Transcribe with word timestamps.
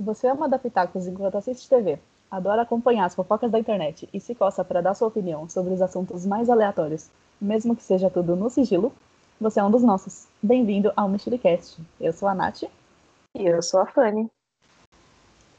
Se 0.00 0.04
você 0.04 0.28
ama 0.28 0.48
dar 0.48 0.58
pitacos 0.58 1.06
enquanto 1.06 1.36
assiste 1.36 1.68
TV, 1.68 1.98
adora 2.30 2.62
acompanhar 2.62 3.04
as 3.04 3.14
fofocas 3.14 3.50
da 3.50 3.58
internet 3.58 4.08
e 4.14 4.18
se 4.18 4.34
coça 4.34 4.64
para 4.64 4.80
dar 4.80 4.94
sua 4.94 5.08
opinião 5.08 5.46
sobre 5.46 5.74
os 5.74 5.82
assuntos 5.82 6.24
mais 6.24 6.48
aleatórios, 6.48 7.10
mesmo 7.38 7.76
que 7.76 7.82
seja 7.82 8.08
tudo 8.08 8.34
no 8.34 8.48
sigilo, 8.48 8.94
você 9.38 9.60
é 9.60 9.62
um 9.62 9.70
dos 9.70 9.82
nossos. 9.82 10.26
Bem-vindo 10.42 10.90
ao 10.96 11.06
Mexericast. 11.06 11.78
Eu 12.00 12.14
sou 12.14 12.28
a 12.28 12.34
Nath. 12.34 12.62
E 12.62 13.44
eu 13.44 13.60
sou 13.60 13.78
a 13.78 13.84
Fanny. 13.84 14.30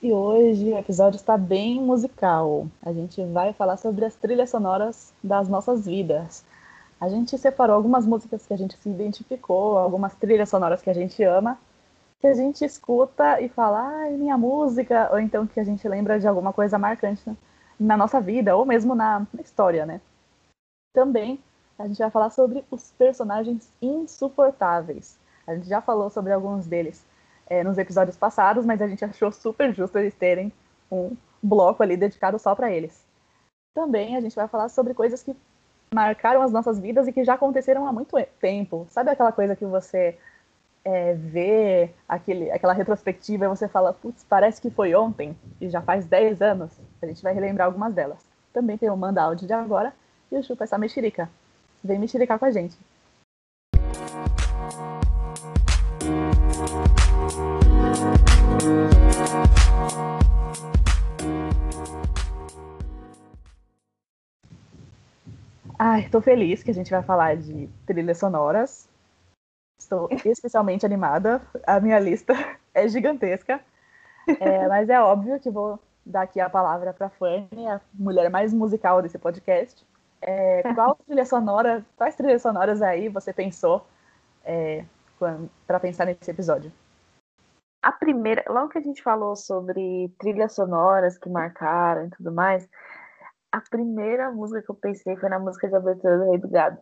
E 0.01 0.11
hoje 0.11 0.73
o 0.73 0.77
episódio 0.79 1.17
está 1.17 1.37
bem 1.37 1.79
musical. 1.79 2.65
A 2.81 2.91
gente 2.91 3.23
vai 3.25 3.53
falar 3.53 3.77
sobre 3.77 4.05
as 4.05 4.15
trilhas 4.15 4.49
sonoras 4.49 5.13
das 5.23 5.47
nossas 5.47 5.85
vidas. 5.85 6.43
A 6.99 7.07
gente 7.09 7.37
separou 7.37 7.75
algumas 7.75 8.07
músicas 8.07 8.47
que 8.47 8.55
a 8.55 8.57
gente 8.57 8.75
se 8.75 8.89
identificou, 8.89 9.77
algumas 9.77 10.15
trilhas 10.15 10.49
sonoras 10.49 10.81
que 10.81 10.89
a 10.89 10.95
gente 10.95 11.21
ama, 11.21 11.59
que 12.21 12.27
a 12.27 12.33
gente 12.35 12.63
escuta 12.63 13.41
e 13.41 13.49
fala, 13.49 13.81
ai, 14.03 14.11
minha 14.11 14.37
música, 14.37 15.09
ou 15.11 15.19
então 15.19 15.47
que 15.47 15.59
a 15.59 15.63
gente 15.63 15.87
lembra 15.87 16.19
de 16.19 16.27
alguma 16.27 16.53
coisa 16.53 16.77
marcante 16.77 17.35
na 17.79 17.97
nossa 17.97 18.21
vida, 18.21 18.55
ou 18.55 18.63
mesmo 18.63 18.93
na, 18.93 19.25
na 19.33 19.41
história, 19.41 19.87
né? 19.87 19.99
Também 20.93 21.39
a 21.79 21.87
gente 21.87 21.97
vai 21.97 22.11
falar 22.11 22.29
sobre 22.29 22.63
os 22.69 22.91
personagens 22.91 23.67
insuportáveis. 23.81 25.17
A 25.47 25.55
gente 25.55 25.67
já 25.67 25.81
falou 25.81 26.11
sobre 26.11 26.31
alguns 26.31 26.67
deles 26.67 27.03
é, 27.47 27.63
nos 27.63 27.79
episódios 27.79 28.15
passados, 28.15 28.67
mas 28.67 28.83
a 28.83 28.87
gente 28.87 29.03
achou 29.03 29.31
super 29.31 29.73
justo 29.73 29.97
eles 29.97 30.13
terem 30.13 30.53
um 30.91 31.17
bloco 31.41 31.81
ali 31.81 31.97
dedicado 31.97 32.37
só 32.37 32.53
para 32.53 32.71
eles. 32.71 33.03
Também 33.73 34.15
a 34.15 34.21
gente 34.21 34.35
vai 34.35 34.47
falar 34.47 34.69
sobre 34.69 34.93
coisas 34.93 35.23
que 35.23 35.35
marcaram 35.91 36.43
as 36.43 36.51
nossas 36.51 36.77
vidas 36.77 37.07
e 37.07 37.11
que 37.11 37.23
já 37.23 37.33
aconteceram 37.33 37.87
há 37.87 37.91
muito 37.91 38.15
tempo. 38.39 38.85
Sabe 38.91 39.09
aquela 39.09 39.31
coisa 39.31 39.55
que 39.55 39.65
você 39.65 40.19
é, 40.83 41.89
aquele, 42.07 42.51
aquela 42.51 42.73
retrospectiva 42.73 43.45
e 43.45 43.47
você 43.47 43.67
fala, 43.67 43.93
putz, 43.93 44.25
parece 44.27 44.61
que 44.61 44.69
foi 44.69 44.95
ontem 44.95 45.37
e 45.59 45.69
já 45.69 45.81
faz 45.81 46.05
10 46.05 46.41
anos? 46.41 46.71
A 47.01 47.05
gente 47.05 47.21
vai 47.21 47.33
relembrar 47.33 47.67
algumas 47.67 47.93
delas. 47.93 48.25
Também 48.53 48.77
tem 48.77 48.89
o 48.89 48.97
Manda 48.97 49.21
Áudio 49.21 49.47
de 49.47 49.53
agora 49.53 49.93
e 50.31 50.37
o 50.37 50.43
Chupa 50.43 50.63
essa 50.63 50.77
mexerica. 50.77 51.29
Vem 51.83 51.99
mexericar 51.99 52.37
com 52.37 52.45
a 52.45 52.51
gente. 52.51 52.77
Ai, 65.83 66.07
tô 66.09 66.21
feliz 66.21 66.61
que 66.61 66.69
a 66.69 66.73
gente 66.73 66.91
vai 66.91 67.01
falar 67.01 67.35
de 67.35 67.67
trilhas 67.87 68.19
sonoras. 68.19 68.90
Estou 69.81 70.07
especialmente 70.25 70.85
animada. 70.85 71.41
A 71.65 71.79
minha 71.79 71.99
lista 71.99 72.33
é 72.73 72.87
gigantesca. 72.87 73.59
É, 74.39 74.67
mas 74.67 74.89
é 74.89 75.01
óbvio 75.01 75.39
que 75.39 75.49
vou 75.49 75.79
dar 76.05 76.21
aqui 76.21 76.39
a 76.39 76.49
palavra 76.49 76.93
para 76.93 77.07
a 77.07 77.09
Fanny, 77.09 77.67
a 77.67 77.81
mulher 77.93 78.29
mais 78.29 78.53
musical 78.53 79.01
desse 79.01 79.17
podcast. 79.17 79.85
É, 80.21 80.61
qual 80.75 80.95
trilha 81.05 81.25
sonora, 81.25 81.83
quais 81.97 82.15
trilhas 82.15 82.41
sonoras 82.43 82.81
aí 82.81 83.09
você 83.09 83.33
pensou 83.33 83.85
é, 84.45 84.85
para 85.65 85.79
pensar 85.79 86.05
nesse 86.05 86.29
episódio? 86.29 86.71
A 87.81 87.91
primeira, 87.91 88.43
logo 88.47 88.69
que 88.69 88.77
a 88.77 88.81
gente 88.81 89.01
falou 89.01 89.35
sobre 89.35 90.13
trilhas 90.19 90.53
sonoras 90.53 91.17
que 91.17 91.27
marcaram 91.27 92.05
e 92.05 92.09
tudo 92.11 92.31
mais, 92.31 92.69
a 93.51 93.59
primeira 93.59 94.31
música 94.31 94.61
que 94.61 94.69
eu 94.69 94.75
pensei 94.75 95.17
foi 95.17 95.29
na 95.29 95.39
música 95.39 95.67
de 95.67 95.75
abertura 95.75 96.19
do 96.19 96.29
Rei 96.29 96.37
do 96.37 96.47
Gado. 96.47 96.77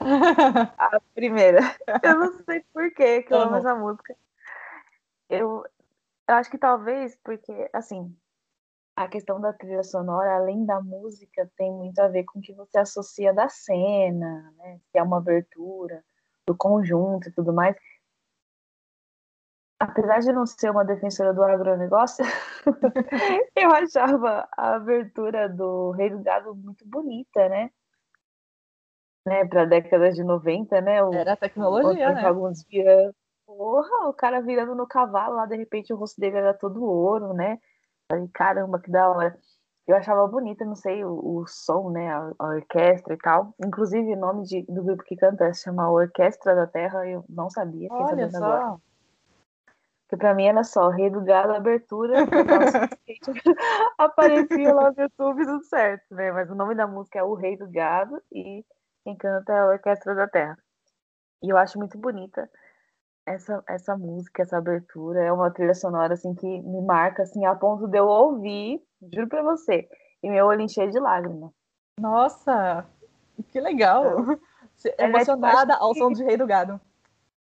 a 0.78 1.00
primeira. 1.14 1.60
Eu 2.02 2.18
não 2.18 2.44
sei 2.44 2.64
por 2.72 2.90
que 2.92 3.26
eu 3.28 3.40
amo 3.40 3.56
essa 3.56 3.74
música. 3.74 4.16
Eu, 5.28 5.64
eu 6.28 6.34
acho 6.34 6.50
que 6.50 6.58
talvez 6.58 7.16
porque, 7.22 7.68
assim, 7.72 8.16
a 8.96 9.06
questão 9.06 9.40
da 9.40 9.52
trilha 9.52 9.82
sonora, 9.84 10.36
além 10.36 10.64
da 10.64 10.80
música, 10.80 11.50
tem 11.56 11.70
muito 11.72 11.98
a 12.00 12.08
ver 12.08 12.24
com 12.24 12.38
o 12.38 12.42
que 12.42 12.52
você 12.52 12.78
associa 12.78 13.32
da 13.32 13.48
cena, 13.48 14.52
né? 14.56 14.80
Se 14.90 14.98
é 14.98 15.02
uma 15.02 15.18
abertura 15.18 16.04
do 16.46 16.56
conjunto 16.56 17.28
e 17.28 17.32
tudo 17.32 17.52
mais. 17.52 17.76
Apesar 19.78 20.18
de 20.18 20.32
não 20.32 20.44
ser 20.44 20.70
uma 20.70 20.84
defensora 20.84 21.32
do 21.32 21.44
agronegócio, 21.44 22.24
eu 23.54 23.70
achava 23.70 24.48
a 24.56 24.74
abertura 24.74 25.48
do 25.48 25.92
Rei 25.92 26.10
do 26.10 26.18
Gado 26.18 26.52
muito 26.54 26.84
bonita, 26.84 27.48
né? 27.48 27.70
Né, 29.28 29.44
para 29.44 29.64
décadas 29.64 30.14
de 30.14 30.24
90, 30.24 30.80
né? 30.80 31.02
O, 31.02 31.12
era 31.12 31.36
tecnologia, 31.36 32.12
né? 32.12 32.26
Alguns 32.26 32.64
dias, 32.64 33.12
porra, 33.46 34.08
o 34.08 34.12
cara 34.12 34.40
virando 34.40 34.74
no 34.74 34.86
cavalo 34.86 35.36
lá, 35.36 35.46
de 35.46 35.56
repente 35.56 35.92
o 35.92 35.96
rosto 35.96 36.20
dele 36.20 36.38
era 36.38 36.54
todo 36.54 36.82
ouro, 36.82 37.32
né? 37.32 37.58
Falei, 38.10 38.28
caramba, 38.32 38.80
que 38.80 38.90
da 38.90 39.08
hora. 39.08 39.38
Eu 39.86 39.96
achava 39.96 40.26
bonita, 40.26 40.66
não 40.66 40.74
sei, 40.74 41.02
o, 41.02 41.12
o 41.12 41.46
som, 41.46 41.90
né, 41.90 42.12
a, 42.12 42.32
a, 42.38 42.46
orquestra 42.48 43.14
e 43.14 43.18
tal. 43.18 43.54
Inclusive, 43.64 44.12
o 44.12 44.18
nome 44.18 44.44
de, 44.44 44.62
do 44.62 44.82
grupo 44.82 45.02
que 45.02 45.16
canta 45.16 45.52
se 45.54 45.62
chama 45.62 45.90
Orquestra 45.90 46.54
da 46.54 46.66
Terra, 46.66 47.06
eu 47.06 47.24
não 47.26 47.48
sabia. 47.48 47.88
Olha 47.90 48.30
só. 48.30 48.36
Agora. 48.36 48.78
Porque 50.08 50.16
pra 50.16 50.34
mim 50.34 50.46
era 50.46 50.64
só 50.64 50.88
Rei 50.88 51.10
do 51.10 51.22
Gado, 51.22 51.52
abertura, 51.52 52.16
aparecia 53.98 54.74
lá 54.74 54.90
no 54.90 55.02
YouTube, 55.02 55.44
tudo 55.44 55.64
certo, 55.64 56.14
né? 56.14 56.32
Mas 56.32 56.50
o 56.50 56.54
nome 56.54 56.74
da 56.74 56.86
música 56.86 57.18
é 57.18 57.22
O 57.22 57.34
Rei 57.34 57.58
do 57.58 57.70
Gado 57.70 58.18
e 58.32 58.64
quem 59.08 59.16
canta 59.16 59.52
é 59.52 59.58
a 59.60 59.66
Orquestra 59.66 60.14
da 60.14 60.28
Terra. 60.28 60.58
E 61.42 61.48
eu 61.48 61.56
acho 61.56 61.78
muito 61.78 61.96
bonita 61.96 62.50
essa, 63.24 63.62
essa 63.66 63.96
música, 63.96 64.42
essa 64.42 64.58
abertura, 64.58 65.22
é 65.22 65.32
uma 65.32 65.50
trilha 65.50 65.74
sonora 65.74 66.14
assim 66.14 66.34
que 66.34 66.46
me 66.46 66.82
marca 66.82 67.22
assim 67.22 67.44
a 67.46 67.54
ponto 67.54 67.86
de 67.86 67.98
eu 67.98 68.06
ouvir, 68.06 68.82
juro 69.12 69.28
para 69.28 69.42
você, 69.42 69.88
e 70.22 70.30
meu 70.30 70.46
olho 70.46 70.62
encher 70.62 70.90
de 70.90 70.98
lágrimas. 70.98 71.50
Nossa, 72.00 72.86
que 73.50 73.60
legal! 73.60 74.04
É, 74.96 75.06
Emocionada 75.06 75.74
ao 75.74 75.92
som 75.94 76.12
de 76.12 76.22
Rei 76.22 76.36
do 76.36 76.46
Gado. 76.46 76.80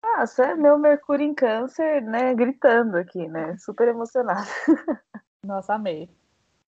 Ah, 0.03 0.25
isso 0.25 0.43
é 0.43 0.55
meu 0.55 0.77
Mercúrio 0.77 1.25
em 1.25 1.35
Câncer, 1.35 2.03
né, 2.03 2.35
gritando 2.35 2.97
aqui, 2.99 3.27
né, 3.27 3.57
super 3.59 3.89
emocionada. 3.89 4.47
Nossa, 5.43 5.75
amei. 5.75 6.11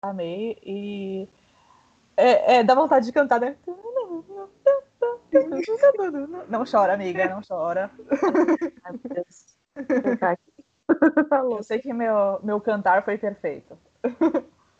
Amei 0.01 0.57
e 0.63 1.27
é, 2.17 2.57
é, 2.57 2.63
dá 2.63 2.73
vontade 2.73 3.05
de 3.05 3.11
cantar, 3.11 3.39
né? 3.39 3.57
Não 6.49 6.63
chora, 6.69 6.93
amiga, 6.93 7.27
não 7.27 7.41
chora. 7.47 7.91
Ai, 8.83 8.91
meu 8.91 9.15
Deus. 9.15 9.55
Eu 11.31 11.63
sei 11.63 11.79
que 11.79 11.93
meu, 11.93 12.39
meu 12.43 12.61
cantar 12.61 13.03
foi 13.03 13.17
perfeito. 13.17 13.77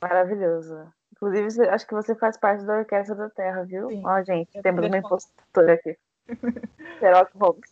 Maravilhoso. 0.01 0.87
Inclusive, 1.13 1.69
acho 1.69 1.87
que 1.87 1.93
você 1.93 2.13
faz 2.15 2.37
parte 2.37 2.63
da 2.65 2.79
Orquestra 2.79 3.15
da 3.15 3.29
Terra, 3.29 3.63
viu? 3.63 3.89
Sim. 3.89 4.03
Ó, 4.05 4.23
gente, 4.23 4.61
temos 4.61 4.85
uma 4.85 4.97
impostora 4.97 5.73
aqui. 5.73 5.97
Sherlock 6.99 7.31
Holmes. 7.37 7.71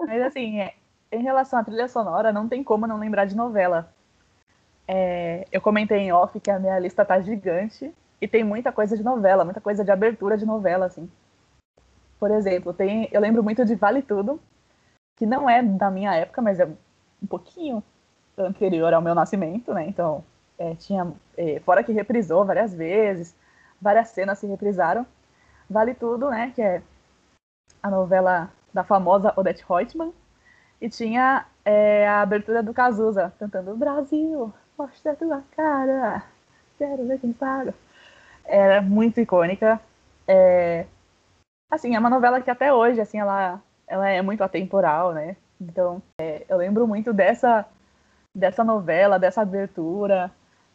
Mas 0.00 0.22
assim, 0.22 0.60
é, 0.60 0.74
em 1.12 1.22
relação 1.22 1.58
à 1.58 1.64
trilha 1.64 1.88
sonora, 1.88 2.32
não 2.32 2.48
tem 2.48 2.64
como 2.64 2.86
não 2.86 2.98
lembrar 2.98 3.24
de 3.24 3.36
novela. 3.36 3.92
É, 4.86 5.46
eu 5.50 5.60
comentei 5.60 5.98
em 5.98 6.12
off 6.12 6.38
que 6.40 6.50
a 6.50 6.58
minha 6.58 6.78
lista 6.78 7.04
tá 7.04 7.20
gigante 7.20 7.94
e 8.20 8.28
tem 8.28 8.44
muita 8.44 8.72
coisa 8.72 8.96
de 8.96 9.02
novela, 9.02 9.44
muita 9.44 9.60
coisa 9.60 9.84
de 9.84 9.90
abertura 9.90 10.36
de 10.36 10.46
novela, 10.46 10.86
assim. 10.86 11.10
Por 12.18 12.30
exemplo, 12.30 12.72
tem, 12.72 13.08
eu 13.12 13.20
lembro 13.20 13.42
muito 13.42 13.64
de 13.64 13.74
Vale 13.74 14.02
Tudo, 14.02 14.40
que 15.16 15.26
não 15.26 15.48
é 15.48 15.62
da 15.62 15.90
minha 15.90 16.14
época, 16.14 16.40
mas 16.40 16.58
é 16.58 16.66
um 16.66 17.26
pouquinho 17.26 17.82
anterior 18.36 18.92
ao 18.92 19.02
meu 19.02 19.14
nascimento, 19.14 19.72
né? 19.72 19.86
Então, 19.86 20.24
é, 20.58 20.74
tinha, 20.74 21.12
é, 21.36 21.60
fora 21.60 21.84
que 21.84 21.92
reprisou 21.92 22.44
várias 22.44 22.74
vezes, 22.74 23.36
várias 23.80 24.08
cenas 24.08 24.38
se 24.38 24.46
reprisaram. 24.46 25.06
Vale 25.68 25.94
Tudo, 25.94 26.30
né? 26.30 26.52
Que 26.54 26.62
é 26.62 26.82
a 27.82 27.90
novela 27.90 28.50
da 28.72 28.84
famosa 28.84 29.32
Odette 29.36 29.64
Reutemann. 29.68 30.12
E 30.80 30.88
tinha 30.88 31.46
é, 31.64 32.06
a 32.06 32.20
abertura 32.22 32.62
do 32.62 32.74
Cazuza, 32.74 33.32
cantando 33.38 33.76
Brasil, 33.76 34.52
mostra 34.76 35.14
tua 35.14 35.42
cara, 35.56 36.24
quero 36.76 37.06
ver 37.06 37.20
quem 37.20 37.32
paga. 37.32 37.74
Era 38.44 38.82
muito 38.82 39.20
icônica. 39.20 39.80
É, 40.26 40.86
assim, 41.70 41.94
é 41.94 41.98
uma 41.98 42.10
novela 42.10 42.40
que 42.40 42.50
até 42.50 42.72
hoje, 42.72 43.00
assim, 43.00 43.18
ela, 43.18 43.60
ela 43.86 44.08
é 44.08 44.22
muito 44.22 44.42
atemporal, 44.42 45.12
né? 45.12 45.36
Então, 45.60 46.02
é, 46.20 46.44
eu 46.48 46.56
lembro 46.56 46.86
muito 46.86 47.12
dessa, 47.12 47.66
dessa 48.34 48.64
novela, 48.64 49.18
dessa 49.18 49.42
abertura. 49.42 50.30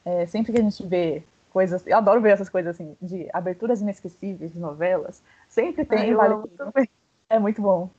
É, 0.06 0.26
sempre 0.26 0.52
que 0.52 0.60
a 0.60 0.64
gente 0.64 0.86
vê 0.86 1.24
coisas, 1.52 1.86
eu 1.86 1.98
adoro 1.98 2.22
ver 2.22 2.32
essas 2.32 2.50
coisas 2.50 2.76
assim, 2.76 2.96
de 3.02 3.28
aberturas 3.34 3.82
inesquecíveis 3.82 4.54
de 4.54 4.60
novelas. 4.60 5.22
Sempre 5.48 5.86
tem 5.86 6.14
Vale 6.14 6.36
Tudo. 6.36 6.74
É 7.30 7.38
muito 7.38 7.62
bom. 7.62 7.90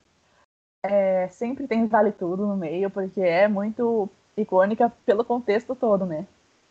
É, 0.82 1.28
sempre 1.28 1.66
tem 1.66 1.86
Vale 1.86 2.12
Tudo 2.12 2.46
no 2.46 2.56
meio, 2.56 2.90
porque 2.90 3.20
é 3.20 3.46
muito 3.48 4.08
icônica 4.36 4.90
pelo 5.04 5.24
contexto 5.24 5.74
todo, 5.74 6.06
né? 6.06 6.26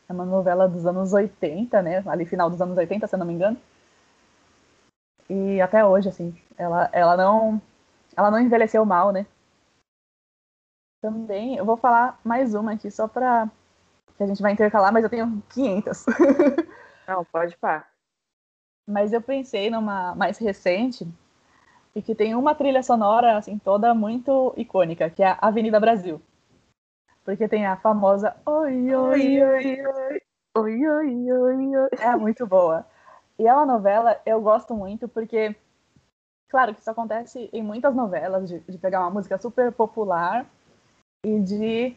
É 0.10 0.14
uma 0.14 0.26
novela 0.26 0.68
dos 0.68 0.88
anos 0.88 1.14
80, 1.14 1.82
né? 1.84 2.04
Ali 2.08 2.26
final 2.26 2.50
dos 2.50 2.60
anos 2.60 2.76
80, 2.78 3.06
se 3.06 3.14
eu 3.14 3.20
não 3.20 3.28
me 3.28 3.34
engano. 3.34 3.58
E 5.30 5.62
até 5.62 5.86
hoje, 5.86 6.10
assim, 6.10 6.36
ela, 6.58 6.90
ela 6.92 7.16
não 7.16 7.62
ela 8.18 8.32
não 8.32 8.40
envelheceu 8.40 8.84
mal, 8.86 9.12
né? 9.12 9.26
Também, 11.02 11.56
eu 11.56 11.64
vou 11.64 11.78
falar 11.78 12.20
mais 12.24 12.54
uma 12.54 12.74
aqui 12.74 12.92
só 12.92 13.08
pra. 13.08 13.50
que 14.18 14.24
a 14.24 14.28
gente 14.28 14.42
vai 14.42 14.52
intercalar, 14.52 14.92
mas 14.92 15.04
eu 15.04 15.10
tenho 15.10 15.42
500. 15.50 16.06
Não, 17.08 17.26
pode 17.26 17.58
pá. 17.58 17.88
mas 18.88 19.14
eu 19.14 19.22
pensei 19.22 19.70
numa 19.72 20.14
mais 20.14 20.38
recente 20.38 21.08
e 21.96 22.02
que 22.04 22.14
tem 22.14 22.36
uma 22.36 22.54
trilha 22.54 22.84
sonora 22.84 23.38
assim 23.38 23.58
toda 23.58 23.96
muito 23.96 24.54
icônica, 24.58 25.10
que 25.10 25.24
é 25.24 25.30
a 25.30 25.38
Avenida 25.42 25.80
Brasil. 25.80 26.22
Porque 27.30 27.48
tem 27.48 27.64
a 27.64 27.78
famosa 27.78 28.36
Oi, 28.44 28.96
oi, 28.96 29.44
oi, 29.44 29.86
oi. 29.86 30.22
Oi, 30.58 30.88
oi, 30.88 31.32
oi, 31.32 31.78
oi. 31.78 31.90
É 32.00 32.16
muito 32.16 32.48
boa. 32.48 32.84
E 33.38 33.46
é 33.46 33.54
uma 33.54 33.68
novela, 33.68 34.20
eu 34.26 34.42
gosto 34.42 34.74
muito, 34.74 35.08
porque, 35.08 35.56
claro 36.50 36.74
que 36.74 36.82
isso 36.82 36.90
acontece 36.90 37.48
em 37.54 37.62
muitas 37.62 37.94
novelas, 37.94 38.50
de, 38.50 38.60
de 38.62 38.78
pegar 38.80 39.02
uma 39.02 39.12
música 39.12 39.38
super 39.38 39.72
popular 39.72 40.44
e 41.24 41.40
de. 41.40 41.96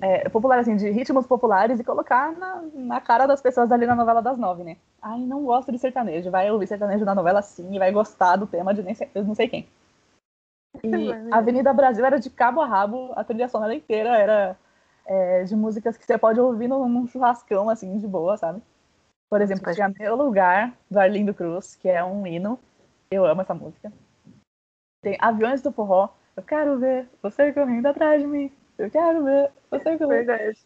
É, 0.00 0.28
popular, 0.28 0.58
assim, 0.58 0.74
de 0.74 0.90
ritmos 0.90 1.28
populares 1.28 1.78
e 1.78 1.84
colocar 1.84 2.32
na, 2.36 2.64
na 2.74 3.00
cara 3.00 3.24
das 3.24 3.40
pessoas 3.40 3.70
ali 3.70 3.86
na 3.86 3.94
novela 3.94 4.20
das 4.20 4.36
nove, 4.36 4.64
né? 4.64 4.78
Ai, 5.00 5.20
não 5.20 5.44
gosto 5.44 5.70
de 5.70 5.78
sertanejo. 5.78 6.28
Vai 6.28 6.50
ouvir 6.50 6.66
sertanejo 6.66 7.04
na 7.04 7.14
novela 7.14 7.40
sim 7.40 7.72
e 7.72 7.78
vai 7.78 7.92
gostar 7.92 8.34
do 8.34 8.48
tema 8.48 8.74
de 8.74 8.82
nem 8.82 8.96
sei, 8.96 9.08
não 9.14 9.36
sei 9.36 9.46
quem. 9.48 9.68
E 10.82 10.90
Avenida 11.32 11.72
Brasil 11.72 12.04
era 12.04 12.18
de 12.18 12.30
cabo 12.30 12.60
a 12.60 12.66
rabo, 12.66 13.12
a 13.14 13.24
trilha 13.24 13.48
sonora 13.48 13.74
inteira 13.74 14.16
era 14.16 14.56
é, 15.06 15.44
de 15.44 15.54
músicas 15.54 15.96
que 15.96 16.04
você 16.04 16.18
pode 16.18 16.40
ouvir 16.40 16.68
num, 16.68 16.88
num 16.88 17.06
churrascão, 17.06 17.68
assim, 17.68 17.98
de 17.98 18.06
boa, 18.06 18.36
sabe? 18.36 18.62
Por 19.28 19.40
exemplo, 19.40 19.72
tinha 19.72 19.92
Meu 19.98 20.16
Lugar, 20.16 20.72
do 20.90 20.98
Arlindo 20.98 21.34
Cruz, 21.34 21.74
que 21.76 21.88
é 21.88 22.04
um 22.04 22.26
hino. 22.26 22.58
Eu 23.10 23.24
amo 23.24 23.42
essa 23.42 23.54
música. 23.54 23.92
Tem 25.02 25.16
Aviões 25.20 25.62
do 25.62 25.72
Forró. 25.72 26.10
Eu 26.36 26.42
quero 26.42 26.78
ver 26.78 27.08
você 27.22 27.52
correndo 27.52 27.86
atrás 27.86 28.20
de 28.20 28.26
mim. 28.26 28.52
Eu 28.78 28.90
quero 28.90 29.24
ver 29.24 29.50
você 29.70 29.96
correndo. 29.96 30.26
Verdade. 30.26 30.58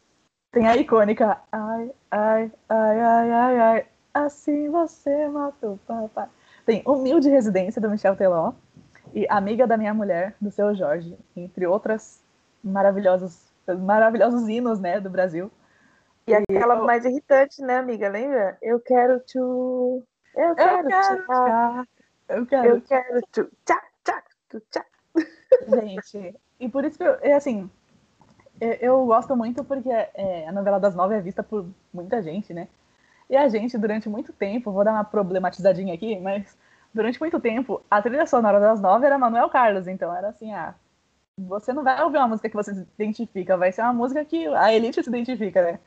Tem 0.53 0.67
a 0.67 0.77
icônica 0.77 1.41
Ai, 1.53 1.93
ai, 2.11 2.53
ai, 2.69 3.01
ai, 3.01 3.31
ai, 3.31 3.59
ai. 3.59 3.87
Assim 4.13 4.69
você 4.69 5.29
matou 5.29 5.79
papai. 5.87 6.29
Tem 6.67 6.83
Humilde 6.85 7.31
Residência, 7.31 7.81
do 7.81 7.89
Michel 7.89 8.17
Teló. 8.17 8.53
E 9.13 9.27
Amiga 9.29 9.67
da 9.67 9.77
Minha 9.77 9.95
Mulher, 9.95 10.35
do 10.41 10.51
Seu 10.51 10.75
Jorge. 10.75 11.17
Entre 11.37 11.67
outras 11.67 12.23
maravilhosos, 12.63 13.51
maravilhosos 13.81 14.49
hinos, 14.49 14.79
né, 14.79 15.01
do 15.01 15.11
Brasil. 15.11 15.51
E 16.27 16.35
aquela 16.35 16.77
eu... 16.77 16.85
mais 16.85 17.05
irritante, 17.05 17.61
né, 17.63 17.79
amiga? 17.79 18.09
Lembra? 18.09 18.57
Eu 18.63 18.81
quero 18.81 19.21
te. 19.21 19.39
Eu 19.39 20.05
quero, 20.55 20.83
eu 20.83 20.87
quero 20.87 21.27
tchá. 21.27 21.87
Eu 22.29 22.47
quero. 22.47 22.69
Eu 22.69 22.81
quero 22.83 23.21
te. 23.33 23.45
Tchá, 23.65 23.83
tchá, 24.05 24.23
tchá. 24.71 24.85
Gente, 25.69 26.41
e 26.61 26.69
por 26.69 26.85
isso 26.85 26.97
que 26.97 27.05
eu, 27.05 27.17
é 27.21 27.33
assim, 27.33 27.69
eu, 28.61 28.73
eu 28.75 29.07
gosto 29.07 29.35
muito 29.37 29.65
porque 29.65 29.89
é, 29.89 30.47
a 30.47 30.53
novela 30.53 30.79
das 30.79 30.95
nove 30.95 31.17
é 31.17 31.21
vista 31.21 31.43
por 31.43 31.67
muita 31.93 32.23
gente, 32.23 32.55
né? 32.55 32.69
E 33.29 33.37
a 33.37 33.49
gente, 33.49 33.79
durante 33.79 34.09
muito 34.09 34.33
tempo, 34.33 34.73
vou 34.73 34.85
dar 34.85 34.93
uma 34.93 35.05
problematizadinha 35.05 35.95
aqui, 35.95 36.19
mas 36.19 36.57
durante 36.93 37.21
muito 37.21 37.41
tempo, 37.41 37.83
a 37.91 38.03
trilha 38.03 38.27
sonora 38.27 38.61
das 38.61 38.81
nove 38.81 39.07
era 39.07 39.19
Manuel 39.19 39.49
Carlos, 39.49 39.87
então 39.87 40.15
era 40.15 40.29
assim, 40.29 40.53
ah, 40.53 40.75
você 41.39 41.73
não 41.73 41.83
vai 41.83 42.03
ouvir 42.03 42.19
uma 42.19 42.29
música 42.29 42.49
que 42.49 42.57
você 42.57 42.75
se 42.75 42.87
identifica, 42.99 43.57
vai 43.57 43.73
ser 43.73 43.83
uma 43.83 43.93
música 43.93 44.25
que 44.25 44.47
a 44.49 44.73
elite 44.73 45.03
se 45.03 45.09
identifica, 45.09 45.63
né? 45.63 45.79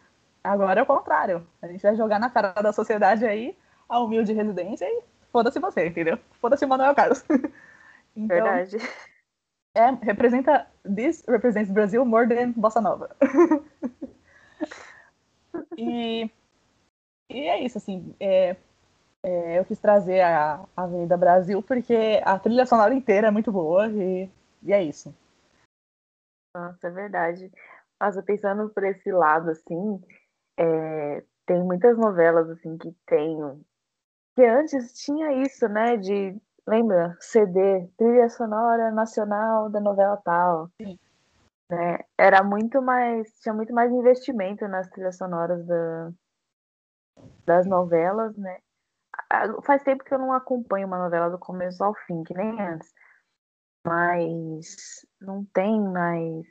Agora 0.44 0.82
é 0.82 0.84
o 0.84 0.86
contrário. 0.86 1.48
A 1.62 1.68
gente 1.68 1.82
vai 1.82 1.96
jogar 1.96 2.20
na 2.20 2.30
cara 2.30 2.52
da 2.54 2.74
sociedade 2.74 3.26
aí 3.26 3.56
a 3.88 4.00
humilde 4.00 4.34
residência 4.34 4.86
e 4.86 5.02
foda-se 5.32 5.60
você, 5.60 5.88
entendeu? 5.88 6.20
Foda-se 6.42 6.66
o 6.66 6.68
Manuel 6.68 6.94
Carlos. 6.94 7.24
então, 8.16 8.28
Verdade. 8.28 8.78
É, 9.76 9.90
representa. 10.02 10.68
This 10.84 11.24
represents 11.28 11.72
Brazil 11.72 12.06
more 12.06 12.28
than 12.28 12.52
Bossa 12.52 12.82
Nova. 12.82 13.16
e, 15.78 16.30
e 17.30 17.48
é 17.48 17.64
isso, 17.64 17.78
assim. 17.78 18.14
É, 18.20 18.58
é, 19.24 19.58
eu 19.58 19.66
quis 19.66 19.80
trazer 19.80 20.22
a, 20.22 20.66
Avenida 20.76 21.16
Brasil 21.16 21.64
porque 21.64 22.22
a 22.24 22.38
trilha 22.38 22.66
sonora 22.66 22.94
inteira 22.94 23.28
é 23.28 23.32
muito 23.32 23.52
boa 23.52 23.88
e, 23.88 24.30
e 24.62 24.74
é 24.74 24.84
isso. 24.84 25.16
Nossa, 26.56 26.88
é 26.88 26.92
verdade. 26.92 27.52
Nossa, 28.00 28.22
pensando 28.22 28.70
por 28.70 28.84
esse 28.84 29.12
lado, 29.12 29.50
assim, 29.50 30.02
é, 30.60 31.24
tem 31.46 31.64
muitas 31.64 31.98
novelas 31.98 32.50
assim 32.50 32.78
que 32.78 32.92
tem 33.08 33.38
que 34.36 34.44
antes 34.44 34.94
tinha 34.94 35.44
isso, 35.44 35.68
né? 35.68 35.96
De 35.98 36.36
lembra 36.68 37.16
CD, 37.20 37.88
trilha 37.98 38.30
sonora 38.30 38.92
nacional 38.92 39.70
da 39.70 39.80
novela 39.80 40.18
tal. 40.18 40.70
Sim. 40.82 40.98
Né? 41.70 42.00
Era 42.18 42.44
muito 42.44 42.82
mais, 42.82 43.32
tinha 43.40 43.54
muito 43.54 43.74
mais 43.74 43.92
investimento 43.92 44.68
nas 44.68 44.88
trilhas 44.90 45.18
sonoras 45.18 45.66
da, 45.66 46.12
das 47.46 47.66
novelas, 47.66 48.36
né? 48.38 48.60
Faz 49.64 49.84
tempo 49.84 50.04
que 50.04 50.14
eu 50.14 50.20
não 50.20 50.34
acompanho 50.34 50.88
uma 50.88 50.98
novela 50.98 51.30
do 51.30 51.40
começo 51.40 51.84
ao 51.84 51.94
fim, 52.06 52.24
que 52.24 52.34
nem 52.34 52.60
antes. 52.62 52.94
Mas 53.86 55.06
não 55.22 55.46
tem 55.54 55.82
mais 55.82 56.46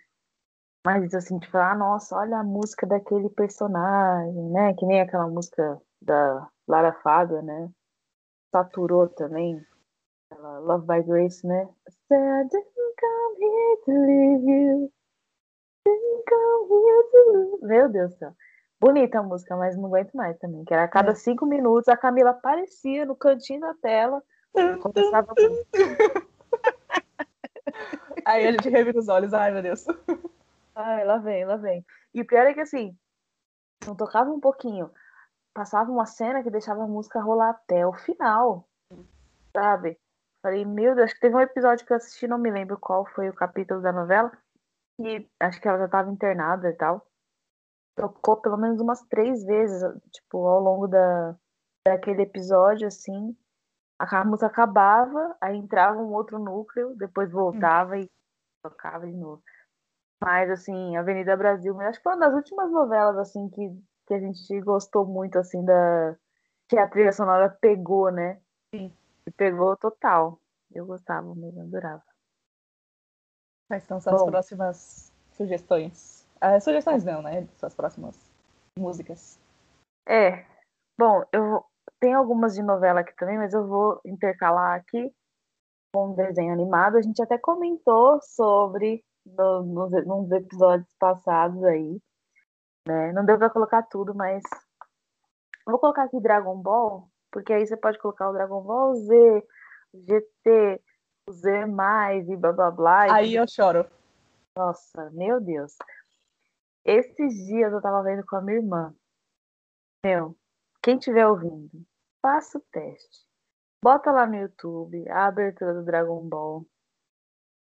mas 0.85 1.15
assim, 1.15 1.39
tipo, 1.39 1.57
ah, 1.59 1.75
nossa, 1.77 2.17
olha 2.17 2.39
a 2.39 2.45
música 2.45 2.85
daquele 2.87 3.31
personagem, 3.31 4.51
né? 4.51 4.75
Que 4.75 4.85
nem 4.85 5.01
aquela 5.01 5.29
música 5.29 5.81
da 6.01 6.49
Lara 6.67 6.93
Faga, 7.03 7.41
né? 7.41 7.71
Saturou 8.51 9.09
também. 9.09 9.65
Aquela 10.31 10.59
Love 10.59 10.87
by 10.87 11.03
Grace, 11.05 11.47
né? 11.47 11.69
Didn't 12.11 12.95
come 13.01 13.45
here 13.45 13.77
to 13.85 13.93
leave 13.93 14.45
you. 14.45 14.93
Didn't 15.87 16.25
come 16.29 16.85
here 16.85 17.05
to 17.13 17.67
Meu 17.67 17.89
Deus 17.89 18.13
do 18.15 18.19
céu. 18.19 18.35
Bonita 18.83 19.21
a 19.21 19.23
música, 19.23 19.55
mas 19.55 19.77
não 19.77 19.87
aguento 19.87 20.13
mais 20.13 20.37
também. 20.39 20.65
Que 20.65 20.75
era 20.75 20.83
a 20.83 20.89
cada 20.89 21.13
é. 21.13 21.15
cinco 21.15 21.47
minutos 21.47 21.87
a 21.87 21.97
Camila 21.97 22.31
aparecia 22.31 23.07
no 23.07 23.15
cantinho 23.15 23.61
da 23.61 23.73
tela. 23.75 24.21
Começava 24.81 25.31
a. 25.31 25.35
Aí 28.27 28.45
a 28.45 28.51
gente 28.51 28.69
revira 28.69 28.99
os 28.99 29.07
olhos, 29.07 29.33
ai 29.33 29.53
meu 29.53 29.63
Deus. 29.63 29.87
Ai, 30.75 31.05
lá 31.05 31.19
vem, 31.19 31.45
lá 31.45 31.57
vem. 31.57 31.87
E 32.13 32.23
o 32.23 32.27
pior 32.27 32.45
é 32.45 32.55
que 32.55 32.61
assim, 32.61 32.97
não 33.87 33.95
tocava 33.95 34.31
um 34.31 34.41
pouquinho, 34.41 34.91
passava 35.55 35.89
uma 35.89 36.07
cena 36.07 36.43
que 36.43 36.51
deixava 36.51 36.83
a 36.83 36.89
música 36.89 37.21
rolar 37.21 37.51
até 37.51 37.87
o 37.87 37.93
final, 37.93 38.69
sabe? 39.57 39.97
Falei, 40.43 40.65
meu 40.65 40.97
Deus, 40.97 41.05
acho 41.05 41.15
que 41.15 41.21
teve 41.21 41.37
um 41.37 41.41
episódio 41.41 41.87
que 41.87 41.93
eu 41.93 41.99
assisti, 41.99 42.27
não 42.27 42.39
me 42.39 42.51
lembro 42.51 42.77
qual 42.79 43.07
foi 43.07 43.29
o 43.29 43.35
capítulo 43.35 43.81
da 43.81 43.93
novela, 43.93 44.33
e 44.99 45.31
acho 45.39 45.61
que 45.61 45.69
ela 45.69 45.79
já 45.79 45.85
estava 45.85 46.11
internada 46.11 46.69
e 46.69 46.73
tal. 46.73 47.07
Tocou 47.95 48.39
pelo 48.39 48.57
menos 48.57 48.81
umas 48.81 49.03
três 49.03 49.45
vezes, 49.45 49.83
tipo, 50.11 50.47
ao 50.47 50.61
longo 50.61 50.89
da, 50.89 51.37
daquele 51.87 52.23
episódio, 52.23 52.87
assim. 52.87 53.37
A 53.99 54.25
música 54.25 54.47
acabava, 54.47 55.37
aí 55.41 55.57
entrava 55.57 55.99
um 55.99 56.13
outro 56.13 56.39
núcleo, 56.39 56.95
depois 56.97 57.31
voltava 57.31 57.95
hum. 57.95 58.01
e 58.01 58.11
tocava 58.63 59.07
de 59.07 59.13
novo. 59.13 59.43
Mas, 60.23 60.51
assim, 60.51 60.97
Avenida 60.97 61.37
Brasil, 61.37 61.79
acho 61.81 61.99
que 61.99 62.05
foi 62.05 62.15
uma 62.15 62.27
das 62.27 62.35
últimas 62.35 62.71
novelas, 62.71 63.17
assim, 63.19 63.49
que, 63.51 63.71
que 64.07 64.15
a 64.15 64.21
gente 64.21 64.61
gostou 64.61 65.05
muito, 65.05 65.39
assim, 65.39 65.65
da... 65.65 66.17
Que 66.69 66.79
a 66.79 66.89
trilha 66.89 67.13
sonora 67.13 67.51
pegou, 67.61 68.11
né? 68.11 68.41
Sim. 68.75 68.93
E 69.27 69.31
pegou 69.31 69.77
total. 69.77 70.39
Eu 70.73 70.87
gostava 70.87 71.35
mesmo, 71.35 71.63
adorava. 71.63 72.03
Quais 73.69 73.83
são 73.85 74.01
suas 74.01 74.23
próximas 74.23 75.13
sugestões? 75.33 76.22
Ah, 76.45 76.59
sugestões 76.59 77.05
não, 77.05 77.23
né? 77.23 77.47
Suas 77.57 77.73
próximas 77.73 78.19
músicas. 78.77 79.39
É. 80.05 80.45
Bom, 80.99 81.23
eu 81.33 81.65
tenho 82.01 82.19
algumas 82.19 82.57
de 82.57 82.63
novela 82.65 82.99
aqui 82.99 83.15
também, 83.15 83.39
mas 83.39 83.55
eu 83.55 83.65
vou 83.65 84.01
intercalar 84.05 84.77
aqui 84.77 85.15
com 85.95 86.09
um 86.09 86.15
desenho 86.17 86.53
animado. 86.53 86.97
A 86.97 87.01
gente 87.01 87.23
até 87.23 87.39
comentou 87.39 88.21
sobre 88.23 89.05
no, 89.25 89.63
nos, 89.63 89.93
nos 90.05 90.33
episódios 90.33 90.93
passados 90.99 91.63
aí. 91.63 92.03
Né? 92.89 93.13
Não 93.13 93.25
deu 93.25 93.39
pra 93.39 93.49
colocar 93.49 93.85
tudo, 93.85 94.13
mas. 94.13 94.43
Vou 95.65 95.79
colocar 95.79 96.03
aqui 96.03 96.21
Dragon 96.21 96.57
Ball, 96.57 97.09
porque 97.31 97.53
aí 97.53 97.65
você 97.65 97.77
pode 97.77 98.01
colocar 98.01 98.29
o 98.29 98.33
Dragon 98.33 98.63
Ball 98.63 98.97
Z, 98.97 99.47
GT, 99.95 100.83
o 101.29 101.33
Z 101.33 101.67
e 102.27 102.37
blá 102.37 102.53
blá 102.53 102.71
blá. 102.73 103.15
Aí 103.15 103.37
eu 103.37 103.47
choro. 103.47 103.87
Nossa, 104.59 105.09
meu 105.13 105.41
Deus. 105.41 105.77
Esses 106.85 107.35
dias 107.47 107.73
eu 107.73 107.81
tava 107.81 108.03
vendo 108.03 108.25
com 108.27 108.37
a 108.37 108.43
minha 108.43 108.59
irmã. 108.59 108.95
Meu, 110.05 110.37
quem 110.83 110.99
estiver 110.99 111.27
ouvindo, 111.27 111.71
faça 112.21 112.59
o 112.59 112.65
teste. 112.73 113.25
Bota 113.83 114.11
lá 114.11 114.27
no 114.27 114.37
YouTube 114.37 115.09
a 115.09 115.27
abertura 115.27 115.75
do 115.75 115.85
Dragon 115.85 116.21
Ball. 116.29 116.67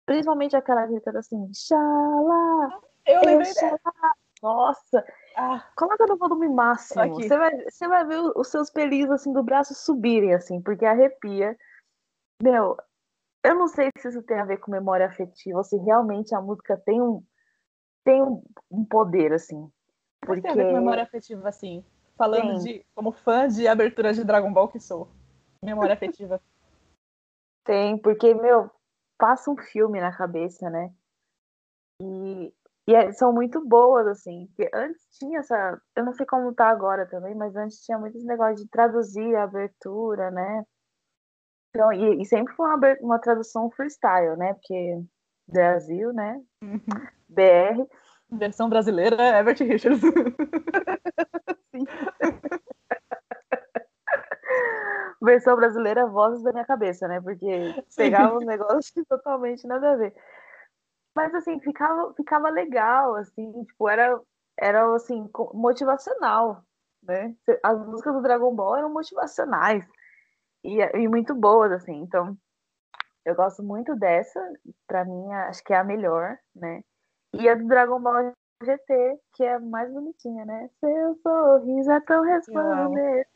Principalmente 0.06 0.56
aquela 0.56 0.87
gritando 0.87 1.18
assim, 1.18 1.52
xalá! 1.54 2.80
Eu 3.06 3.21
lembrei. 3.23 3.52
Nossa! 4.42 5.04
Ah. 5.37 5.66
Coloca 5.76 6.06
no 6.06 6.18
volume 6.18 6.49
máximo. 6.49 7.14
Você 7.14 7.37
vai, 7.37 7.64
você 7.64 7.88
vai 7.88 8.04
ver 8.04 8.21
os 8.37 8.49
seus 8.49 8.71
pelinhos 8.71 9.11
assim 9.11 9.33
do 9.33 9.42
braço 9.42 9.75
subirem, 9.75 10.35
assim, 10.35 10.61
porque 10.61 10.85
arrepia. 10.85 11.56
Meu, 12.42 12.76
eu 13.42 13.54
não 13.54 13.68
sei 13.68 13.90
se 13.99 14.09
isso 14.09 14.23
tem 14.23 14.38
a 14.38 14.44
ver 14.44 14.59
com 14.59 14.71
memória 14.71 15.06
afetiva, 15.06 15.59
ou 15.59 15.64
se 15.64 15.76
realmente 15.78 16.35
a 16.35 16.40
música 16.40 16.76
tem 16.85 17.00
um, 17.00 17.25
tem 18.04 18.23
um 18.70 18.84
poder, 18.84 19.32
assim. 19.32 19.70
Porque... 20.20 20.42
Tem 20.42 20.50
a 20.50 20.54
ver 20.54 20.66
com 20.66 20.75
memória 20.75 21.02
afetiva, 21.02 21.49
assim. 21.49 21.84
Falando 22.16 22.58
Sim. 22.58 22.64
de 22.64 22.87
como 22.94 23.11
fã 23.11 23.49
de 23.49 23.66
abertura 23.66 24.12
de 24.12 24.23
Dragon 24.23 24.52
Ball 24.52 24.68
que 24.68 24.78
sou. 24.78 25.08
Memória 25.62 25.94
afetiva. 25.94 26.40
Tem, 27.64 27.96
porque, 27.99 28.34
meu, 28.34 28.70
passa 29.18 29.50
um 29.50 29.56
filme 29.56 30.00
na 30.00 30.14
cabeça, 30.14 30.68
né? 30.68 30.92
E, 32.00 32.52
e 32.87 32.94
é, 32.94 33.11
são 33.12 33.32
muito 33.32 33.66
boas, 33.66 34.06
assim. 34.06 34.46
Porque 34.49 34.70
antes 34.75 35.02
tinha 35.18 35.40
essa. 35.40 35.80
Eu 35.96 36.04
não 36.04 36.12
sei 36.12 36.26
como 36.26 36.54
tá 36.54 36.68
agora 36.68 37.06
também, 37.06 37.34
mas 37.34 37.56
antes 37.56 37.82
tinha 37.84 37.99
muito 37.99 38.16
esse 38.16 38.26
negócio 38.26 38.56
de 38.56 38.68
traduzir 38.68 39.34
a 39.34 39.44
abertura, 39.44 40.30
né? 40.30 40.64
Então, 41.70 41.92
e, 41.92 42.20
e 42.20 42.26
sempre 42.26 42.54
foi 42.54 42.66
uma, 42.66 42.96
uma 43.00 43.18
tradução 43.18 43.70
freestyle, 43.70 44.37
né? 44.37 44.52
Porque 44.54 45.02
Brasil, 45.49 46.12
né? 46.12 46.40
BR. 47.35 47.87
Versão 48.31 48.69
brasileira, 48.69 49.38
Everett 49.38 49.64
Richards. 49.64 50.00
Sim. 51.71 51.85
Versão 55.23 55.57
brasileira, 55.57 56.07
vozes 56.07 56.43
da 56.43 56.53
minha 56.53 56.64
cabeça, 56.64 57.09
né? 57.09 57.21
Porque 57.21 57.75
pegava 57.97 58.37
um 58.37 58.45
negócio 58.45 59.05
totalmente 59.09 59.67
nada 59.67 59.93
a 59.93 59.97
ver. 59.97 60.14
Mas 61.14 61.35
assim, 61.35 61.61
ficava, 61.61 62.12
ficava 62.14 62.50
legal, 62.50 63.14
assim, 63.14 63.64
tipo, 63.64 63.88
era, 63.88 64.21
era 64.59 64.95
assim, 64.95 65.29
motivacional, 65.55 66.62
né? 67.03 67.35
As 67.62 67.79
músicas 67.87 68.14
do 68.14 68.23
Dragon 68.23 68.55
Ball 68.55 68.76
eram 68.76 68.93
motivacionais 68.93 69.87
e, 70.64 70.81
e 70.81 71.09
muito 71.09 71.35
boas, 71.35 71.71
assim. 71.73 71.95
Então, 72.03 72.37
eu 73.25 73.35
gosto 73.35 73.62
muito 73.62 73.95
dessa, 73.97 74.41
pra 74.87 75.05
mim, 75.05 75.33
acho 75.33 75.62
que 75.64 75.73
é 75.73 75.79
a 75.79 75.85
melhor, 75.85 76.37
né? 76.55 76.83
E 77.41 77.49
a 77.49 77.55
do 77.55 77.67
Dragon 77.67 78.00
Ball 78.00 78.33
GT, 78.62 79.21
que 79.35 79.45
é 79.45 79.59
mais 79.59 79.93
bonitinha, 79.93 80.45
né? 80.45 80.71
Seu 80.81 81.14
sorriso 81.23 81.91
é 81.91 82.00
tão 82.00 82.23
resplandecente 82.23 83.29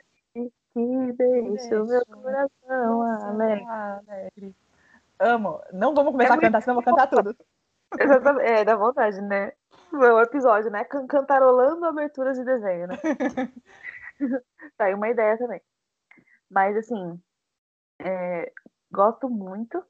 que 0.73 1.13
deixa 1.13 1.83
o 1.83 1.87
meu 1.87 2.05
coração 2.07 3.03
alegre. 3.03 4.55
Amo. 5.19 5.61
Não 5.73 5.95
vamos 5.95 6.13
começar 6.13 6.35
é 6.35 6.37
a 6.37 6.41
cantar, 6.41 6.61
senão 6.63 6.75
vou 6.77 6.85
cantar 6.85 7.09
tudo. 7.09 7.37
Exatamente. 7.99 8.47
É, 8.47 8.65
dá 8.65 8.77
vontade, 8.77 9.21
né? 9.21 9.53
O 9.93 10.21
episódio, 10.21 10.71
né? 10.71 10.85
Cantarolando 10.85 11.85
aberturas 11.87 12.37
de 12.39 12.45
desenho, 12.45 12.89
né? 12.89 12.97
tá 14.77 14.85
aí 14.85 14.95
uma 14.95 15.09
ideia 15.09 15.37
também. 15.39 15.61
Mas, 16.51 16.77
assim, 16.77 17.21
é, 17.99 18.53
gosto 18.93 19.29
muito. 19.29 19.83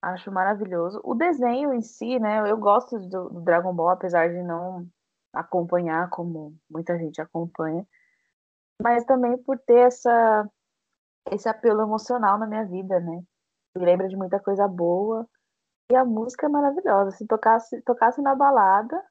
Acho 0.00 0.30
maravilhoso. 0.30 1.00
O 1.04 1.14
desenho 1.14 1.72
em 1.72 1.80
si, 1.80 2.18
né? 2.18 2.48
Eu 2.50 2.56
gosto 2.56 2.98
do, 2.98 3.28
do 3.30 3.40
Dragon 3.40 3.74
Ball, 3.74 3.90
apesar 3.90 4.28
de 4.28 4.42
não 4.42 4.86
acompanhar 5.32 6.08
como 6.10 6.56
muita 6.70 6.96
gente 6.98 7.20
acompanha. 7.20 7.86
Mas 8.80 9.04
também 9.04 9.36
por 9.38 9.58
ter 9.58 9.86
essa, 9.86 10.48
esse 11.32 11.48
apelo 11.48 11.82
emocional 11.82 12.38
na 12.38 12.46
minha 12.46 12.64
vida, 12.64 13.00
né? 13.00 13.22
Me 13.76 13.84
lembra 13.84 14.08
de 14.08 14.16
muita 14.16 14.38
coisa 14.38 14.68
boa. 14.68 15.26
E 15.90 15.96
a 15.96 16.04
música 16.04 16.46
é 16.46 16.48
maravilhosa. 16.48 17.10
Se 17.12 17.26
tocasse, 17.26 17.80
tocasse 17.82 18.20
na 18.20 18.34
balada, 18.34 19.02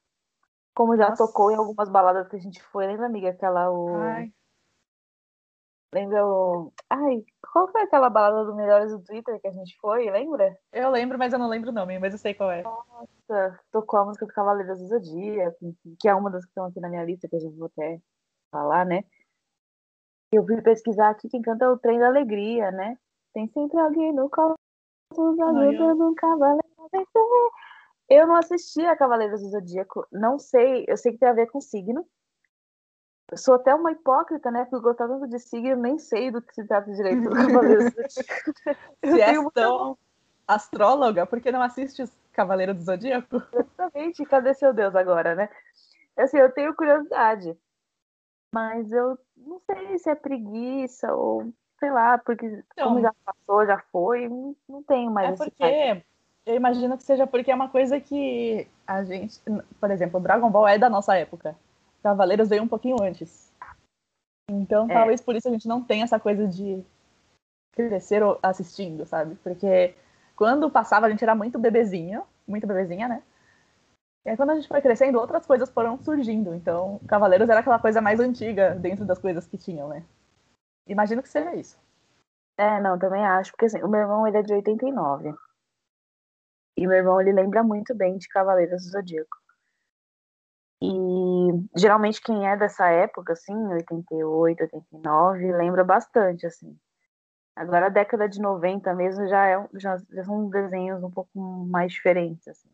como 0.75 0.95
já 0.95 1.09
Nossa. 1.09 1.25
tocou 1.25 1.51
em 1.51 1.55
algumas 1.55 1.89
baladas 1.89 2.27
que 2.27 2.35
a 2.35 2.39
gente 2.39 2.61
foi, 2.63 2.87
lembra, 2.87 3.07
amiga? 3.07 3.29
Aquela. 3.29 3.69
O... 3.71 3.95
Ai. 3.95 4.31
Lembra 5.93 6.25
o. 6.25 6.73
Ai, 6.89 7.23
qual 7.51 7.71
foi 7.71 7.81
aquela 7.81 8.09
balada 8.09 8.45
do 8.45 8.55
Melhores 8.55 8.91
do 8.91 9.03
Twitter 9.03 9.39
que 9.39 9.47
a 9.47 9.51
gente 9.51 9.77
foi? 9.79 10.09
Lembra? 10.09 10.57
Eu 10.73 10.89
lembro, 10.89 11.17
mas 11.17 11.31
eu 11.31 11.39
não 11.39 11.47
lembro 11.47 11.69
o 11.69 11.73
nome, 11.73 11.97
mas 11.97 12.13
eu 12.13 12.19
sei 12.19 12.33
qual 12.33 12.51
é. 12.51 12.63
Nossa, 12.63 13.59
tocou 13.71 13.99
a 13.99 14.05
música 14.05 14.25
do 14.25 14.33
Cavaleiros 14.33 14.79
do 14.79 14.87
Zodíaco, 14.87 15.75
que 15.99 16.09
é 16.09 16.13
uma 16.13 16.29
das 16.29 16.43
que 16.43 16.49
estão 16.49 16.65
aqui 16.65 16.79
na 16.79 16.89
minha 16.89 17.05
lista, 17.05 17.27
que 17.27 17.35
eu 17.35 17.39
já 17.39 17.49
vou 17.49 17.67
até 17.67 18.01
falar, 18.51 18.85
né? 18.85 19.03
Eu 20.31 20.45
fui 20.45 20.61
pesquisar 20.61 21.09
aqui 21.09 21.29
quem 21.29 21.41
canta 21.41 21.65
é 21.65 21.69
o 21.69 21.77
Trem 21.77 21.99
da 21.99 22.07
Alegria, 22.07 22.69
né? 22.71 22.97
Tem 23.33 23.47
sempre 23.47 23.79
alguém 23.79 24.13
no 24.13 24.29
colo 24.29 24.55
nos 25.15 25.39
ajudando 25.39 26.09
um 26.09 26.15
cavaleiro. 26.15 26.63
Eu 28.09 28.27
não 28.27 28.35
assisti 28.35 28.85
a 28.85 28.95
Cavaleiros 28.95 29.41
do 29.41 29.49
Zodíaco, 29.49 30.05
não 30.11 30.39
sei, 30.39 30.85
eu 30.87 30.95
sei 30.95 31.11
que 31.11 31.17
tem 31.17 31.27
a 31.27 31.33
ver 31.33 31.47
com 31.47 31.59
signo, 31.59 32.05
sou 33.35 33.55
até 33.55 33.73
uma 33.75 33.91
hipócrita, 33.91 34.49
né? 34.49 34.65
Porque 34.65 34.83
gostar 34.83 35.07
tanto 35.07 35.27
de 35.27 35.39
signo, 35.39 35.69
eu 35.69 35.77
nem 35.77 35.97
sei 35.97 36.31
do 36.31 36.41
que 36.41 36.53
se 36.53 36.65
trata 36.65 36.91
direito 36.91 37.23
do 37.23 37.35
Cavaleiro 37.35 37.83
do 37.83 37.89
Zodíaco. 37.89 38.53
Se 39.03 39.21
é 39.21 39.49
tão 39.51 39.97
astróloga, 40.47 41.25
por 41.25 41.41
que 41.41 41.51
não 41.51 41.61
assiste 41.61 42.01
os 42.03 42.11
Cavaleiros 42.31 42.77
do 42.77 42.83
Zodíaco? 42.83 43.41
Exatamente, 43.51 44.25
cadê 44.25 44.53
seu 44.53 44.73
Deus 44.73 44.95
agora, 44.95 45.35
né? 45.35 45.49
Assim, 46.15 46.37
eu 46.37 46.51
tenho 46.51 46.75
curiosidade, 46.75 47.55
mas 48.51 48.91
eu 48.91 49.17
não 49.35 49.59
sei 49.59 49.99
se 49.99 50.09
é 50.09 50.15
preguiça 50.15 51.13
ou 51.13 51.51
sei 51.79 51.91
lá, 51.91 52.17
porque 52.17 52.45
então, 52.45 52.87
como 52.87 53.01
já 53.01 53.13
passou, 53.23 53.65
já 53.65 53.79
foi, 53.91 54.27
não, 54.27 54.55
não 54.67 54.83
tenho 54.83 55.11
mais. 55.11 55.39
É 55.39 55.43
porque 55.43 56.03
eu 56.45 56.55
imagino 56.55 56.97
que 56.97 57.03
seja 57.03 57.27
porque 57.27 57.51
é 57.51 57.55
uma 57.55 57.69
coisa 57.69 57.99
que 57.99 58.67
a 58.85 59.03
gente, 59.03 59.39
por 59.79 59.91
exemplo, 59.91 60.19
o 60.19 60.23
Dragon 60.23 60.49
Ball 60.49 60.67
é 60.67 60.77
da 60.77 60.89
nossa 60.89 61.15
época. 61.15 61.55
Cavaleiros 62.07 62.47
veio 62.47 62.63
um 62.63 62.67
pouquinho 62.67 63.01
antes. 63.01 63.53
Então, 64.49 64.89
é. 64.89 64.93
talvez 64.93 65.19
por 65.19 65.35
isso 65.35 65.49
a 65.49 65.51
gente 65.51 65.67
não 65.67 65.83
tenha 65.83 66.05
essa 66.05 66.17
coisa 66.17 66.47
de 66.47 66.81
crescer 67.73 68.23
assistindo, 68.41 69.05
sabe? 69.05 69.35
Porque 69.43 69.93
quando 70.37 70.71
passava, 70.71 71.05
a 71.05 71.09
gente 71.09 71.21
era 71.21 71.35
muito 71.35 71.59
bebezinho, 71.59 72.23
muito 72.47 72.65
bebezinha, 72.65 73.09
né? 73.09 73.21
E 74.25 74.29
aí, 74.29 74.37
quando 74.37 74.51
a 74.51 74.55
gente 74.55 74.69
foi 74.69 74.81
crescendo, 74.81 75.19
outras 75.19 75.45
coisas 75.45 75.69
foram 75.69 75.97
surgindo. 75.99 76.55
Então, 76.55 76.99
Cavaleiros 77.07 77.49
era 77.49 77.59
aquela 77.59 77.79
coisa 77.79 77.99
mais 77.99 78.21
antiga 78.21 78.73
dentro 78.73 79.03
das 79.03 79.19
coisas 79.19 79.45
que 79.45 79.57
tinham, 79.57 79.89
né? 79.89 80.05
Imagino 80.87 81.21
que 81.21 81.29
seja 81.29 81.53
isso. 81.55 81.77
É, 82.57 82.79
não, 82.79 82.97
também 82.97 83.25
acho, 83.25 83.51
porque 83.51 83.65
assim, 83.65 83.83
o 83.83 83.87
meu 83.89 83.99
irmão 83.99 84.25
ele 84.25 84.37
é 84.37 84.41
de 84.41 84.53
89. 84.53 85.35
E 86.77 86.87
meu 86.87 86.97
irmão 86.97 87.19
ele 87.19 87.33
lembra 87.33 87.63
muito 87.63 87.93
bem 87.93 88.17
de 88.17 88.29
Cavaleiros 88.29 88.83
do 88.83 88.91
Zodíaco. 88.91 89.37
E 90.81 90.87
geralmente 91.75 92.21
quem 92.21 92.47
é 92.47 92.55
dessa 92.55 92.87
época, 92.89 93.33
assim, 93.33 93.55
88, 93.55 94.61
89, 94.63 95.51
lembra 95.53 95.83
bastante, 95.83 96.45
assim. 96.45 96.77
Agora 97.55 97.87
a 97.87 97.89
década 97.89 98.29
de 98.29 98.39
90 98.39 98.93
mesmo 98.93 99.27
já, 99.27 99.47
é, 99.47 99.67
já, 99.75 99.97
já 100.11 100.23
são 100.23 100.47
desenhos 100.49 101.03
um 101.03 101.09
pouco 101.09 101.39
mais 101.39 101.91
diferentes, 101.91 102.47
assim. 102.47 102.69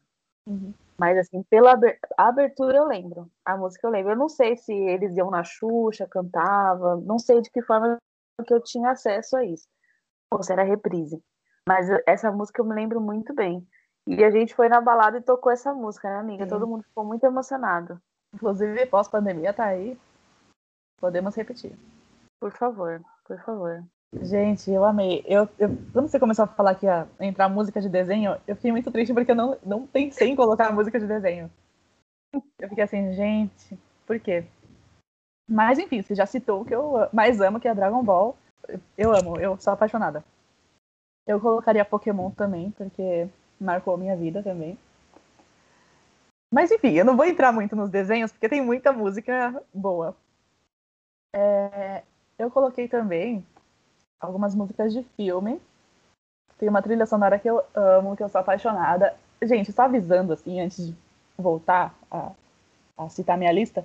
Uhum. 0.46 0.74
Mas 0.98 1.18
assim, 1.18 1.42
pela 1.44 1.80
abertura 2.18 2.78
eu 2.78 2.86
lembro. 2.86 3.32
A 3.46 3.56
música 3.58 3.88
eu 3.88 3.92
lembro. 3.92 4.12
Eu 4.12 4.18
não 4.18 4.30
sei 4.30 4.58
se 4.58 4.74
eles 4.74 5.16
iam 5.16 5.32
na 5.32 5.44
Xuxa, 5.44 6.08
cantava, 6.08 6.98
não 6.98 7.18
sei 7.18 7.42
de 7.42 7.50
que 7.50 7.62
forma 7.62 7.98
que 8.46 8.54
eu 8.54 8.62
tinha 8.62 8.92
acesso 8.92 9.38
a 9.38 9.46
isso. 9.46 9.68
Ou 10.32 10.44
se 10.44 10.52
era 10.52 10.64
reprise. 10.64 11.22
Mas 11.68 11.88
essa 12.06 12.32
música 12.32 12.62
eu 12.62 12.66
me 12.66 12.76
lembro 12.76 13.00
muito 13.00 13.34
bem. 13.34 13.66
E 14.06 14.24
a 14.24 14.30
gente 14.30 14.54
foi 14.54 14.68
na 14.68 14.82
balada 14.82 15.18
e 15.18 15.22
tocou 15.22 15.52
essa 15.52 15.74
música, 15.74 16.10
né, 16.10 16.18
amiga? 16.18 16.44
Sim. 16.44 16.50
Todo 16.50 16.68
mundo 16.68 16.84
ficou 16.84 17.06
muito 17.06 17.24
emocionado. 17.24 18.02
Inclusive, 18.34 18.86
pós-pandemia 18.88 19.54
tá 19.54 19.66
aí. 19.66 19.98
Podemos 21.00 21.36
repetir. 21.36 21.78
Por 22.40 22.52
favor, 22.52 23.02
por 23.26 23.40
favor. 23.44 23.84
Gente, 24.22 24.70
eu 24.70 24.86
amei. 24.86 25.24
Eu, 25.26 25.50
eu, 25.58 25.70
quando 25.92 26.08
você 26.08 26.20
começou 26.20 26.46
a 26.46 26.48
falar 26.48 26.76
que 26.76 26.86
ia 26.86 27.08
entrar 27.20 27.50
música 27.50 27.82
de 27.82 27.90
desenho, 27.90 28.38
eu 28.48 28.56
fiquei 28.56 28.72
muito 28.72 28.92
triste 28.92 29.14
porque 29.14 29.32
eu 29.32 29.36
não, 29.36 29.58
não 29.66 29.88
pensei 29.88 30.30
em 30.30 30.36
colocar 30.36 30.72
música 30.72 31.00
de 31.00 31.08
desenho. 31.08 31.50
Eu 32.60 32.70
fiquei 32.70 32.84
assim, 32.84 33.14
gente, 33.14 33.78
por 34.06 34.20
quê? 34.20 34.46
Mas 35.48 35.80
enfim, 35.80 36.02
você 36.02 36.16
já 36.16 36.26
citou 36.26 36.62
o 36.62 36.66
que 36.66 36.74
eu 36.74 37.08
mais 37.12 37.42
amo, 37.42 37.60
que 37.60 37.68
é 37.68 37.76
Dragon 37.76 38.04
Ball. 38.04 38.36
Eu 38.98 39.16
amo, 39.16 39.40
eu 39.40 39.58
sou 39.60 39.74
apaixonada. 39.74 40.24
Eu 41.28 41.40
colocaria 41.40 41.86
Pokémon 41.86 42.32
também, 42.32 42.72
porque 42.72 43.28
marcou 43.60 43.96
a 43.96 43.98
minha 43.98 44.16
vida 44.16 44.44
também. 44.44 44.78
Mas 46.54 46.70
enfim, 46.70 46.92
eu 46.92 47.04
não 47.04 47.18
vou 47.18 47.26
entrar 47.26 47.52
muito 47.52 47.76
nos 47.76 47.90
desenhos, 47.90 48.32
porque 48.32 48.48
tem 48.48 48.62
muita 48.62 48.94
música 48.94 49.60
boa. 49.74 50.16
É, 51.36 52.04
eu 52.38 52.52
coloquei 52.52 52.88
também 52.88 53.44
algumas 54.20 54.54
músicas 54.54 54.94
de 54.94 55.02
filme. 55.18 55.60
Tem 56.60 56.70
uma 56.70 56.84
trilha 56.84 57.08
sonora 57.08 57.40
que 57.40 57.50
eu 57.50 57.64
amo, 57.74 58.16
que 58.16 58.22
eu 58.22 58.30
sou 58.30 58.40
apaixonada. 58.40 59.16
Gente, 59.42 59.72
só 59.72 59.82
avisando, 59.82 60.32
assim, 60.32 60.62
antes 60.62 60.86
de 60.86 60.96
voltar 61.36 61.92
a, 62.12 62.32
a 63.00 63.10
citar 63.10 63.36
minha 63.36 63.52
lista, 63.52 63.84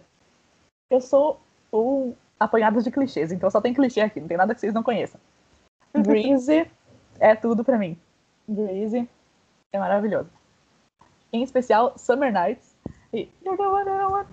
eu 0.90 1.00
sou 1.00 1.40
um 1.72 2.12
apanhado 2.38 2.82
de 2.82 2.90
clichês, 2.90 3.32
então 3.32 3.50
só 3.50 3.62
tem 3.62 3.72
clichê 3.72 4.02
aqui, 4.02 4.20
não 4.20 4.28
tem 4.28 4.36
nada 4.36 4.54
que 4.54 4.60
vocês 4.60 4.74
não 4.74 4.82
conheçam. 4.82 5.18
Breezy 5.96 6.70
é 7.18 7.34
tudo 7.34 7.64
pra 7.64 7.78
mim. 7.78 7.98
Breezy 8.46 9.08
é 9.72 9.78
maravilhoso. 9.78 10.37
Em 11.32 11.42
especial, 11.42 11.96
Summer 11.98 12.32
Nights 12.32 12.74
e 13.12 13.28
You're 13.44 13.56
the 13.56 13.68
one 13.68 13.88
I 13.88 14.04
want. 14.04 14.28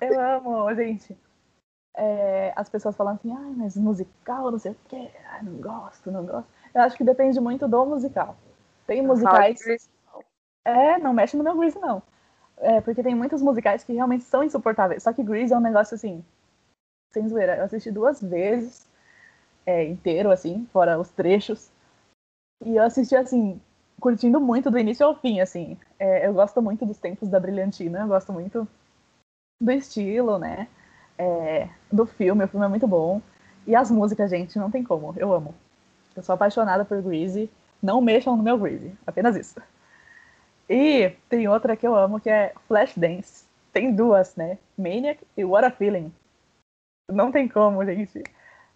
Eu 0.00 0.20
amo, 0.20 0.74
gente. 0.74 1.16
É, 1.96 2.52
as 2.54 2.68
pessoas 2.68 2.94
falam 2.94 3.14
assim, 3.14 3.32
ai, 3.32 3.54
mas 3.56 3.76
musical, 3.76 4.50
não 4.50 4.58
sei 4.58 4.72
o 4.72 4.76
quê, 4.86 5.10
ai, 5.30 5.42
não 5.42 5.54
gosto, 5.54 6.10
não 6.10 6.26
gosto. 6.26 6.48
Eu 6.74 6.82
acho 6.82 6.96
que 6.96 7.04
depende 7.04 7.40
muito 7.40 7.66
do 7.66 7.86
musical. 7.86 8.36
Tem 8.86 9.02
musicais. 9.02 9.88
É, 10.64 10.98
não 10.98 11.14
mexe 11.14 11.36
no 11.36 11.44
meu 11.44 11.56
Grease, 11.56 11.78
não. 11.78 12.02
É, 12.58 12.80
porque 12.80 13.02
tem 13.02 13.14
muitos 13.14 13.40
musicais 13.40 13.82
que 13.82 13.92
realmente 13.92 14.24
são 14.24 14.44
insuportáveis. 14.44 15.02
Só 15.02 15.12
que 15.12 15.22
Grease 15.22 15.54
é 15.54 15.56
um 15.56 15.60
negócio 15.60 15.94
assim, 15.94 16.24
sem 17.12 17.26
zoeira. 17.28 17.56
Eu 17.56 17.64
assisti 17.64 17.90
duas 17.90 18.20
vezes, 18.20 18.88
é, 19.64 19.84
inteiro, 19.84 20.30
assim, 20.30 20.66
fora 20.72 20.98
os 20.98 21.10
trechos. 21.10 21.70
E 22.64 22.76
eu 22.76 22.82
assisti, 22.82 23.16
assim, 23.16 23.60
curtindo 24.00 24.40
muito 24.40 24.70
do 24.70 24.78
início 24.78 25.06
ao 25.06 25.14
fim, 25.14 25.40
assim. 25.40 25.76
É, 25.98 26.26
eu 26.26 26.34
gosto 26.34 26.60
muito 26.60 26.84
dos 26.84 26.98
tempos 26.98 27.28
da 27.28 27.40
Brilhantina, 27.40 28.00
eu 28.00 28.08
gosto 28.08 28.32
muito 28.32 28.66
do 29.60 29.70
estilo, 29.72 30.38
né? 30.38 30.68
É, 31.18 31.68
do 31.90 32.06
filme, 32.06 32.44
o 32.44 32.48
filme 32.48 32.66
é 32.66 32.68
muito 32.68 32.86
bom. 32.86 33.20
E 33.66 33.74
as 33.74 33.90
músicas, 33.90 34.30
gente, 34.30 34.58
não 34.58 34.70
tem 34.70 34.84
como, 34.84 35.14
eu 35.16 35.32
amo. 35.32 35.54
Eu 36.14 36.22
sou 36.22 36.34
apaixonada 36.34 36.84
por 36.84 37.00
Greasy. 37.02 37.50
Não 37.82 38.00
mexam 38.00 38.36
no 38.36 38.42
meu 38.42 38.58
Greasy, 38.58 38.96
apenas 39.06 39.36
isso. 39.36 39.60
E 40.68 41.10
tem 41.28 41.48
outra 41.48 41.76
que 41.76 41.86
eu 41.86 41.94
amo, 41.94 42.20
que 42.20 42.30
é 42.30 42.52
Flashdance. 42.66 43.44
Tem 43.72 43.94
duas, 43.94 44.34
né? 44.36 44.58
Maniac 44.76 45.22
e 45.36 45.44
What 45.44 45.66
a 45.66 45.70
Feeling. 45.70 46.12
Não 47.10 47.30
tem 47.30 47.48
como, 47.48 47.84
gente. 47.84 48.22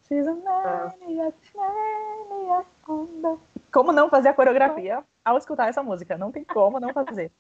She's 0.07 0.27
a 0.27 0.35
maniac, 0.35 1.37
maniac 1.55 2.67
Como 3.73 3.93
não 3.93 4.11
fazer 4.11 4.29
a 4.29 4.35
coreografia 4.35 5.05
ao 5.25 5.37
escutar 5.39 5.69
essa 5.69 5.83
música? 5.83 6.19
Não 6.19 6.33
tem 6.33 6.45
como 6.45 6.81
não 6.81 6.93
fazer. 6.93 7.31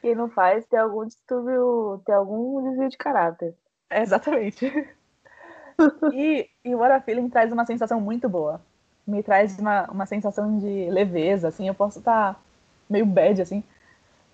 Quem 0.00 0.14
não 0.14 0.30
faz 0.30 0.66
tem 0.66 0.78
algum 0.78 1.06
distúrbio, 1.06 2.00
tem 2.04 2.14
algum 2.14 2.62
desvio 2.70 2.88
de 2.88 2.96
caráter. 2.96 3.54
É, 3.90 4.02
exatamente. 4.02 4.66
e, 6.12 6.48
e 6.64 6.74
What 6.74 6.92
a 6.92 7.00
Feeling 7.00 7.28
traz 7.28 7.52
uma 7.52 7.66
sensação 7.66 8.00
muito 8.00 8.28
boa. 8.28 8.60
Me 9.06 9.22
traz 9.22 9.58
uma, 9.58 9.90
uma 9.90 10.06
sensação 10.06 10.58
de 10.58 10.88
leveza, 10.90 11.48
assim. 11.48 11.68
Eu 11.68 11.74
posso 11.74 11.98
estar 11.98 12.34
tá 12.34 12.40
meio 12.88 13.04
bad, 13.04 13.42
assim. 13.42 13.62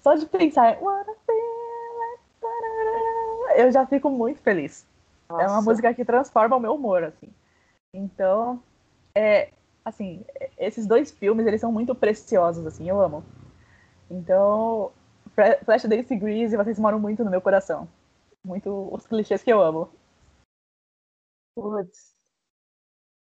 Só 0.00 0.14
de 0.14 0.26
pensar, 0.26 0.78
What 0.80 1.10
a 1.10 1.14
Feeling, 1.26 1.56
eu 3.56 3.72
já 3.72 3.86
fico 3.86 4.10
muito 4.10 4.40
feliz. 4.40 4.86
Nossa. 5.28 5.42
É 5.42 5.48
uma 5.48 5.62
música 5.62 5.92
que 5.94 6.04
transforma 6.04 6.56
o 6.56 6.60
meu 6.60 6.74
humor, 6.74 7.02
assim. 7.02 7.28
Então, 7.92 8.62
é, 9.14 9.50
assim, 9.86 10.26
esses 10.58 10.84
dois 10.84 11.12
filmes, 11.12 11.46
eles 11.46 11.60
são 11.60 11.70
muito 11.70 11.94
preciosos, 11.94 12.66
assim, 12.66 12.88
eu 12.88 13.00
amo. 13.00 13.24
Então, 14.10 14.92
Flashdance 15.64 16.12
e 16.12 16.18
Grease, 16.18 16.56
vocês 16.56 16.76
moram 16.76 16.98
muito 16.98 17.24
no 17.24 17.30
meu 17.30 17.40
coração. 17.40 17.88
Muito 18.44 18.92
os 18.92 19.06
clichês 19.06 19.44
que 19.44 19.52
eu 19.52 19.62
amo. 19.62 19.88
Putz. 21.54 22.16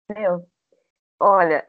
Meu, 0.09 0.49
olha, 1.21 1.69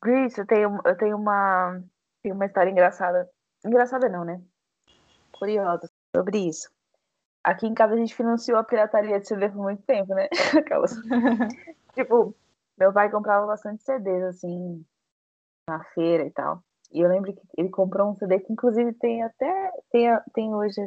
Grease, 0.00 0.40
eu 0.40 0.46
tenho, 0.46 0.80
eu 0.86 0.96
tenho 0.96 1.16
uma, 1.16 1.82
tenho 2.22 2.34
uma 2.34 2.46
história 2.46 2.70
engraçada. 2.70 3.30
Engraçada 3.62 4.08
não, 4.08 4.24
né? 4.24 4.42
Curiosa 5.32 5.90
sobre 6.16 6.48
isso. 6.48 6.70
Aqui 7.44 7.66
em 7.66 7.74
casa 7.74 7.92
a 7.92 7.98
gente 7.98 8.14
financiou 8.14 8.58
a 8.58 8.64
pirataria 8.64 9.20
de 9.20 9.28
CD 9.28 9.50
por 9.50 9.62
muito 9.62 9.82
tempo, 9.82 10.14
né? 10.14 10.28
Aquelas. 10.58 10.94
tipo, 11.94 12.34
meu 12.78 12.92
pai 12.92 13.10
comprava 13.10 13.46
bastante 13.46 13.82
CDs, 13.82 14.22
assim, 14.24 14.84
na 15.68 15.82
feira 15.94 16.24
e 16.24 16.30
tal. 16.30 16.62
E 16.92 17.00
eu 17.00 17.08
lembro 17.08 17.32
que 17.34 17.42
ele 17.56 17.68
comprou 17.68 18.10
um 18.10 18.14
CD 18.14 18.40
que 18.40 18.52
inclusive 18.52 18.92
tem 18.94 19.22
até 19.22 19.72
tem, 19.90 20.08
tem 20.32 20.54
hoje 20.54 20.80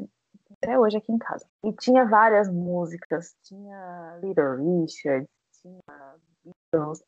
até 0.52 0.78
hoje 0.78 0.98
aqui 0.98 1.12
em 1.12 1.18
casa. 1.18 1.46
E 1.64 1.74
tinha 1.74 2.06
várias 2.06 2.50
músicas, 2.50 3.36
tinha 3.44 4.20
Little 4.22 4.56
Richard, 4.58 5.28
tinha 5.62 6.16
Beatles. 6.44 7.04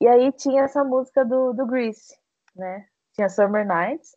E 0.00 0.08
aí 0.08 0.32
tinha 0.32 0.64
essa 0.64 0.82
música 0.82 1.24
do, 1.24 1.52
do 1.52 1.66
Grease, 1.66 2.16
né? 2.56 2.86
Tinha 3.14 3.28
Summer 3.28 3.66
Nights. 3.66 4.16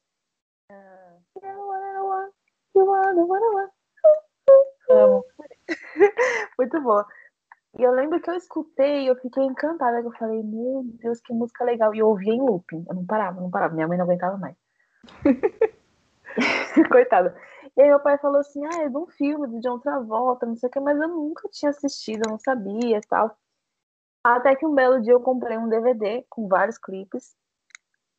Amo. 4.90 5.26
Muito 6.58 6.82
boa. 6.82 7.06
E 7.78 7.84
eu 7.84 7.92
lembro 7.92 8.22
que 8.22 8.30
eu 8.30 8.36
escutei 8.36 9.10
eu 9.10 9.16
fiquei 9.18 9.44
encantada. 9.44 10.00
Eu 10.00 10.12
falei, 10.14 10.42
meu 10.44 10.84
Deus, 11.02 11.20
que 11.22 11.34
música 11.34 11.64
legal. 11.64 11.94
E 11.94 12.00
eu 12.00 12.08
ouvia 12.08 12.34
em 12.34 12.42
looping. 12.42 12.86
Eu 12.88 12.96
não 12.96 13.06
parava, 13.06 13.42
não 13.42 13.50
parava. 13.50 13.74
Minha 13.74 13.88
mãe 13.88 13.98
não 13.98 14.06
aguentava 14.06 14.38
mais. 14.38 14.56
Coitada. 16.92 17.36
E 17.78 17.82
aí 17.82 17.90
meu 17.90 18.00
pai 18.00 18.18
falou 18.18 18.40
assim, 18.40 18.64
ah, 18.66 18.84
é 18.84 18.90
de 18.90 18.98
um 18.98 19.08
filme 19.08 19.48
do 19.48 19.60
John 19.60 19.80
Travolta, 19.80 20.46
não 20.46 20.56
sei 20.56 20.70
o 20.70 20.72
que, 20.72 20.80
mas 20.80 20.98
eu 21.00 21.10
nunca 21.10 21.50
tinha 21.50 21.70
assistido, 21.70 22.22
eu 22.26 22.32
não 22.32 22.40
sabia 22.40 22.98
e 22.98 23.02
tal. 23.02 23.38
Até 24.24 24.56
que 24.56 24.66
um 24.66 24.74
belo 24.74 25.02
dia 25.02 25.14
eu 25.14 25.20
comprei 25.20 25.58
um 25.58 25.68
DVD 25.68 26.26
com 26.30 26.48
vários 26.48 26.78
clipes 26.78 27.36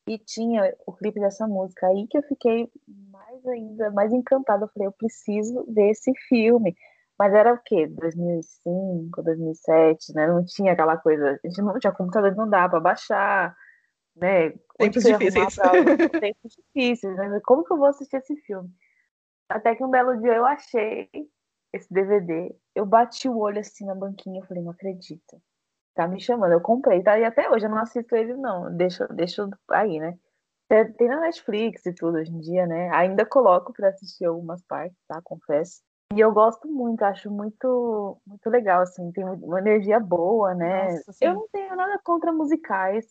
e 0.06 0.18
tinha 0.18 0.74
o 0.86 0.92
clipe 0.92 1.18
dessa 1.18 1.46
música. 1.48 1.86
Aí 1.86 2.06
que 2.06 2.18
eu 2.18 2.22
fiquei 2.22 2.70
mais 3.10 3.46
ainda, 3.46 3.90
mais 3.90 4.12
encantada. 4.12 4.64
Eu 4.64 4.68
falei, 4.68 4.88
eu 4.88 4.92
preciso 4.92 5.64
ver 5.68 5.90
esse 5.90 6.12
filme. 6.28 6.76
Mas 7.18 7.32
era 7.32 7.54
o 7.54 7.58
quê? 7.58 7.86
2005, 7.86 9.22
2007, 9.22 10.14
né? 10.14 10.26
Não 10.26 10.44
tinha 10.44 10.72
aquela 10.72 10.96
coisa. 10.98 11.40
A 11.42 11.48
gente 11.48 11.62
não 11.62 11.78
tinha 11.78 11.92
computador, 11.92 12.34
não 12.36 12.48
dá 12.48 12.68
para 12.68 12.80
baixar, 12.80 13.56
né? 14.14 14.50
Tempos 14.78 15.02
difíceis. 15.02 15.56
Pra... 15.56 15.70
Tempos 16.20 16.52
difíceis, 16.56 17.16
né? 17.16 17.40
Como 17.44 17.64
que 17.64 17.72
eu 17.72 17.78
vou 17.78 17.86
assistir 17.86 18.16
esse 18.16 18.36
filme? 18.42 18.68
Até 19.48 19.74
que 19.74 19.84
um 19.84 19.90
belo 19.90 20.16
dia 20.20 20.34
eu 20.34 20.44
achei 20.44 21.08
esse 21.72 21.92
DVD. 21.92 22.54
Eu 22.74 22.84
bati 22.84 23.28
o 23.28 23.38
olho 23.38 23.60
assim 23.60 23.86
na 23.86 23.94
banquinha. 23.94 24.40
Eu 24.40 24.46
falei, 24.46 24.62
não 24.62 24.72
acredito. 24.72 25.40
Tá 25.94 26.06
me 26.06 26.20
chamando. 26.20 26.52
Eu 26.52 26.60
comprei, 26.60 27.02
tá? 27.02 27.18
E 27.18 27.24
até 27.24 27.48
hoje 27.50 27.64
eu 27.64 27.70
não 27.70 27.78
assisto 27.78 28.14
ele, 28.14 28.34
não. 28.34 28.74
Deixa, 28.76 29.06
deixa 29.08 29.48
aí, 29.70 29.98
né? 29.98 30.18
Tem 30.68 31.08
na 31.08 31.20
Netflix 31.20 31.86
e 31.86 31.94
tudo 31.94 32.18
hoje 32.18 32.30
em 32.32 32.40
dia, 32.40 32.66
né? 32.66 32.90
Ainda 32.92 33.24
coloco 33.24 33.72
para 33.72 33.88
assistir 33.88 34.24
algumas 34.24 34.62
partes, 34.64 34.98
tá? 35.06 35.20
Confesso. 35.22 35.80
E 36.14 36.20
eu 36.20 36.32
gosto 36.32 36.68
muito, 36.68 37.02
acho 37.02 37.30
muito, 37.30 38.16
muito 38.26 38.48
legal, 38.48 38.82
assim, 38.82 39.10
tem 39.12 39.24
uma 39.24 39.58
energia 39.58 39.98
boa, 39.98 40.54
né? 40.54 40.94
Nossa, 40.94 41.12
eu 41.20 41.34
não 41.34 41.48
tenho 41.52 41.74
nada 41.74 42.00
contra 42.04 42.32
musicais, 42.32 43.06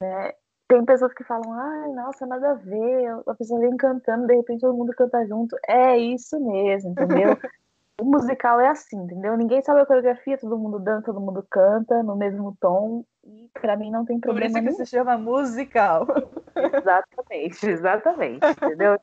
né? 0.00 0.32
Tem 0.68 0.84
pessoas 0.84 1.12
que 1.12 1.24
falam, 1.24 1.52
ai, 1.52 1.92
nossa, 1.92 2.26
nada 2.26 2.52
a 2.52 2.54
ver, 2.54 3.06
a 3.26 3.34
pessoa 3.34 3.60
vem 3.60 3.76
cantando, 3.76 4.26
de 4.26 4.36
repente 4.36 4.60
todo 4.60 4.76
mundo 4.76 4.92
canta 4.96 5.26
junto. 5.26 5.56
É 5.66 5.96
isso 5.96 6.38
mesmo, 6.40 6.90
entendeu? 6.90 7.36
o 8.00 8.04
musical 8.04 8.60
é 8.60 8.68
assim, 8.68 8.96
entendeu? 8.96 9.36
Ninguém 9.36 9.62
sabe 9.62 9.80
a 9.80 9.86
coreografia, 9.86 10.38
todo 10.38 10.58
mundo 10.58 10.78
dança, 10.78 11.06
todo 11.06 11.20
mundo 11.20 11.44
canta 11.50 12.02
no 12.02 12.16
mesmo 12.16 12.56
tom, 12.60 13.04
e 13.24 13.50
para 13.60 13.76
mim 13.76 13.90
não 13.90 14.04
tem 14.04 14.18
problema. 14.18 14.52
Por 14.52 14.58
isso 14.58 14.78
que 14.78 14.84
se 14.84 14.90
chama 14.90 15.18
musical. 15.18 16.06
exatamente, 16.56 17.66
exatamente, 17.66 18.40
entendeu? 18.62 18.98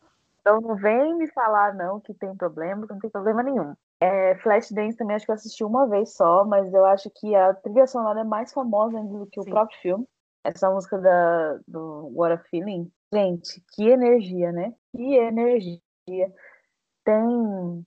Então 0.47 0.61
não 0.61 0.77
vem 0.77 1.13
me 1.17 1.27
falar 1.33 1.73
não 1.73 1.99
que 1.99 2.13
tem 2.13 2.33
problema, 2.33 2.87
que 2.87 2.93
não 2.93 2.99
tem 2.99 3.09
problema 3.09 3.43
nenhum. 3.43 3.75
É, 3.99 4.33
Flashdance 4.35 4.95
também 4.95 5.17
acho 5.17 5.25
que 5.25 5.31
eu 5.31 5.35
assisti 5.35 5.61
uma 5.61 5.85
vez 5.89 6.15
só, 6.15 6.45
mas 6.45 6.73
eu 6.73 6.85
acho 6.85 7.09
que 7.09 7.35
a 7.35 7.53
trilha 7.53 7.85
sonora 7.85 8.21
é 8.21 8.23
mais 8.23 8.53
famosa 8.53 8.97
ainda 8.97 9.19
do 9.19 9.27
que 9.27 9.41
Sim. 9.41 9.49
o 9.49 9.53
próprio 9.53 9.77
filme. 9.81 10.07
Essa 10.45 10.69
música 10.69 10.97
da, 10.99 11.59
do 11.67 12.09
What 12.15 12.33
a 12.35 12.37
Feeling. 12.37 12.89
Gente, 13.13 13.61
que 13.73 13.89
energia, 13.89 14.53
né? 14.53 14.73
Que 14.95 15.15
energia. 15.15 15.81
Tem 17.03 17.85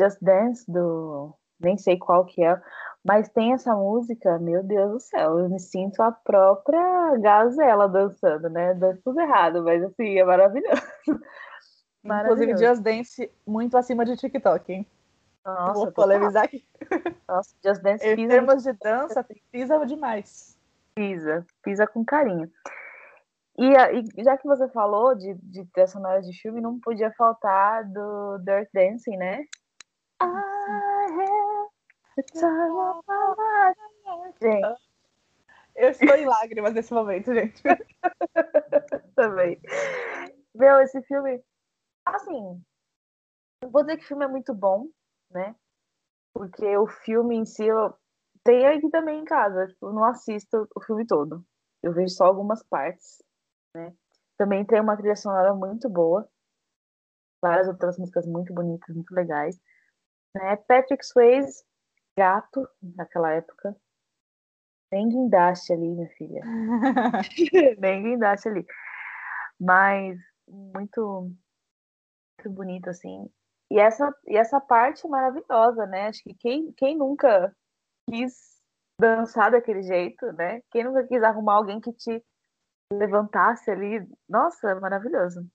Just 0.00 0.18
Dance 0.22 0.64
do. 0.66 1.34
Nem 1.60 1.76
sei 1.76 1.98
qual 1.98 2.24
que 2.24 2.42
é, 2.42 2.58
mas 3.04 3.28
tem 3.28 3.52
essa 3.52 3.74
música, 3.74 4.38
meu 4.38 4.62
Deus 4.62 4.92
do 4.92 5.00
céu, 5.00 5.40
eu 5.40 5.48
me 5.48 5.58
sinto 5.58 6.00
a 6.00 6.12
própria 6.12 7.16
gazela 7.18 7.88
dançando, 7.88 8.48
né? 8.48 8.74
Danço 8.74 9.02
tudo 9.04 9.20
errado, 9.20 9.62
mas 9.64 9.82
assim, 9.82 10.18
é 10.18 10.24
maravilhoso. 10.24 10.80
Inclusive, 12.08 12.56
Just 12.56 12.82
Dance 12.82 13.30
muito 13.46 13.76
acima 13.76 14.04
de 14.04 14.16
TikTok, 14.16 14.72
hein? 14.72 14.86
Nossa, 15.44 15.72
Vou 15.72 15.92
polemizar 15.92 16.44
aqui. 16.44 16.66
Nossa, 17.26 17.54
Just 17.64 17.82
Dance 17.82 18.04
pisa. 18.04 18.20
Em 18.20 18.28
termos 18.28 18.62
de 18.62 18.72
dança, 18.74 19.26
pisa 19.50 19.86
demais. 19.86 20.58
Pisa, 20.94 21.46
pisa 21.62 21.86
com 21.86 22.04
carinho. 22.04 22.50
E, 23.56 23.72
e 24.16 24.24
já 24.24 24.36
que 24.36 24.46
você 24.46 24.68
falou 24.68 25.14
de, 25.16 25.34
de 25.34 25.64
trilha 25.66 26.20
de 26.20 26.40
filme, 26.40 26.60
não 26.60 26.78
podia 26.78 27.10
faltar 27.12 27.84
do 27.84 28.38
Dirt 28.38 28.68
Dancing, 28.72 29.16
né? 29.16 29.44
I 30.20 30.26
have 30.26 31.68
the 32.16 32.22
time 32.22 32.70
of 32.70 33.00
my 33.08 33.34
life. 33.36 34.38
Gente. 34.40 34.88
Eu 35.74 35.90
estou 35.90 36.16
em 36.16 36.26
lágrimas 36.26 36.74
nesse 36.74 36.92
momento, 36.92 37.32
gente. 37.32 37.62
Também. 39.14 39.60
Meu, 40.54 40.80
esse 40.80 41.00
filme 41.02 41.40
Assim, 42.14 42.62
não 43.62 43.70
vou 43.70 43.82
dizer 43.82 43.98
que 43.98 44.04
o 44.04 44.08
filme 44.08 44.24
é 44.24 44.28
muito 44.28 44.54
bom, 44.54 44.88
né? 45.30 45.54
Porque 46.32 46.76
o 46.76 46.86
filme 46.86 47.36
em 47.36 47.44
si, 47.44 47.66
eu 47.66 47.94
tenho 48.44 48.76
aqui 48.76 48.88
também 48.90 49.20
em 49.20 49.24
casa. 49.24 49.66
Tipo, 49.66 49.88
eu 49.88 49.92
não 49.92 50.04
assisto 50.04 50.68
o 50.74 50.80
filme 50.80 51.06
todo. 51.06 51.44
Eu 51.82 51.92
vejo 51.92 52.14
só 52.14 52.24
algumas 52.26 52.62
partes, 52.62 53.22
né? 53.74 53.94
Também 54.36 54.64
tem 54.64 54.80
uma 54.80 54.96
trilha 54.96 55.16
sonora 55.16 55.54
muito 55.54 55.88
boa. 55.88 56.28
Várias 57.42 57.68
outras 57.68 57.98
músicas 57.98 58.26
muito 58.26 58.52
bonitas, 58.54 58.94
muito 58.94 59.12
legais. 59.14 59.60
Né? 60.34 60.56
Patrick 60.56 61.04
Swayze, 61.04 61.64
gato, 62.16 62.68
naquela 62.80 63.32
época. 63.32 63.76
Nem 64.90 65.08
guindaste 65.08 65.72
ali, 65.72 65.88
minha 65.88 66.08
filha. 66.10 66.42
Nem 67.78 68.02
guindaste 68.02 68.48
ali. 68.48 68.66
Mas 69.60 70.18
muito 70.48 71.32
bonito, 72.46 72.90
assim. 72.90 73.30
E 73.70 73.78
essa, 73.78 74.14
e 74.26 74.36
essa 74.36 74.60
parte 74.60 75.06
maravilhosa, 75.08 75.86
né? 75.86 76.08
Acho 76.08 76.22
que 76.22 76.34
quem, 76.34 76.72
quem 76.72 76.96
nunca 76.96 77.54
quis 78.08 78.58
dançar 79.00 79.50
daquele 79.50 79.82
jeito, 79.82 80.32
né? 80.32 80.60
Quem 80.70 80.84
nunca 80.84 81.06
quis 81.06 81.22
arrumar 81.22 81.54
alguém 81.54 81.80
que 81.80 81.92
te 81.92 82.22
levantasse 82.92 83.70
ali? 83.70 84.06
Nossa, 84.28 84.74
maravilhoso. 84.76 85.46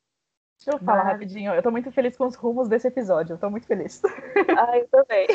Deixa 0.60 0.78
eu 0.78 0.86
falar 0.86 1.04
rapidinho. 1.04 1.54
Eu 1.54 1.62
tô 1.62 1.72
muito 1.72 1.91
feliz 1.91 2.15
com 2.15 2.26
os 2.26 2.36
rumos 2.36 2.69
desse 2.69 2.88
episódio. 2.88 3.34
Eu 3.34 3.38
tô 3.38 3.50
muito 3.50 3.67
feliz. 3.67 4.02
Ah, 4.58 4.78
eu 4.78 4.88
também. 4.88 5.28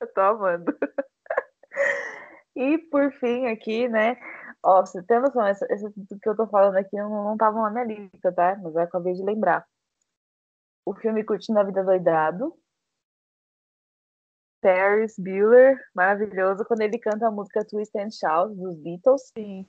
eu 0.00 0.06
tô 0.14 0.20
amando. 0.20 0.76
E 2.54 2.78
por 2.78 3.12
fim, 3.12 3.46
aqui, 3.46 3.88
né? 3.88 4.16
Ó, 4.68 4.84
você 4.84 5.00
tem 5.00 5.20
noção, 5.20 5.46
esse, 5.46 5.64
esse 5.72 5.88
que 6.20 6.28
eu 6.28 6.34
tô 6.34 6.44
falando 6.48 6.76
aqui 6.76 6.96
não, 6.96 7.22
não 7.22 7.36
tava 7.36 7.62
na 7.62 7.70
minha 7.70 7.84
lista, 7.84 8.32
tá? 8.32 8.58
Mas 8.60 8.74
eu 8.74 8.80
acabei 8.82 9.12
de 9.12 9.22
lembrar. 9.22 9.64
O 10.84 10.92
filme 10.92 11.22
Curtindo 11.22 11.60
a 11.60 11.62
Vida 11.62 11.84
Doidado. 11.84 12.52
Paris 14.60 15.14
Bueller, 15.16 15.80
maravilhoso, 15.94 16.64
quando 16.64 16.80
ele 16.80 16.98
canta 16.98 17.28
a 17.28 17.30
música 17.30 17.64
Twist 17.64 17.96
and 17.96 18.10
Shout 18.10 18.56
dos 18.56 18.76
Beatles. 18.78 19.30
Sim. 19.38 19.64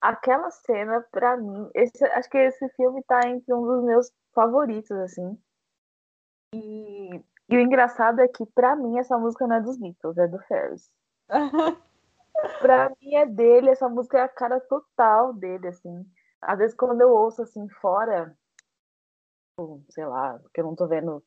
Aquela 0.00 0.50
cena, 0.50 1.06
pra 1.12 1.36
mim, 1.36 1.70
esse, 1.72 2.04
acho 2.06 2.28
que 2.28 2.36
esse 2.36 2.68
filme 2.70 3.04
tá 3.04 3.20
entre 3.28 3.54
um 3.54 3.64
dos 3.64 3.84
meus 3.84 4.10
favoritos, 4.34 4.90
assim. 4.90 5.38
E, 6.52 7.22
e 7.48 7.56
o 7.56 7.60
engraçado 7.60 8.20
é 8.20 8.26
que, 8.26 8.44
pra 8.44 8.74
mim, 8.74 8.98
essa 8.98 9.16
música 9.16 9.46
não 9.46 9.54
é 9.54 9.60
dos 9.60 9.76
Beatles, 9.76 10.18
é 10.18 10.26
do 10.26 10.40
Ferris. 10.40 10.90
pra 12.60 12.90
mim 13.00 13.14
é 13.14 13.26
dele, 13.26 13.70
essa 13.70 13.88
música 13.88 14.18
é 14.18 14.22
a 14.22 14.28
cara 14.28 14.60
total 14.60 15.32
dele, 15.34 15.68
assim. 15.68 16.04
Às 16.40 16.58
vezes 16.58 16.76
quando 16.76 17.00
eu 17.00 17.10
ouço 17.10 17.42
assim 17.42 17.68
fora, 17.80 18.36
sei 19.90 20.06
lá, 20.06 20.38
que 20.52 20.60
eu 20.60 20.64
não 20.64 20.74
tô 20.74 20.86
vendo 20.86 21.22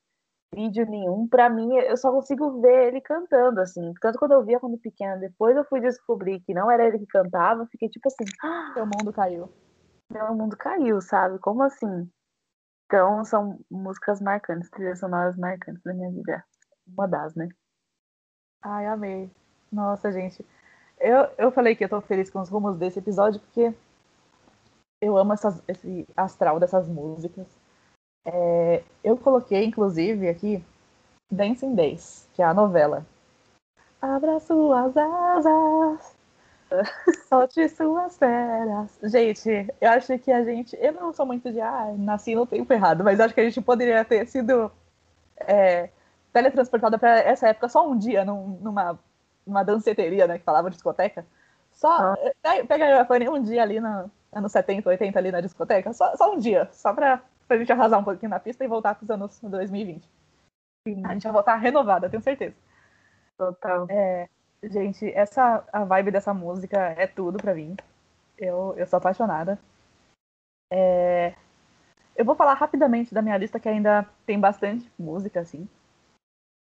vídeo 0.54 0.86
nenhum, 0.88 1.28
pra 1.28 1.50
mim 1.50 1.76
eu 1.76 1.95
só 1.95 2.12
consigo 2.12 2.62
ver 2.62 2.88
ele 2.88 3.02
cantando, 3.02 3.62
assim. 3.62 3.93
Tanto 4.02 4.17
quando 4.17 4.32
eu 4.32 4.43
via 4.43 4.60
quando 4.60 4.78
pequena, 4.78 5.17
depois 5.17 5.56
eu 5.56 5.63
fui 5.65 5.80
descobrir 5.80 6.39
que 6.41 6.54
não 6.54 6.69
era 6.69 6.86
ele 6.86 7.00
que 7.00 7.06
cantava, 7.08 7.67
fiquei 7.67 7.89
tipo 7.89 8.08
assim, 8.08 8.26
ah, 8.43 8.74
meu 8.76 8.86
mundo 8.86 9.13
caiu. 9.13 9.50
Meu 10.12 10.34
mundo 10.34 10.58
caiu, 10.58 11.00
sabe? 11.02 11.38
Como 11.39 11.62
assim? 11.63 12.10
Então 12.86 13.24
são 13.24 13.60
músicas 13.69 14.19
marcantes, 14.19 14.69
trilhas 14.72 15.00
sonoras 15.00 15.38
marcantes 15.38 15.84
da 15.84 15.93
minha 15.93 16.10
vida. 16.10 16.43
Uma 16.88 17.08
das, 17.08 17.36
né? 17.36 17.48
Ai, 18.63 18.88
amei. 18.88 19.32
Nossa, 19.72 20.12
gente. 20.12 20.43
Eu, 20.99 21.29
eu 21.38 21.51
falei 21.51 21.75
que 21.75 21.83
eu 21.83 21.89
tô 21.89 22.01
feliz 22.01 22.29
com 22.29 22.41
os 22.41 22.49
rumos 22.49 22.77
desse 22.77 22.99
episódio 22.99 23.39
porque 23.39 23.73
eu 25.01 25.17
amo 25.17 25.33
essas, 25.33 25.62
esse 25.67 26.05
astral 26.15 26.59
dessas 26.59 26.88
músicas. 26.88 27.47
É, 28.25 28.83
eu 29.03 29.17
coloquei, 29.17 29.63
inclusive, 29.63 30.27
aqui 30.27 30.63
Dancing 31.31 31.73
Days, 31.73 32.27
que 32.33 32.41
é 32.41 32.45
a 32.45 32.53
novela. 32.53 33.05
Abra 34.01 34.39
suas 34.39 34.95
asas, 34.95 36.15
solte 37.27 37.67
suas 37.69 38.17
feras. 38.17 38.99
Gente, 39.03 39.67
eu 39.79 39.89
acho 39.89 40.17
que 40.19 40.31
a 40.31 40.43
gente. 40.43 40.77
Eu 40.79 40.93
não 40.93 41.13
sou 41.13 41.25
muito 41.25 41.51
de. 41.51 41.62
Ah, 41.62 41.93
nasci 41.97 42.35
no 42.35 42.45
tempo 42.45 42.71
errado, 42.73 43.03
mas 43.03 43.19
acho 43.19 43.33
que 43.33 43.41
a 43.41 43.43
gente 43.43 43.62
poderia 43.62 44.03
ter 44.05 44.25
sido 44.27 44.71
é, 45.38 45.89
teletransportada 46.33 46.97
para 46.97 47.19
essa 47.19 47.49
época 47.49 47.69
só 47.69 47.88
um 47.88 47.97
dia, 47.97 48.23
num, 48.23 48.59
numa 48.62 48.99
uma 49.49 49.63
danceteria, 49.63 50.27
né, 50.27 50.38
que 50.38 50.43
falava 50.43 50.69
discoteca. 50.69 51.25
Só 51.71 51.89
ah. 51.89 52.15
Eh, 52.43 52.63
pega 52.63 53.01
a 53.01 53.31
um 53.31 53.41
dia 53.41 53.62
ali 53.62 53.79
no 53.79 54.12
anos 54.31 54.51
70, 54.51 54.89
80 54.89 55.17
ali 55.17 55.31
na 55.31 55.41
discoteca, 55.41 55.91
só, 55.93 56.15
só 56.15 56.33
um 56.33 56.38
dia, 56.38 56.69
só 56.71 56.93
pra, 56.93 57.21
pra 57.47 57.57
gente 57.57 57.71
arrasar 57.71 57.99
um 57.99 58.03
pouquinho 58.03 58.29
na 58.29 58.39
pista 58.39 58.63
e 58.63 58.67
voltar 58.67 58.95
pros 58.95 59.09
anos 59.09 59.39
2020. 59.41 60.07
Sim. 60.88 61.05
A 61.05 61.13
gente 61.13 61.23
vai 61.23 61.33
voltar 61.33 61.55
renovada, 61.55 62.09
tenho 62.09 62.21
certeza. 62.21 62.55
Total. 63.38 63.88
É, 63.89 64.29
gente, 64.63 65.09
essa 65.13 65.63
a 65.71 65.83
vibe 65.83 66.12
dessa 66.12 66.33
música 66.33 66.77
é 66.97 67.07
tudo 67.07 67.38
pra 67.38 67.55
mim. 67.55 67.75
Eu, 68.38 68.73
eu 68.77 68.85
sou 68.85 68.97
apaixonada. 68.97 69.59
É, 70.71 71.33
eu 72.15 72.25
vou 72.25 72.35
falar 72.35 72.53
rapidamente 72.53 73.13
da 73.13 73.21
minha 73.21 73.38
lista, 73.38 73.59
que 73.59 73.69
ainda 73.69 74.05
tem 74.25 74.39
bastante 74.39 74.89
música, 74.99 75.39
assim. 75.39 75.67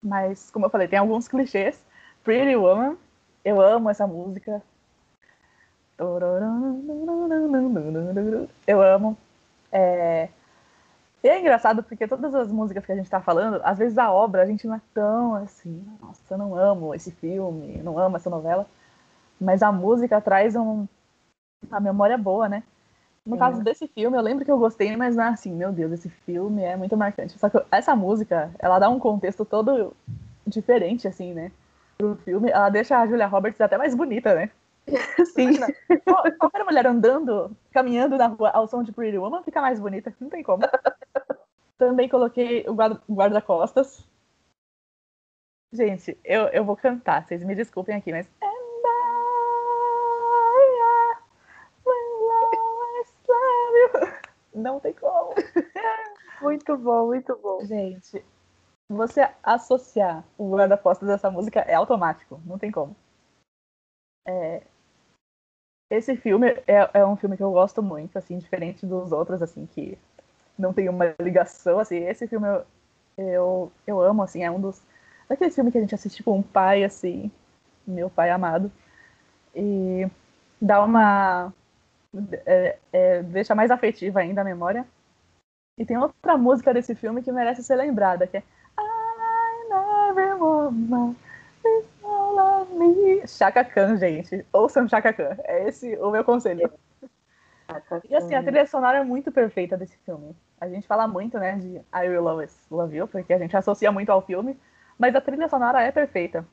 Mas, 0.03 0.49
como 0.49 0.65
eu 0.65 0.69
falei, 0.69 0.87
tem 0.87 0.97
alguns 0.97 1.27
clichês. 1.27 1.83
Pretty 2.23 2.55
Woman. 2.55 2.97
Eu 3.43 3.59
amo 3.59 3.89
essa 3.89 4.05
música. 4.05 4.61
Eu 8.65 8.81
amo. 8.81 9.17
É... 9.71 10.29
E 11.23 11.27
é 11.27 11.39
engraçado 11.39 11.83
porque 11.83 12.07
todas 12.07 12.33
as 12.33 12.51
músicas 12.51 12.83
que 12.83 12.91
a 12.91 12.95
gente 12.95 13.09
tá 13.09 13.21
falando, 13.21 13.61
às 13.63 13.77
vezes 13.77 13.97
a 13.97 14.11
obra 14.11 14.41
a 14.41 14.45
gente 14.45 14.65
não 14.65 14.75
é 14.75 14.81
tão 14.91 15.35
assim, 15.35 15.85
nossa, 16.01 16.33
eu 16.33 16.37
não 16.37 16.55
amo 16.55 16.95
esse 16.95 17.11
filme, 17.11 17.77
não 17.83 17.99
amo 17.99 18.17
essa 18.17 18.29
novela. 18.29 18.65
Mas 19.39 19.61
a 19.61 19.71
música 19.71 20.19
traz 20.19 20.55
um, 20.55 20.87
uma 21.69 21.79
memória 21.79 22.17
boa, 22.17 22.49
né? 22.49 22.63
No 23.23 23.37
caso 23.37 23.63
desse 23.63 23.87
filme, 23.87 24.17
eu 24.17 24.21
lembro 24.21 24.43
que 24.43 24.49
eu 24.49 24.57
gostei, 24.57 24.95
mas 24.97 25.15
não 25.15 25.23
é 25.23 25.27
assim, 25.27 25.53
meu 25.53 25.71
Deus, 25.71 25.91
esse 25.91 26.09
filme 26.09 26.63
é 26.63 26.75
muito 26.75 26.97
marcante. 26.97 27.37
Só 27.37 27.49
que 27.49 27.61
essa 27.71 27.95
música, 27.95 28.51
ela 28.57 28.79
dá 28.79 28.89
um 28.89 28.99
contexto 28.99 29.45
todo 29.45 29.95
diferente, 30.45 31.07
assim, 31.07 31.31
né? 31.31 31.51
Pro 32.01 32.15
filme, 32.23 32.49
ela 32.49 32.69
deixa 32.69 32.97
a 32.97 33.07
Julia 33.07 33.27
Roberts 33.27 33.61
até 33.61 33.77
mais 33.77 33.95
bonita, 33.95 34.33
né? 34.33 34.49
Sim. 35.33 35.59
qualquer 36.39 36.63
mulher 36.63 36.87
andando, 36.87 37.55
caminhando 37.71 38.17
na 38.17 38.27
rua 38.27 38.49
ao 38.49 38.67
som 38.67 38.83
de 38.83 38.91
Pretty 38.91 39.17
Woman 39.17 39.43
fica 39.43 39.61
mais 39.61 39.79
bonita, 39.79 40.13
não 40.19 40.29
tem 40.29 40.43
como. 40.43 40.63
Também 41.77 42.09
coloquei 42.09 42.65
o 42.67 42.73
guarda-costas. 43.13 44.05
Gente, 45.71 46.17
eu, 46.23 46.47
eu 46.47 46.65
vou 46.65 46.75
cantar, 46.75 47.25
vocês 47.25 47.43
me 47.43 47.55
desculpem 47.55 47.95
aqui, 47.95 48.11
mas. 48.11 48.29
Não 54.53 54.79
tem 54.79 54.93
como. 54.93 55.33
Muito 56.41 56.75
bom, 56.75 57.05
muito 57.05 57.35
bom. 57.37 57.63
Gente, 57.63 58.25
você 58.91 59.29
associar 59.43 60.23
o 60.37 60.55
guarda-costas 60.55 61.07
dessa 61.07 61.31
música 61.31 61.61
é 61.61 61.73
automático, 61.73 62.39
não 62.45 62.57
tem 62.57 62.71
como. 62.71 62.95
É... 64.27 64.61
Esse 65.89 66.15
filme 66.15 66.49
é, 66.67 66.89
é, 66.93 67.05
um 67.05 67.15
filme 67.15 67.35
que 67.35 67.43
eu 67.43 67.51
gosto 67.51 67.83
muito, 67.83 68.17
assim, 68.17 68.37
diferente 68.37 68.85
dos 68.85 69.11
outros, 69.11 69.41
assim, 69.41 69.65
que 69.65 69.97
não 70.57 70.73
tem 70.73 70.87
uma 70.87 71.15
ligação, 71.19 71.79
assim, 71.79 71.97
esse 71.97 72.27
filme 72.27 72.47
eu, 72.47 72.65
eu, 73.17 73.71
eu 73.87 74.01
amo, 74.01 74.23
assim, 74.23 74.43
é 74.43 74.49
um 74.49 74.59
dos... 74.59 74.81
Daqueles 75.27 75.55
filmes 75.55 75.71
que 75.71 75.77
a 75.77 75.81
gente 75.81 75.95
assiste 75.95 76.23
com 76.23 76.37
um 76.37 76.43
pai, 76.43 76.83
assim, 76.83 77.31
meu 77.85 78.09
pai 78.09 78.29
amado, 78.29 78.71
e 79.55 80.07
dá 80.61 80.83
uma... 80.83 81.53
É, 82.45 82.77
é, 82.91 83.23
deixa 83.23 83.55
mais 83.55 83.71
afetiva 83.71 84.19
ainda 84.19 84.41
a 84.41 84.45
memória. 84.45 84.85
E 85.77 85.85
tem 85.85 85.97
outra 85.97 86.37
música 86.37 86.73
desse 86.73 86.93
filme 86.95 87.23
que 87.23 87.31
merece 87.31 87.63
ser 87.63 87.75
lembrada, 87.75 88.27
que 88.27 88.37
é 88.37 88.43
woman, 90.71 91.15
Chaka 93.27 93.63
Khan, 93.63 93.97
gente. 93.97 94.45
Ouçam 94.51 94.87
Chaka 94.87 95.13
Khan. 95.13 95.37
É 95.43 95.67
esse 95.67 95.95
o 95.97 96.11
meu 96.11 96.23
conselho. 96.23 96.71
E 98.09 98.15
assim, 98.15 98.35
a 98.35 98.43
trilha 98.43 98.65
sonora 98.65 98.97
é 98.99 99.03
muito 99.03 99.31
perfeita 99.31 99.77
desse 99.77 99.97
filme. 99.99 100.35
A 100.59 100.67
gente 100.67 100.87
fala 100.87 101.07
muito, 101.07 101.39
né, 101.39 101.55
de 101.55 101.77
I 101.77 102.09
Will 102.09 102.27
Always 102.27 102.67
Love 102.69 102.97
You, 102.97 103.07
porque 103.07 103.33
a 103.33 103.37
gente 103.37 103.55
associa 103.55 103.91
muito 103.91 104.09
ao 104.09 104.21
filme, 104.21 104.59
mas 104.97 105.15
a 105.15 105.21
trilha 105.21 105.47
sonora 105.47 105.81
é 105.81 105.91
perfeita. 105.91 106.45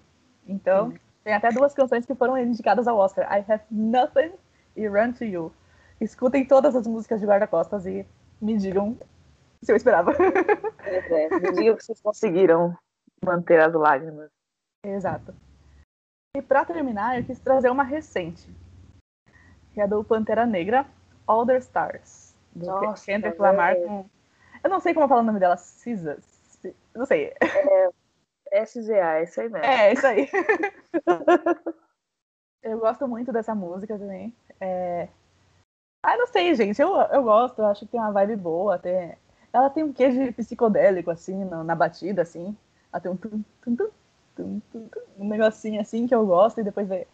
Então, 0.46 0.92
Sim. 0.92 0.98
tem 1.24 1.34
até 1.34 1.50
duas 1.50 1.74
canções 1.74 2.06
que 2.06 2.14
foram 2.14 2.38
indicadas 2.38 2.86
ao 2.86 2.96
Oscar: 2.96 3.26
I 3.36 3.44
Have 3.50 3.64
Nothing 3.70 4.32
e 4.76 4.86
Run 4.86 5.12
to 5.12 5.24
You. 5.24 5.52
Escutem 6.00 6.46
todas 6.46 6.76
as 6.76 6.86
músicas 6.86 7.20
de 7.20 7.26
Guarda-Costas 7.26 7.84
e 7.86 8.06
me 8.40 8.56
digam 8.56 8.96
se 9.60 9.72
eu 9.72 9.76
esperava. 9.76 10.12
É, 10.84 11.24
é, 11.24 11.40
me 11.40 11.52
digam 11.52 11.76
que 11.76 11.84
vocês 11.84 12.00
conseguiram 12.00 12.76
manter 13.24 13.60
as 13.60 13.72
lágrimas. 13.72 14.30
Exato. 14.84 15.34
E 16.36 16.42
para 16.42 16.64
terminar, 16.64 17.18
eu 17.18 17.24
quis 17.24 17.40
trazer 17.40 17.70
uma 17.70 17.82
recente, 17.82 18.48
que 19.72 19.80
é 19.80 19.86
do 19.86 20.04
Pantera 20.04 20.46
Negra, 20.46 20.86
All 21.26 21.46
the 21.46 21.56
Stars. 21.58 22.34
Do 22.54 22.66
Nossa, 22.66 23.04
Kendrick 23.04 23.40
Lamar 23.40 23.76
com... 23.76 24.08
Eu 24.62 24.70
não 24.70 24.80
sei 24.80 24.94
como 24.94 25.08
falar 25.08 25.20
o 25.20 25.24
nome 25.24 25.38
dela, 25.38 25.56
Cisa. 25.56 26.18
Não 26.94 27.06
sei. 27.06 27.32
É, 28.50 28.64
SGA, 28.64 29.18
é 29.18 29.22
isso 29.22 29.40
aí 29.40 29.48
mesmo. 29.48 29.66
É, 29.66 29.92
isso 29.92 30.06
aí. 30.06 30.28
eu 32.62 32.78
gosto 32.78 33.06
muito 33.06 33.32
dessa 33.32 33.54
música 33.54 33.98
também. 33.98 34.34
É... 34.60 35.08
Ah, 36.02 36.16
não 36.16 36.26
sei, 36.26 36.54
gente. 36.54 36.80
Eu, 36.80 36.96
eu 36.96 37.22
gosto, 37.22 37.60
eu 37.60 37.66
acho 37.66 37.84
que 37.84 37.92
tem 37.92 38.00
uma 38.00 38.12
vibe 38.12 38.36
boa. 38.36 38.78
Tem... 38.78 39.16
Ela 39.52 39.70
tem 39.70 39.84
um 39.84 39.92
queijo 39.92 40.32
psicodélico, 40.34 41.10
assim, 41.10 41.44
na, 41.44 41.62
na 41.62 41.74
batida, 41.74 42.22
assim. 42.22 42.56
Tem 43.02 43.10
um 43.10 43.16
tum, 43.16 43.42
tum, 43.62 43.76
tum, 43.76 43.90
tum, 44.36 44.60
tum, 44.72 44.88
tum, 44.88 45.00
um 45.18 45.28
negocinho 45.28 45.80
assim 45.80 46.06
que 46.06 46.14
eu 46.14 46.26
gosto 46.26 46.60
e 46.60 46.64
depois 46.64 46.88
vem. 46.88 47.06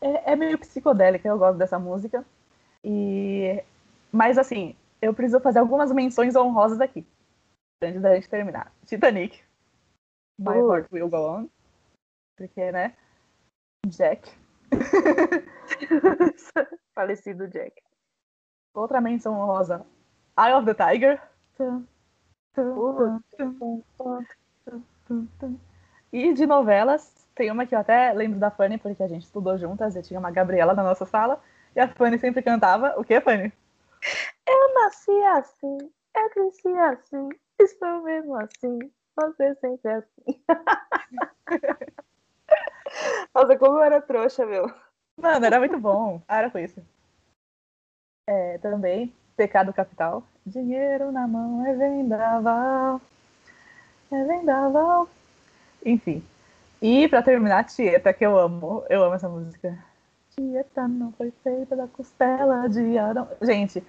É, 0.00 0.32
é 0.32 0.36
meio 0.36 0.58
psicodélica, 0.58 1.28
eu 1.28 1.38
gosto 1.38 1.58
dessa 1.58 1.78
música. 1.78 2.24
E 2.82 3.62
mas 4.12 4.38
assim, 4.38 4.76
eu 5.02 5.12
preciso 5.12 5.40
fazer 5.40 5.58
algumas 5.58 5.90
menções 5.90 6.36
honrosas 6.36 6.80
aqui. 6.80 7.04
Antes 7.82 8.00
da 8.00 8.14
gente 8.14 8.28
terminar. 8.28 8.72
Titanic. 8.86 9.42
My 10.38 10.58
uh. 10.58 10.72
Heart 10.72 10.92
Will 10.92 11.08
Go 11.08 11.16
On. 11.16 11.48
Porque, 12.36 12.70
né? 12.70 12.94
Jack. 13.86 14.30
Falecido 16.94 17.48
Jack. 17.48 17.82
Outra 18.72 19.00
menção 19.00 19.34
honrosa. 19.34 19.84
Eye 20.38 20.54
of 20.54 20.64
the 20.64 20.74
Tiger. 20.74 21.20
E 26.12 26.32
de 26.32 26.46
novelas, 26.46 27.26
tem 27.34 27.50
uma 27.50 27.66
que 27.66 27.74
eu 27.74 27.78
até 27.78 28.12
lembro 28.12 28.38
da 28.38 28.50
Fanny, 28.50 28.78
porque 28.78 29.02
a 29.02 29.08
gente 29.08 29.24
estudou 29.24 29.58
juntas, 29.58 29.96
e 29.96 30.02
tinha 30.02 30.20
uma 30.20 30.30
Gabriela 30.30 30.74
na 30.74 30.82
nossa 30.82 31.04
sala, 31.04 31.42
e 31.74 31.80
a 31.80 31.88
Fanny 31.88 32.18
sempre 32.18 32.42
cantava. 32.42 32.94
O 32.96 33.04
que, 33.04 33.20
Fanny? 33.20 33.52
Eu 34.46 34.74
nasci 34.74 35.22
assim, 35.24 35.78
eu 36.14 36.30
cresci 36.30 36.68
assim, 36.68 37.28
estou 37.60 38.02
mesmo 38.02 38.36
assim, 38.36 38.78
você 39.16 39.54
sempre 39.56 39.90
é 39.90 39.94
assim. 39.96 40.44
Nossa, 43.34 43.58
como 43.58 43.78
eu 43.78 43.82
era 43.82 44.00
trouxa, 44.00 44.46
meu. 44.46 44.70
Mano, 45.16 45.46
era 45.46 45.58
muito 45.58 45.78
bom. 45.78 46.22
Ah, 46.28 46.38
era 46.38 46.50
com 46.50 46.58
isso. 46.58 46.80
É, 48.28 48.58
também, 48.58 49.12
Pecado 49.36 49.72
Capital. 49.72 50.22
Dinheiro 50.46 51.10
na 51.10 51.26
mão 51.26 51.64
é 51.66 51.74
vendaval. 51.74 53.00
É 54.14 54.24
vendaval. 54.24 55.08
Enfim. 55.84 56.24
E 56.80 57.08
pra 57.08 57.22
terminar, 57.22 57.64
Tieta, 57.64 58.12
que 58.12 58.24
eu 58.24 58.38
amo. 58.38 58.84
Eu 58.88 59.02
amo 59.02 59.14
essa 59.14 59.28
música. 59.28 59.76
Tieta 60.30 60.86
não 60.86 61.12
foi 61.12 61.32
feita 61.42 61.74
da 61.74 61.88
costela 61.88 62.68
de 62.68 62.96
Adão. 62.96 63.28
Gente, 63.42 63.84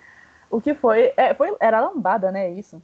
o 0.50 0.60
que 0.60 0.74
foi. 0.74 1.14
É, 1.16 1.34
foi 1.36 1.56
era 1.60 1.80
lambada, 1.80 2.32
né? 2.32 2.50
Isso. 2.50 2.82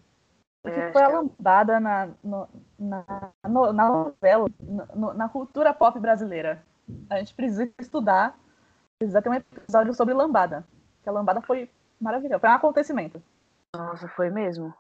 O 0.64 0.70
que 0.70 0.80
é, 0.80 0.92
foi 0.92 1.02
a 1.02 1.08
lambada 1.08 1.80
na, 1.80 2.10
no, 2.24 2.48
na, 2.78 3.32
no, 3.50 3.74
na 3.74 3.90
novela, 3.90 4.48
no, 4.96 5.14
na 5.14 5.28
cultura 5.28 5.74
pop 5.74 6.00
brasileira. 6.00 6.64
A 7.10 7.18
gente 7.18 7.34
precisa 7.34 7.68
estudar, 7.80 8.38
precisa 9.00 9.22
ter 9.22 9.30
um 9.30 9.34
episódio 9.34 9.94
sobre 9.96 10.14
lambada. 10.14 10.64
Que 11.02 11.10
a 11.10 11.12
lambada 11.12 11.42
foi 11.42 11.68
maravilhosa, 12.00 12.40
foi 12.40 12.50
um 12.50 12.54
acontecimento. 12.54 13.22
Nossa, 13.76 14.08
foi 14.10 14.30
mesmo. 14.30 14.72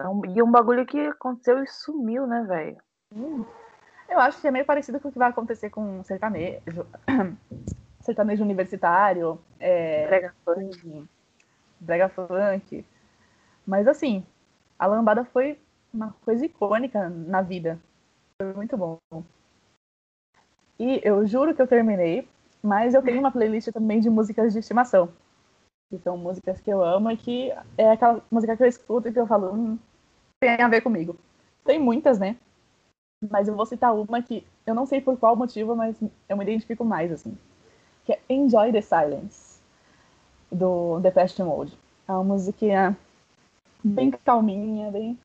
É 0.00 0.04
e 0.04 0.42
um 0.42 0.50
bagulho 0.50 0.86
que 0.86 0.98
aconteceu 0.98 1.62
e 1.62 1.66
sumiu, 1.66 2.26
né, 2.26 2.44
velho? 2.44 2.76
Hum. 3.14 3.44
Eu 4.08 4.18
acho 4.20 4.40
que 4.40 4.46
é 4.46 4.50
meio 4.50 4.64
parecido 4.64 4.98
com 5.00 5.08
o 5.08 5.12
que 5.12 5.18
vai 5.18 5.28
acontecer 5.28 5.70
com 5.70 6.02
sertanejo. 6.04 6.86
sertanejo 8.00 8.42
universitário. 8.42 9.38
É, 9.58 10.06
brega 10.06 10.34
funk. 10.44 11.08
Brega 11.80 12.08
funk. 12.08 12.86
Mas 13.66 13.86
assim, 13.86 14.24
a 14.78 14.86
lambada 14.86 15.24
foi 15.24 15.58
uma 15.92 16.14
coisa 16.24 16.46
icônica 16.46 17.08
na 17.08 17.42
vida. 17.42 17.78
Foi 18.40 18.54
muito 18.54 18.76
bom. 18.76 18.98
E 20.78 21.00
eu 21.02 21.26
juro 21.26 21.54
que 21.54 21.60
eu 21.60 21.66
terminei, 21.66 22.26
mas 22.62 22.94
eu 22.94 23.02
tenho 23.02 23.18
uma 23.18 23.32
playlist 23.32 23.72
também 23.72 24.00
de 24.00 24.08
músicas 24.08 24.52
de 24.52 24.60
estimação. 24.60 25.10
Que 25.90 25.98
são 25.98 26.16
músicas 26.16 26.60
que 26.60 26.70
eu 26.70 26.82
amo 26.82 27.10
e 27.10 27.16
que 27.16 27.52
é 27.76 27.90
aquela 27.90 28.22
música 28.30 28.56
que 28.56 28.62
eu 28.62 28.66
escuto 28.68 29.08
e 29.08 29.12
que 29.12 29.18
eu 29.18 29.26
falo, 29.26 29.52
hum, 29.54 29.78
tem 30.40 30.60
a 30.60 30.68
ver 30.68 30.82
comigo. 30.82 31.16
Tem 31.64 31.78
muitas, 31.78 32.18
né? 32.18 32.36
Mas 33.30 33.48
eu 33.48 33.56
vou 33.56 33.66
citar 33.66 33.94
uma 33.94 34.22
que 34.22 34.46
eu 34.66 34.74
não 34.74 34.86
sei 34.86 35.00
por 35.00 35.18
qual 35.18 35.34
motivo, 35.34 35.74
mas 35.74 35.96
eu 36.28 36.36
me 36.36 36.44
identifico 36.44 36.84
mais, 36.84 37.10
assim. 37.10 37.36
Que 38.04 38.12
é 38.12 38.20
Enjoy 38.28 38.70
the 38.70 38.80
Silence, 38.80 39.60
do 40.52 41.00
The 41.02 41.10
Past 41.10 41.42
Mode. 41.42 41.76
É 42.06 42.12
uma 42.12 42.24
musiquinha 42.24 42.96
bem 43.82 44.10
calminha, 44.10 44.90
bem. 44.90 45.18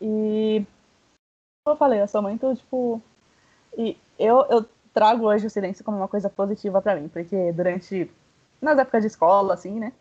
E. 0.00 0.64
Como 1.64 1.74
eu 1.74 1.78
falei, 1.78 2.00
eu 2.00 2.08
sou 2.08 2.22
muito, 2.22 2.54
tipo. 2.56 3.02
E 3.76 3.96
eu, 4.18 4.44
eu 4.50 4.64
trago 4.92 5.26
hoje 5.26 5.46
o 5.46 5.50
silêncio 5.50 5.84
como 5.84 5.96
uma 5.96 6.08
coisa 6.08 6.28
positiva 6.28 6.80
para 6.80 6.96
mim, 6.96 7.08
porque 7.08 7.52
durante. 7.52 8.10
Nas 8.62 8.78
épocas 8.78 9.02
de 9.02 9.08
escola, 9.08 9.54
assim, 9.54 9.78
né? 9.78 9.92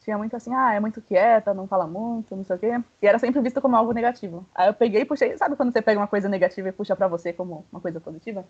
tinha 0.00 0.16
muito 0.16 0.34
assim, 0.34 0.52
ah, 0.54 0.72
é 0.72 0.80
muito 0.80 1.00
quieta, 1.02 1.54
não 1.54 1.66
fala 1.66 1.86
muito, 1.86 2.34
não 2.34 2.44
sei 2.44 2.56
o 2.56 2.58
quê. 2.58 2.82
E 3.02 3.06
era 3.06 3.18
sempre 3.18 3.40
visto 3.40 3.60
como 3.60 3.76
algo 3.76 3.92
negativo. 3.92 4.46
Aí 4.54 4.68
eu 4.68 4.74
peguei 4.74 5.02
e 5.02 5.04
puxei, 5.04 5.36
sabe 5.36 5.56
quando 5.56 5.72
você 5.72 5.82
pega 5.82 6.00
uma 6.00 6.08
coisa 6.08 6.28
negativa 6.28 6.68
e 6.68 6.72
puxa 6.72 6.96
para 6.96 7.06
você 7.06 7.32
como 7.32 7.64
uma 7.70 7.80
coisa 7.80 8.00
positiva? 8.00 8.44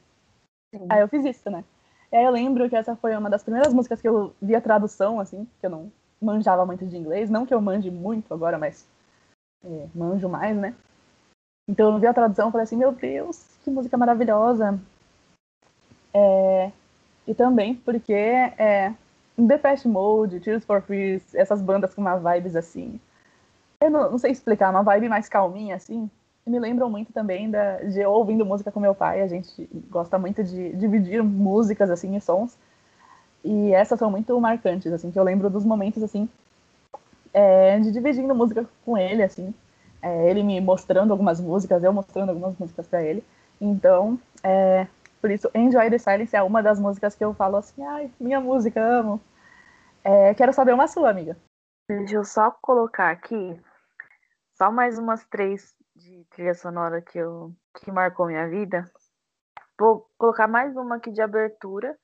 Sim. 0.74 0.86
Aí 0.88 1.00
eu 1.00 1.08
fiz 1.08 1.24
isso, 1.24 1.50
né? 1.50 1.64
E 2.12 2.16
aí 2.16 2.24
eu 2.24 2.30
lembro 2.30 2.68
que 2.68 2.76
essa 2.76 2.96
foi 2.96 3.16
uma 3.16 3.28
das 3.28 3.42
primeiras 3.42 3.74
músicas 3.74 4.00
que 4.00 4.08
eu 4.08 4.32
vi 4.40 4.54
a 4.54 4.60
tradução, 4.60 5.20
assim, 5.20 5.46
que 5.58 5.66
eu 5.66 5.70
não 5.70 5.92
manjava 6.20 6.64
muito 6.64 6.86
de 6.86 6.96
inglês. 6.96 7.28
Não 7.28 7.44
que 7.44 7.52
eu 7.52 7.60
manje 7.60 7.90
muito 7.90 8.32
agora, 8.32 8.56
mas 8.56 8.86
é, 9.64 9.86
manjo 9.94 10.28
mais, 10.28 10.56
né? 10.56 10.74
Então 11.68 11.92
eu 11.92 11.98
vi 11.98 12.06
a 12.06 12.14
tradução 12.14 12.48
e 12.48 12.52
falei 12.52 12.64
assim, 12.64 12.76
meu 12.76 12.92
Deus, 12.92 13.44
que 13.64 13.70
música 13.70 13.96
maravilhosa. 13.96 14.78
É, 16.14 16.70
e 17.26 17.34
também 17.34 17.74
porque 17.74 18.12
é, 18.12 18.94
Depeche 19.46 19.88
Mode, 19.88 20.40
Tears 20.40 20.64
for 20.64 20.82
Fears, 20.82 21.34
essas 21.34 21.62
bandas 21.62 21.94
com 21.94 22.00
uma 22.00 22.16
vibes 22.16 22.56
assim. 22.56 23.00
Eu 23.80 23.90
não, 23.90 24.10
não, 24.12 24.18
sei 24.18 24.32
explicar, 24.32 24.70
uma 24.70 24.82
vibe 24.82 25.08
mais 25.08 25.28
calminha 25.28 25.76
assim. 25.76 26.10
Me 26.46 26.58
lembram 26.58 26.90
muito 26.90 27.12
também 27.12 27.50
da, 27.50 27.76
de 27.78 28.00
eu 28.00 28.10
ouvindo 28.10 28.44
música 28.44 28.72
com 28.72 28.80
meu 28.80 28.94
pai. 28.94 29.22
A 29.22 29.28
gente 29.28 29.68
gosta 29.90 30.18
muito 30.18 30.42
de 30.42 30.74
dividir 30.74 31.22
músicas 31.22 31.90
assim 31.90 32.16
e 32.16 32.20
sons. 32.20 32.56
E 33.44 33.72
essas 33.72 33.98
são 33.98 34.10
muito 34.10 34.38
marcantes, 34.38 34.92
assim, 34.92 35.10
que 35.10 35.18
eu 35.18 35.24
lembro 35.24 35.48
dos 35.48 35.64
momentos 35.64 36.02
assim 36.02 36.28
é, 37.32 37.78
de 37.78 37.90
dividindo 37.92 38.34
música 38.34 38.66
com 38.84 38.96
ele, 38.96 39.22
assim. 39.22 39.54
É, 40.02 40.30
ele 40.30 40.42
me 40.42 40.60
mostrando 40.60 41.12
algumas 41.12 41.40
músicas, 41.40 41.82
eu 41.82 41.92
mostrando 41.92 42.30
algumas 42.30 42.56
músicas 42.58 42.86
para 42.86 43.02
ele. 43.02 43.24
Então, 43.60 44.18
é, 44.42 44.86
por 45.20 45.30
isso, 45.30 45.50
Enjoy 45.54 45.90
the 45.90 45.98
Silence 45.98 46.34
é 46.34 46.42
uma 46.42 46.62
das 46.62 46.80
músicas 46.80 47.14
que 47.14 47.24
eu 47.24 47.34
falo 47.34 47.56
assim, 47.56 47.82
ai, 47.84 48.10
minha 48.18 48.40
música, 48.40 48.82
amo. 48.82 49.20
É, 50.02 50.34
quero 50.34 50.52
saber 50.52 50.72
uma 50.72 50.88
sua, 50.88 51.10
amiga. 51.10 51.36
Deixa 51.88 52.14
eu 52.14 52.24
só 52.24 52.50
colocar 52.50 53.10
aqui 53.10 53.60
só 54.54 54.70
mais 54.70 54.98
umas 54.98 55.24
três 55.26 55.74
de 55.96 56.24
trilha 56.30 56.54
sonora 56.54 57.02
que, 57.02 57.18
eu, 57.18 57.52
que 57.74 57.90
marcou 57.90 58.26
minha 58.26 58.48
vida. 58.48 58.84
Vou 59.78 60.08
colocar 60.18 60.46
mais 60.46 60.76
uma 60.76 60.96
aqui 60.96 61.10
de 61.10 61.20
abertura, 61.20 61.98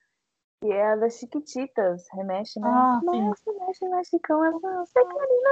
que 0.61 0.73
é 0.73 0.93
a 0.93 0.97
das 0.97 1.19
Chiquititas. 1.19 2.07
Remexe, 2.13 2.59
né? 2.59 2.69
Ah, 2.69 3.01
mexe, 3.03 3.43
sim. 3.43 3.89
mexe, 3.89 4.19
pequenina. 4.19 5.51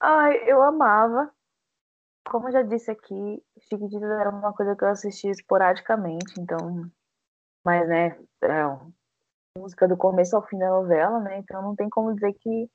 Ai, 0.00 0.50
eu 0.50 0.62
amava. 0.62 1.32
Como 2.30 2.48
eu 2.48 2.52
já 2.52 2.62
disse 2.62 2.90
aqui, 2.90 3.42
Chiquititas 3.60 4.10
era 4.10 4.30
uma 4.30 4.52
coisa 4.52 4.76
que 4.76 4.84
eu 4.84 4.88
assistia 4.88 5.30
esporadicamente, 5.30 6.38
então. 6.38 6.90
Mas, 7.64 7.88
né, 7.88 8.18
é 8.42 8.66
música 9.58 9.86
do 9.86 9.96
começo 9.96 10.36
ao 10.36 10.46
fim 10.46 10.58
da 10.58 10.68
novela, 10.68 11.20
né? 11.20 11.38
Então 11.38 11.62
não 11.62 11.74
tem 11.74 11.88
como 11.88 12.14
dizer 12.14 12.32
que, 12.34 12.70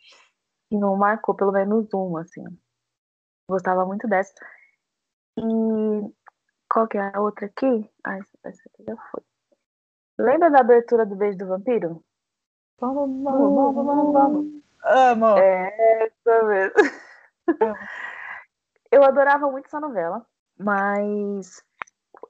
que 0.70 0.78
não 0.78 0.96
marcou 0.96 1.36
pelo 1.36 1.52
menos 1.52 1.92
uma, 1.94 2.22
assim. 2.22 2.44
Gostava 3.50 3.86
muito 3.86 4.08
dessa. 4.08 4.34
E 5.38 5.42
qual 6.72 6.88
que 6.88 6.98
é 6.98 7.12
a 7.14 7.22
outra 7.22 7.46
aqui? 7.46 7.90
Ah, 8.04 8.18
essa 8.18 8.62
aqui 8.70 8.84
já 8.84 8.96
foi. 9.12 9.24
Lembra 10.20 10.50
da 10.50 10.60
abertura 10.60 11.06
do 11.06 11.16
Beijo 11.16 11.38
do 11.38 11.48
Vampiro? 11.48 12.04
Vamos, 12.80 13.24
vamos, 13.24 13.56
vamos, 13.56 13.86
vamos, 13.86 14.14
vamos. 14.14 14.64
Amo! 14.84 15.38
É 15.38 16.04
essa 16.06 16.44
mesmo. 16.44 16.76
Eu 18.92 19.04
adorava 19.04 19.50
muito 19.52 19.66
essa 19.66 19.80
novela, 19.80 20.26
mas 20.58 21.64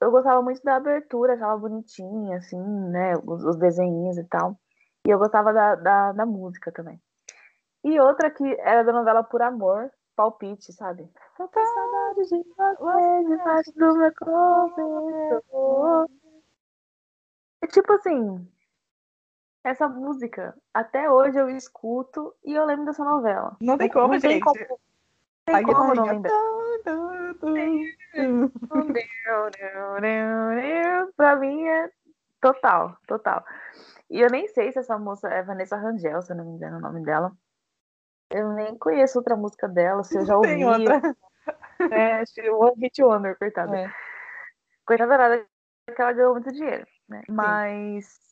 eu 0.02 0.12
gostava 0.12 0.42
muito 0.42 0.62
da 0.64 0.76
abertura, 0.76 1.34
achava 1.34 1.58
bonitinha, 1.58 2.38
assim, 2.38 2.62
né? 2.90 3.14
Os, 3.26 3.44
os 3.44 3.56
desenhos 3.58 4.18
e 4.18 4.24
tal. 4.26 4.58
E 5.06 5.10
eu 5.10 5.18
gostava 5.18 5.54
da, 5.54 5.76
da, 5.76 6.12
da, 6.12 6.26
música 6.26 6.72
também. 6.72 7.02
E 7.84 8.00
outra 8.00 8.30
que 8.30 8.44
era 8.60 8.84
da 8.84 8.92
novela 8.92 9.24
Por 9.24 9.42
Amor, 9.42 9.92
Palpite, 10.16 10.74
sabe? 10.74 11.10
Tô 11.38 11.48
saudade 11.48 12.24
de 12.28 12.44
você 12.58 13.24
debaixo 13.30 13.72
do 13.74 13.98
meu 13.98 14.14
cobertor. 14.16 16.10
E 17.64 17.68
tipo 17.68 17.94
assim, 17.94 18.48
essa 19.64 19.88
música, 19.88 20.56
até 20.74 21.10
hoje 21.10 21.38
eu 21.40 21.50
escuto 21.50 22.34
e 22.44 22.54
eu 22.54 22.66
lembro 22.66 22.86
dessa 22.86 23.04
novela. 23.04 23.56
Não 23.62 23.78
tem 23.78 23.90
como, 23.90 24.08
não 24.08 24.20
gente. 24.20 24.34
Tem 24.34 24.40
como, 24.40 24.80
tem 25.46 25.64
como 25.64 25.94
não 25.94 26.06
lembrar. 26.06 26.32
Pra 31.16 31.36
mim 31.36 31.64
é 31.64 31.90
total, 32.42 32.98
total. 33.08 33.46
E 34.10 34.20
eu 34.22 34.30
nem 34.30 34.48
sei 34.48 34.72
se 34.72 34.80
essa 34.80 34.98
moça 34.98 35.28
é 35.28 35.44
Vanessa 35.44 35.76
Rangel, 35.76 36.22
se 36.22 36.32
eu 36.32 36.38
não 36.38 36.46
me 36.46 36.52
engano 36.52 36.78
o 36.78 36.82
nome 36.82 37.04
dela. 37.04 37.32
Eu 38.30 38.52
nem 38.54 38.78
conheço 38.78 39.18
outra 39.18 39.36
música 39.36 39.68
dela, 39.68 40.04
se 40.04 40.18
eu 40.18 40.26
já 40.26 40.36
ouvi. 40.36 40.50
Tem 40.50 40.66
outra. 40.66 41.02
É, 41.92 42.24
One 42.52 42.82
Hit 42.82 43.04
Wonder, 43.04 43.38
coitada. 43.38 43.78
É. 43.78 43.94
Coitada 44.86 45.18
nada 45.18 45.46
que 45.86 46.02
ela 46.02 46.12
ganhou 46.12 46.34
muito 46.34 46.52
dinheiro, 46.52 46.86
né? 47.08 47.22
Sim. 47.26 47.32
Mas 47.32 48.28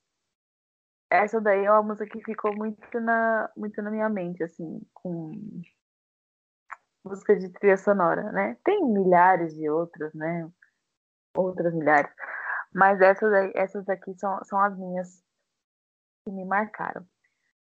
essa 1.09 1.39
daí 1.39 1.65
é 1.65 1.71
uma 1.71 1.83
música 1.83 2.05
que 2.05 2.23
ficou 2.23 2.55
muito 2.55 2.99
na, 2.99 3.49
muito 3.55 3.81
na 3.81 3.91
minha 3.91 4.09
mente, 4.09 4.43
assim, 4.43 4.81
com 4.93 5.61
música 7.05 7.35
de 7.35 7.49
trilha 7.49 7.77
sonora, 7.77 8.31
né? 8.31 8.57
Tem 8.63 8.83
milhares 8.83 9.55
de 9.55 9.69
outras, 9.69 10.13
né? 10.13 10.49
Outras 11.35 11.73
milhares. 11.73 12.11
Mas 12.73 12.99
essas, 12.99 13.31
aí, 13.31 13.51
essas 13.55 13.87
aqui 13.87 14.13
são, 14.15 14.43
são 14.43 14.59
as 14.59 14.77
minhas 14.77 15.23
que 16.25 16.31
me 16.31 16.43
marcaram. 16.43 17.05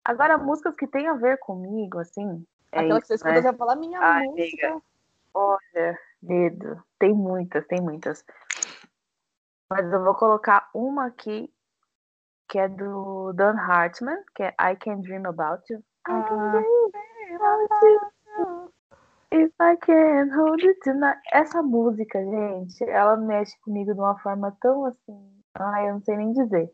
Agora, 0.04 0.38
músicas 0.38 0.76
que 0.76 0.86
tem 0.86 1.08
a 1.08 1.14
ver 1.14 1.38
comigo, 1.38 1.98
assim. 1.98 2.46
É 2.70 2.80
Aquela 2.80 2.98
isso, 2.98 3.00
que 3.02 3.06
você 3.08 3.14
escuta 3.14 3.34
né? 3.34 3.42
já 3.42 3.52
falar 3.52 3.76
minha 3.76 4.00
Ai, 4.00 4.26
música. 4.26 4.68
Amiga, 4.68 4.82
olha, 5.34 5.98
dedo. 6.22 6.84
Tem 6.98 7.12
muitas, 7.12 7.66
tem 7.66 7.80
muitas. 7.80 8.24
Mas 9.70 9.92
eu 9.92 10.02
vou 10.02 10.14
colocar 10.14 10.70
uma 10.74 11.06
aqui 11.06 11.52
que 12.48 12.58
é 12.58 12.68
do 12.68 13.32
Dan 13.32 13.56
Hartman, 13.56 14.22
que 14.34 14.42
é 14.42 14.54
I 14.60 14.76
Can 14.76 15.00
Dream 15.00 15.26
About 15.26 15.62
You. 15.72 15.82
I 16.06 16.22
can 16.28 16.50
dream 16.50 17.36
about 17.36 17.84
you. 17.84 18.11
If 19.32 19.50
I 19.58 19.76
can 19.76 20.28
hold 20.36 20.62
it 20.62 20.78
tonight. 20.82 21.18
Essa 21.32 21.62
música, 21.62 22.22
gente, 22.22 22.84
ela 22.84 23.16
mexe 23.16 23.58
comigo 23.62 23.94
de 23.94 23.98
uma 23.98 24.18
forma 24.18 24.54
tão 24.60 24.84
assim. 24.84 25.42
Ai, 25.54 25.88
eu 25.88 25.94
não 25.94 26.02
sei 26.02 26.18
nem 26.18 26.32
dizer. 26.32 26.70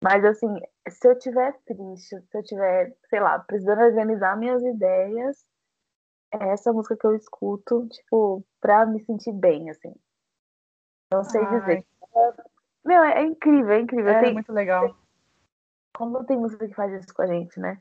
Mas 0.00 0.24
assim, 0.24 0.54
se 0.88 1.08
eu 1.08 1.18
tiver 1.18 1.52
triste, 1.66 2.20
se 2.30 2.38
eu 2.38 2.44
tiver, 2.44 2.96
sei 3.08 3.18
lá, 3.18 3.40
precisando 3.40 3.82
organizar 3.82 4.36
minhas 4.36 4.62
ideias, 4.62 5.44
é 6.32 6.52
essa 6.52 6.72
música 6.72 6.96
que 6.96 7.06
eu 7.06 7.16
escuto, 7.16 7.88
tipo, 7.88 8.44
pra 8.60 8.86
me 8.86 9.02
sentir 9.04 9.32
bem, 9.32 9.68
assim. 9.70 9.94
Não 11.12 11.24
sei 11.24 11.42
Ai. 11.42 11.58
dizer. 11.58 11.86
Meu, 12.84 13.02
é, 13.02 13.20
é 13.20 13.22
incrível, 13.24 13.72
é 13.72 13.80
incrível. 13.80 14.12
É, 14.12 14.20
tem, 14.20 14.32
muito 14.32 14.52
legal. 14.52 14.96
Como 15.96 16.24
tem 16.24 16.36
música 16.36 16.68
que 16.68 16.74
faz 16.74 16.92
isso 16.92 17.12
com 17.12 17.22
a 17.22 17.26
gente, 17.26 17.58
né? 17.58 17.80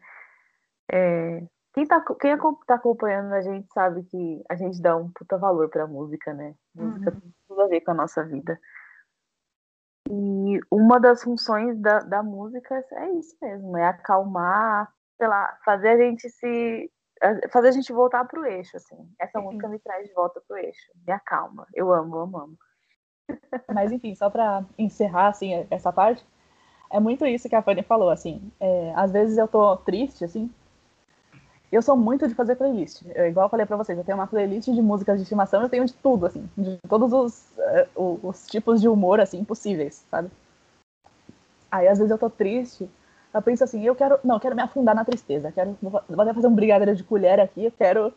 É, 0.91 1.43
quem 1.73 1.85
tá, 1.87 2.03
quem 2.19 2.37
tá 2.67 2.75
acompanhando 2.75 3.33
a 3.33 3.41
gente 3.41 3.67
sabe 3.73 4.03
que 4.03 4.43
a 4.49 4.55
gente 4.55 4.81
dá 4.81 4.95
um 4.95 5.11
puta 5.11 5.37
valor 5.37 5.69
pra 5.69 5.87
música, 5.87 6.33
né? 6.33 6.53
Música 6.75 7.11
uhum. 7.11 7.19
tem 7.19 7.33
tudo 7.47 7.61
a 7.61 7.67
ver 7.67 7.81
com 7.81 7.91
a 7.91 7.95
nossa 7.95 8.23
vida. 8.23 8.59
E 10.09 10.59
uma 10.69 10.99
das 10.99 11.23
funções 11.23 11.79
da, 11.79 11.99
da 11.99 12.21
música 12.21 12.85
é 12.91 13.09
isso 13.11 13.35
mesmo, 13.41 13.75
é 13.77 13.87
acalmar, 13.87 14.93
sei 15.17 15.27
lá, 15.27 15.57
fazer 15.65 15.89
a 15.89 15.97
gente 15.97 16.29
se. 16.29 16.91
fazer 17.51 17.69
a 17.69 17.71
gente 17.71 17.91
voltar 17.91 18.25
pro 18.25 18.45
eixo, 18.45 18.77
assim. 18.77 19.09
Essa 19.19 19.39
uhum. 19.39 19.45
música 19.45 19.67
me 19.67 19.79
traz 19.79 20.07
de 20.07 20.13
volta 20.13 20.41
pro 20.47 20.57
eixo, 20.57 20.91
me 21.07 21.11
acalma. 21.11 21.65
Eu 21.73 21.91
amo, 21.91 22.17
amo, 22.17 22.37
amo. 22.37 22.57
Mas 23.73 23.91
enfim, 23.91 24.13
só 24.13 24.29
pra 24.29 24.63
encerrar, 24.77 25.29
assim, 25.29 25.65
essa 25.71 25.91
parte, 25.91 26.23
é 26.91 26.99
muito 26.99 27.25
isso 27.25 27.49
que 27.49 27.55
a 27.55 27.63
Fanny 27.63 27.81
falou, 27.81 28.11
assim. 28.11 28.51
É, 28.59 28.93
às 28.95 29.11
vezes 29.11 29.37
eu 29.37 29.47
tô 29.47 29.77
triste, 29.77 30.23
assim, 30.23 30.53
eu 31.75 31.81
sou 31.81 31.95
muito 31.97 32.27
de 32.27 32.35
fazer 32.35 32.55
playlist. 32.55 33.01
Eu, 33.15 33.27
igual 33.27 33.45
eu 33.45 33.49
falei 33.49 33.65
pra 33.65 33.77
vocês, 33.77 33.97
eu 33.97 34.03
tenho 34.03 34.17
uma 34.17 34.27
playlist 34.27 34.69
de 34.69 34.81
músicas 34.81 35.17
de 35.17 35.23
estimação, 35.23 35.61
eu 35.61 35.69
tenho 35.69 35.85
de 35.85 35.93
tudo, 35.93 36.25
assim, 36.25 36.49
de 36.57 36.77
todos 36.87 37.11
os, 37.13 37.51
uh, 37.95 38.19
os 38.21 38.45
tipos 38.47 38.79
de 38.81 38.87
humor, 38.87 39.19
assim, 39.19 39.43
possíveis, 39.43 40.05
sabe? 40.09 40.29
Aí 41.71 41.87
às 41.87 41.97
vezes 41.97 42.11
eu 42.11 42.17
tô 42.17 42.29
triste, 42.29 42.89
eu 43.33 43.41
penso 43.41 43.63
assim, 43.63 43.83
eu 43.83 43.95
quero, 43.95 44.19
não, 44.23 44.35
eu 44.35 44.39
quero 44.39 44.55
me 44.55 44.61
afundar 44.61 44.93
na 44.93 45.03
tristeza, 45.03 45.51
quero, 45.51 45.75
vou 45.81 46.01
até 46.19 46.33
fazer 46.33 46.47
um 46.47 46.55
brigadeiro 46.55 46.95
de 46.95 47.03
colher 47.03 47.39
aqui, 47.39 47.65
eu 47.65 47.71
quero... 47.71 48.13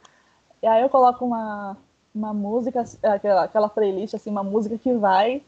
E 0.63 0.67
aí 0.67 0.83
eu 0.83 0.89
coloco 0.89 1.25
uma, 1.25 1.77
uma 2.15 2.35
música, 2.35 2.85
aquela, 3.03 3.45
aquela 3.45 3.69
playlist, 3.69 4.15
assim, 4.15 4.31
uma 4.31 4.43
música 4.43 4.77
que 4.77 4.93
vai... 4.93 5.43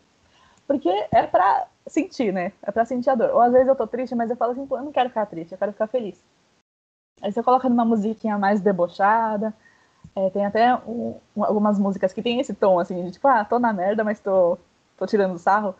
Porque 0.66 0.90
é 1.11 1.27
pra 1.27 1.66
sentir, 1.87 2.31
né? 2.33 2.53
É 2.62 2.71
pra 2.71 2.85
sentir 2.85 3.09
a 3.09 3.14
dor. 3.14 3.31
Ou 3.31 3.40
às 3.40 3.51
vezes 3.51 3.68
eu 3.68 3.75
tô 3.75 3.87
triste, 3.87 4.14
mas 4.14 4.29
eu 4.29 4.37
falo 4.37 4.53
assim, 4.53 4.66
eu 4.71 4.83
não 4.83 4.92
quero 4.92 5.09
ficar 5.09 5.25
triste, 5.25 5.53
eu 5.53 5.59
quero 5.59 5.73
ficar 5.73 5.87
feliz. 5.87 6.23
Aí 7.22 7.33
você 7.33 7.42
coloca 7.42 7.68
numa 7.68 7.85
musiquinha 7.85 8.38
mais 8.38 8.61
debochada. 8.61 9.54
É, 10.14 10.31
tem 10.31 10.46
até 10.46 10.74
um, 10.74 11.14
algumas 11.37 11.78
músicas 11.78 12.12
que 12.12 12.22
tem 12.22 12.40
esse 12.40 12.54
tom, 12.54 12.78
assim, 12.78 13.04
de 13.04 13.12
tipo, 13.12 13.28
ah, 13.28 13.44
tô 13.44 13.59
na 13.59 13.72
merda, 13.72 14.02
mas 14.02 14.20
tô, 14.20 14.59
tô 14.96 15.07
tirando 15.07 15.38
sarro. 15.38 15.74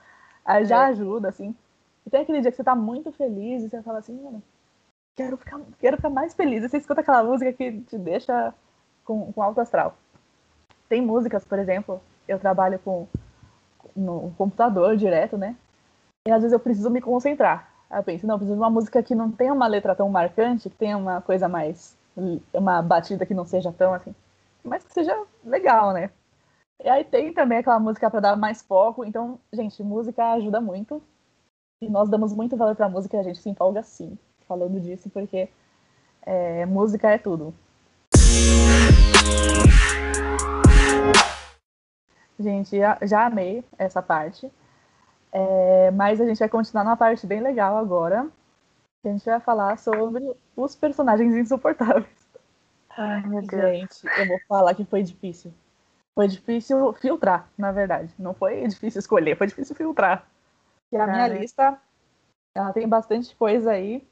Aí 0.45 0.65
já 0.65 0.85
é. 0.85 0.91
ajuda, 0.91 1.29
assim. 1.29 1.55
E 2.07 2.11
tem 2.11 2.21
aquele 2.21 2.41
dia 2.41 2.51
que 2.51 2.57
você 2.57 2.65
tá 2.65 2.75
muito 2.75 3.13
feliz 3.13 3.63
e 3.63 3.69
você 3.69 3.83
fala 3.83 3.99
assim, 3.99 4.15
mano, 4.21 4.43
quero 5.15 5.37
ficar, 5.37 5.61
quero 5.79 5.97
ficar 5.97 6.11
mais 6.11 6.35
feliz. 6.35 6.65
E 6.65 6.69
você 6.69 6.79
escuta 6.79 7.01
aquela 7.01 7.23
música 7.23 7.53
que 7.53 7.81
te 7.83 7.99
deixa 7.99 8.55
com, 9.05 9.33
com 9.33 9.43
alto 9.43 9.61
astral. 9.61 9.97
Tem 10.89 11.03
músicas, 11.03 11.45
por 11.45 11.59
exemplo, 11.59 12.01
eu 12.27 12.39
trabalho 12.39 12.79
com 12.79 13.07
no 13.95 14.33
computador 14.39 14.97
direto, 14.97 15.37
né? 15.37 15.57
E 16.27 16.31
às 16.31 16.43
vezes 16.43 16.53
eu 16.53 16.61
preciso 16.61 16.91
me 16.91 17.01
concentrar. 17.01 17.68
Aí 17.91 17.99
eu 17.99 18.05
penso, 18.05 18.27
não, 18.27 18.35
eu 18.35 18.39
preciso 18.39 18.57
de 18.57 18.61
uma 18.61 18.71
música 18.71 19.03
que 19.03 19.15
não 19.15 19.31
tenha 19.31 19.53
uma 19.53 19.67
letra 19.67 19.95
tão 19.95 20.09
marcante, 20.09 20.69
que 20.69 20.77
tenha 20.77 20.97
uma 20.97 21.21
coisa 21.21 21.49
mais. 21.49 21.97
uma 22.53 22.83
batida 22.83 23.25
que 23.25 23.35
não 23.35 23.45
seja 23.45 23.73
tão 23.73 23.95
assim. 23.95 24.15
Mas 24.63 24.85
que 24.85 24.93
seja 24.93 25.17
legal, 25.45 25.93
né? 25.93 26.11
E 26.85 26.89
aí 26.89 27.05
tem 27.05 27.33
também 27.33 27.59
aquela 27.59 27.81
música 27.81 28.11
para 28.11 28.21
dar 28.21 28.37
mais 28.37 28.63
foco. 28.63 29.05
Então, 29.05 29.39
gente, 29.53 29.83
música 29.83 30.33
ajuda 30.33 30.61
muito. 30.61 31.03
E 31.81 31.89
nós 31.89 32.09
damos 32.09 32.35
muito 32.35 32.57
valor 32.57 32.77
pra 32.77 32.89
música 32.89 33.17
e 33.17 33.21
a 33.21 33.23
gente 33.23 33.39
se 33.39 33.49
empolga 33.49 33.83
sim, 33.83 34.19
falando 34.47 34.81
disso, 34.81 35.09
porque 35.11 35.49
é, 36.23 36.67
música 36.67 37.09
é 37.09 37.19
tudo. 37.19 37.55
Gente, 42.39 42.79
já, 42.79 42.99
já 43.03 43.27
amei 43.27 43.65
essa 43.79 44.03
parte. 44.03 44.51
É, 45.33 45.91
mas 45.91 46.21
a 46.21 46.27
gente 46.27 46.39
vai 46.39 46.49
continuar 46.49 46.85
numa 46.85 46.97
parte 46.97 47.27
bem 47.27 47.41
legal 47.41 47.77
agora. 47.77 48.29
Que 49.03 49.09
a 49.09 49.13
gente 49.13 49.25
vai 49.25 49.41
falar 49.41 49.79
sobre 49.79 50.37
os 50.57 50.75
personagens 50.75 51.35
insuportáveis. 51.35 52.29
Ai, 52.97 53.23
meu 53.27 53.43
Deus. 53.43 53.63
Gente, 53.63 54.07
eu 54.19 54.27
vou 54.27 54.41
falar 54.49 54.75
que 54.75 54.85
foi 54.85 55.03
difícil. 55.03 55.53
Foi 56.15 56.27
difícil 56.27 56.93
filtrar, 56.95 57.49
na 57.57 57.71
verdade. 57.71 58.13
Não 58.19 58.35
foi 58.35 58.67
difícil 58.67 58.99
escolher, 58.99 59.37
foi 59.37 59.47
difícil 59.47 59.77
filtrar. 59.77 60.27
E 60.91 60.97
a 60.97 61.07
minha 61.07 61.29
lista, 61.29 61.81
ela 62.55 62.73
tem 62.73 62.89
bastante 62.89 63.37
coisa 63.37 63.71
aí. 63.71 64.05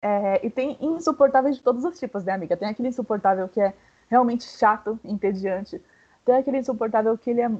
É, 0.00 0.46
e 0.46 0.50
tem 0.50 0.76
insuportáveis 0.80 1.56
de 1.56 1.62
todos 1.62 1.84
os 1.84 1.98
tipos, 1.98 2.24
né, 2.24 2.32
amiga? 2.32 2.56
Tem 2.56 2.68
aquele 2.68 2.88
insuportável 2.88 3.48
que 3.48 3.60
é 3.60 3.74
realmente 4.08 4.44
chato, 4.44 4.98
entediante. 5.04 5.82
Tem 6.24 6.36
aquele 6.36 6.58
insuportável 6.58 7.16
que 7.18 7.30
ele 7.30 7.40
é, 7.40 7.50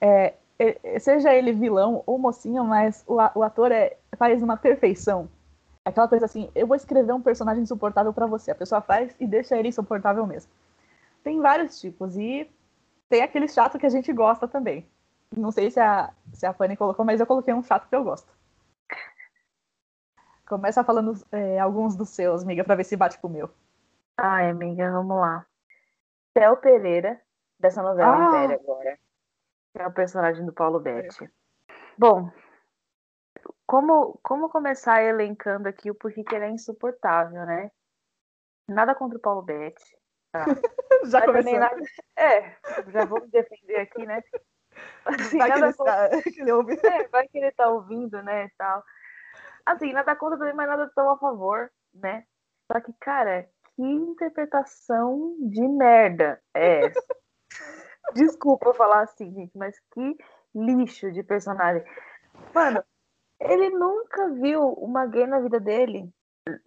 é 0.00 0.34
seja 1.00 1.34
ele 1.34 1.52
vilão 1.52 2.02
ou 2.06 2.18
mocinho, 2.18 2.64
mas 2.64 3.04
o, 3.06 3.16
o 3.16 3.42
ator 3.42 3.72
é, 3.72 3.96
faz 4.16 4.42
uma 4.42 4.56
perfeição. 4.56 5.28
Aquela 5.84 6.06
coisa 6.06 6.26
assim, 6.26 6.50
eu 6.54 6.66
vou 6.66 6.76
escrever 6.76 7.12
um 7.12 7.22
personagem 7.22 7.62
insuportável 7.62 8.12
para 8.12 8.26
você. 8.26 8.50
A 8.50 8.54
pessoa 8.54 8.80
faz 8.80 9.14
e 9.18 9.26
deixa 9.26 9.56
ele 9.56 9.68
insuportável 9.68 10.26
mesmo. 10.26 10.50
Tem 11.24 11.40
vários 11.40 11.80
tipos 11.80 12.16
e 12.16 12.48
tem 13.08 13.22
aquele 13.22 13.48
chato 13.48 13.78
que 13.78 13.86
a 13.86 13.90
gente 13.90 14.12
gosta 14.12 14.46
também. 14.46 14.86
Não 15.36 15.50
sei 15.50 15.70
se 15.70 15.80
a, 15.80 16.12
se 16.32 16.46
a 16.46 16.52
Fanny 16.52 16.76
colocou, 16.76 17.04
mas 17.04 17.18
eu 17.18 17.26
coloquei 17.26 17.52
um 17.54 17.62
chato 17.62 17.88
que 17.88 17.96
eu 17.96 18.04
gosto. 18.04 18.30
Começa 20.46 20.84
falando 20.84 21.14
é, 21.32 21.58
alguns 21.58 21.96
dos 21.96 22.10
seus, 22.10 22.42
amiga, 22.42 22.62
pra 22.62 22.74
ver 22.74 22.84
se 22.84 22.96
bate 22.96 23.18
com 23.18 23.28
o 23.28 23.30
meu. 23.30 23.50
Ai, 24.16 24.50
amiga, 24.50 24.90
vamos 24.92 25.16
lá. 25.16 25.46
Theo 26.34 26.56
Pereira, 26.58 27.20
dessa 27.58 27.82
novela 27.82 28.14
ah, 28.14 28.28
Império 28.28 28.60
agora 28.62 28.98
é 29.74 29.86
o 29.86 29.92
personagem 29.92 30.44
do 30.44 30.52
Paulo 30.52 30.80
Betti. 30.80 31.30
Bom, 31.96 32.30
como, 33.66 34.18
como 34.22 34.48
começar 34.48 35.02
elencando 35.02 35.68
aqui 35.68 35.90
o 35.90 35.94
porquê 35.94 36.22
que 36.22 36.34
ele 36.34 36.44
é 36.44 36.50
insuportável, 36.50 37.44
né? 37.46 37.70
Nada 38.68 38.94
contra 38.94 39.18
o 39.18 39.20
Paulo 39.20 39.42
Betti. 39.42 39.84
Tá? 40.30 40.44
já 41.04 41.24
começou. 41.24 41.58
Nada... 41.58 41.76
É, 42.16 42.56
já 42.90 43.04
vou 43.04 43.20
me 43.20 43.28
defender 43.28 43.80
aqui, 43.80 44.06
né? 44.06 44.22
Assim, 45.04 45.38
vai, 45.38 45.52
que 45.52 45.58
ele 45.58 45.72
contra... 45.72 46.06
está... 46.06 46.22
que 46.30 46.40
ele 46.40 46.52
ouve. 46.52 46.80
É, 46.82 47.08
vai 47.08 47.28
que 47.28 47.38
ele 47.38 47.52
tá 47.52 47.68
ouvindo, 47.68 48.22
né, 48.22 48.48
tal. 48.56 48.82
Assim, 49.64 49.92
nada 49.92 50.16
contra 50.16 50.38
também, 50.38 50.54
mas 50.54 50.68
nada 50.68 50.90
tão 50.94 51.10
a 51.10 51.18
favor, 51.18 51.70
né? 51.94 52.24
Só 52.70 52.80
que, 52.80 52.92
cara, 53.00 53.48
que 53.76 53.82
interpretação 53.82 55.36
de 55.40 55.66
merda 55.68 56.42
é 56.54 56.86
essa? 56.86 57.16
Desculpa 58.14 58.74
falar 58.74 59.02
assim, 59.02 59.32
gente, 59.32 59.56
mas 59.56 59.78
que 59.92 60.16
lixo 60.54 61.10
de 61.12 61.22
personagem. 61.22 61.84
Mano, 62.54 62.82
ele 63.40 63.70
nunca 63.70 64.30
viu 64.30 64.68
uma 64.74 65.06
gay 65.06 65.26
na 65.26 65.40
vida 65.40 65.58
dele. 65.58 66.10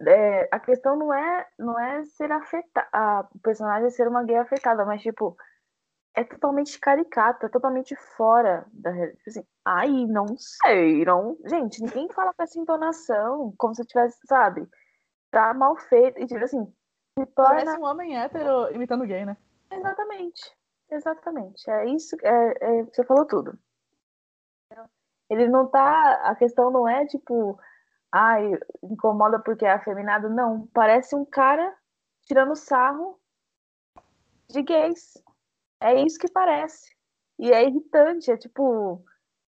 É, 0.06 0.48
a 0.50 0.58
questão 0.58 0.96
não 0.96 1.12
é, 1.12 1.46
não 1.58 1.78
é 1.78 2.02
ser 2.04 2.32
afetada, 2.32 3.28
o 3.34 3.38
personagem 3.40 3.90
ser 3.90 4.08
uma 4.08 4.24
gay 4.24 4.36
afetada, 4.36 4.84
mas 4.86 5.02
tipo, 5.02 5.36
é 6.14 6.24
totalmente 6.24 6.80
caricata, 6.80 7.46
é 7.46 7.48
totalmente 7.50 7.94
fora 8.16 8.66
da 8.72 8.90
realidade. 8.90 9.18
Tipo 9.18 9.30
assim, 9.30 9.46
ai, 9.64 10.06
não 10.06 10.26
sei, 10.38 11.04
não. 11.04 11.36
Gente, 11.44 11.82
ninguém 11.82 12.08
fala 12.10 12.32
com 12.32 12.42
essa 12.42 12.58
entonação, 12.58 13.52
como 13.58 13.74
se 13.74 13.84
tivesse, 13.84 14.18
sabe? 14.26 14.66
Tá 15.30 15.52
mal 15.52 15.76
feito. 15.76 16.18
E 16.18 16.26
tipo 16.26 16.42
assim, 16.42 16.64
se 17.18 17.26
torna. 17.26 17.64
Parece 17.64 17.78
um 17.78 17.84
homem 17.84 18.18
hétero 18.18 18.74
imitando 18.74 19.04
gay, 19.04 19.26
né? 19.26 19.36
Exatamente. 19.70 20.56
Exatamente. 20.90 21.68
É 21.70 21.86
isso. 21.86 22.16
É, 22.22 22.80
é, 22.80 22.84
você 22.84 23.04
falou 23.04 23.26
tudo. 23.26 23.58
Ele 25.28 25.48
não 25.48 25.68
tá. 25.68 26.30
A 26.30 26.34
questão 26.36 26.70
não 26.70 26.88
é 26.88 27.06
tipo. 27.06 27.58
ai, 28.12 28.52
incomoda 28.82 29.40
porque 29.40 29.64
é 29.66 29.72
afeminado. 29.72 30.30
Não, 30.30 30.66
parece 30.68 31.14
um 31.16 31.24
cara 31.24 31.74
tirando 32.22 32.54
sarro 32.56 33.20
de 34.48 34.62
gays. 34.62 35.14
É 35.80 35.94
isso 36.02 36.18
que 36.18 36.30
parece. 36.30 36.94
E 37.38 37.52
é 37.52 37.64
irritante, 37.68 38.30
é 38.30 38.36
tipo, 38.36 39.04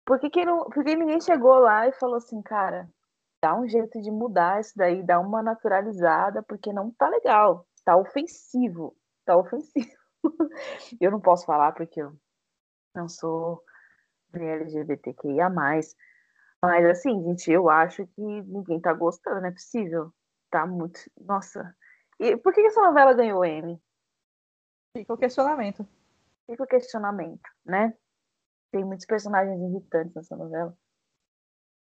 por 0.05 0.21
que, 0.21 0.31
que, 0.31 0.45
não, 0.45 0.65
por 0.71 0.85
que 0.85 0.97
ninguém 0.97 1.21
chegou 1.21 1.59
lá 1.61 1.89
e 1.89 1.93
falou 1.93 2.17
assim, 2.17 2.43
cara, 2.43 2.89
dá 3.43 3.55
um 3.59 3.67
jeito 3.69 4.01
de 4.03 4.11
mudar 4.11 4.61
isso 4.61 4.73
daí, 4.77 5.03
dá 5.03 5.19
uma 5.21 5.43
naturalizada, 5.43 6.43
porque 6.43 6.73
não 6.73 6.91
tá 6.93 7.09
legal, 7.09 7.67
tá 7.85 7.97
ofensivo, 7.97 8.97
tá 9.25 9.37
ofensivo. 9.37 10.00
eu 11.01 11.11
não 11.11 11.21
posso 11.21 11.47
falar 11.47 11.73
porque 11.73 12.01
eu 12.01 12.17
não 12.95 13.09
sou 13.09 13.63
LGBTQIA+, 14.33 15.49
mas 15.49 15.95
assim, 16.91 17.23
gente, 17.25 17.51
eu 17.51 17.69
acho 17.69 18.07
que 18.09 18.21
ninguém 18.21 18.81
tá 18.81 18.93
gostando, 18.93 19.41
não 19.41 19.49
é 19.49 19.53
possível. 19.53 20.13
Tá 20.51 20.67
muito. 20.67 21.01
Nossa. 21.21 21.75
E 22.19 22.37
por 22.37 22.53
que 22.53 22.61
essa 22.61 22.83
novela 22.83 23.15
ganhou 23.15 23.45
M? 23.45 23.81
Fica 24.97 25.15
o 25.15 25.17
questionamento. 25.17 25.89
Fica 26.47 26.65
o 26.65 26.67
questionamento, 26.67 27.49
né? 27.65 27.97
Tem 28.73 28.85
muitos 28.85 29.07
personagens 29.07 29.61
irritantes 29.61 30.15
nessa 30.15 30.37
novela. 30.37 30.77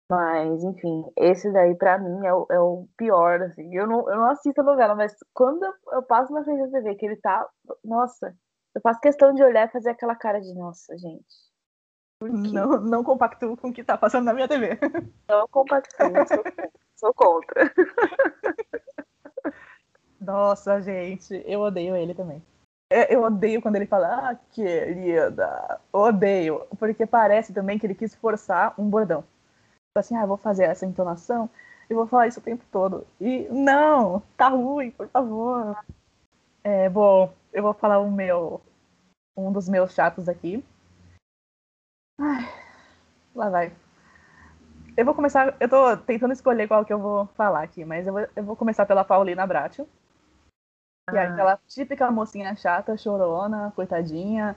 Mas, 0.09 0.63
enfim, 0.63 1.05
esse 1.17 1.53
daí 1.53 1.75
pra 1.75 1.99
mim 1.99 2.25
é 2.25 2.33
o, 2.33 2.47
é 2.51 2.61
o 2.61 2.87
pior, 2.97 3.43
assim. 3.43 3.75
Eu 3.75 3.87
não, 3.87 4.09
eu 4.09 4.17
não 4.17 4.31
assisto 4.31 4.61
a 4.61 4.65
novela, 4.65 4.95
mas 4.95 5.15
quando 5.35 5.65
eu, 5.65 5.73
eu 5.93 6.03
passo 6.03 6.33
na 6.33 6.45
frente 6.45 6.71
da 6.71 6.79
TV 6.79 6.95
que 6.95 7.07
ele 7.07 7.17
tá. 7.17 7.49
Nossa, 7.85 8.35
eu 8.75 8.81
faço 8.81 9.01
questão 9.01 9.35
de 9.35 9.43
olhar 9.43 9.67
e 9.67 9.73
fazer 9.73 9.91
aquela 9.91 10.15
cara 10.15 10.41
de 10.41 10.55
nossa, 10.55 10.97
gente. 10.97 11.47
Não, 12.23 12.81
não 12.81 13.05
compactuo 13.05 13.57
com 13.57 13.69
o 13.69 13.73
que 13.73 13.85
tá 13.85 13.99
passando 13.99 14.25
na 14.25 14.33
minha 14.33 14.49
TV. 14.49 14.79
Não 15.29 15.47
compactuo, 15.49 16.09
sou, 16.29 16.45
sou 16.97 17.15
contra. 17.15 17.73
Nossa, 20.21 20.81
gente, 20.81 21.43
eu 21.47 21.61
odeio 21.61 21.95
ele 21.95 22.15
também. 22.15 22.43
É, 22.91 23.15
eu 23.15 23.23
odeio 23.23 23.61
quando 23.61 23.77
ele 23.77 23.87
fala, 23.87 24.31
ah, 24.31 24.35
querida. 24.53 25.81
Odeio. 25.93 26.67
Porque 26.79 27.05
parece 27.05 27.53
também 27.53 27.79
que 27.79 27.87
ele 27.87 27.95
quis 27.95 28.15
forçar 28.15 28.73
um 28.79 28.89
bordão. 28.89 29.25
Tipo 29.97 30.01
assim, 30.01 30.17
ah, 30.17 30.23
eu 30.25 30.29
vou 30.29 30.37
fazer 30.37 30.65
essa 30.65 30.85
entonação 30.85 31.49
e 31.89 31.95
vou 31.95 32.07
falar 32.07 32.27
isso 32.27 32.39
o 32.39 32.43
tempo 32.43 32.63
todo. 32.71 33.07
E 33.19 33.49
não, 33.49 34.21
tá 34.37 34.49
ruim, 34.49 34.91
por 34.91 35.09
favor. 35.09 35.75
É, 36.63 36.87
bom, 36.91 37.33
eu 37.51 37.63
vou 37.63 37.73
falar 37.73 37.99
o 37.99 38.11
meu. 38.11 38.61
Um 39.35 39.51
dos 39.51 39.71
meus 39.71 39.95
chatos 39.95 40.29
aqui. 40.29 40.63
Ai, 42.21 42.45
lá 43.35 43.49
vai. 43.49 43.73
Eu 44.95 45.05
vou 45.07 45.15
começar. 45.15 45.57
Eu 45.59 45.69
tô 45.69 45.97
tentando 45.97 46.35
escolher 46.35 46.69
qual 46.69 46.85
que 46.85 46.93
eu 46.93 46.99
vou 46.99 47.27
falar 47.29 47.63
aqui, 47.63 47.83
mas 47.83 48.07
eu 48.07 48.13
vou, 48.13 48.29
eu 48.37 48.45
vou 48.45 48.55
começar 48.55 48.85
pela 48.85 49.03
Paulina 49.03 49.47
Bratio. 49.47 49.89
Que 51.09 51.17
é 51.17 51.27
ah. 51.27 51.33
aquela 51.33 51.59
típica 51.67 52.11
mocinha 52.11 52.55
chata, 52.55 52.99
chorona, 52.99 53.73
coitadinha. 53.75 54.55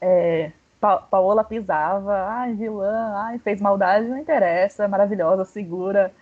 É, 0.00 0.50
pa 0.84 0.98
Paola 0.98 1.42
pisava, 1.42 2.26
ai, 2.28 2.52
vilã, 2.52 3.14
ai, 3.16 3.38
fez 3.38 3.58
maldade, 3.58 4.06
não 4.06 4.18
interessa, 4.18 4.86
maravilhosa, 4.86 5.42
segura, 5.46 6.12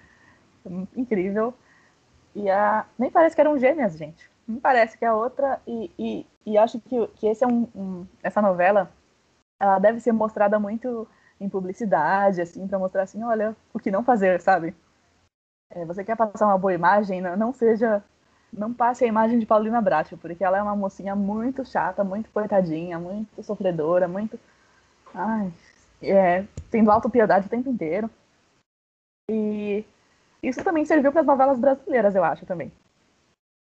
incrível. 0.97 1.53
E 2.35 2.49
a. 2.49 2.87
Nem 2.97 3.11
parece 3.11 3.35
que 3.35 3.41
eram 3.41 3.59
gêmeas, 3.59 3.97
gente. 3.99 4.31
Nem 4.47 4.61
parece 4.61 4.97
que 4.97 5.05
é 5.05 5.13
outra. 5.13 5.61
E, 5.67 5.91
e, 5.99 6.27
e 6.47 6.57
acho 6.57 6.79
que, 6.81 7.07
que 7.09 7.27
esse 7.27 7.43
é 7.43 7.47
um, 7.47 7.67
um, 7.75 8.07
essa 8.23 8.41
novela 8.41 8.89
ela 9.61 9.79
deve 9.81 9.99
ser 10.01 10.13
mostrada 10.13 10.59
muito 10.61 11.09
em 11.41 11.49
publicidade, 11.49 12.41
assim, 12.41 12.67
para 12.69 12.79
mostrar 12.79 13.03
assim, 13.03 13.23
olha, 13.25 13.57
o 13.75 13.81
que 13.81 13.91
não 13.91 14.05
fazer, 14.05 14.41
sabe? 14.41 14.75
É, 15.71 15.85
você 15.85 16.05
quer 16.05 16.17
passar 16.17 16.47
uma 16.47 16.59
boa 16.59 16.75
imagem, 16.75 17.21
não, 17.21 17.37
não, 17.37 17.53
seja, 17.53 18.03
não 18.53 18.73
passe 18.73 19.05
a 19.05 19.09
imagem 19.09 19.39
de 19.39 19.47
Paulina 19.47 19.81
Bracho, 19.81 20.17
porque 20.19 20.45
ela 20.45 20.59
é 20.59 20.63
uma 20.63 20.77
mocinha 20.77 21.17
muito 21.17 21.65
chata, 21.65 22.05
muito 22.05 22.31
coitadinha, 22.31 22.99
muito 22.99 23.43
sofredora, 23.43 24.07
muito, 24.07 24.39
ai, 25.15 25.51
é, 26.03 26.45
tendo 26.71 26.91
autopiedade 26.91 27.47
o 27.47 27.51
tempo 27.51 27.71
inteiro. 27.71 28.11
E 29.31 29.85
isso 30.43 30.63
também 30.63 30.85
serviu 30.85 31.11
para 31.11 31.23
as 31.23 31.27
novelas 31.27 31.59
brasileiras, 31.59 32.15
eu 32.15 32.25
acho 32.25 32.45
também, 32.45 32.71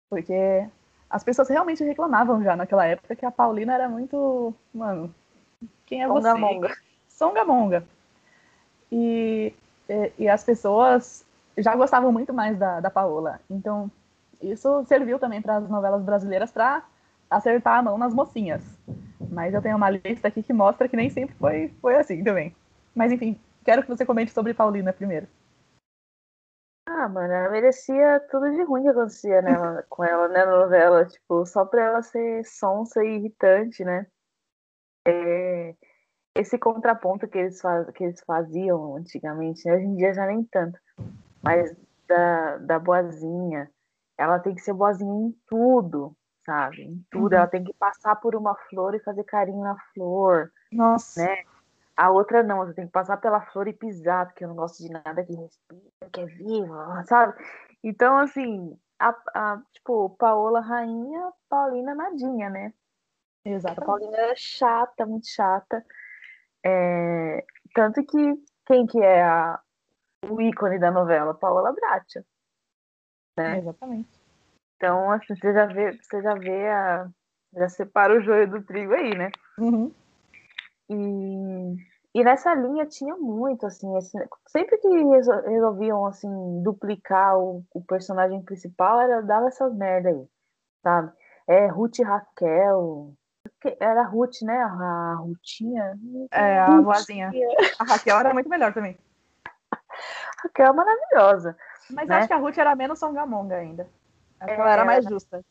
porque 0.10 0.68
as 1.10 1.24
pessoas 1.24 1.48
realmente 1.48 1.84
reclamavam 1.84 2.44
já 2.44 2.56
naquela 2.56 2.86
época 2.86 3.16
que 3.16 3.26
a 3.26 3.32
Paulina 3.32 3.74
era 3.74 3.88
muito, 3.88 4.54
mano, 4.74 5.14
quem 5.86 6.04
é 6.04 6.08
Songamonga. 6.08 6.68
você? 6.68 6.82
Songamonga. 7.08 7.88
E, 8.92 9.54
e, 9.88 10.12
e, 10.20 10.30
as 10.30 10.44
pessoas 10.44 11.26
já 11.58 11.76
gostavam 11.76 12.12
muito 12.12 12.34
mais 12.34 12.58
da, 12.58 12.80
da 12.80 12.90
Paola. 12.90 13.40
Então, 13.50 13.90
isso 14.42 14.84
serviu 14.86 15.20
também 15.20 15.42
para 15.42 15.58
as 15.58 15.70
novelas 15.70 16.04
brasileiras 16.04 16.52
para 16.52 16.84
acertar 17.30 17.80
a 17.80 17.84
mão 17.84 17.98
nas 17.98 18.14
mocinhas. 18.14 18.64
Mas 19.32 19.54
eu 19.54 19.62
tenho 19.62 19.78
uma 19.78 19.90
lista 19.90 20.28
aqui 20.28 20.44
que 20.44 20.54
mostra 20.54 20.88
que 20.88 20.96
nem 20.96 21.10
sempre 21.10 21.36
foi, 21.36 21.74
foi 21.82 21.96
assim 21.96 22.24
também. 22.24 22.56
Mas 22.94 23.12
enfim, 23.12 23.40
quero 23.64 23.82
que 23.82 23.90
você 23.90 24.06
comente 24.06 24.32
sobre 24.32 24.54
Paulina 24.54 24.94
primeiro. 24.94 25.28
Ah, 26.88 27.10
mano, 27.10 27.34
ela 27.34 27.50
merecia 27.50 28.20
tudo 28.30 28.52
de 28.52 28.64
ruim 28.64 28.84
que 28.84 28.90
acontecia 28.90 29.42
nela, 29.42 29.84
com 29.90 30.04
ela, 30.04 30.28
né, 30.28 30.46
na 30.46 30.60
novela. 30.60 31.06
Tipo, 31.06 31.46
só 31.46 31.66
pra 31.66 31.84
ela 31.84 32.02
ser 32.02 32.46
sonsa 32.46 33.04
e 33.04 33.18
irritante, 33.18 33.84
né? 33.84 34.06
é, 35.06 35.76
esse 36.36 36.58
contraponto 36.58 37.28
que 37.28 37.38
eles, 37.38 37.62
faz, 37.62 37.90
que 37.92 38.04
eles 38.04 38.22
faziam 38.26 38.98
antigamente, 38.98 39.66
né? 39.66 39.76
hoje 39.76 39.86
em 39.86 39.96
dia 39.96 40.14
já 40.14 40.26
nem 40.26 40.44
tanto, 40.46 40.78
mas 41.42 41.76
da, 42.08 42.58
da 42.58 42.80
boazinha, 42.80 43.70
ela 44.18 44.40
tem 44.40 44.56
que 44.56 44.62
ser 44.62 44.74
boazinha 44.74 45.28
em 45.28 45.32
tudo, 45.48 46.16
sabe? 46.46 46.84
Em 46.84 47.06
tudo, 47.10 47.34
uhum. 47.34 47.40
ela 47.40 47.48
tem 47.48 47.64
que 47.64 47.74
passar 47.74 48.16
por 48.16 48.36
uma 48.36 48.56
flor 48.70 48.96
e 48.96 49.00
fazer 49.00 49.24
carinho 49.24 49.62
na 49.62 49.76
flor. 49.94 50.52
Nossa. 50.72 51.26
Né? 51.26 51.44
A 51.98 52.10
outra 52.10 52.44
não, 52.44 52.58
você 52.58 52.74
tem 52.74 52.86
que 52.86 52.92
passar 52.92 53.18
pela 53.18 53.42
flor 53.42 53.68
e 53.68 53.74
pisar, 53.74 54.26
porque 54.26 54.44
eu 54.44 54.50
não 54.50 54.56
gosto 54.56 54.84
de 54.84 54.90
nada 54.90 55.24
que 55.24 55.34
respira, 55.34 56.10
que 56.12 56.22
é 56.22 56.26
viva, 56.26 57.04
sabe? 57.06 57.34
Então, 57.82 58.18
assim, 58.18 58.78
a, 59.00 59.16
a, 59.34 59.62
tipo, 59.72 60.10
Paola 60.12 60.60
rainha, 60.60 61.32
Paulina 61.48 61.96
nadinha, 61.96 62.50
né? 62.50 62.74
Exato. 63.46 63.82
A 63.82 63.86
Paulina 63.86 64.18
era 64.18 64.34
chata, 64.36 65.06
muito 65.06 65.28
chata. 65.28 65.86
É... 66.66 67.46
Tanto 67.74 68.04
que 68.04 68.44
quem 68.66 68.86
que 68.88 69.00
é 69.02 69.24
a... 69.24 69.60
o 70.30 70.42
ícone 70.42 70.80
da 70.80 70.92
novela? 70.92 71.34
Paola 71.34 71.72
Bratia. 71.72 72.26
Né? 73.38 73.60
exatamente. 73.60 74.10
Então, 74.78 75.12
assim, 75.12 75.36
você 75.36 75.54
já 75.54 75.66
vê, 75.66 75.92
você 75.94 76.22
já 76.22 76.34
vê 76.36 76.68
a. 76.70 77.08
Já 77.54 77.70
separa 77.70 78.14
o 78.14 78.22
joio 78.22 78.50
do 78.50 78.62
trigo 78.64 78.94
aí, 78.94 79.16
né? 79.16 79.32
Uhum. 79.58 79.92
E, 80.90 82.20
e 82.20 82.24
nessa 82.24 82.54
linha 82.54 82.86
tinha 82.86 83.16
muito, 83.16 83.66
assim, 83.66 83.96
assim 83.98 84.18
sempre 84.48 84.78
que 84.78 84.90
resolviam, 85.48 86.06
assim, 86.06 86.62
duplicar 86.64 87.38
o, 87.38 87.64
o 87.74 87.82
personagem 87.86 88.42
principal, 88.44 89.00
era 89.00 89.22
dava 89.22 89.48
essas 89.48 89.74
merda 89.74 90.10
aí, 90.10 90.28
sabe? 90.84 91.14
É, 91.48 91.68
Ruth 91.68 92.00
e 92.00 92.04
Raquel, 92.04 93.14
era 93.80 94.02
a 94.02 94.06
Ruth, 94.06 94.42
né? 94.42 94.58
A 94.58 95.16
Rutinha. 95.20 95.98
É, 96.32 96.60
a 96.60 96.82
vozinha. 96.82 97.32
A 97.80 97.84
Raquel 97.84 98.20
era 98.20 98.34
muito 98.34 98.50
melhor 98.50 98.74
também. 98.74 98.98
A 99.72 99.78
Raquel 100.44 100.68
é 100.68 100.74
maravilhosa. 100.74 101.58
Mas 101.90 102.08
né? 102.08 102.16
acho 102.18 102.28
que 102.28 102.34
a 102.34 102.38
Ruth 102.38 102.58
era 102.58 102.76
menos 102.76 103.00
songamonga 103.00 103.56
ainda. 103.56 103.88
Acho 104.40 104.52
é, 104.52 104.56
ela 104.56 104.72
era 104.72 104.86
mais 104.86 105.06
justa. 105.06 105.42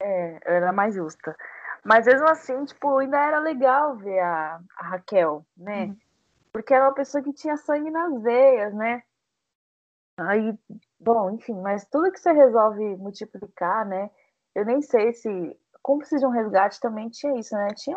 É, 0.00 0.38
ela 0.44 0.56
era 0.56 0.72
mais 0.72 0.94
justa. 0.94 1.36
Mas 1.84 2.06
mesmo 2.06 2.28
assim, 2.28 2.64
tipo, 2.64 2.98
ainda 2.98 3.18
era 3.18 3.40
legal 3.40 3.96
ver 3.96 4.20
a, 4.20 4.60
a 4.76 4.86
Raquel, 4.88 5.44
né? 5.56 5.86
Uhum. 5.86 5.96
Porque 6.52 6.74
era 6.74 6.84
uma 6.84 6.94
pessoa 6.94 7.22
que 7.22 7.32
tinha 7.32 7.56
sangue 7.56 7.90
nas 7.90 8.22
veias, 8.22 8.72
né? 8.74 9.02
Aí, 10.18 10.56
bom, 11.00 11.30
enfim, 11.30 11.60
mas 11.60 11.86
tudo 11.86 12.12
que 12.12 12.20
você 12.20 12.32
resolve 12.32 12.96
multiplicar, 12.96 13.86
né? 13.86 14.10
Eu 14.54 14.64
nem 14.64 14.82
sei 14.82 15.12
se 15.12 15.58
Cúmplice 15.82 16.18
de 16.18 16.26
um 16.26 16.30
Resgate 16.30 16.78
também 16.78 17.08
tinha 17.08 17.36
isso, 17.38 17.54
né? 17.54 17.68
Tinha 17.74 17.96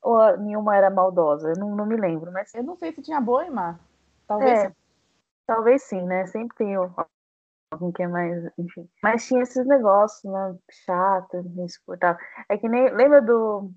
ou 0.00 0.36
nenhuma 0.38 0.76
era 0.76 0.90
maldosa, 0.90 1.50
eu 1.50 1.58
não, 1.58 1.74
não 1.74 1.84
me 1.84 1.96
lembro, 1.96 2.30
mas. 2.30 2.54
Eu 2.54 2.62
não 2.62 2.76
sei 2.76 2.92
se 2.92 3.02
tinha 3.02 3.20
boa 3.20 3.44
e 3.44 3.50
má. 3.50 3.78
Talvez 4.26 4.64
é. 4.64 4.72
Talvez 5.48 5.82
sim, 5.82 6.02
né? 6.02 6.26
Sempre 6.26 6.54
tem 6.58 6.76
alguém 6.76 7.90
que 7.92 8.02
é 8.02 8.06
mais, 8.06 8.52
enfim. 8.58 8.86
Mas 9.02 9.26
tinha 9.26 9.42
esses 9.42 9.66
negócios, 9.66 10.30
né? 10.30 10.54
Chato, 10.70 11.38
insuportável. 11.56 12.22
É 12.50 12.58
que 12.58 12.68
nem. 12.68 12.90
Lembra 12.90 13.22
do. 13.22 13.72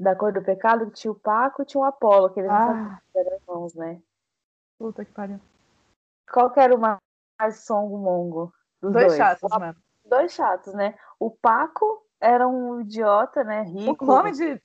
Da 0.00 0.16
cor 0.16 0.32
do 0.32 0.42
pecado 0.42 0.86
que 0.86 0.94
tinha 0.94 1.12
o 1.12 1.14
Paco 1.14 1.62
e 1.62 1.66
tinha 1.66 1.82
o 1.82 1.84
Apolo, 1.84 2.30
que 2.30 2.40
eles 2.40 2.50
ah. 2.50 2.98
eram 3.14 3.34
irmãos, 3.34 3.74
né? 3.74 4.00
Puta 4.78 5.04
que 5.04 5.12
pariu. 5.12 5.38
Qual 6.32 6.50
que 6.50 6.58
era 6.58 6.74
o 6.74 6.78
mais 6.78 6.98
songo 7.52 7.98
mongo? 7.98 8.52
Dos 8.80 8.92
dois, 8.92 9.06
dois 9.08 9.16
chatos, 9.18 9.50
mano. 9.50 9.76
Dois 10.06 10.32
chatos, 10.32 10.72
né? 10.72 10.98
O 11.20 11.30
Paco 11.30 12.02
era 12.18 12.48
um 12.48 12.80
idiota, 12.80 13.44
né? 13.44 13.62
Rico. 13.62 14.04
Um 14.04 14.08
nome 14.08 14.32
de. 14.32 14.60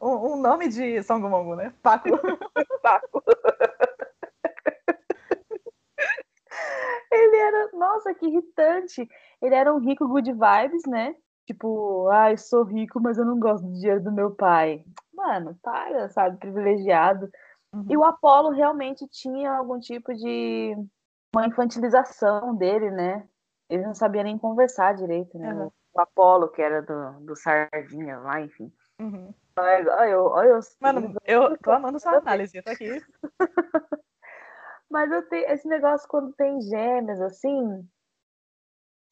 Um, 0.00 0.34
um 0.34 0.36
nome 0.36 0.68
de 0.68 1.02
Songomongo, 1.02 1.56
né? 1.56 1.74
Paco. 1.82 2.08
Paco. 2.80 3.22
era, 7.50 7.70
irritante. 8.60 9.08
Ele 9.40 9.54
era 9.54 9.74
um 9.74 9.78
rico 9.78 10.06
good 10.06 10.30
vibes, 10.32 10.82
né? 10.86 11.14
Tipo, 11.46 12.08
ai, 12.10 12.34
ah, 12.34 12.36
sou 12.36 12.62
rico, 12.62 13.00
mas 13.00 13.18
eu 13.18 13.24
não 13.24 13.38
gosto 13.38 13.66
do 13.66 13.72
dinheiro 13.72 14.02
do 14.02 14.12
meu 14.12 14.30
pai. 14.30 14.84
Mano, 15.12 15.58
para, 15.62 16.08
sabe, 16.10 16.38
privilegiado. 16.38 17.28
Uhum. 17.72 17.86
E 17.88 17.96
o 17.96 18.04
Apolo 18.04 18.50
realmente 18.50 19.06
tinha 19.08 19.52
algum 19.52 19.78
tipo 19.78 20.14
de 20.14 20.76
uma 21.34 21.46
infantilização 21.46 22.54
dele, 22.54 22.90
né? 22.90 23.26
Ele 23.68 23.84
não 23.84 23.94
sabia 23.94 24.22
nem 24.22 24.38
conversar 24.38 24.94
direito, 24.94 25.38
né? 25.38 25.52
Uhum. 25.52 25.70
O 25.92 26.00
Apolo, 26.00 26.48
que 26.48 26.62
era 26.62 26.82
do, 26.82 27.20
do 27.26 27.36
Sardinha 27.36 28.18
lá, 28.18 28.40
enfim. 28.40 28.72
Uhum. 29.00 29.34
Olha, 29.58 30.08
eu, 30.08 30.24
olha, 30.26 30.48
eu, 30.50 30.60
Mano, 30.80 31.14
eu 31.24 31.58
tô 31.58 31.72
amando 31.72 31.98
sua 31.98 32.18
análise, 32.18 32.56
eu 32.56 32.62
tô 32.62 32.70
aqui. 32.70 33.02
Mas 34.90 35.10
eu 35.10 35.28
tenho 35.28 35.48
esse 35.50 35.68
negócio 35.68 36.08
quando 36.08 36.32
tem 36.32 36.60
gêmeos, 36.62 37.20
assim. 37.20 37.88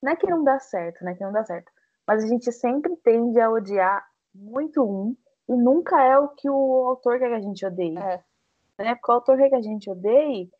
Não 0.02 0.12
é 0.12 0.16
que 0.16 0.28
não 0.28 0.44
dá 0.44 0.58
certo, 0.58 1.04
né? 1.04 1.14
Que 1.14 1.24
não 1.24 1.32
dá 1.32 1.44
certo. 1.44 1.70
Mas 2.06 2.24
a 2.24 2.26
gente 2.26 2.50
sempre 2.52 2.96
tende 2.98 3.40
a 3.40 3.50
odiar 3.50 4.06
muito 4.34 4.82
um 4.82 5.16
e 5.48 5.56
nunca 5.56 6.02
é 6.02 6.18
o 6.18 6.28
que 6.28 6.48
o 6.48 6.86
autor 6.86 7.18
quer 7.18 7.28
que 7.28 7.34
a 7.34 7.40
gente 7.40 7.66
odeie. 7.66 7.98
É. 7.98 8.22
Né? 8.78 8.94
Porque 8.94 9.10
o 9.10 9.14
autor 9.14 9.36
quer 9.38 9.48
que 9.48 9.56
a 9.56 9.62
gente 9.62 9.90
odeie 9.90 10.50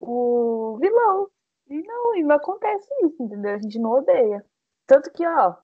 o 0.00 0.78
vilão. 0.80 1.28
E 1.68 1.82
não, 1.82 2.14
e 2.14 2.22
não 2.22 2.36
acontece 2.36 2.88
isso, 3.02 3.22
entendeu? 3.22 3.54
A 3.54 3.58
gente 3.58 3.78
não 3.78 3.90
odeia. 3.90 4.44
Tanto 4.86 5.10
que, 5.12 5.26
ó, 5.26 5.56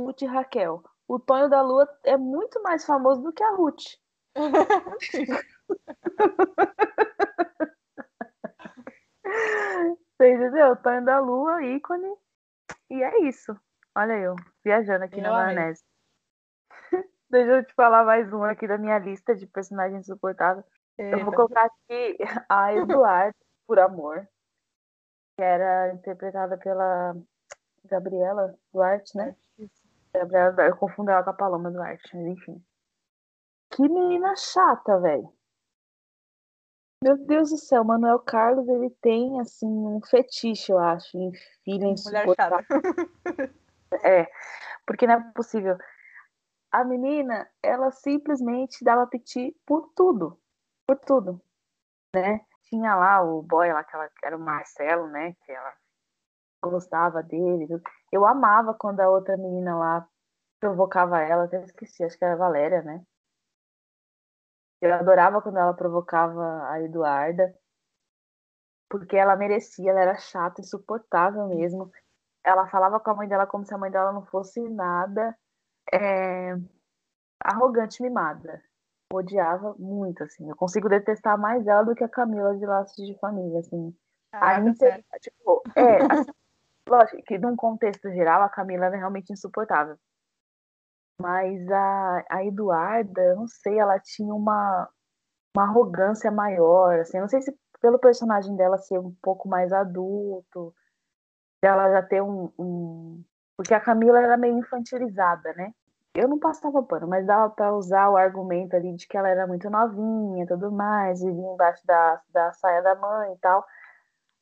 Ruth 0.00 0.22
e 0.22 0.26
Raquel. 0.26 0.82
O 1.06 1.18
Tonho 1.18 1.48
da 1.48 1.62
Lua 1.62 1.88
é 2.04 2.16
muito 2.16 2.62
mais 2.62 2.84
famoso 2.84 3.22
do 3.22 3.32
que 3.32 3.42
a 3.42 3.54
Ruth. 3.54 3.84
Você 10.16 10.34
entendeu? 10.34 10.74
Tonho 10.76 11.04
da 11.04 11.20
Lua, 11.20 11.62
ícone. 11.62 12.12
E 12.90 13.02
é 13.02 13.20
isso. 13.28 13.54
Olha 13.96 14.18
eu, 14.18 14.34
viajando 14.64 15.04
aqui 15.04 15.18
eu 15.18 15.22
na 15.22 15.32
maionese. 15.32 15.82
Deixa 17.30 17.50
eu 17.50 17.64
te 17.64 17.74
falar 17.74 18.04
mais 18.04 18.32
um 18.32 18.42
aqui 18.42 18.66
da 18.66 18.78
minha 18.78 18.98
lista 18.98 19.34
de 19.34 19.46
personagens 19.46 20.00
insuportáveis. 20.00 20.64
Eu 20.96 21.24
vou 21.24 21.34
colocar 21.34 21.66
aqui 21.66 22.18
a 22.48 22.74
Eduardo, 22.74 23.36
por 23.66 23.78
amor, 23.78 24.26
que 25.36 25.42
era 25.42 25.92
interpretada 25.92 26.56
pela 26.56 27.14
Gabriela 27.84 28.58
Duarte, 28.72 29.16
né? 29.16 29.36
Gabriela 30.12 30.52
Duarte, 30.52 30.72
eu 30.72 30.78
confundo 30.78 31.10
ela 31.10 31.22
com 31.22 31.30
a 31.30 31.34
Paloma 31.34 31.70
Duarte, 31.70 32.16
mas 32.16 32.26
enfim. 32.26 32.64
Que 33.70 33.82
menina 33.82 34.34
chata, 34.34 34.98
velho. 34.98 35.32
Meu 37.02 37.16
Deus 37.16 37.50
do 37.50 37.56
céu, 37.56 37.84
Manuel 37.84 38.18
Carlos, 38.18 38.68
ele 38.68 38.90
tem, 39.00 39.40
assim, 39.40 39.66
um 39.66 40.00
fetiche, 40.00 40.72
eu 40.72 40.78
acho, 40.78 41.16
em 41.16 41.32
filha 41.64 41.86
insuportável. 41.86 42.58
é, 44.02 44.28
porque 44.84 45.06
não 45.06 45.14
é 45.14 45.32
possível. 45.32 45.78
A 46.72 46.84
menina, 46.84 47.48
ela 47.62 47.90
simplesmente 47.92 48.84
dava 48.84 49.06
piti 49.06 49.56
por 49.64 49.92
tudo, 49.94 50.38
por 50.86 50.98
tudo, 50.98 51.40
né? 52.14 52.40
Tinha 52.64 52.94
lá 52.96 53.22
o 53.22 53.42
boy 53.42 53.72
lá, 53.72 53.84
que 53.84 53.94
ela, 53.94 54.10
era 54.22 54.36
o 54.36 54.40
Marcelo, 54.40 55.06
né, 55.08 55.34
que 55.44 55.52
ela 55.52 55.72
gostava 56.62 57.22
dele. 57.22 57.66
Eu 58.12 58.26
amava 58.26 58.74
quando 58.74 59.00
a 59.00 59.08
outra 59.08 59.36
menina 59.36 59.78
lá 59.78 60.06
provocava 60.60 61.20
ela, 61.20 61.44
até 61.44 61.62
esqueci, 61.62 62.02
acho 62.02 62.18
que 62.18 62.24
era 62.24 62.34
a 62.34 62.38
Valéria, 62.38 62.82
né? 62.82 63.02
Eu 64.80 64.94
adorava 64.94 65.42
quando 65.42 65.58
ela 65.58 65.74
provocava 65.74 66.68
a 66.70 66.80
Eduarda, 66.80 67.54
porque 68.88 69.16
ela 69.16 69.36
merecia, 69.36 69.90
ela 69.90 70.00
era 70.00 70.16
chata, 70.16 70.60
insuportável 70.60 71.46
mesmo. 71.48 71.90
Ela 72.44 72.66
falava 72.68 73.00
com 73.00 73.10
a 73.10 73.14
mãe 73.14 73.28
dela 73.28 73.46
como 73.46 73.64
se 73.64 73.74
a 73.74 73.78
mãe 73.78 73.90
dela 73.90 74.12
não 74.12 74.24
fosse 74.26 74.60
nada 74.68 75.36
é, 75.92 76.54
arrogante, 77.42 78.02
mimada. 78.02 78.62
Odiava 79.12 79.74
muito, 79.78 80.22
assim. 80.22 80.48
Eu 80.48 80.56
consigo 80.56 80.88
detestar 80.88 81.38
mais 81.38 81.66
ela 81.66 81.82
do 81.82 81.94
que 81.94 82.04
a 82.04 82.08
Camila 82.08 82.56
de 82.56 82.66
Laços 82.66 83.06
de 83.06 83.18
Família, 83.18 83.60
assim. 83.60 83.94
Ah, 84.32 84.56
a 84.56 84.60
inter... 84.60 85.04
tipo, 85.20 85.62
é, 85.74 85.96
assim, 86.12 86.30
lógico 86.88 87.22
que 87.22 87.38
num 87.38 87.56
contexto 87.56 88.10
geral 88.10 88.42
a 88.42 88.48
Camila 88.48 88.86
era 88.86 88.96
realmente 88.96 89.32
insuportável. 89.32 89.98
Mas 91.20 91.68
a, 91.70 92.24
a 92.30 92.44
Eduarda, 92.44 93.34
não 93.34 93.46
sei, 93.48 93.78
ela 93.78 93.98
tinha 93.98 94.32
uma, 94.32 94.88
uma 95.56 95.64
arrogância 95.64 96.30
maior, 96.30 97.00
assim, 97.00 97.18
não 97.20 97.28
sei 97.28 97.42
se 97.42 97.52
pelo 97.80 97.98
personagem 97.98 98.56
dela 98.56 98.78
ser 98.78 98.98
um 98.98 99.14
pouco 99.22 99.48
mais 99.48 99.72
adulto, 99.72 100.74
ela 101.62 101.90
já 101.90 102.02
ter 102.02 102.22
um, 102.22 102.52
um... 102.58 103.24
Porque 103.56 103.74
a 103.74 103.80
Camila 103.80 104.20
era 104.20 104.36
meio 104.36 104.58
infantilizada, 104.58 105.52
né? 105.54 105.72
Eu 106.14 106.28
não 106.28 106.38
passava 106.38 106.82
pano, 106.82 107.06
mas 107.06 107.26
dava 107.26 107.50
para 107.50 107.74
usar 107.74 108.08
o 108.10 108.16
argumento 108.16 108.74
ali 108.74 108.94
de 108.94 109.06
que 109.06 109.16
ela 109.16 109.28
era 109.28 109.46
muito 109.46 109.68
novinha 109.70 110.46
tudo 110.46 110.70
mais, 110.72 111.22
vivia 111.22 111.46
embaixo 111.52 111.86
da, 111.86 112.20
da 112.32 112.52
saia 112.52 112.82
da 112.82 112.94
mãe 112.96 113.32
e 113.34 113.38
tal. 113.38 113.64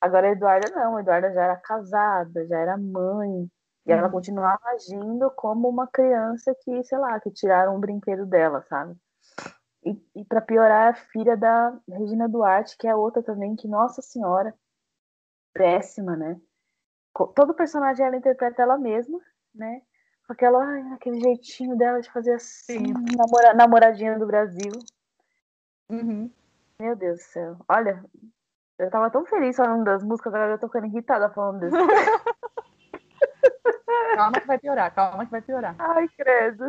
Agora 0.00 0.28
a 0.28 0.30
Eduarda 0.32 0.70
não, 0.74 0.96
a 0.96 1.00
Eduarda 1.00 1.32
já 1.32 1.42
era 1.44 1.56
casada, 1.56 2.46
já 2.46 2.58
era 2.58 2.76
mãe, 2.78 3.50
e 3.86 3.92
ela 3.92 4.06
uhum. 4.06 4.10
continuava 4.10 4.68
agindo 4.70 5.30
como 5.30 5.68
uma 5.68 5.86
criança 5.86 6.54
que, 6.62 6.82
sei 6.82 6.98
lá, 6.98 7.20
que 7.20 7.30
tiraram 7.30 7.76
um 7.76 7.80
brinquedo 7.80 8.26
dela, 8.26 8.62
sabe? 8.62 8.96
E, 9.84 9.96
e 10.16 10.24
para 10.24 10.40
piorar, 10.40 10.88
a 10.88 10.94
filha 10.94 11.36
da 11.36 11.78
Regina 11.88 12.28
Duarte, 12.28 12.76
que 12.76 12.88
é 12.88 12.94
outra 12.96 13.22
também, 13.22 13.54
que, 13.54 13.68
nossa 13.68 14.02
senhora, 14.02 14.52
péssima, 15.54 16.16
né? 16.16 16.40
Todo 17.34 17.54
personagem 17.54 18.04
ela 18.04 18.16
interpreta 18.16 18.60
ela 18.60 18.76
mesma, 18.76 19.20
né? 19.54 19.80
Com 20.26 20.32
aquela, 20.32 20.64
ai, 20.64 20.82
aquele 20.92 21.20
jeitinho 21.20 21.76
dela 21.76 22.00
de 22.00 22.10
fazer 22.10 22.34
assim, 22.34 22.92
namora, 23.16 23.54
namoradinha 23.54 24.18
do 24.18 24.26
Brasil. 24.26 24.72
Uhum. 25.88 26.28
Meu 26.80 26.96
Deus 26.96 27.18
do 27.18 27.22
céu. 27.22 27.56
Olha, 27.68 28.04
eu 28.80 28.90
tava 28.90 29.08
tão 29.08 29.24
feliz 29.24 29.56
falando 29.56 29.84
das 29.84 30.02
músicas, 30.02 30.34
agora 30.34 30.54
eu 30.54 30.58
tô 30.58 30.66
ficando 30.66 30.88
irritada 30.88 31.30
falando 31.30 31.60
disso. 31.60 31.76
Calma 34.16 34.40
que 34.40 34.46
vai 34.46 34.58
piorar, 34.58 34.94
calma 34.94 35.26
que 35.26 35.30
vai 35.30 35.42
piorar. 35.42 35.74
Ai, 35.78 36.08
credo. 36.08 36.64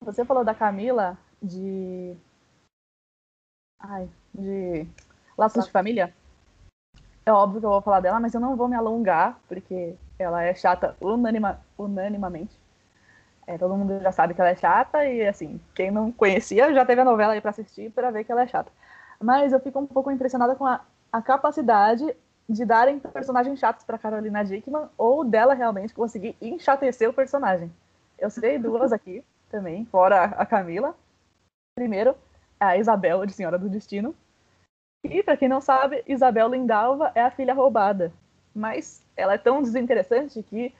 Você 0.00 0.24
falou 0.24 0.44
da 0.44 0.52
Camila 0.52 1.16
de. 1.40 2.16
Ai, 3.78 4.10
de. 4.34 4.84
Laços 5.38 5.64
de 5.64 5.70
Família. 5.70 6.12
É 7.24 7.32
óbvio 7.32 7.60
que 7.60 7.66
eu 7.66 7.70
vou 7.70 7.80
falar 7.80 8.00
dela, 8.00 8.18
mas 8.18 8.34
eu 8.34 8.40
não 8.40 8.56
vou 8.56 8.66
me 8.66 8.74
alongar, 8.74 9.38
porque 9.46 9.94
ela 10.18 10.42
é 10.42 10.52
chata 10.56 10.96
unanima, 11.00 11.60
unanimamente. 11.78 12.58
É, 13.46 13.56
todo 13.56 13.76
mundo 13.76 14.00
já 14.00 14.10
sabe 14.10 14.34
que 14.34 14.40
ela 14.40 14.50
é 14.50 14.56
chata, 14.56 15.04
e 15.06 15.24
assim, 15.24 15.60
quem 15.72 15.92
não 15.92 16.10
conhecia 16.10 16.74
já 16.74 16.84
teve 16.84 17.00
a 17.00 17.04
novela 17.04 17.34
aí 17.34 17.40
pra 17.40 17.50
assistir 17.50 17.92
para 17.92 18.10
ver 18.10 18.24
que 18.24 18.32
ela 18.32 18.42
é 18.42 18.46
chata. 18.48 18.72
Mas 19.20 19.52
eu 19.52 19.60
fico 19.60 19.78
um 19.78 19.86
pouco 19.86 20.10
impressionada 20.10 20.56
com 20.56 20.66
a, 20.66 20.80
a 21.12 21.22
capacidade 21.22 22.04
de 22.52 22.64
darem 22.66 22.98
personagens 22.98 23.58
chatos 23.58 23.84
para 23.84 23.98
Carolina 23.98 24.44
Dickman 24.44 24.88
ou 24.98 25.24
dela 25.24 25.54
realmente 25.54 25.94
conseguir 25.94 26.36
enchatecer 26.40 27.08
o 27.08 27.12
personagem. 27.12 27.72
Eu 28.18 28.28
sei 28.28 28.58
duas 28.58 28.92
aqui 28.92 29.24
também, 29.50 29.86
fora 29.86 30.24
a 30.24 30.44
Camila. 30.44 30.94
Primeiro, 31.74 32.14
a 32.60 32.76
Isabel 32.76 33.24
de 33.24 33.32
Senhora 33.32 33.58
do 33.58 33.68
Destino. 33.68 34.14
E, 35.02 35.22
para 35.22 35.36
quem 35.36 35.48
não 35.48 35.60
sabe, 35.60 36.04
Isabel 36.06 36.48
Lindalva 36.48 37.10
é 37.14 37.22
a 37.22 37.30
filha 37.30 37.54
roubada. 37.54 38.12
Mas 38.54 39.02
ela 39.16 39.34
é 39.34 39.38
tão 39.38 39.62
desinteressante 39.62 40.42
que 40.42 40.74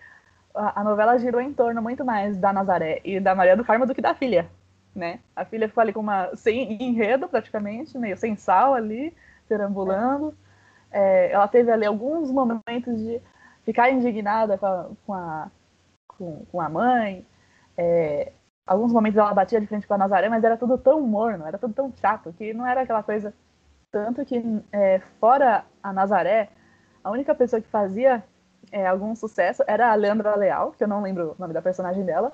a, 0.54 0.80
a 0.80 0.84
novela 0.84 1.18
girou 1.18 1.40
em 1.40 1.52
torno 1.52 1.80
muito 1.80 2.04
mais 2.04 2.36
da 2.36 2.52
Nazaré 2.52 3.00
e 3.02 3.18
da 3.18 3.34
Maria 3.34 3.56
do 3.56 3.64
Carmo 3.64 3.86
do 3.86 3.94
que 3.94 4.02
da 4.02 4.14
filha. 4.14 4.48
Né? 4.94 5.20
A 5.34 5.44
filha 5.44 5.68
ficou 5.68 5.80
ali 5.80 5.92
com 5.92 6.00
uma 6.00 6.36
sem 6.36 6.80
enredo 6.82 7.26
praticamente, 7.28 7.96
meio 7.96 8.16
sem 8.16 8.36
sal 8.36 8.74
ali, 8.74 9.12
perambulando. 9.48 10.28
É, 10.28 10.51
ela 10.92 11.48
teve 11.48 11.70
ali 11.70 11.86
alguns 11.86 12.30
momentos 12.30 12.98
de 12.98 13.20
ficar 13.64 13.90
indignada 13.90 14.58
com 14.58 14.66
a, 14.66 14.90
com 15.06 15.14
a, 15.14 15.50
com, 16.06 16.44
com 16.46 16.60
a 16.60 16.68
mãe. 16.68 17.26
É, 17.76 18.32
alguns 18.66 18.92
momentos 18.92 19.18
ela 19.18 19.34
batia 19.34 19.60
de 19.60 19.66
frente 19.66 19.86
com 19.86 19.94
a 19.94 19.98
Nazaré, 19.98 20.28
mas 20.28 20.44
era 20.44 20.56
tudo 20.56 20.78
tão 20.78 21.00
morno, 21.00 21.46
era 21.46 21.58
tudo 21.58 21.74
tão 21.74 21.92
chato, 21.96 22.32
que 22.32 22.52
não 22.54 22.66
era 22.66 22.82
aquela 22.82 23.02
coisa. 23.02 23.34
Tanto 23.90 24.24
que, 24.24 24.42
é, 24.72 25.00
fora 25.20 25.64
a 25.82 25.92
Nazaré, 25.92 26.48
a 27.04 27.10
única 27.10 27.34
pessoa 27.34 27.60
que 27.60 27.68
fazia 27.68 28.24
é, 28.70 28.86
algum 28.86 29.14
sucesso 29.14 29.62
era 29.66 29.92
a 29.92 29.94
Leandra 29.94 30.36
Leal, 30.36 30.72
que 30.72 30.84
eu 30.84 30.88
não 30.88 31.02
lembro 31.02 31.32
o 31.32 31.40
nome 31.40 31.52
da 31.52 31.62
personagem 31.62 32.04
dela, 32.04 32.32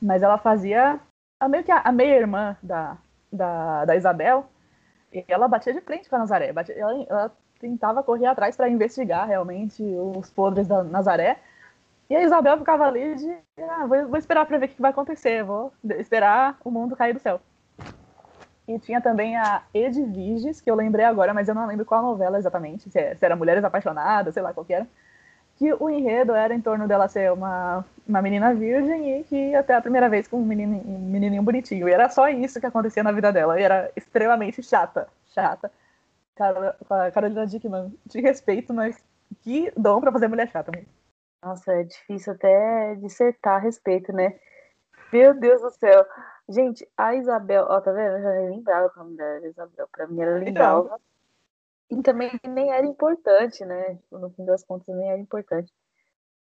mas 0.00 0.22
ela 0.22 0.38
fazia 0.38 1.00
a, 1.40 1.48
meio 1.48 1.64
que 1.64 1.72
a, 1.72 1.80
a 1.80 1.92
meia-irmã 1.92 2.56
da, 2.62 2.98
da, 3.32 3.84
da 3.84 3.96
Isabel, 3.96 4.46
e 5.12 5.24
ela 5.28 5.48
batia 5.48 5.72
de 5.72 5.80
frente 5.80 6.08
com 6.08 6.16
a 6.16 6.18
Nazaré. 6.20 6.52
Batia, 6.52 6.74
ela, 6.78 7.06
ela 7.08 7.32
tentava 7.60 8.02
correr 8.02 8.26
atrás 8.26 8.56
para 8.56 8.68
investigar 8.68 9.26
realmente 9.26 9.82
os 9.82 10.30
podres 10.30 10.66
da 10.66 10.82
Nazaré. 10.82 11.38
E 12.10 12.16
a 12.16 12.22
Isabel 12.22 12.56
ficava 12.58 12.86
ali 12.86 13.14
de, 13.14 13.36
ah, 13.68 13.86
vou, 13.86 14.08
vou 14.08 14.16
esperar 14.16 14.46
para 14.46 14.58
ver 14.58 14.66
o 14.66 14.68
que 14.70 14.80
vai 14.80 14.90
acontecer, 14.90 15.44
vou 15.44 15.72
esperar 15.98 16.56
o 16.64 16.70
mundo 16.70 16.96
cair 16.96 17.12
do 17.12 17.20
céu. 17.20 17.40
E 18.66 18.78
tinha 18.78 19.00
também 19.00 19.36
a 19.36 19.62
Edviges, 19.72 20.60
que 20.60 20.70
eu 20.70 20.74
lembrei 20.74 21.04
agora, 21.04 21.32
mas 21.32 21.48
eu 21.48 21.54
não 21.54 21.66
lembro 21.66 21.86
qual 21.86 22.02
novela 22.02 22.38
exatamente, 22.38 22.90
se, 22.90 22.98
é, 22.98 23.14
se 23.14 23.24
era 23.24 23.34
Mulheres 23.34 23.64
Apaixonadas, 23.64 24.34
sei 24.34 24.42
lá 24.42 24.52
qual 24.52 24.66
era. 24.68 24.86
Que 25.56 25.72
o 25.72 25.88
enredo 25.90 26.34
era 26.34 26.54
em 26.54 26.60
torno 26.60 26.86
dela 26.86 27.08
ser 27.08 27.32
uma, 27.32 27.84
uma 28.06 28.22
menina 28.22 28.54
virgem 28.54 29.18
e 29.20 29.24
que 29.24 29.54
até 29.54 29.74
a 29.74 29.80
primeira 29.80 30.08
vez 30.08 30.28
com 30.28 30.38
um 30.38 30.44
menininho, 30.44 30.84
um 30.86 30.98
menininho 30.98 31.42
bonitinho. 31.42 31.88
E 31.88 31.92
era 31.92 32.08
só 32.10 32.28
isso 32.28 32.60
que 32.60 32.66
acontecia 32.66 33.02
na 33.02 33.10
vida 33.10 33.32
dela. 33.32 33.58
E 33.58 33.62
era 33.62 33.90
extremamente 33.96 34.62
chata, 34.62 35.08
chata. 35.28 35.72
Carolina 37.12 37.46
Dickman, 37.46 37.94
de 38.06 38.20
respeito, 38.20 38.72
mas 38.72 39.02
que 39.42 39.72
dom 39.76 40.00
pra 40.00 40.12
fazer 40.12 40.28
mulher 40.28 40.48
chata. 40.48 40.72
Nossa, 41.42 41.72
é 41.72 41.84
difícil 41.84 42.32
até 42.32 42.94
dissertar 42.96 43.56
a 43.56 43.58
respeito, 43.58 44.12
né? 44.12 44.38
Meu 45.12 45.38
Deus 45.38 45.60
do 45.62 45.70
céu. 45.70 46.04
Gente, 46.48 46.88
a 46.96 47.14
Isabel, 47.14 47.66
ó, 47.68 47.80
tá 47.80 47.92
vendo? 47.92 48.16
Eu 48.16 48.22
já 48.22 48.30
lembrava 48.50 48.92
o 48.94 48.98
nome 48.98 49.16
dela, 49.16 49.46
Isabel. 49.46 49.88
Pra 49.92 50.06
mim 50.06 50.20
era 50.20 50.38
legal. 50.38 50.84
Então. 50.86 50.98
E 51.90 52.02
também 52.02 52.30
nem 52.46 52.70
era 52.70 52.86
importante, 52.86 53.64
né? 53.64 53.94
Tipo, 53.96 54.18
no 54.18 54.30
fim 54.30 54.44
das 54.44 54.62
contas, 54.64 54.94
nem 54.94 55.10
era 55.10 55.20
importante. 55.20 55.72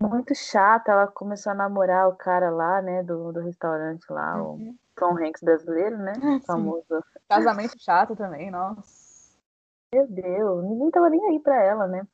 Muito 0.00 0.34
chata, 0.34 0.92
ela 0.92 1.06
começou 1.06 1.52
a 1.52 1.54
namorar 1.54 2.08
o 2.08 2.16
cara 2.16 2.50
lá, 2.50 2.82
né, 2.82 3.02
do, 3.04 3.32
do 3.32 3.40
restaurante 3.40 4.04
lá, 4.10 4.42
uhum. 4.42 4.70
o 4.70 4.76
Tom 4.96 5.16
Hanks 5.16 5.42
brasileiro, 5.42 5.96
né? 5.96 6.12
Famoso. 6.44 7.04
Casamento 7.28 7.80
chato 7.80 8.16
também, 8.16 8.50
nossa. 8.50 9.01
Meu 9.94 10.06
Deus, 10.06 10.64
ninguém 10.64 10.90
tava 10.90 11.10
nem 11.10 11.24
aí 11.28 11.40
pra 11.40 11.62
ela, 11.62 11.86
né? 11.86 12.06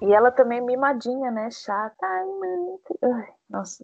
E 0.00 0.12
ela 0.12 0.32
também 0.32 0.60
mimadinha, 0.60 1.30
né? 1.30 1.50
Chata. 1.50 2.06
Ai, 2.06 2.24
mãe. 2.24 2.78
Ai, 3.02 3.34
nossa. 3.48 3.82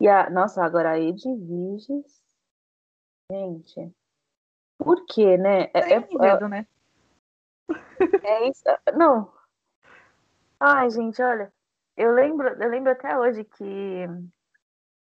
E 0.00 0.08
a, 0.08 0.30
nossa, 0.30 0.64
agora 0.64 0.92
a 0.92 0.98
Edviges. 0.98 2.22
Gente. 3.30 3.94
Por 4.78 5.04
quê, 5.06 5.36
né? 5.36 5.64
É, 5.74 5.94
é, 5.94 6.00
medo, 6.00 6.48
né? 6.48 6.66
É 8.22 8.48
isso. 8.48 8.62
Não. 8.96 9.32
Ai, 10.60 10.90
gente, 10.90 11.20
olha. 11.22 11.52
Eu 11.96 12.12
lembro, 12.12 12.48
eu 12.48 12.68
lembro 12.68 12.92
até 12.92 13.18
hoje 13.18 13.42
que, 13.42 14.06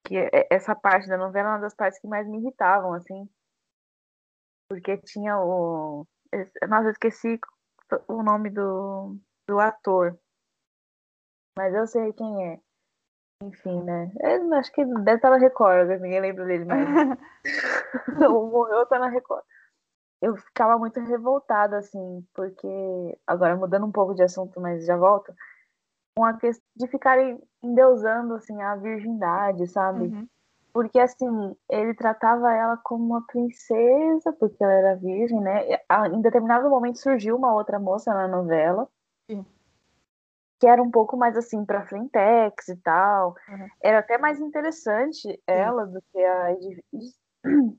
que 0.04 0.14
essa 0.50 0.74
parte 0.74 1.08
da 1.08 1.16
novela 1.16 1.48
é 1.48 1.52
uma 1.52 1.60
das 1.60 1.74
partes 1.74 1.98
que 1.98 2.06
mais 2.06 2.28
me 2.28 2.38
irritavam, 2.38 2.92
assim. 2.94 3.28
Porque 4.68 4.98
tinha 4.98 5.38
o. 5.38 6.06
Nossa, 6.68 6.86
eu 6.86 6.90
esqueci 6.92 7.38
o 8.08 8.22
nome 8.22 8.50
do, 8.50 9.16
do 9.46 9.58
ator. 9.58 10.18
Mas 11.56 11.74
eu 11.74 11.86
sei 11.86 12.12
quem 12.12 12.52
é. 12.52 12.60
Enfim, 13.42 13.82
né? 13.82 14.12
Eu 14.20 14.54
acho 14.54 14.72
que 14.72 14.84
deve 14.84 15.16
estar 15.16 15.30
na 15.30 15.36
Record, 15.36 15.88
ninguém 16.00 16.20
lembra 16.20 16.44
dele 16.46 16.64
mais. 16.64 16.88
o 18.30 18.46
Morreu 18.46 18.86
tá 18.86 18.98
na 18.98 19.08
Record. 19.08 19.44
Eu 20.22 20.36
ficava 20.36 20.78
muito 20.78 21.00
revoltada, 21.00 21.78
assim, 21.78 22.24
porque. 22.32 23.18
Agora, 23.26 23.56
mudando 23.56 23.84
um 23.84 23.92
pouco 23.92 24.14
de 24.14 24.22
assunto, 24.22 24.60
mas 24.60 24.86
já 24.86 24.96
volto. 24.96 25.34
Com 26.16 26.24
a 26.24 26.34
questão 26.34 26.64
de 26.76 26.86
ficarem 26.86 27.42
endeusando, 27.62 28.34
assim, 28.34 28.60
a 28.62 28.76
virgindade, 28.76 29.66
sabe? 29.66 30.04
Uhum. 30.04 30.28
Porque, 30.72 30.98
assim, 30.98 31.54
ele 31.68 31.94
tratava 31.94 32.52
ela 32.52 32.76
como 32.78 33.04
uma 33.04 33.26
princesa, 33.26 34.32
porque 34.32 34.62
ela 34.62 34.72
era 34.72 34.96
virgem, 34.96 35.40
né? 35.40 35.66
Em 36.12 36.20
determinado 36.22 36.70
momento 36.70 36.98
surgiu 36.98 37.36
uma 37.36 37.52
outra 37.54 37.78
moça 37.78 38.12
na 38.14 38.26
novela 38.26 38.88
Sim. 39.30 39.46
Que 40.60 40.66
era 40.66 40.82
um 40.82 40.90
pouco 40.90 41.16
mais 41.16 41.36
assim 41.36 41.64
para 41.64 41.86
frentex 41.86 42.68
e 42.68 42.76
tal. 42.76 43.34
Uhum. 43.48 43.68
Era 43.82 43.98
até 43.98 44.18
mais 44.18 44.40
interessante 44.40 45.40
ela 45.46 45.86
do 45.86 46.00
que 46.12 46.24
a. 46.24 46.56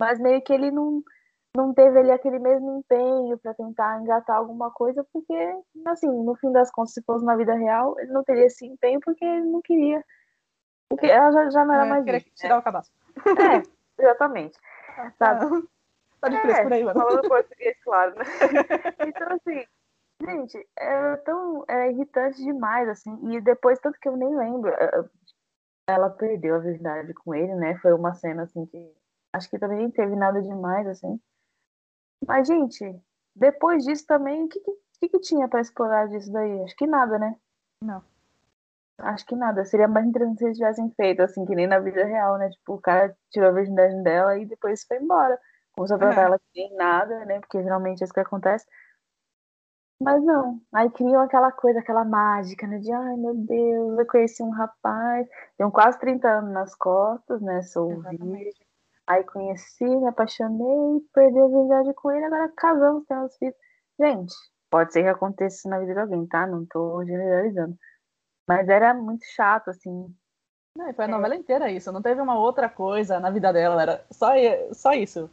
Mas 0.00 0.18
meio 0.18 0.42
que 0.42 0.52
ele 0.52 0.72
não, 0.72 1.04
não 1.56 1.72
teve 1.72 2.00
ali 2.00 2.10
aquele 2.10 2.40
mesmo 2.40 2.78
empenho 2.78 3.38
para 3.38 3.54
tentar 3.54 4.00
engatar 4.00 4.36
alguma 4.36 4.72
coisa, 4.72 5.06
porque, 5.12 5.32
assim, 5.86 6.08
no 6.08 6.34
fim 6.34 6.50
das 6.50 6.68
contas, 6.72 6.94
se 6.94 7.02
fosse 7.02 7.24
na 7.24 7.36
vida 7.36 7.54
real, 7.54 7.94
ele 8.00 8.10
não 8.10 8.24
teria 8.24 8.46
esse 8.46 8.66
empenho 8.66 8.98
porque 9.00 9.24
ele 9.24 9.46
não 9.46 9.62
queria. 9.62 10.04
Porque 10.88 11.06
ela 11.06 11.32
já, 11.32 11.50
já 11.50 11.64
não 11.64 11.74
era 11.74 11.86
é, 11.86 11.90
mais. 11.90 12.04
Queria 12.04 12.20
tirar 12.20 12.54
né? 12.54 12.60
o 12.60 12.62
cabaço. 12.62 12.92
É, 13.16 13.62
exatamente. 14.02 14.58
Tá, 15.18 15.38
tá 16.20 16.28
de 16.28 16.36
é, 16.36 16.62
por 16.62 16.72
aí, 16.72 16.84
mano. 16.84 17.00
Falando 17.00 17.28
português, 17.28 17.76
claro, 17.82 18.14
né? 18.16 18.24
Então, 19.08 19.28
assim, 19.32 19.66
Gente, 20.22 20.66
era 20.76 21.16
tão 21.18 21.64
era 21.68 21.90
irritante 21.90 22.42
demais, 22.42 22.88
assim. 22.88 23.18
E 23.32 23.40
depois, 23.40 23.78
tanto 23.80 23.98
que 23.98 24.08
eu 24.08 24.16
nem 24.16 24.36
lembro. 24.36 24.70
Eh, 24.70 24.90
eh, 24.94 25.04
ela 25.88 26.08
perdeu 26.08 26.54
a 26.54 26.58
verdade 26.58 27.12
com 27.14 27.34
ele, 27.34 27.54
né? 27.54 27.76
Foi 27.78 27.92
uma 27.92 28.14
cena, 28.14 28.44
assim, 28.44 28.64
que. 28.66 28.94
Acho 29.32 29.50
que 29.50 29.58
também 29.58 29.78
nem 29.78 29.90
teve 29.90 30.14
nada 30.14 30.40
demais, 30.40 30.86
assim. 30.86 31.20
Mas, 32.26 32.46
gente, 32.46 32.84
depois 33.34 33.84
disso 33.84 34.06
também, 34.06 34.44
o 34.44 34.48
que, 34.48 34.60
que, 35.00 35.08
que 35.08 35.20
tinha 35.20 35.48
para 35.48 35.60
explorar 35.60 36.08
disso 36.08 36.32
daí? 36.32 36.62
Acho 36.62 36.76
que 36.76 36.86
nada, 36.86 37.18
né? 37.18 37.36
Não. 37.82 38.02
Acho 38.98 39.26
que 39.26 39.34
nada. 39.34 39.64
Seria 39.64 39.88
mais 39.88 40.06
interessante 40.06 40.38
se 40.38 40.44
eles 40.44 40.56
tivessem 40.56 40.90
feito, 40.96 41.20
assim, 41.22 41.44
que 41.44 41.54
nem 41.54 41.66
na 41.66 41.78
vida 41.78 42.04
real, 42.04 42.38
né? 42.38 42.48
Tipo, 42.50 42.74
o 42.74 42.80
cara 42.80 43.14
tirou 43.30 43.48
a 43.48 43.52
virgindade 43.52 44.02
dela 44.02 44.38
e 44.38 44.46
depois 44.46 44.84
foi 44.86 44.98
embora. 44.98 45.38
Começou 45.74 45.96
a 45.96 45.98
tratar 45.98 46.22
ela 46.22 46.40
sem 46.52 46.74
nada, 46.76 47.24
né? 47.24 47.40
Porque 47.40 47.62
geralmente 47.62 48.02
é 48.02 48.04
isso 48.04 48.14
que 48.14 48.20
acontece. 48.20 48.64
Mas 50.00 50.22
não, 50.24 50.60
aí 50.72 50.90
criam 50.90 51.22
aquela 51.22 51.50
coisa, 51.52 51.78
aquela 51.78 52.04
mágica, 52.04 52.66
né? 52.66 52.78
De 52.78 52.92
ai 52.92 53.16
meu 53.16 53.34
Deus, 53.34 53.98
eu 53.98 54.06
conheci 54.06 54.42
um 54.42 54.50
rapaz, 54.50 55.26
tenho 55.56 55.70
quase 55.70 55.98
30 55.98 56.28
anos 56.28 56.52
nas 56.52 56.74
costas, 56.74 57.40
né? 57.40 57.62
Sou 57.62 58.00
virgem. 58.02 58.52
Aí 59.06 59.22
conheci, 59.24 59.84
me 59.84 60.06
apaixonei, 60.08 61.00
perdi 61.12 61.38
a 61.38 61.46
verdade 61.46 61.94
com 61.94 62.10
ele, 62.10 62.24
agora 62.24 62.52
casamos, 62.56 63.04
temos 63.06 63.36
filhos. 63.36 63.54
Gente, 63.98 64.34
pode 64.70 64.92
ser 64.92 65.02
que 65.02 65.08
aconteça 65.08 65.56
isso 65.56 65.68
na 65.68 65.78
vida 65.78 65.94
de 65.94 66.00
alguém, 66.00 66.26
tá? 66.26 66.46
Não 66.46 66.66
tô 66.66 67.04
generalizando. 67.04 67.76
Mas 68.48 68.68
era 68.68 68.92
muito 68.92 69.24
chato, 69.24 69.70
assim. 69.70 70.14
Não, 70.76 70.92
foi 70.92 71.04
a 71.04 71.08
é. 71.08 71.10
novela 71.10 71.36
inteira 71.36 71.70
isso, 71.70 71.92
não 71.92 72.02
teve 72.02 72.20
uma 72.20 72.38
outra 72.38 72.68
coisa 72.68 73.20
na 73.20 73.30
vida 73.30 73.52
dela, 73.52 73.80
era 73.80 74.06
só, 74.10 74.32
só 74.72 74.92
isso. 74.92 75.30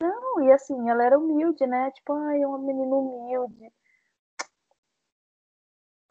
Não, 0.00 0.42
e 0.42 0.50
assim, 0.50 0.88
ela 0.88 1.04
era 1.04 1.18
humilde, 1.18 1.66
né? 1.66 1.90
Tipo, 1.90 2.14
ai, 2.14 2.40
é 2.42 2.46
uma 2.46 2.58
menina 2.58 2.94
humilde 2.94 3.70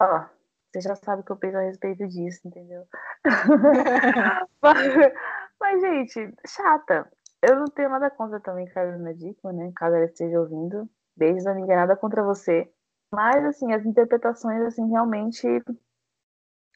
Ó, 0.00 0.24
você 0.72 0.80
já 0.80 0.94
sabe 0.94 1.22
o 1.22 1.24
que 1.24 1.32
eu 1.32 1.36
penso 1.36 1.58
a 1.58 1.62
respeito 1.62 2.06
disso, 2.08 2.40
entendeu? 2.46 2.86
mas, 4.62 5.12
mas, 5.60 5.80
gente, 5.80 6.34
chata. 6.46 7.10
Eu 7.42 7.56
não 7.56 7.66
tenho 7.66 7.88
nada 7.90 8.10
contra 8.10 8.38
também 8.40 8.66
Carolina 8.66 9.14
Dickman, 9.14 9.56
né? 9.56 9.72
Caso 9.74 9.96
ela 9.96 10.04
esteja 10.04 10.40
ouvindo. 10.40 10.88
Beijos, 11.16 11.46
amiga, 11.46 11.74
nada 11.74 11.96
contra 11.96 12.22
você. 12.22 12.70
Mas, 13.12 13.44
assim, 13.44 13.72
as 13.72 13.84
interpretações, 13.84 14.62
assim, 14.62 14.88
realmente 14.88 15.46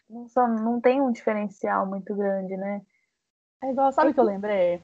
não, 0.08 0.28
são, 0.28 0.48
não 0.48 0.80
tem 0.80 1.00
um 1.00 1.10
diferencial 1.10 1.86
muito 1.86 2.14
grande, 2.14 2.56
né? 2.56 2.82
É 3.62 3.70
igual, 3.70 3.92
sabe 3.92 4.10
o 4.10 4.14
que 4.14 4.20
eu 4.20 4.24
lembrei? 4.24 4.82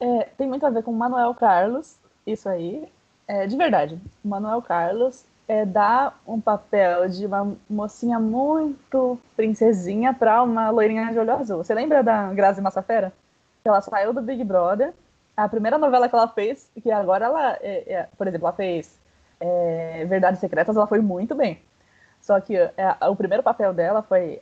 É, 0.00 0.24
tem 0.36 0.46
muito 0.46 0.64
a 0.64 0.70
ver 0.70 0.82
com 0.82 0.92
Manuel 0.92 1.34
Carlos, 1.34 1.98
isso 2.26 2.48
aí. 2.48 2.90
É, 3.26 3.46
de 3.46 3.56
verdade, 3.56 4.00
Manuel 4.24 4.62
Carlos 4.62 5.24
é 5.46 5.64
dar 5.64 6.20
um 6.26 6.40
papel 6.40 7.08
de 7.08 7.26
uma 7.26 7.56
mocinha 7.68 8.18
muito 8.18 9.18
princesinha 9.36 10.14
para 10.14 10.42
uma 10.42 10.70
loirinha 10.70 11.12
de 11.12 11.18
olho 11.18 11.32
azul. 11.32 11.58
Você 11.58 11.74
lembra 11.74 12.02
da 12.02 12.32
Grazi 12.32 12.60
Massafera? 12.60 13.12
Ela 13.64 13.80
saiu 13.80 14.12
do 14.12 14.22
Big 14.22 14.44
Brother. 14.44 14.94
A 15.36 15.48
primeira 15.48 15.76
novela 15.76 16.08
que 16.08 16.14
ela 16.14 16.28
fez, 16.28 16.70
que 16.80 16.90
agora 16.90 17.26
ela, 17.26 17.52
é, 17.60 17.92
é, 17.92 18.08
por 18.16 18.26
exemplo, 18.26 18.46
ela 18.46 18.56
fez 18.56 18.98
é, 19.40 20.04
Verdades 20.06 20.40
Secretas, 20.40 20.76
ela 20.76 20.86
foi 20.86 21.00
muito 21.00 21.34
bem. 21.34 21.60
Só 22.20 22.40
que 22.40 22.56
é, 22.56 22.72
o 23.08 23.16
primeiro 23.16 23.42
papel 23.42 23.72
dela 23.72 24.02
foi 24.02 24.40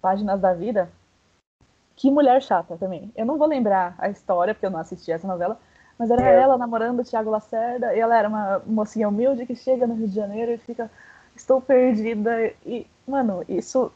Páginas 0.00 0.40
da 0.40 0.54
Vida. 0.54 0.90
Que 1.96 2.10
mulher 2.10 2.40
chata 2.42 2.76
também. 2.76 3.12
Eu 3.16 3.26
não 3.26 3.36
vou 3.36 3.46
lembrar 3.46 3.94
a 3.98 4.08
história, 4.08 4.54
porque 4.54 4.66
eu 4.66 4.70
não 4.70 4.78
assisti 4.78 5.10
essa 5.10 5.26
novela, 5.26 5.58
mas 5.98 6.10
era 6.10 6.22
é. 6.22 6.40
ela 6.40 6.56
namorando 6.56 7.00
o 7.00 7.04
Thiago 7.04 7.30
Lacerda, 7.30 7.94
e 7.94 7.98
ela 7.98 8.16
era 8.16 8.28
uma 8.28 8.62
mocinha 8.64 9.08
humilde 9.08 9.44
que 9.44 9.56
chega 9.56 9.86
no 9.86 9.94
Rio 9.94 10.08
de 10.08 10.14
Janeiro 10.14 10.52
e 10.52 10.58
fica, 10.58 10.90
estou 11.34 11.60
perdida. 11.60 12.52
E, 12.64 12.86
mano, 13.06 13.44
isso 13.48 13.90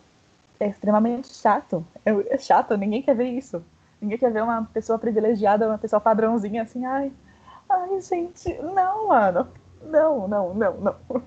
é 0.58 0.66
extremamente 0.66 1.32
chato. 1.32 1.86
É, 2.04 2.10
é 2.34 2.38
chato, 2.38 2.76
ninguém 2.76 3.02
quer 3.02 3.14
ver 3.14 3.28
isso. 3.28 3.64
Ninguém 4.00 4.18
quer 4.18 4.32
ver 4.32 4.42
uma 4.42 4.64
pessoa 4.64 4.98
privilegiada, 4.98 5.68
uma 5.68 5.78
pessoa 5.78 6.00
padrãozinha 6.00 6.62
assim, 6.62 6.84
ai, 6.84 7.12
ai, 7.70 8.00
gente, 8.00 8.52
não, 8.62 9.08
mano. 9.08 9.46
Não, 9.80 10.26
não, 10.26 10.54
não, 10.54 10.74
não. 10.74 11.22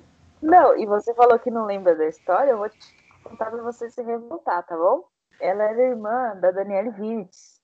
Não, 0.46 0.78
e 0.78 0.86
você 0.86 1.12
falou 1.16 1.40
que 1.40 1.50
não 1.50 1.66
lembra 1.66 1.96
da 1.96 2.08
história, 2.08 2.52
eu 2.52 2.60
vou 2.60 2.70
te 2.70 2.78
contar 3.24 3.50
pra 3.50 3.64
você 3.64 3.90
se 3.90 4.04
revoltar, 4.04 4.64
tá 4.64 4.78
bom? 4.78 5.04
Ela 5.42 5.64
era 5.64 5.82
irmã 5.82 6.38
da 6.40 6.52
Danielle 6.52 6.92
Vinitz. 6.92 7.60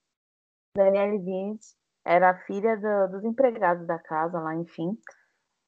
Danielle 0.75 1.19
Vinitz 1.19 1.77
era 2.03 2.33
filha 2.39 2.75
do, 2.77 3.11
dos 3.11 3.23
empregados 3.23 3.85
da 3.85 3.99
casa 3.99 4.39
lá, 4.39 4.55
enfim. 4.55 4.97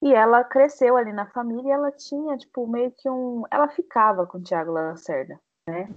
E 0.02 0.12
ela 0.12 0.44
cresceu 0.44 0.98
ali 0.98 1.14
na 1.14 1.28
família 1.28 1.70
e 1.70 1.72
ela 1.72 1.92
tinha, 1.92 2.36
tipo, 2.36 2.66
meio 2.66 2.92
que 2.92 3.08
um. 3.08 3.44
Ela 3.52 3.70
ficava 3.70 4.26
com 4.26 4.40
o 4.40 4.44
Tiago 4.44 4.72
Lacerda, 4.72 5.40
né? 5.70 5.88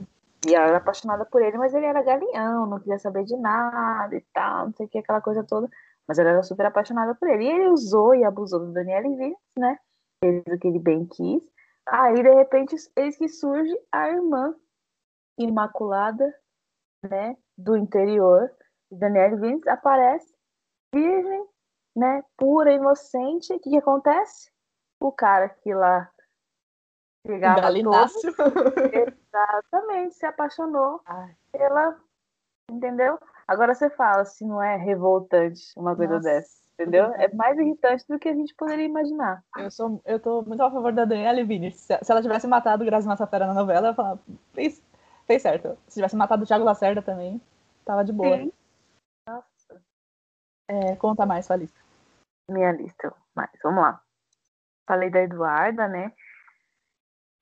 E 0.47 0.55
ela 0.55 0.67
era 0.67 0.77
apaixonada 0.77 1.25
por 1.25 1.41
ele, 1.41 1.57
mas 1.57 1.73
ele 1.73 1.87
era 1.87 2.03
galinhão, 2.03 2.67
não 2.67 2.79
queria 2.79 2.99
saber 2.99 3.25
de 3.25 3.37
nada 3.37 4.15
e 4.15 4.21
tal, 4.35 4.67
não 4.67 4.73
sei 4.75 4.85
o 4.85 4.89
que, 4.91 4.99
aquela 4.99 5.23
coisa 5.23 5.43
toda. 5.43 5.67
Mas 6.07 6.19
ela 6.19 6.29
era 6.29 6.43
super 6.43 6.67
apaixonada 6.67 7.15
por 7.15 7.27
ele. 7.27 7.45
E 7.45 7.49
ele 7.49 7.69
usou 7.69 8.15
e 8.15 8.23
abusou 8.23 8.61
do 8.61 8.73
Daniel 8.73 9.03
Vinicius, 9.03 9.41
né? 9.59 9.79
Fez 10.23 10.43
o 10.47 10.59
que 10.59 10.69
ele 10.69 10.79
bem 10.79 11.07
quis. 11.07 11.43
Aí, 11.87 12.15
de 12.15 12.35
repente, 12.35 12.77
eis 12.97 13.17
que 13.17 13.29
surge 13.29 13.75
a 13.93 14.09
irmã 14.09 14.55
imaculada, 15.39 16.35
né? 17.03 17.37
Do 17.57 17.77
interior. 17.77 18.51
Daniel 18.91 19.39
Vinicius 19.39 19.67
aparece 19.69 20.35
virgem, 20.93 21.47
né? 21.95 22.23
Pura, 22.37 22.73
inocente. 22.73 23.53
O 23.53 23.61
que, 23.61 23.71
que 23.71 23.79
acontece? 23.79 24.51
O 25.01 25.13
cara 25.13 25.49
que 25.49 25.75
lá 25.75 26.11
pegava 27.27 27.61
Galinácio. 27.61 28.33
exatamente, 29.37 30.15
se 30.15 30.25
apaixonou 30.25 31.01
Ai. 31.05 31.37
pela, 31.53 32.01
entendeu? 32.71 33.19
Agora 33.47 33.75
você 33.75 33.91
fala 33.91 34.25
se 34.25 34.45
não 34.45 34.63
é 34.63 34.77
revoltante 34.77 35.63
uma 35.77 35.95
coisa 35.95 36.15
Nossa. 36.15 36.29
dessa, 36.29 36.66
entendeu? 36.79 37.13
É 37.15 37.33
mais 37.35 37.59
irritante 37.59 38.05
do 38.09 38.19
que 38.19 38.29
a 38.29 38.35
gente 38.35 38.55
poderia 38.55 38.85
imaginar. 38.85 39.43
Eu 39.57 39.71
sou, 39.71 40.01
eu 40.05 40.21
tô 40.21 40.43
muito 40.43 40.63
a 40.63 40.71
favor 40.71 40.93
da 40.93 41.05
Daniela 41.05 41.43
Vini. 41.45 41.73
Se, 41.73 41.99
se 42.03 42.13
ela 42.13 42.23
tivesse 42.23 42.47
matado 42.47 42.83
o 42.83 42.87
Grazi 42.87 43.09
Massafera 43.09 43.47
na 43.47 43.55
novela, 43.55 43.89
eu 43.89 43.95
falava, 43.95 44.21
fez, 44.53 44.83
fez 45.27 45.43
certo. 45.43 45.77
Se 45.89 45.95
tivesse 45.95 46.17
matado 46.17 46.45
o 46.45 46.47
Thiago 46.47 46.65
Lacerda 46.65 47.03
também, 47.03 47.41
tava 47.85 48.05
de 48.05 48.13
boa. 48.13 48.37
Sim. 48.37 48.53
Nossa. 49.29 49.83
É, 50.69 50.97
conta 50.97 51.25
mais 51.25 51.47
sua 51.47 51.57
lista. 51.57 51.81
Minha 52.49 52.73
lista, 52.73 53.13
mais, 53.35 53.51
vamos 53.63 53.83
lá. 53.83 54.01
Falei 54.87 55.11
da 55.11 55.23
Eduarda, 55.23 55.89
né? 55.89 56.13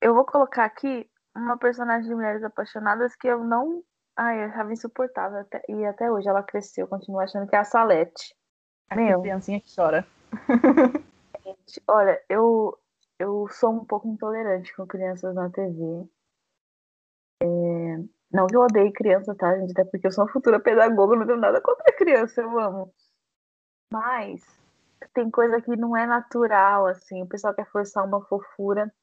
Eu 0.01 0.15
vou 0.15 0.25
colocar 0.25 0.65
aqui 0.65 1.07
uma 1.35 1.57
personagem 1.57 2.09
de 2.09 2.15
Mulheres 2.15 2.43
Apaixonadas 2.43 3.15
que 3.15 3.27
eu 3.27 3.43
não 3.43 3.83
Ai, 4.17 4.43
eu 4.43 4.45
achava 4.47 4.71
insuportável. 4.71 5.39
Até, 5.39 5.61
e 5.67 5.85
até 5.85 6.09
hoje 6.09 6.29
ela 6.29 6.41
cresceu, 6.41 6.87
continua 6.87 7.23
achando 7.23 7.47
que 7.47 7.55
é 7.55 7.59
a 7.59 7.65
Salete. 7.65 8.33
Meu. 8.93 9.21
criancinha 9.21 9.61
que 9.61 9.73
chora. 9.73 10.05
Gente, 11.43 11.81
olha, 11.87 12.21
eu, 12.29 12.77
eu 13.19 13.47
sou 13.49 13.71
um 13.71 13.85
pouco 13.85 14.07
intolerante 14.07 14.75
com 14.75 14.85
crianças 14.85 15.33
na 15.33 15.49
TV. 15.49 16.07
É, 17.41 17.45
não 18.31 18.47
que 18.47 18.55
eu 18.55 18.61
odeie 18.61 18.91
criança, 18.91 19.35
tá, 19.35 19.57
gente? 19.57 19.71
Até 19.71 19.85
porque 19.85 20.07
eu 20.07 20.11
sou 20.11 20.25
uma 20.25 20.31
futura 20.31 20.59
pedagoga, 20.59 21.15
não 21.15 21.25
tenho 21.25 21.39
nada 21.39 21.61
contra 21.61 21.95
criança, 21.95 22.41
eu 22.41 22.59
amo. 22.59 22.93
Mas 23.91 24.43
tem 25.13 25.29
coisa 25.29 25.61
que 25.61 25.75
não 25.75 25.95
é 25.95 26.05
natural, 26.05 26.87
assim. 26.87 27.21
O 27.21 27.27
pessoal 27.27 27.53
quer 27.53 27.69
forçar 27.69 28.05
uma 28.05 28.21
fofura 28.25 28.93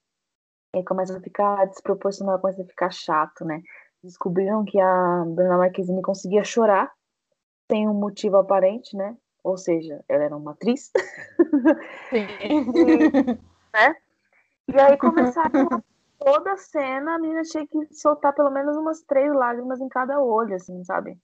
e 0.74 0.84
começa 0.84 1.16
a 1.16 1.20
ficar 1.20 1.66
desproporcional, 1.66 2.40
começa 2.40 2.62
a 2.62 2.66
ficar 2.66 2.90
chato, 2.90 3.44
né? 3.44 3.62
descobriram 4.02 4.64
que 4.64 4.80
a 4.80 5.24
Bruna 5.26 5.58
Marquezine 5.58 6.02
conseguia 6.02 6.42
chorar 6.42 6.92
sem 7.70 7.88
um 7.88 7.94
motivo 7.94 8.36
aparente, 8.36 8.96
né? 8.96 9.16
Ou 9.44 9.56
seja, 9.56 10.04
ela 10.08 10.24
era 10.24 10.36
uma 10.36 10.52
atriz. 10.52 10.90
Sim. 12.10 12.26
e, 12.40 13.38
né? 13.74 13.96
e 14.68 14.80
aí 14.80 14.96
começaram 14.96 15.68
toda 16.18 16.52
a 16.52 16.56
cena, 16.56 17.14
a 17.14 17.18
menina 17.18 17.42
tinha 17.42 17.66
que 17.66 17.94
soltar 17.94 18.32
pelo 18.34 18.50
menos 18.50 18.76
umas 18.76 19.02
três 19.02 19.32
lágrimas 19.34 19.80
em 19.80 19.88
cada 19.88 20.20
olho, 20.20 20.54
assim, 20.54 20.84
sabe? 20.84 21.18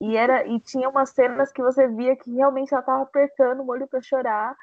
E 0.00 0.16
era 0.16 0.44
e 0.48 0.58
tinha 0.58 0.88
umas 0.88 1.10
cenas 1.10 1.52
que 1.52 1.62
você 1.62 1.86
via 1.86 2.16
que 2.16 2.34
realmente 2.34 2.74
ela 2.74 2.82
tava 2.82 3.02
apertando 3.04 3.60
o 3.60 3.68
olho 3.68 3.86
para 3.86 4.02
chorar. 4.02 4.56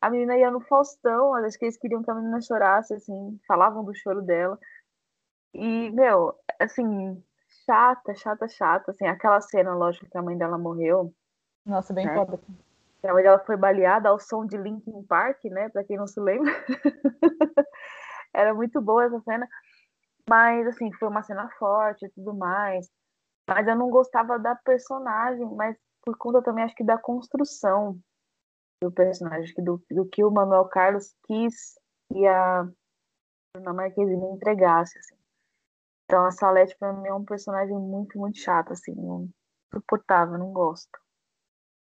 A 0.00 0.10
menina 0.10 0.36
ia 0.36 0.50
no 0.50 0.60
Faustão, 0.60 1.34
acho 1.34 1.56
que 1.56 1.64
eles 1.66 1.76
queriam 1.76 2.02
que 2.02 2.10
a 2.10 2.14
menina 2.14 2.40
chorasse, 2.40 2.94
assim, 2.94 3.38
falavam 3.46 3.84
do 3.84 3.94
choro 3.94 4.20
dela. 4.20 4.58
E, 5.54 5.90
meu, 5.90 6.34
assim, 6.58 7.22
chata, 7.66 8.14
chata, 8.14 8.48
chata. 8.48 8.90
Assim, 8.90 9.06
aquela 9.06 9.40
cena, 9.40 9.74
lógico, 9.74 10.08
que 10.10 10.18
a 10.18 10.22
mãe 10.22 10.36
dela 10.36 10.58
morreu. 10.58 11.14
Nossa, 11.64 11.92
bem 11.92 12.06
né? 12.06 12.14
foda. 12.14 12.40
A 13.02 13.12
mãe 13.14 13.22
dela 13.22 13.38
foi 13.38 13.56
baleada 13.56 14.08
ao 14.08 14.18
som 14.18 14.44
de 14.44 14.56
Linkin 14.56 15.02
Park, 15.04 15.44
né? 15.44 15.68
Pra 15.70 15.84
quem 15.84 15.96
não 15.96 16.06
se 16.06 16.20
lembra. 16.20 16.52
Era 18.32 18.52
muito 18.54 18.80
boa 18.80 19.04
essa 19.04 19.20
cena. 19.20 19.48
Mas, 20.28 20.66
assim, 20.66 20.92
foi 20.92 21.08
uma 21.08 21.22
cena 21.22 21.48
forte 21.58 22.04
e 22.04 22.10
tudo 22.10 22.34
mais. 22.34 22.88
Mas 23.48 23.66
eu 23.66 23.74
não 23.74 23.90
gostava 23.90 24.38
da 24.38 24.54
personagem, 24.54 25.44
mas 25.56 25.76
por 26.02 26.16
conta 26.16 26.42
também, 26.42 26.64
acho 26.64 26.74
que 26.74 26.84
da 26.84 26.98
construção 26.98 27.98
do 28.82 28.90
personagem, 28.90 29.52
do, 29.58 29.82
do 29.90 30.06
que 30.06 30.24
o 30.24 30.30
Manuel 30.30 30.66
Carlos 30.66 31.14
quis 31.24 31.78
e 32.14 32.26
a 32.26 32.66
Bruna 33.54 33.72
Marquezine 33.72 34.26
entregasse, 34.26 34.98
assim. 34.98 35.16
Então 36.04 36.24
a 36.24 36.30
Salete 36.30 36.76
pra 36.78 36.92
mim 36.92 37.08
é 37.08 37.14
um 37.14 37.24
personagem 37.24 37.76
muito, 37.76 38.18
muito 38.18 38.38
chato, 38.38 38.72
assim, 38.72 38.94
insuportável, 39.72 40.38
não 40.38 40.52
gosto. 40.52 40.98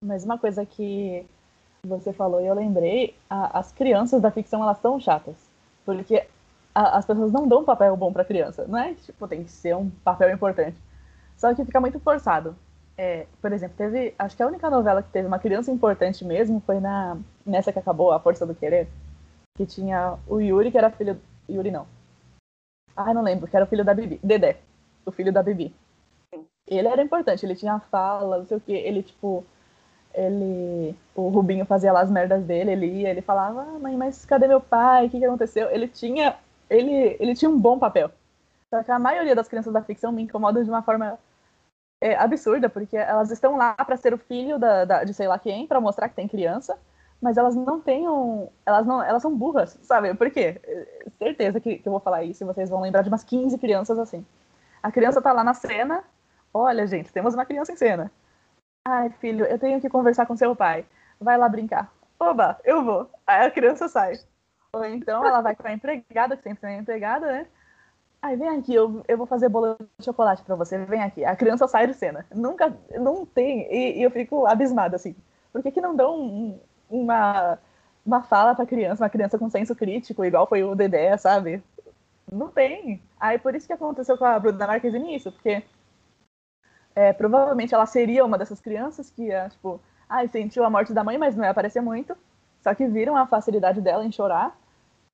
Mas 0.04 0.24
uma 0.24 0.38
coisa 0.38 0.66
que 0.66 1.26
você 1.82 2.12
falou 2.12 2.40
e 2.40 2.46
eu 2.46 2.54
lembrei, 2.54 3.16
a, 3.28 3.58
as 3.58 3.72
crianças 3.72 4.20
da 4.20 4.30
ficção 4.30 4.62
elas 4.62 4.78
são 4.78 5.00
chatas. 5.00 5.34
Porque 5.84 6.26
a, 6.74 6.98
as 6.98 7.06
pessoas 7.06 7.32
não 7.32 7.48
dão 7.48 7.60
um 7.60 7.64
papel 7.64 7.96
bom 7.96 8.12
pra 8.12 8.24
criança. 8.24 8.66
Não 8.68 8.78
é 8.78 8.94
tipo, 8.94 9.26
tem 9.26 9.44
que 9.44 9.50
ser 9.50 9.74
um 9.74 9.88
papel 10.04 10.30
importante. 10.30 10.76
Só 11.36 11.54
que 11.54 11.64
fica 11.64 11.80
muito 11.80 11.98
forçado. 11.98 12.54
É, 12.96 13.26
por 13.40 13.52
exemplo, 13.52 13.76
teve. 13.76 14.14
Acho 14.18 14.36
que 14.36 14.42
a 14.42 14.46
única 14.46 14.70
novela 14.70 15.02
que 15.02 15.10
teve 15.10 15.26
uma 15.26 15.38
criança 15.38 15.70
importante 15.70 16.24
mesmo 16.24 16.60
foi 16.60 16.78
na 16.78 17.16
nessa 17.44 17.72
que 17.72 17.78
acabou, 17.78 18.12
A 18.12 18.20
Força 18.20 18.46
do 18.46 18.54
Querer. 18.54 18.86
Que 19.56 19.66
tinha 19.66 20.18
o 20.26 20.40
Yuri, 20.40 20.70
que 20.70 20.78
era 20.78 20.90
filho. 20.90 21.18
Yuri 21.48 21.70
não. 21.70 21.86
Ah, 22.96 23.12
não 23.14 23.22
lembro, 23.22 23.48
que 23.48 23.56
era 23.56 23.64
o 23.64 23.68
filho 23.68 23.84
da 23.84 23.94
Bibi. 23.94 24.20
Dedé, 24.22 24.58
o 25.04 25.10
filho 25.10 25.32
da 25.32 25.42
Bibi. 25.42 25.74
Ele 26.66 26.88
era 26.88 27.02
importante, 27.02 27.44
ele 27.44 27.56
tinha 27.56 27.78
fala, 27.78 28.38
não 28.38 28.46
sei 28.46 28.56
o 28.56 28.60
que, 28.60 28.72
ele, 28.72 29.02
tipo, 29.02 29.44
ele, 30.14 30.96
o 31.14 31.28
Rubinho 31.28 31.66
fazia 31.66 31.92
lá 31.92 32.00
as 32.00 32.10
merdas 32.10 32.42
dele, 32.44 32.72
ele 32.72 32.86
ia, 32.86 33.10
ele 33.10 33.20
falava, 33.20 33.62
ah, 33.62 33.78
mãe, 33.78 33.96
mas 33.96 34.24
cadê 34.24 34.46
meu 34.46 34.60
pai, 34.60 35.06
o 35.06 35.10
que, 35.10 35.18
que 35.18 35.24
aconteceu? 35.24 35.68
Ele 35.70 35.88
tinha, 35.88 36.36
ele, 36.70 37.16
ele 37.18 37.34
tinha 37.34 37.50
um 37.50 37.58
bom 37.58 37.78
papel. 37.78 38.10
Só 38.70 38.82
que 38.82 38.90
a 38.90 38.98
maioria 38.98 39.34
das 39.34 39.48
crianças 39.48 39.72
da 39.72 39.82
ficção 39.82 40.12
me 40.12 40.22
incomoda 40.22 40.62
de 40.64 40.70
uma 40.70 40.82
forma 40.82 41.18
é, 42.00 42.16
absurda, 42.16 42.68
porque 42.68 42.96
elas 42.96 43.30
estão 43.30 43.56
lá 43.56 43.74
para 43.74 43.96
ser 43.96 44.14
o 44.14 44.18
filho 44.18 44.58
da, 44.58 44.84
da, 44.84 45.04
de 45.04 45.14
sei 45.14 45.28
lá 45.28 45.38
quem, 45.38 45.66
para 45.66 45.80
mostrar 45.80 46.08
que 46.08 46.14
tem 46.14 46.28
criança, 46.28 46.78
mas 47.20 47.36
elas 47.36 47.54
não 47.54 47.80
têm 47.80 48.08
um. 48.08 48.48
Elas, 48.66 48.86
não, 48.86 49.02
elas 49.02 49.22
são 49.22 49.34
burras, 49.34 49.78
sabe? 49.82 50.14
Por 50.14 50.30
quê? 50.30 50.60
Certeza 51.18 51.60
que, 51.60 51.78
que 51.78 51.88
eu 51.88 51.92
vou 51.92 52.00
falar 52.00 52.22
isso 52.24 52.44
e 52.44 52.46
vocês 52.46 52.68
vão 52.68 52.80
lembrar 52.80 53.02
de 53.02 53.08
umas 53.08 53.24
15 53.24 53.56
crianças 53.58 53.98
assim. 53.98 54.24
A 54.82 54.92
criança 54.92 55.22
tá 55.22 55.32
lá 55.32 55.42
na 55.42 55.54
cena. 55.54 56.04
Olha, 56.52 56.86
gente, 56.86 57.12
temos 57.12 57.34
uma 57.34 57.46
criança 57.46 57.72
em 57.72 57.76
cena. 57.76 58.12
Ai, 58.86 59.08
filho, 59.18 59.46
eu 59.46 59.58
tenho 59.58 59.80
que 59.80 59.88
conversar 59.88 60.26
com 60.26 60.36
seu 60.36 60.54
pai. 60.54 60.84
Vai 61.18 61.38
lá 61.38 61.48
brincar. 61.48 61.90
Oba, 62.20 62.58
eu 62.64 62.84
vou. 62.84 63.10
Aí 63.26 63.46
a 63.46 63.50
criança 63.50 63.88
sai. 63.88 64.18
Ou 64.74 64.84
então 64.84 65.24
ela 65.24 65.40
vai 65.40 65.56
com 65.56 65.66
a 65.66 65.72
empregada, 65.72 66.36
que 66.36 66.42
sempre 66.42 66.60
tem 66.60 66.78
empregada, 66.78 67.26
né? 67.26 67.46
Ai, 68.20 68.36
vem 68.36 68.48
aqui, 68.48 68.74
eu, 68.74 69.02
eu 69.08 69.16
vou 69.16 69.26
fazer 69.26 69.48
bolo 69.48 69.76
de 69.98 70.04
chocolate 70.04 70.42
para 70.42 70.54
você, 70.56 70.78
vem 70.84 71.02
aqui. 71.02 71.24
A 71.24 71.36
criança 71.36 71.66
sai 71.68 71.86
de 71.86 71.94
cena. 71.94 72.26
Nunca, 72.34 72.76
não 72.98 73.24
tem. 73.24 73.62
E, 73.72 74.00
e 74.00 74.02
eu 74.02 74.10
fico 74.10 74.46
abismada, 74.46 74.96
assim. 74.96 75.14
Por 75.52 75.62
que, 75.62 75.70
que 75.70 75.80
não 75.80 75.94
dão 75.96 76.18
um, 76.20 76.60
uma, 76.90 77.58
uma 78.04 78.22
fala 78.22 78.54
pra 78.54 78.66
criança, 78.66 79.02
uma 79.02 79.10
criança 79.10 79.38
com 79.38 79.48
senso 79.48 79.74
crítico, 79.74 80.24
igual 80.24 80.46
foi 80.46 80.62
o 80.62 80.74
Dedé, 80.74 81.16
sabe? 81.16 81.62
Não 82.30 82.48
tem. 82.48 83.02
Aí 83.18 83.38
por 83.38 83.54
isso 83.54 83.66
que 83.66 83.72
aconteceu 83.72 84.18
com 84.18 84.24
a 84.24 84.38
Bruna 84.38 84.66
Marquezine 84.66 85.14
isso, 85.16 85.32
porque 85.32 85.62
é, 86.94 87.12
provavelmente 87.12 87.74
ela 87.74 87.86
seria 87.86 88.24
uma 88.24 88.38
dessas 88.38 88.60
crianças 88.60 89.10
que 89.10 89.24
ia, 89.24 89.48
tipo, 89.48 89.80
ai, 90.08 90.28
sentiu 90.28 90.64
a 90.64 90.70
morte 90.70 90.92
da 90.92 91.04
mãe, 91.04 91.18
mas 91.18 91.34
não 91.36 91.44
ia 91.44 91.50
aparecer 91.50 91.80
muito. 91.80 92.16
Só 92.62 92.74
que 92.74 92.86
viram 92.86 93.16
a 93.16 93.26
facilidade 93.26 93.80
dela 93.80 94.04
em 94.04 94.12
chorar 94.12 94.56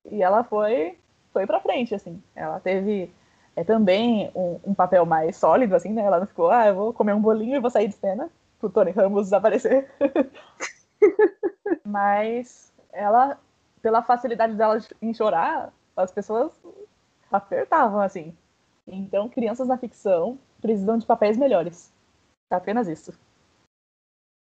e 0.05 0.21
ela 0.21 0.43
foi 0.43 0.97
foi 1.33 1.47
pra 1.47 1.61
frente, 1.61 1.95
assim. 1.95 2.21
Ela 2.35 2.59
teve 2.59 3.11
é, 3.55 3.63
também 3.63 4.29
um, 4.35 4.59
um, 4.65 4.73
papel 4.73 5.05
mais 5.05 5.37
sólido, 5.37 5.75
assim, 5.75 5.93
né? 5.93 6.01
Ela 6.03 6.19
não 6.19 6.27
ficou, 6.27 6.49
ah, 6.51 6.67
eu 6.67 6.75
vou 6.75 6.93
comer 6.93 7.13
um 7.13 7.21
bolinho 7.21 7.55
e 7.55 7.59
vou 7.59 7.69
sair 7.69 7.87
de 7.87 7.95
cena 7.95 8.29
pro 8.59 8.69
Tony 8.69 8.91
Ramos 8.91 9.25
desaparecer. 9.25 9.89
Mas 11.85 12.71
ela, 12.91 13.37
pela 13.81 14.01
facilidade 14.03 14.53
dela 14.55 14.77
em 15.01 15.13
chorar, 15.13 15.73
as 15.95 16.11
pessoas 16.11 16.51
apertavam, 17.31 18.01
assim. 18.01 18.35
Então, 18.87 19.29
crianças 19.29 19.67
na 19.67 19.77
ficção 19.77 20.37
precisam 20.61 20.97
de 20.97 21.05
papéis 21.05 21.37
melhores. 21.37 21.91
É 22.51 22.55
apenas 22.55 22.87
isso. 22.87 23.11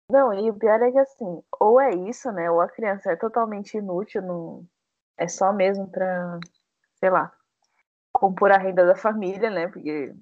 Não, 0.09 0.33
e 0.33 0.49
o 0.49 0.57
pior 0.57 0.81
é 0.81 0.91
que 0.91 0.99
assim, 0.99 1.43
ou 1.59 1.81
é 1.81 1.93
isso, 1.93 2.31
né? 2.31 2.49
Ou 2.49 2.61
a 2.61 2.69
criança 2.69 3.11
é 3.11 3.15
totalmente 3.15 3.77
inútil, 3.77 4.21
não... 4.21 4.65
é 5.17 5.27
só 5.27 5.51
mesmo 5.51 5.89
pra, 5.89 6.39
sei 6.95 7.09
lá, 7.09 7.35
compor 8.13 8.51
a 8.51 8.57
renda 8.57 8.85
da 8.85 8.95
família, 8.95 9.49
né? 9.49 9.67
Porque 9.67 10.15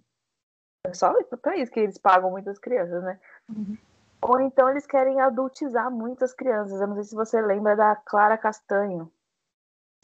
é 0.88 0.94
só 0.94 1.14
pra 1.38 1.58
isso 1.58 1.72
que 1.72 1.80
eles 1.80 1.98
pagam 1.98 2.32
muitas 2.32 2.58
crianças, 2.58 3.04
né? 3.04 3.20
Uhum. 3.50 3.78
Ou 4.22 4.40
então 4.40 4.70
eles 4.70 4.88
querem 4.88 5.22
adultizar 5.22 5.92
muitas 5.92 6.34
crianças. 6.34 6.82
Eu 6.82 6.88
não 6.88 6.96
sei 6.96 7.04
se 7.04 7.16
você 7.16 7.40
lembra 7.42 7.76
da 7.76 7.96
Clara 7.96 8.38
Castanho. 8.38 9.12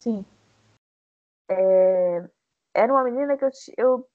Sim. 0.00 0.24
É... 1.50 2.28
Era 2.74 2.92
uma 2.92 3.02
menina 3.02 3.36
que 3.36 3.44
eu, 3.44 3.50
eu 3.76 4.08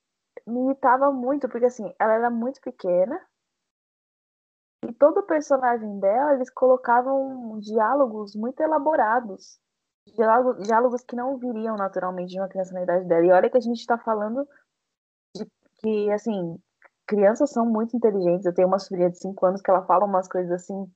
me 0.47 0.61
irritava 0.65 1.11
muito, 1.11 1.49
porque 1.49 1.65
assim, 1.65 1.93
ela 1.99 2.13
era 2.13 2.29
muito 2.29 2.61
pequena. 2.61 3.19
E 4.87 4.93
todo 4.93 5.23
personagem 5.23 5.99
dela, 5.99 6.35
eles 6.35 6.49
colocavam 6.49 7.59
diálogos 7.59 8.35
muito 8.35 8.59
elaborados. 8.61 9.59
Diálogos, 10.15 10.65
diálogos 10.65 11.03
que 11.03 11.15
não 11.15 11.37
viriam 11.37 11.75
naturalmente 11.75 12.31
de 12.31 12.39
uma 12.39 12.47
criança 12.47 12.73
na 12.73 12.83
idade 12.83 13.05
dela. 13.05 13.25
E 13.25 13.31
olha 13.31 13.49
que 13.49 13.57
a 13.57 13.61
gente 13.61 13.79
está 13.79 13.97
falando 13.97 14.47
de 15.35 15.45
que, 15.81 16.11
assim, 16.11 16.57
crianças 17.05 17.51
são 17.51 17.65
muito 17.65 17.97
inteligentes. 17.97 18.45
Eu 18.45 18.53
tenho 18.53 18.67
uma 18.67 18.79
sobrinha 18.79 19.09
de 19.09 19.19
5 19.19 19.45
anos 19.45 19.61
que 19.61 19.69
ela 19.69 19.85
fala 19.85 20.05
umas 20.05 20.27
coisas 20.27 20.51
assim, 20.51 20.89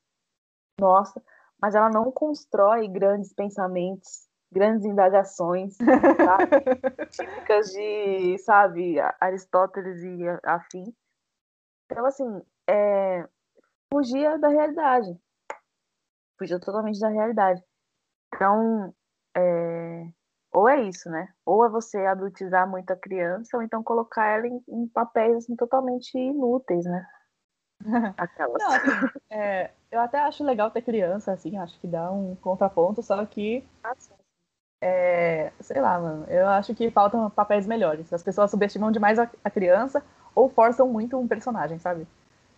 nossa, 0.80 1.22
mas 1.62 1.76
ela 1.76 1.90
não 1.90 2.12
constrói 2.12 2.88
grandes 2.88 3.34
pensamentos, 3.34 4.28
grandes 4.52 4.86
indagações, 4.86 5.76
sabe? 5.78 6.52
típicas 7.12 7.72
de, 7.72 8.38
sabe, 8.40 9.00
Aristóteles 9.20 10.04
e 10.04 10.28
afim. 10.44 10.94
Então, 11.86 12.06
assim, 12.06 12.42
é, 12.70 13.28
fugia 13.92 14.38
da 14.38 14.50
realidade. 14.50 15.18
Fugia 16.38 16.60
totalmente 16.60 17.00
da 17.00 17.10
realidade. 17.10 17.64
Então, 18.34 18.94
é, 19.36 20.08
ou 20.54 20.68
é 20.68 20.82
isso, 20.82 21.10
né? 21.10 21.30
Ou 21.46 21.66
é 21.66 21.70
você 21.70 21.98
adultizar 22.06 22.70
muito 22.70 22.92
a 22.92 22.96
criança, 22.96 23.56
ou 23.56 23.64
então 23.64 23.84
colocar 23.84 24.26
ela 24.28 24.48
em, 24.48 24.62
em 24.68 24.88
papéis 24.88 25.38
assim, 25.38 25.56
totalmente 25.56 26.18
inúteis, 26.18 26.86
né? 26.86 27.08
Aquelas. 28.18 28.62
Não, 28.62 28.72
assim, 28.74 29.20
é, 29.30 29.72
eu 29.90 30.00
até 30.00 30.20
acho 30.20 30.44
legal 30.44 30.70
ter 30.72 30.82
criança, 30.82 31.32
assim, 31.32 31.58
acho 31.58 31.80
que 31.80 31.88
dá 31.88 32.12
um 32.12 32.36
contraponto, 32.36 33.02
só 33.02 33.26
que. 33.26 33.66
É, 34.84 35.52
sei 35.60 35.80
lá, 35.80 36.00
mano, 36.00 36.26
eu 36.28 36.48
acho 36.48 36.74
que 36.74 36.90
faltam 36.90 37.30
papéis 37.30 37.68
melhores. 37.68 38.12
As 38.12 38.24
pessoas 38.24 38.50
subestimam 38.50 38.92
demais 38.92 39.20
a, 39.20 39.30
a 39.44 39.50
criança 39.50 40.04
ou 40.34 40.50
forçam 40.50 40.88
muito 40.88 41.20
um 41.20 41.28
personagem, 41.28 41.78
sabe? 41.78 42.08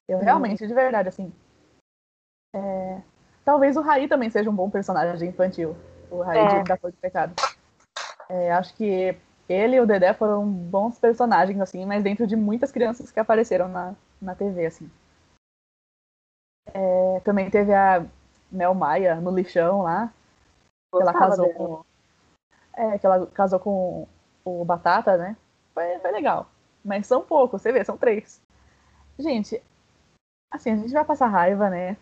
Eu 0.08 0.20
uhum. 0.20 0.24
realmente, 0.24 0.66
de 0.66 0.74
verdade, 0.74 1.10
assim. 1.10 1.34
É, 2.56 3.02
talvez 3.44 3.76
o 3.76 3.82
Raí 3.82 4.08
também 4.08 4.30
seja 4.30 4.50
um 4.50 4.56
bom 4.56 4.70
personagem 4.70 5.30
infantil. 5.30 5.76
O 6.10 6.22
Raí 6.22 6.40
é. 6.40 6.62
de, 6.62 6.70
da 6.70 6.78
Cor 6.78 6.92
do 6.92 6.98
Pecado. 6.98 7.34
É, 8.30 8.54
acho 8.54 8.74
que 8.76 9.18
ele 9.50 9.76
e 9.76 9.82
o 9.82 9.86
Dedé 9.86 10.14
foram 10.14 10.48
bons 10.48 10.98
personagens, 10.98 11.60
assim, 11.60 11.86
mas 11.86 12.04
dentro 12.04 12.26
de 12.26 12.36
muitas 12.36 12.72
crianças 12.72 13.12
que 13.12 13.20
apareceram 13.20 13.68
na, 13.68 13.94
na 14.22 14.34
TV, 14.34 14.66
assim. 14.66 14.90
É, 16.74 17.20
também 17.24 17.50
teve 17.50 17.74
a 17.74 18.06
Mel 18.52 18.74
Maia 18.74 19.16
no 19.16 19.32
lixão 19.32 19.82
lá. 19.82 20.12
Que 20.92 21.02
ela 21.02 21.14
casou 21.14 21.48
dela. 21.48 21.58
com. 21.58 21.93
É, 22.76 22.98
que 22.98 23.06
ela 23.06 23.28
casou 23.28 23.60
com 23.60 24.08
o 24.44 24.66
Batata, 24.66 25.18
né? 25.18 25.38
Foi, 25.74 26.00
foi 26.00 26.12
legal. 26.12 26.48
Mas 26.84 27.08
são 27.08 27.22
poucos, 27.22 27.62
você 27.62 27.72
vê, 27.72 27.84
são 27.84 27.98
três. 27.98 28.42
Gente, 29.18 29.62
assim, 30.52 30.72
a 30.72 30.76
gente 30.76 30.94
vai 30.94 31.06
passar 31.06 31.28
raiva, 31.28 31.70
né? 31.70 31.98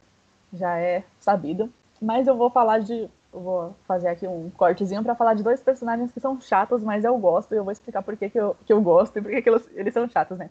Já 0.53 0.77
é 0.79 1.03
sabido. 1.19 1.71
Mas 2.01 2.27
eu 2.27 2.35
vou 2.35 2.49
falar 2.49 2.79
de 2.79 3.09
vou 3.31 3.73
fazer 3.87 4.09
aqui 4.09 4.27
um 4.27 4.49
cortezinho 4.51 5.03
para 5.03 5.15
falar 5.15 5.33
de 5.33 5.43
dois 5.43 5.61
personagens 5.61 6.11
que 6.11 6.19
são 6.19 6.39
chatos, 6.41 6.83
mas 6.83 7.05
eu 7.05 7.17
gosto, 7.17 7.53
e 7.53 7.57
eu 7.57 7.63
vou 7.63 7.71
explicar 7.71 8.03
por 8.03 8.17
que, 8.17 8.29
que, 8.29 8.39
eu, 8.39 8.55
que 8.65 8.73
eu 8.73 8.81
gosto 8.81 9.17
e 9.17 9.21
por 9.21 9.31
que, 9.31 9.41
que 9.41 9.49
eles, 9.49 9.69
eles 9.73 9.93
são 9.93 10.07
chatos, 10.09 10.37
né? 10.37 10.49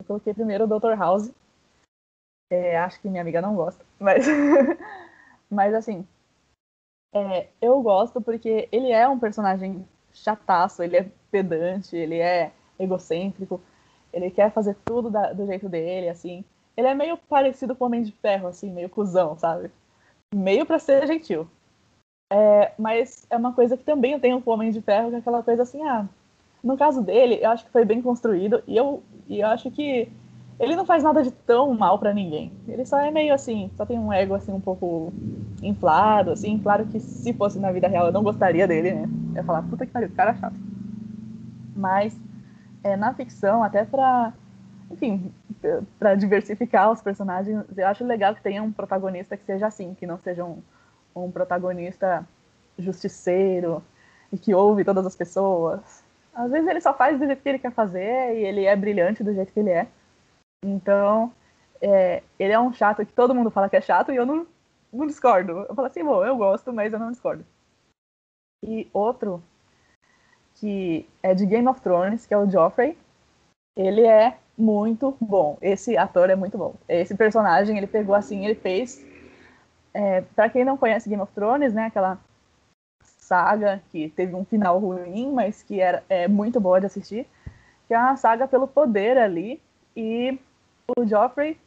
Eu 0.00 0.06
coloquei 0.06 0.34
primeiro 0.34 0.64
o 0.64 0.78
Dr. 0.78 0.94
House. 0.98 1.32
É, 2.50 2.78
acho 2.78 3.00
que 3.00 3.08
minha 3.08 3.22
amiga 3.22 3.40
não 3.40 3.56
gosta, 3.56 3.84
mas, 3.98 4.24
mas 5.50 5.74
assim, 5.74 6.06
é, 7.16 7.48
eu 7.62 7.80
gosto 7.80 8.20
porque 8.20 8.68
ele 8.70 8.92
é 8.92 9.08
um 9.08 9.18
personagem 9.18 9.86
chataço, 10.12 10.82
ele 10.82 10.96
é 10.96 11.06
pedante, 11.30 11.96
ele 11.96 12.18
é 12.18 12.52
egocêntrico, 12.78 13.60
ele 14.12 14.30
quer 14.30 14.52
fazer 14.52 14.76
tudo 14.84 15.10
da, 15.10 15.32
do 15.32 15.46
jeito 15.46 15.68
dele, 15.68 16.08
assim. 16.08 16.44
Ele 16.76 16.88
é 16.88 16.94
meio 16.94 17.16
parecido 17.16 17.74
com 17.74 17.84
o 17.84 17.86
Homem 17.86 18.02
de 18.02 18.12
Ferro, 18.12 18.48
assim, 18.48 18.70
meio 18.70 18.90
cuzão, 18.90 19.36
sabe? 19.38 19.70
Meio 20.34 20.66
para 20.66 20.78
ser 20.78 21.06
gentil. 21.06 21.48
É, 22.30 22.72
mas 22.78 23.26
é 23.30 23.36
uma 23.36 23.52
coisa 23.52 23.76
que 23.76 23.84
também 23.84 24.12
eu 24.12 24.20
tenho 24.20 24.42
com 24.42 24.50
o 24.50 24.54
Homem 24.54 24.70
de 24.70 24.82
Ferro, 24.82 25.08
que 25.08 25.16
é 25.16 25.18
aquela 25.18 25.42
coisa 25.42 25.62
assim, 25.62 25.82
ah, 25.86 26.06
no 26.62 26.76
caso 26.76 27.02
dele, 27.02 27.38
eu 27.40 27.50
acho 27.50 27.64
que 27.64 27.70
foi 27.70 27.84
bem 27.84 28.02
construído, 28.02 28.62
e 28.66 28.76
eu, 28.76 29.02
e 29.26 29.40
eu 29.40 29.46
acho 29.46 29.70
que 29.70 30.10
ele 30.58 30.76
não 30.76 30.86
faz 30.86 31.02
nada 31.02 31.22
de 31.22 31.30
tão 31.30 31.74
mal 31.74 31.98
para 31.98 32.14
ninguém. 32.14 32.52
Ele 32.66 32.84
só 32.84 32.98
é 32.98 33.10
meio 33.10 33.34
assim, 33.34 33.70
só 33.76 33.84
tem 33.84 33.98
um 33.98 34.12
ego 34.12 34.34
assim 34.34 34.52
um 34.52 34.60
pouco 34.60 35.12
inflado, 35.62 36.30
assim, 36.30 36.58
claro 36.58 36.86
que 36.86 37.00
se 37.00 37.32
fosse 37.32 37.58
na 37.58 37.72
vida 37.72 37.88
real 37.88 38.06
eu 38.06 38.12
não 38.12 38.22
gostaria 38.22 38.66
dele, 38.66 38.92
né? 38.92 39.08
Eu 39.30 39.36
ia 39.36 39.44
falar, 39.44 39.62
puta 39.62 39.86
que 39.86 39.92
pariu, 39.92 40.10
cara 40.14 40.34
chato. 40.34 40.56
Mas 41.74 42.18
é, 42.82 42.96
na 42.96 43.12
ficção, 43.12 43.62
até 43.62 43.84
pra, 43.84 44.32
enfim, 44.90 45.32
para 45.98 46.14
diversificar 46.14 46.90
os 46.90 47.02
personagens, 47.02 47.64
eu 47.76 47.86
acho 47.86 48.04
legal 48.04 48.34
que 48.34 48.42
tenha 48.42 48.62
um 48.62 48.72
protagonista 48.72 49.36
que 49.36 49.44
seja 49.44 49.66
assim, 49.66 49.94
que 49.94 50.06
não 50.06 50.18
seja 50.18 50.44
um 50.44 50.62
um 51.16 51.30
protagonista 51.30 52.26
justiceiro 52.78 53.82
e 54.32 54.38
que 54.38 54.54
ouve 54.54 54.84
todas 54.84 55.06
as 55.06 55.16
pessoas. 55.16 56.04
Às 56.34 56.50
vezes 56.50 56.68
ele 56.68 56.80
só 56.80 56.92
faz 56.92 57.18
do 57.18 57.24
jeito 57.24 57.42
que 57.42 57.48
ele 57.48 57.58
quer 57.58 57.72
fazer 57.72 58.36
e 58.36 58.44
ele 58.44 58.64
é 58.64 58.76
brilhante 58.76 59.24
do 59.24 59.32
jeito 59.32 59.52
que 59.52 59.60
ele 59.60 59.70
é. 59.70 59.86
Então, 60.64 61.32
é, 61.80 62.22
ele 62.38 62.52
é 62.52 62.58
um 62.58 62.72
chato 62.72 63.04
que 63.04 63.12
todo 63.12 63.34
mundo 63.34 63.50
fala 63.50 63.68
que 63.68 63.76
é 63.76 63.80
chato 63.80 64.12
e 64.12 64.16
eu 64.16 64.26
não, 64.26 64.46
não 64.92 65.06
discordo. 65.06 65.66
Eu 65.68 65.74
falo 65.74 65.88
assim, 65.88 66.04
bom, 66.04 66.24
eu 66.24 66.36
gosto, 66.36 66.72
mas 66.72 66.92
eu 66.92 66.98
não 66.98 67.10
discordo. 67.10 67.44
E 68.64 68.88
outro 68.92 69.42
que 70.54 71.08
é 71.22 71.34
de 71.34 71.46
Game 71.46 71.68
of 71.68 71.80
Thrones, 71.80 72.26
que 72.26 72.34
é 72.34 72.38
o 72.38 72.50
Joffrey. 72.50 72.96
Ele 73.76 74.06
é 74.06 74.38
muito 74.56 75.16
bom. 75.20 75.58
Esse 75.60 75.96
ator 75.96 76.30
é 76.30 76.36
muito 76.36 76.56
bom. 76.56 76.74
Esse 76.88 77.14
personagem, 77.14 77.76
ele 77.76 77.86
pegou 77.86 78.14
assim, 78.14 78.44
ele 78.44 78.54
fez 78.54 79.04
é, 79.92 80.20
para 80.34 80.48
quem 80.48 80.64
não 80.64 80.76
conhece 80.76 81.08
Game 81.08 81.22
of 81.22 81.32
Thrones, 81.32 81.72
né, 81.72 81.86
aquela 81.86 82.18
saga 83.02 83.82
que 83.90 84.08
teve 84.10 84.34
um 84.34 84.44
final 84.44 84.78
ruim, 84.78 85.32
mas 85.32 85.62
que 85.62 85.80
era 85.80 86.04
é 86.08 86.28
muito 86.28 86.60
boa 86.60 86.78
de 86.78 86.86
assistir, 86.86 87.26
que 87.88 87.94
é 87.94 87.98
uma 87.98 88.16
saga 88.16 88.46
pelo 88.46 88.68
poder 88.68 89.18
ali 89.18 89.60
e 89.96 90.38
o 90.96 91.06
Joffrey 91.06 91.58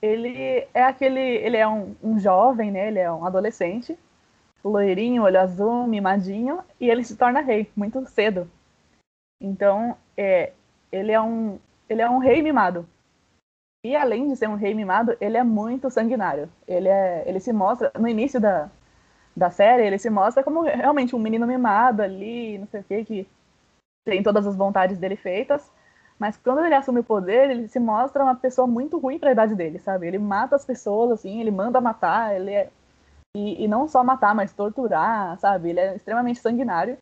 ele 0.00 0.66
é 0.72 0.82
aquele 0.84 1.20
ele 1.20 1.56
é 1.56 1.66
um, 1.66 1.94
um 2.02 2.18
jovem, 2.18 2.70
né, 2.70 2.88
ele 2.88 2.98
é 2.98 3.12
um 3.12 3.24
adolescente, 3.24 3.98
loirinho, 4.64 5.24
olho 5.24 5.40
azul, 5.40 5.86
mimadinho 5.86 6.60
e 6.80 6.88
ele 6.88 7.04
se 7.04 7.16
torna 7.16 7.40
rei 7.40 7.70
muito 7.76 8.04
cedo. 8.06 8.50
Então 9.40 9.96
é, 10.16 10.52
ele 10.90 11.12
é 11.12 11.20
um 11.20 11.58
ele 11.88 12.00
é 12.02 12.08
um 12.08 12.18
rei 12.18 12.42
mimado. 12.42 12.86
E 13.84 13.96
além 13.96 14.28
de 14.28 14.36
ser 14.36 14.48
um 14.48 14.54
rei 14.54 14.74
mimado, 14.74 15.16
ele 15.20 15.36
é 15.36 15.42
muito 15.42 15.90
sanguinário. 15.90 16.48
Ele, 16.68 16.88
é, 16.88 17.24
ele 17.26 17.40
se 17.40 17.52
mostra, 17.52 17.90
no 17.98 18.06
início 18.06 18.40
da, 18.40 18.70
da 19.36 19.50
série, 19.50 19.84
ele 19.84 19.98
se 19.98 20.08
mostra 20.08 20.42
como 20.44 20.62
realmente 20.62 21.16
um 21.16 21.18
menino 21.18 21.46
mimado 21.48 22.00
ali, 22.00 22.58
não 22.58 22.66
sei 22.68 22.80
o 22.80 22.84
que, 22.84 23.04
que 23.04 23.28
tem 24.04 24.22
todas 24.22 24.46
as 24.46 24.54
vontades 24.54 24.98
dele 24.98 25.16
feitas. 25.16 25.68
Mas 26.22 26.36
quando 26.36 26.64
ele 26.64 26.76
assume 26.76 27.00
o 27.00 27.04
poder, 27.04 27.50
ele 27.50 27.66
se 27.66 27.80
mostra 27.80 28.22
uma 28.22 28.36
pessoa 28.36 28.64
muito 28.64 28.96
ruim 28.96 29.18
para 29.18 29.30
a 29.30 29.32
idade 29.32 29.56
dele, 29.56 29.80
sabe? 29.80 30.06
Ele 30.06 30.20
mata 30.20 30.54
as 30.54 30.64
pessoas, 30.64 31.10
assim, 31.10 31.40
ele 31.40 31.50
manda 31.50 31.80
matar, 31.80 32.36
ele 32.36 32.52
é... 32.52 32.70
E, 33.36 33.64
e 33.64 33.66
não 33.66 33.88
só 33.88 34.04
matar, 34.04 34.32
mas 34.32 34.52
torturar, 34.52 35.36
sabe? 35.40 35.70
Ele 35.70 35.80
é 35.80 35.96
extremamente 35.96 36.38
sanguinário. 36.38 36.96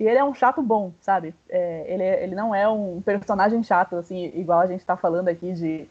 E 0.00 0.04
ele 0.04 0.18
é 0.18 0.24
um 0.24 0.34
chato 0.34 0.60
bom, 0.60 0.92
sabe? 1.00 1.32
É, 1.48 1.84
ele, 1.86 2.02
ele 2.02 2.34
não 2.34 2.52
é 2.52 2.68
um 2.68 3.00
personagem 3.00 3.62
chato, 3.62 3.94
assim, 3.94 4.32
igual 4.34 4.58
a 4.58 4.66
gente 4.66 4.84
tá 4.84 4.96
falando 4.96 5.28
aqui 5.28 5.52
de 5.52 5.88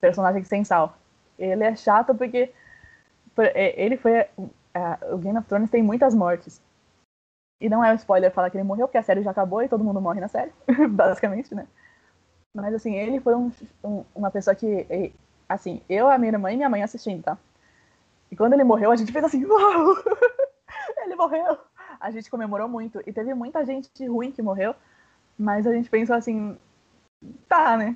personagem 0.00 0.44
sem 0.44 0.62
sal. 0.62 0.96
Ele 1.36 1.64
é 1.64 1.74
chato 1.74 2.14
porque 2.14 2.52
é, 3.36 3.82
ele 3.84 3.96
foi. 3.96 4.26
o 5.10 5.18
Game 5.18 5.36
of 5.36 5.48
Thrones 5.48 5.70
tem 5.70 5.82
muitas 5.82 6.14
mortes. 6.14 6.62
E 7.60 7.68
não 7.68 7.82
é 7.82 7.90
um 7.90 7.96
spoiler 7.96 8.30
falar 8.30 8.48
que 8.50 8.56
ele 8.56 8.62
morreu, 8.62 8.86
porque 8.86 8.98
a 8.98 9.02
série 9.02 9.22
já 9.22 9.32
acabou 9.32 9.60
e 9.60 9.68
todo 9.68 9.82
mundo 9.82 10.00
morre 10.00 10.20
na 10.20 10.28
série, 10.28 10.52
basicamente, 10.88 11.52
né? 11.52 11.66
Mas 12.56 12.74
assim, 12.74 12.94
ele 12.94 13.20
foi 13.20 13.34
um, 13.34 13.52
um, 13.84 14.04
uma 14.14 14.30
pessoa 14.30 14.54
que. 14.56 15.12
Assim, 15.46 15.82
eu, 15.88 16.08
a 16.08 16.16
minha 16.16 16.32
irmã 16.32 16.50
e 16.50 16.56
minha 16.56 16.70
mãe 16.70 16.82
assistindo, 16.82 17.22
tá? 17.22 17.38
E 18.30 18.36
quando 18.36 18.54
ele 18.54 18.64
morreu, 18.64 18.90
a 18.90 18.96
gente 18.96 19.12
fez 19.12 19.24
assim, 19.24 19.44
uau! 19.46 19.94
ele 21.04 21.14
morreu! 21.14 21.58
A 22.00 22.10
gente 22.10 22.30
comemorou 22.30 22.66
muito. 22.66 23.00
E 23.06 23.12
teve 23.12 23.34
muita 23.34 23.64
gente 23.64 23.90
ruim 24.06 24.32
que 24.32 24.42
morreu, 24.42 24.74
mas 25.38 25.66
a 25.66 25.72
gente 25.72 25.90
pensou 25.90 26.16
assim, 26.16 26.56
tá, 27.46 27.76
né? 27.76 27.94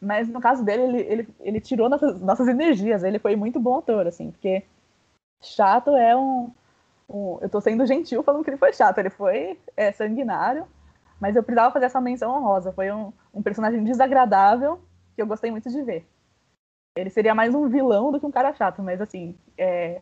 Mas 0.00 0.28
no 0.28 0.40
caso 0.40 0.64
dele, 0.64 0.82
ele, 0.82 1.00
ele, 1.00 1.28
ele 1.40 1.60
tirou 1.60 1.88
nossas, 1.88 2.20
nossas 2.20 2.46
energias. 2.46 3.02
Ele 3.02 3.18
foi 3.18 3.34
muito 3.34 3.58
bom 3.58 3.78
ator, 3.78 4.06
assim, 4.06 4.30
porque 4.30 4.62
chato 5.42 5.96
é 5.96 6.16
um, 6.16 6.52
um, 7.08 7.38
Eu 7.42 7.48
tô 7.48 7.60
sendo 7.60 7.84
gentil 7.84 8.22
falando 8.22 8.44
que 8.44 8.50
ele 8.50 8.56
foi 8.56 8.72
chato. 8.72 8.98
Ele 8.98 9.10
foi 9.10 9.58
é, 9.76 9.90
sanguinário, 9.90 10.64
mas 11.20 11.34
eu 11.34 11.42
precisava 11.42 11.72
fazer 11.72 11.86
essa 11.86 12.00
menção 12.00 12.30
honrosa. 12.30 12.72
Foi 12.72 12.90
um, 12.92 13.12
um 13.34 13.42
personagem 13.42 13.82
desagradável 13.82 14.80
que 15.14 15.22
eu 15.22 15.26
gostei 15.26 15.50
muito 15.50 15.68
de 15.68 15.82
ver. 15.82 16.06
Ele 16.96 17.10
seria 17.10 17.34
mais 17.34 17.54
um 17.54 17.68
vilão 17.68 18.10
do 18.10 18.18
que 18.18 18.26
um 18.26 18.30
cara 18.30 18.52
chato, 18.54 18.82
mas 18.82 19.00
assim. 19.00 19.36
É, 19.56 20.00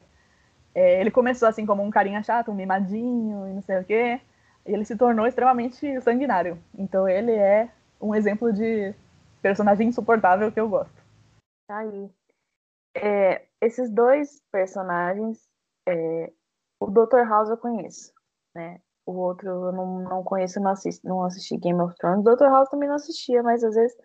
é, 0.74 1.00
ele 1.00 1.10
começou 1.10 1.48
assim 1.48 1.64
como 1.64 1.82
um 1.82 1.90
carinha 1.90 2.22
chato, 2.22 2.50
um 2.50 2.54
mimadinho 2.54 3.48
e 3.48 3.52
não 3.54 3.62
sei 3.62 3.80
o 3.80 3.84
quê. 3.84 4.20
E 4.66 4.72
ele 4.72 4.84
se 4.84 4.96
tornou 4.96 5.26
extremamente 5.26 6.00
sanguinário. 6.02 6.58
Então 6.76 7.08
ele 7.08 7.32
é 7.32 7.70
um 8.00 8.14
exemplo 8.14 8.52
de 8.52 8.94
personagem 9.40 9.88
insuportável 9.88 10.52
que 10.52 10.60
eu 10.60 10.68
gosto. 10.68 11.02
Tá 11.66 11.78
aí. 11.78 12.10
É, 12.94 13.46
esses 13.60 13.90
dois 13.90 14.42
personagens, 14.52 15.48
é, 15.88 16.32
o 16.80 16.90
Dr. 16.90 17.26
House 17.26 17.48
eu 17.48 17.56
conheço, 17.56 18.12
né? 18.54 18.80
O 19.06 19.12
outro 19.12 19.48
eu 19.48 19.72
não, 19.72 20.00
não 20.00 20.24
conheço, 20.24 20.60
não 20.60 20.72
assisti, 20.72 21.06
não 21.06 21.24
assisti 21.24 21.56
Game 21.56 21.80
of 21.80 21.94
Thrones. 21.96 22.24
Dr. 22.24 22.46
House 22.46 22.68
também 22.68 22.88
não 22.88 22.96
assistia, 22.96 23.42
mas 23.42 23.62
às 23.62 23.74
vezes 23.74 23.96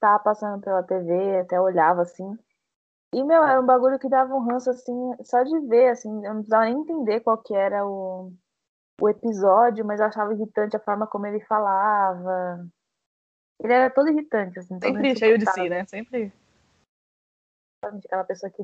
tava 0.00 0.18
passando 0.22 0.60
pela 0.60 0.82
TV, 0.82 1.40
até 1.40 1.60
olhava 1.60 2.02
assim. 2.02 2.36
E, 3.14 3.22
meu, 3.22 3.44
era 3.44 3.60
um 3.60 3.66
bagulho 3.66 3.98
que 3.98 4.08
dava 4.08 4.34
um 4.34 4.40
ranço, 4.40 4.70
assim, 4.70 4.94
só 5.22 5.42
de 5.42 5.58
ver, 5.68 5.90
assim, 5.90 6.08
eu 6.24 6.34
não 6.34 6.40
precisava 6.40 6.64
nem 6.64 6.78
entender 6.78 7.20
qual 7.20 7.36
que 7.38 7.54
era 7.54 7.86
o, 7.86 8.32
o 9.00 9.08
episódio, 9.08 9.84
mas 9.84 10.00
eu 10.00 10.06
achava 10.06 10.32
irritante 10.32 10.76
a 10.76 10.80
forma 10.80 11.06
como 11.06 11.26
ele 11.26 11.40
falava. 11.40 12.66
Ele 13.62 13.72
era 13.72 13.90
todo 13.90 14.08
irritante, 14.08 14.58
assim. 14.58 14.78
Sempre 14.80 15.14
cheio 15.14 15.38
de 15.38 15.50
si, 15.52 15.68
né? 15.68 15.84
Sempre. 15.86 16.32
Aquela 17.84 18.24
pessoa 18.24 18.50
que 18.50 18.62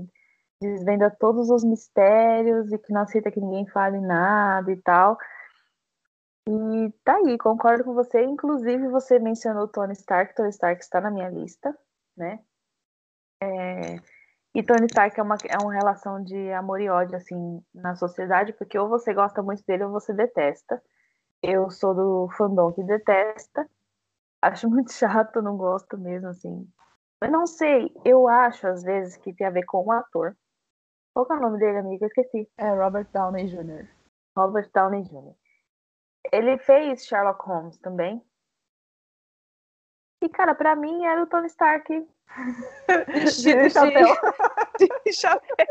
desvenda 0.61 1.11
todos 1.11 1.51
os 1.51 1.63
mistérios 1.63 2.73
e 2.73 2.79
que 2.79 2.93
não 2.93 3.03
aceita 3.03 3.31
que 3.31 3.41
ninguém 3.41 3.67
fale 3.67 4.01
nada 4.01 4.73
e 4.73 4.77
tal. 4.77 5.19
E 6.51 6.91
tá 7.05 7.17
aí, 7.17 7.37
concordo 7.37 7.85
com 7.85 7.93
você. 7.93 8.25
Inclusive, 8.25 8.89
você 8.89 9.19
mencionou 9.19 9.69
Tony 9.69 9.93
Stark. 9.93 10.35
Tony 10.35 10.49
Stark 10.49 10.83
está 10.83 10.99
na 10.99 11.11
minha 11.11 11.29
lista, 11.29 11.77
né? 12.17 12.43
É... 13.43 13.97
E 14.55 14.63
Tony 14.63 14.87
Stark 14.87 15.21
é 15.21 15.23
uma, 15.23 15.37
é 15.47 15.59
uma 15.59 15.75
relação 15.75 16.25
de 16.25 16.51
amor 16.53 16.81
e 16.81 16.89
ódio, 16.89 17.17
assim, 17.17 17.63
na 17.75 17.95
sociedade, 17.97 18.55
porque 18.55 18.79
ou 18.79 18.89
você 18.89 19.13
gosta 19.13 19.43
muito 19.43 19.63
dele 19.67 19.85
ou 19.85 19.91
você 19.91 20.15
detesta. 20.15 20.83
Eu 21.43 21.71
sou 21.71 21.95
do 21.95 22.29
fandom 22.31 22.73
que 22.73 22.83
detesta. 22.83 23.69
Acho 24.41 24.71
muito 24.71 24.91
chato, 24.91 25.43
não 25.43 25.55
gosto 25.55 25.99
mesmo, 25.99 26.29
assim. 26.29 26.67
Eu 27.21 27.31
não 27.31 27.47
sei, 27.47 27.93
eu 28.07 28.27
acho, 28.27 28.67
às 28.67 28.83
vezes, 28.83 29.19
que 29.19 29.35
tem 29.35 29.47
a 29.47 29.51
ver 29.51 29.67
com 29.67 29.85
o 29.85 29.93
ator. 29.93 30.35
Qual 31.13 31.27
é 31.31 31.35
o 31.35 31.41
nome 31.41 31.59
dele, 31.59 31.79
amiga? 31.79 32.07
Eu 32.07 32.09
esqueci. 32.09 32.51
É 32.57 32.71
Robert 32.71 33.09
Downey 33.13 33.49
Jr. 33.49 33.87
Robert 34.35 34.71
Downey 34.73 35.03
Jr. 35.03 35.35
Ele 36.33 36.59
fez 36.59 37.07
Sherlock 37.07 37.45
Holmes 37.45 37.79
também. 37.79 38.23
E, 40.21 40.29
cara, 40.29 40.55
pra 40.55 40.75
mim 40.75 41.05
era 41.05 41.23
o 41.23 41.27
Tony 41.27 41.47
Stark. 41.47 42.07
Vestido 43.09 43.63
de 43.63 43.71
chapéu. 43.71 44.09
De 45.05 45.13
chapéu. 45.13 45.67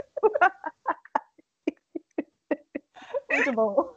Muito 3.30 3.52
bom. 3.54 3.96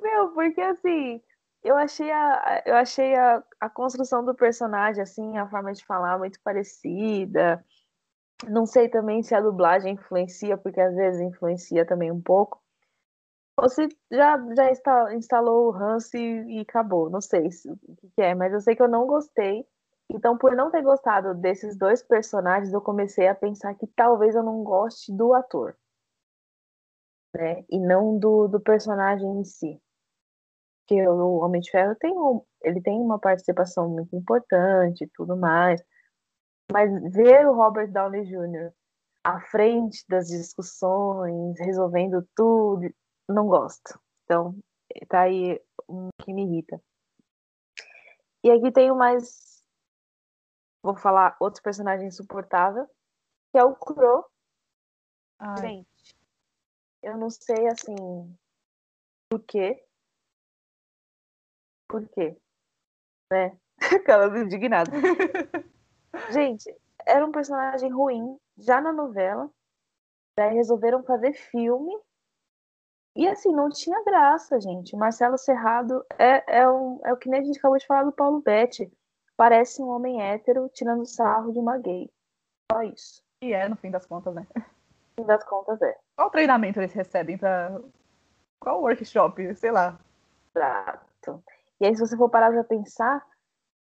Meu, 0.00 0.32
porque 0.32 0.60
assim, 0.60 1.22
eu 1.62 1.76
achei 1.76 2.10
a, 2.10 2.62
eu 2.66 2.76
achei 2.76 3.14
a, 3.14 3.42
a 3.60 3.70
construção 3.70 4.24
do 4.24 4.34
personagem, 4.34 5.02
assim, 5.02 5.36
a 5.36 5.48
forma 5.48 5.72
de 5.72 5.84
falar 5.84 6.18
muito 6.18 6.40
parecida. 6.42 7.64
Não 8.48 8.66
sei 8.66 8.88
também 8.88 9.22
se 9.22 9.34
a 9.34 9.40
dublagem 9.40 9.94
influencia, 9.94 10.56
porque 10.56 10.80
às 10.80 10.94
vezes 10.94 11.20
influencia 11.20 11.86
também 11.86 12.10
um 12.10 12.20
pouco. 12.20 12.63
Ou 13.56 13.68
se 13.68 13.88
já, 14.10 14.36
já 14.54 15.14
instalou 15.14 15.70
o 15.70 15.74
Hans 15.74 16.12
e, 16.12 16.18
e 16.18 16.60
acabou. 16.60 17.08
Não 17.08 17.20
sei 17.20 17.50
se, 17.50 17.70
o 17.70 17.76
que, 17.76 18.08
que 18.16 18.22
é, 18.22 18.34
mas 18.34 18.52
eu 18.52 18.60
sei 18.60 18.74
que 18.74 18.82
eu 18.82 18.88
não 18.88 19.06
gostei. 19.06 19.66
Então, 20.10 20.36
por 20.36 20.54
não 20.54 20.70
ter 20.70 20.82
gostado 20.82 21.34
desses 21.34 21.76
dois 21.78 22.02
personagens, 22.02 22.72
eu 22.72 22.80
comecei 22.80 23.28
a 23.28 23.34
pensar 23.34 23.74
que 23.74 23.86
talvez 23.86 24.34
eu 24.34 24.42
não 24.42 24.62
goste 24.62 25.12
do 25.12 25.32
ator. 25.32 25.76
Né? 27.34 27.64
E 27.70 27.78
não 27.78 28.18
do, 28.18 28.48
do 28.48 28.60
personagem 28.60 29.28
em 29.40 29.44
si. 29.44 29.80
Porque 30.80 31.06
o 31.08 31.38
Homem 31.38 31.60
de 31.60 31.70
Ferro 31.70 31.94
tem, 31.96 32.12
um, 32.12 32.42
ele 32.62 32.80
tem 32.82 33.00
uma 33.00 33.18
participação 33.18 33.88
muito 33.88 34.14
importante 34.14 35.04
e 35.04 35.10
tudo 35.14 35.36
mais. 35.36 35.82
Mas 36.70 36.90
ver 37.12 37.46
o 37.46 37.54
Robert 37.54 37.90
Downey 37.90 38.24
Jr. 38.24 38.72
à 39.22 39.40
frente 39.40 40.04
das 40.08 40.28
discussões, 40.28 41.58
resolvendo 41.58 42.26
tudo, 42.36 42.86
não 43.28 43.46
gosto. 43.46 43.98
Então, 44.24 44.56
tá 45.08 45.22
aí 45.22 45.60
um 45.88 46.08
que 46.22 46.32
me 46.32 46.44
irrita. 46.44 46.82
E 48.42 48.50
aqui 48.50 48.70
tenho 48.72 48.94
mais. 48.94 49.62
Vou 50.82 50.94
falar 50.94 51.36
outro 51.40 51.62
personagem 51.62 52.08
insuportável, 52.08 52.86
que 53.50 53.58
é 53.58 53.64
o 53.64 53.74
Crow. 53.74 54.26
Gente, 55.58 56.16
eu 57.02 57.16
não 57.16 57.30
sei 57.30 57.66
assim. 57.68 57.96
Por 59.30 59.42
quê? 59.44 59.84
Por 61.88 62.06
quê? 62.08 62.36
Né? 63.32 63.58
Aquelas 64.02 64.34
indignadas. 64.40 64.92
Gente, 66.30 66.74
era 67.06 67.24
um 67.24 67.32
personagem 67.32 67.90
ruim 67.90 68.38
já 68.56 68.80
na 68.80 68.92
novela. 68.92 69.50
Daí 70.36 70.54
resolveram 70.54 71.02
fazer 71.04 71.32
filme 71.32 71.98
e 73.16 73.28
assim, 73.28 73.52
não 73.52 73.68
tinha 73.70 74.02
graça, 74.04 74.60
gente. 74.60 74.96
Marcelo 74.96 75.38
Serrado 75.38 76.04
é, 76.18 76.58
é, 76.60 76.68
um, 76.68 77.00
é 77.04 77.12
o 77.12 77.16
que 77.16 77.28
nem 77.28 77.40
a 77.40 77.44
gente 77.44 77.58
acabou 77.58 77.78
de 77.78 77.86
falar 77.86 78.04
do 78.04 78.12
Paulo 78.12 78.40
Betti. 78.40 78.92
Parece 79.36 79.82
um 79.82 79.88
homem 79.88 80.20
hétero 80.20 80.68
tirando 80.72 81.06
sarro 81.06 81.52
de 81.52 81.58
uma 81.58 81.78
gay. 81.78 82.10
Só 82.70 82.82
isso. 82.82 83.22
E 83.42 83.52
é, 83.52 83.68
no 83.68 83.76
fim 83.76 83.90
das 83.90 84.06
contas, 84.06 84.34
né? 84.34 84.46
No 85.16 85.22
fim 85.22 85.28
das 85.28 85.44
contas, 85.44 85.80
é. 85.80 85.96
Qual 86.16 86.28
treinamento 86.28 86.80
eles 86.80 86.92
recebem 86.92 87.38
pra. 87.38 87.80
Qual 88.58 88.80
workshop? 88.80 89.54
Sei 89.54 89.70
lá. 89.70 89.96
Exato. 90.52 91.40
E 91.80 91.86
aí, 91.86 91.94
se 91.94 92.00
você 92.00 92.16
for 92.16 92.28
parar 92.28 92.50
pra 92.50 92.64
pensar, 92.64 93.24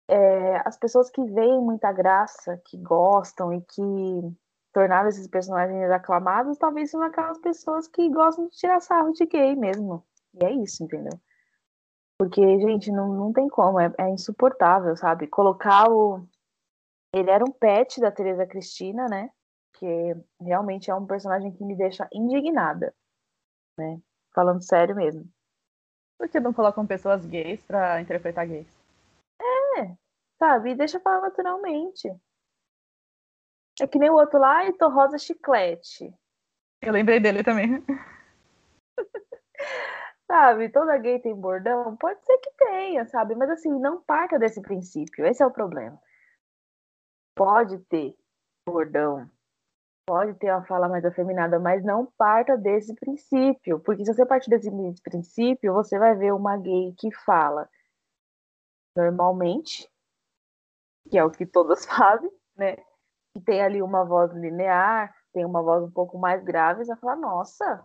é, 0.08 0.60
as 0.66 0.76
pessoas 0.76 1.08
que 1.08 1.22
veem 1.22 1.60
muita 1.60 1.92
graça, 1.92 2.60
que 2.64 2.76
gostam 2.78 3.52
e 3.52 3.60
que 3.60 3.80
tornar 4.72 5.06
esses 5.08 5.26
personagens 5.26 5.90
aclamados, 5.90 6.58
talvez 6.58 6.90
são 6.90 7.02
aquelas 7.02 7.38
pessoas 7.38 7.88
que 7.88 8.08
gostam 8.08 8.46
de 8.46 8.56
tirar 8.56 8.80
sarro 8.80 9.12
de 9.12 9.26
gay 9.26 9.54
mesmo. 9.56 10.04
E 10.34 10.44
é 10.44 10.52
isso, 10.52 10.84
entendeu? 10.84 11.18
Porque, 12.18 12.42
gente, 12.60 12.92
não, 12.92 13.14
não 13.14 13.32
tem 13.32 13.48
como, 13.48 13.80
é, 13.80 13.92
é 13.98 14.08
insuportável, 14.10 14.96
sabe? 14.96 15.26
Colocar 15.26 15.90
o. 15.90 16.22
Ele 17.14 17.30
era 17.30 17.42
um 17.42 17.50
pet 17.50 18.00
da 18.00 18.12
Teresa 18.12 18.46
Cristina, 18.46 19.06
né? 19.06 19.30
Que 19.72 20.14
realmente 20.40 20.90
é 20.90 20.94
um 20.94 21.06
personagem 21.06 21.50
que 21.50 21.64
me 21.64 21.74
deixa 21.74 22.08
indignada, 22.12 22.94
né? 23.78 24.00
Falando 24.34 24.62
sério 24.62 24.94
mesmo. 24.94 25.26
Por 26.18 26.28
que 26.28 26.38
não 26.38 26.52
colocam 26.52 26.86
pessoas 26.86 27.24
gays 27.24 27.62
pra 27.62 28.00
interpretar 28.00 28.46
gays? 28.46 28.68
É, 29.78 29.96
sabe? 30.38 30.72
E 30.72 30.74
deixa 30.74 31.00
falar 31.00 31.22
naturalmente. 31.22 32.14
É 33.80 33.86
que 33.86 33.98
nem 33.98 34.10
o 34.10 34.14
outro 34.14 34.38
lá, 34.38 34.66
e 34.66 34.72
tô 34.74 34.88
rosa 34.88 35.18
chiclete. 35.18 36.12
Eu 36.82 36.92
lembrei 36.92 37.18
dele 37.18 37.42
também. 37.42 37.82
sabe, 40.30 40.68
toda 40.68 40.96
gay 40.98 41.18
tem 41.18 41.34
bordão? 41.34 41.96
Pode 41.96 42.24
ser 42.24 42.38
que 42.38 42.50
tenha, 42.52 43.06
sabe? 43.06 43.34
Mas 43.34 43.50
assim, 43.50 43.70
não 43.80 44.02
parta 44.02 44.38
desse 44.38 44.60
princípio. 44.60 45.26
Esse 45.26 45.42
é 45.42 45.46
o 45.46 45.50
problema. 45.50 46.00
Pode 47.34 47.78
ter 47.86 48.14
bordão, 48.68 49.28
pode 50.06 50.34
ter 50.34 50.52
uma 50.52 50.64
fala 50.64 50.88
mais 50.88 51.04
afeminada, 51.04 51.58
mas 51.58 51.82
não 51.82 52.06
parta 52.18 52.56
desse 52.56 52.94
princípio. 52.94 53.80
Porque 53.80 54.04
se 54.04 54.12
você 54.14 54.26
partir 54.26 54.50
desse 54.50 54.70
princípio, 55.02 55.72
você 55.72 55.98
vai 55.98 56.14
ver 56.14 56.32
uma 56.32 56.56
gay 56.56 56.94
que 56.98 57.10
fala 57.24 57.68
normalmente, 58.94 59.88
que 61.08 61.16
é 61.16 61.24
o 61.24 61.30
que 61.30 61.46
todas 61.46 61.84
fazem, 61.86 62.30
né? 62.56 62.76
Que 63.34 63.40
tem 63.40 63.62
ali 63.62 63.82
uma 63.82 64.04
voz 64.04 64.32
linear, 64.32 65.14
tem 65.32 65.44
uma 65.44 65.62
voz 65.62 65.84
um 65.84 65.90
pouco 65.90 66.18
mais 66.18 66.42
grave, 66.42 66.84
você 66.84 66.92
vai 66.92 67.00
falar, 67.00 67.16
nossa, 67.16 67.84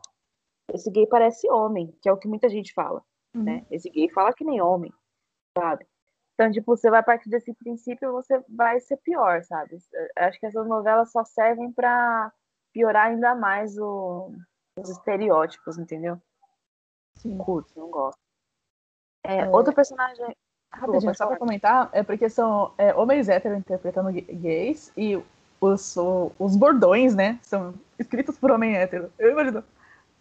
esse 0.73 0.89
gay 0.89 1.05
parece 1.07 1.49
homem, 1.49 1.95
que 2.01 2.09
é 2.09 2.11
o 2.11 2.17
que 2.17 2.27
muita 2.27 2.49
gente 2.49 2.73
fala, 2.73 3.03
uhum. 3.35 3.43
né? 3.43 3.65
Esse 3.69 3.89
gay 3.89 4.09
fala 4.09 4.33
que 4.33 4.43
nem 4.43 4.61
homem, 4.61 4.91
sabe? 5.57 5.85
Então, 6.33 6.51
tipo, 6.51 6.75
você 6.75 6.89
vai 6.89 7.01
partir 7.01 7.29
desse 7.29 7.53
princípio, 7.53 8.11
você 8.11 8.43
vai 8.49 8.79
ser 8.81 8.97
pior, 8.97 9.41
sabe? 9.43 9.77
Acho 10.17 10.39
que 10.39 10.45
essas 10.45 10.67
novelas 10.67 11.11
só 11.11 11.23
servem 11.23 11.71
para 11.71 12.31
piorar 12.73 13.07
ainda 13.07 13.33
mais 13.33 13.77
o, 13.77 14.33
os 14.77 14.89
estereótipos, 14.89 15.77
entendeu? 15.77 16.19
Sim. 17.15 17.37
Curto, 17.37 17.79
não 17.79 17.89
gosto. 17.89 18.19
É, 19.25 19.39
é... 19.39 19.49
Outro 19.49 19.73
personagem. 19.73 20.35
Rapidinho, 20.73 21.15
só 21.15 21.27
pra 21.27 21.37
comentar, 21.37 21.89
é 21.93 22.03
porque 22.03 22.29
são 22.29 22.73
é, 22.77 22.93
homens 22.93 23.29
héteros 23.29 23.57
interpretando 23.57 24.11
gays 24.11 24.91
e 24.97 25.15
os, 25.59 25.95
os 26.39 26.55
bordões, 26.55 27.15
né, 27.15 27.39
são 27.41 27.73
escritos 27.97 28.37
por 28.37 28.51
homem 28.51 28.75
hétero. 28.75 29.11
Eu 29.17 29.31
imagino, 29.31 29.63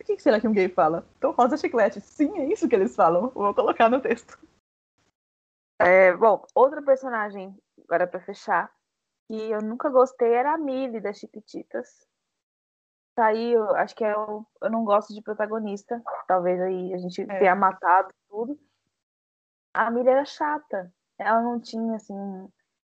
o 0.01 0.05
que 0.05 0.19
será 0.19 0.41
que 0.41 0.49
um 0.49 0.53
gay 0.53 0.69
fala? 0.69 1.07
Tô 1.21 1.31
rosa 1.31 1.57
chiclete. 1.57 2.01
Sim, 2.01 2.39
é 2.39 2.47
isso 2.47 2.69
que 2.69 2.75
eles 2.75 2.95
falam. 2.95 3.29
Vou 3.31 3.55
colocar 3.55 3.89
no 3.89 4.01
texto. 4.01 4.39
É, 5.79 6.17
bom, 6.17 6.45
outra 6.55 6.83
personagem, 6.83 7.57
agora 7.85 8.07
para 8.07 8.21
fechar, 8.21 8.73
que 9.27 9.51
eu 9.51 9.61
nunca 9.61 9.89
gostei 9.89 10.33
era 10.33 10.55
a 10.55 10.59
Millie 10.59 11.01
das 11.01 11.19
Chiquititas. 11.19 12.07
Tá 13.15 13.27
aí, 13.27 13.53
eu 13.53 13.75
acho 13.77 13.95
que 13.95 14.05
é 14.05 14.13
eu, 14.13 14.47
eu 14.61 14.71
não 14.71 14.85
gosto 14.85 15.15
de 15.15 15.23
protagonista. 15.23 16.03
Talvez 16.27 16.61
aí 16.61 16.93
a 16.93 16.99
gente 16.99 17.23
é. 17.23 17.39
tenha 17.39 17.55
matado 17.55 18.09
tudo. 18.29 18.59
A 19.73 19.91
Millie 19.91 20.11
era 20.11 20.25
chata. 20.25 20.93
Ela 21.19 21.41
não 21.43 21.61
tinha, 21.61 21.97
assim, 21.97 22.49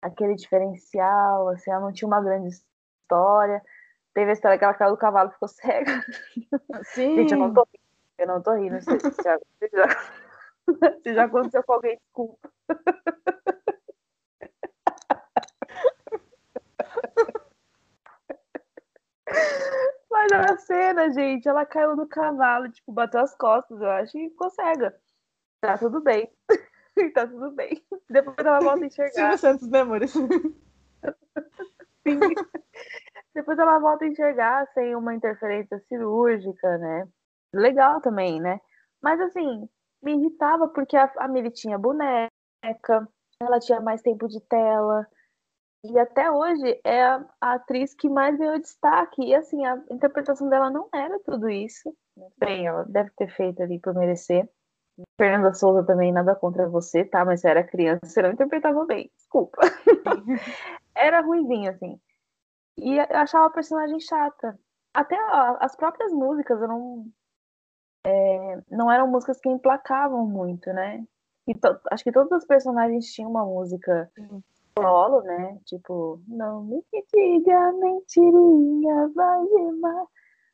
aquele 0.02 0.36
diferencial, 0.36 1.50
assim, 1.50 1.72
ela 1.72 1.82
não 1.82 1.92
tinha 1.92 2.08
uma 2.08 2.22
grande 2.22 2.50
história. 2.50 3.62
teve 4.14 4.32
a 4.32 4.34
história 4.34 4.58
que 4.58 4.64
ela 4.64 4.74
caiu 4.74 4.92
do 4.92 4.98
cavalo 4.98 5.30
e 5.30 5.34
ficou 5.34 5.48
cega. 5.48 6.04
Sim. 6.94 7.16
Gente, 7.16 7.34
eu 7.34 7.40
não 7.40 7.54
tô 7.54 7.62
rindo. 7.64 7.88
Eu 8.18 8.28
não 8.28 8.42
tô 8.42 8.54
rindo. 8.54 8.82
Se, 8.82 9.00
se 9.00 9.24
já, 9.24 9.38
se 9.38 9.70
já, 9.72 9.88
se 11.04 11.14
já 11.14 11.26
aconteceu 11.26 11.64
com 11.64 11.74
alguém, 11.74 11.98
desculpa. 11.98 12.50
Mas 20.10 20.32
a 20.32 20.58
cena, 20.58 21.12
gente, 21.12 21.48
ela 21.48 21.66
caiu 21.66 21.96
do 21.96 22.08
cavalo, 22.08 22.70
tipo, 22.72 22.92
bateu 22.92 23.22
as 23.22 23.36
costas, 23.36 23.80
eu 23.80 23.90
acho, 23.90 24.18
e 24.18 24.30
ficou 24.30 24.50
cega. 24.50 25.00
Tá 25.62 25.78
tudo 25.78 26.02
bem. 26.02 26.32
tá 27.14 27.28
tudo 27.28 27.52
bem. 27.52 27.84
Depois 28.10 28.38
ela 28.40 28.60
volta 28.60 28.84
a 28.84 28.88
enxergar. 28.88 29.14
Silvio 29.14 29.38
Santos, 29.38 29.70
né, 29.70 29.80
amores? 29.82 30.14
Sim. 32.04 32.20
Depois 33.34 33.60
ela 33.60 33.80
volta 33.80 34.06
a 34.06 34.08
enxergar 34.08 34.68
sem 34.74 34.96
uma 34.96 35.14
interferência 35.14 35.80
cirúrgica, 35.88 36.78
né? 36.78 37.08
Legal 37.54 38.02
também, 38.02 38.42
né? 38.42 38.60
Mas 39.02 39.20
assim, 39.22 39.70
me 40.02 40.14
irritava 40.16 40.68
porque 40.70 40.98
a, 40.98 41.12
a 41.18 41.28
Miri 41.28 41.52
tinha 41.52 41.78
boneca, 41.78 42.30
ela 43.40 43.60
tinha 43.60 43.80
mais 43.80 44.02
tempo 44.02 44.28
de 44.28 44.40
tela. 44.42 45.08
E 45.84 46.00
até 46.00 46.32
hoje 46.32 46.80
é 46.84 47.04
a, 47.04 47.26
a 47.40 47.54
atriz 47.54 47.94
que 47.94 48.10
mais 48.10 48.38
ganhou 48.38 48.60
destaque. 48.60 49.22
E 49.22 49.36
assim, 49.36 49.64
a 49.66 49.82
interpretação 49.92 50.50
dela 50.50 50.72
não 50.72 50.90
era 50.94 51.20
tudo 51.20 51.50
isso. 51.50 51.96
Bem, 52.38 52.66
ela 52.66 52.84
deve 52.86 53.12
ter 53.12 53.30
feito 53.30 53.62
ali 53.62 53.80
por 53.80 53.94
merecer. 53.94 54.50
Fernanda 55.18 55.54
Souza 55.54 55.84
também, 55.84 56.12
nada 56.12 56.36
contra 56.36 56.68
você, 56.68 57.06
tá? 57.06 57.24
Mas 57.24 57.42
você 57.42 57.50
era 57.50 57.64
criança, 57.64 58.06
você 58.06 58.22
não 58.22 58.32
interpretava 58.32 58.86
bem. 58.86 59.12
Desculpa. 59.16 59.62
era 60.96 61.22
ruimzinho, 61.22 61.70
assim. 61.72 62.00
E 62.78 62.98
eu 62.98 63.06
achava 63.18 63.48
a 63.48 63.52
personagem 63.52 64.00
chata. 64.00 64.58
Até 64.94 65.16
a, 65.16 65.58
as 65.62 65.76
próprias 65.76 66.12
músicas, 66.12 66.62
eu 66.62 66.68
não. 66.68 67.06
É, 68.06 68.62
não 68.70 68.92
eram 68.92 69.08
músicas 69.08 69.40
que 69.40 69.50
emplacavam 69.50 70.26
muito, 70.26 70.72
né? 70.72 71.04
E 71.48 71.54
acho 71.92 72.04
que 72.04 72.12
todos 72.12 72.32
os 72.32 72.46
personagens 72.46 73.12
tinham 73.12 73.30
uma 73.30 73.46
música 73.46 74.12
solo, 74.78 75.22
né? 75.22 75.60
Tipo, 75.66 76.22
não 76.28 76.64
me 76.64 76.84
diga 76.92 77.72
mentirinha, 77.74 79.12
vai 79.16 79.46
demais. 79.46 80.08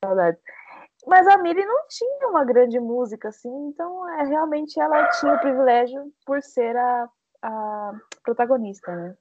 Saudades. 0.04 0.42
Mas 1.06 1.28
a 1.28 1.38
Miri 1.38 1.66
não 1.66 1.88
tinha 1.88 2.30
uma 2.30 2.46
grande 2.46 2.80
música, 2.80 3.30
assim, 3.30 3.50
então 3.68 4.10
é, 4.10 4.24
realmente 4.24 4.80
ela 4.80 5.10
tinha 5.12 5.34
o 5.34 5.40
privilégio 5.40 6.12
por 6.26 6.42
ser 6.42 6.76
a, 6.78 7.10
a 7.42 7.94
protagonista, 8.24 8.96
né? 8.96 9.18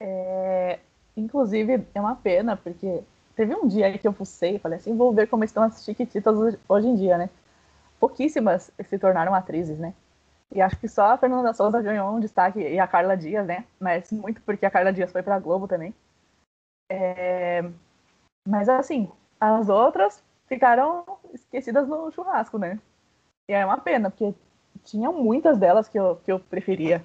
É, 0.00 0.80
inclusive, 1.16 1.86
é 1.94 2.00
uma 2.00 2.14
pena, 2.14 2.56
porque 2.56 3.02
teve 3.34 3.54
um 3.54 3.66
dia 3.66 3.96
que 3.98 4.06
eu 4.06 4.12
fucei 4.12 4.56
e 4.56 4.58
falei 4.58 4.78
assim, 4.78 4.96
vou 4.96 5.12
ver 5.12 5.28
como 5.28 5.44
estão 5.44 5.62
as 5.62 5.84
chiquititas 5.84 6.36
hoje 6.68 6.88
em 6.88 6.94
dia, 6.94 7.18
né? 7.18 7.28
Pouquíssimas 7.98 8.70
se 8.84 8.98
tornaram 8.98 9.34
atrizes, 9.34 9.78
né? 9.78 9.94
E 10.54 10.60
acho 10.60 10.78
que 10.78 10.88
só 10.88 11.12
a 11.12 11.18
Fernanda 11.18 11.54
Souza 11.54 11.80
ganhou 11.80 12.14
um 12.14 12.20
destaque 12.20 12.60
e 12.60 12.78
a 12.78 12.86
Carla 12.86 13.16
Dias, 13.16 13.46
né? 13.46 13.64
Mas 13.80 14.12
muito 14.12 14.40
porque 14.42 14.66
a 14.66 14.70
Carla 14.70 14.92
Dias 14.92 15.10
foi 15.10 15.22
pra 15.22 15.38
Globo 15.38 15.66
também. 15.66 15.94
É... 16.90 17.62
Mas 18.46 18.68
assim, 18.68 19.10
as 19.42 19.68
outras 19.68 20.22
ficaram 20.46 21.04
esquecidas 21.34 21.88
no 21.88 22.12
churrasco, 22.12 22.58
né? 22.58 22.78
E 23.48 23.52
é 23.52 23.66
uma 23.66 23.76
pena, 23.76 24.08
porque 24.08 24.32
tinham 24.84 25.12
muitas 25.12 25.58
delas 25.58 25.88
que 25.88 25.98
eu, 25.98 26.16
que 26.24 26.30
eu 26.30 26.38
preferia. 26.38 27.02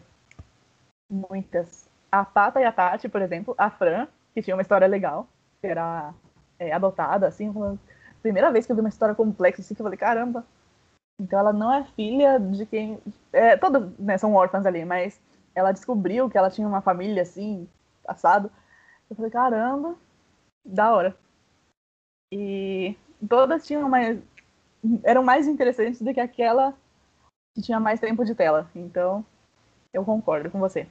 Muitas. 1.09 1.89
A 2.11 2.23
Tata 2.23 2.61
e 2.61 2.63
a 2.63 2.71
Tati, 2.71 3.09
por 3.09 3.23
exemplo, 3.23 3.55
a 3.57 3.71
Fran, 3.71 4.07
que 4.35 4.41
tinha 4.43 4.55
uma 4.55 4.61
história 4.61 4.87
legal, 4.87 5.27
que 5.59 5.65
era 5.65 6.13
é, 6.59 6.71
adotada, 6.71 7.27
assim, 7.27 7.51
primeira 8.21 8.51
vez 8.51 8.67
que 8.67 8.71
eu 8.71 8.75
vi 8.75 8.81
uma 8.81 8.89
história 8.89 9.15
complexa, 9.15 9.61
assim, 9.61 9.73
que 9.73 9.81
eu 9.81 9.85
falei, 9.85 9.97
caramba. 9.97 10.45
Então 11.19 11.39
ela 11.39 11.51
não 11.51 11.73
é 11.73 11.85
filha 11.95 12.39
de 12.39 12.67
quem. 12.67 12.99
É, 13.33 13.57
todas 13.57 13.97
né, 13.97 14.15
são 14.19 14.35
órfãs 14.35 14.67
ali, 14.67 14.85
mas 14.85 15.19
ela 15.55 15.71
descobriu 15.71 16.29
que 16.29 16.37
ela 16.37 16.51
tinha 16.51 16.67
uma 16.67 16.81
família, 16.81 17.23
assim, 17.23 17.67
passado. 18.03 18.51
Eu 19.09 19.15
falei, 19.15 19.31
caramba, 19.31 19.95
da 20.63 20.93
hora. 20.93 21.17
E 22.31 22.95
todas 23.27 23.65
tinham 23.65 23.87
mais. 23.89 24.19
eram 25.03 25.23
mais 25.23 25.47
interessantes 25.47 26.01
do 26.01 26.13
que 26.13 26.19
aquela 26.19 26.73
que 27.53 27.61
tinha 27.61 27.79
mais 27.79 27.99
tempo 27.99 28.23
de 28.25 28.35
tela. 28.35 28.69
Então, 28.75 29.25
eu 29.93 30.03
concordo 30.05 30.51
com 30.51 30.59
você. 30.59 30.87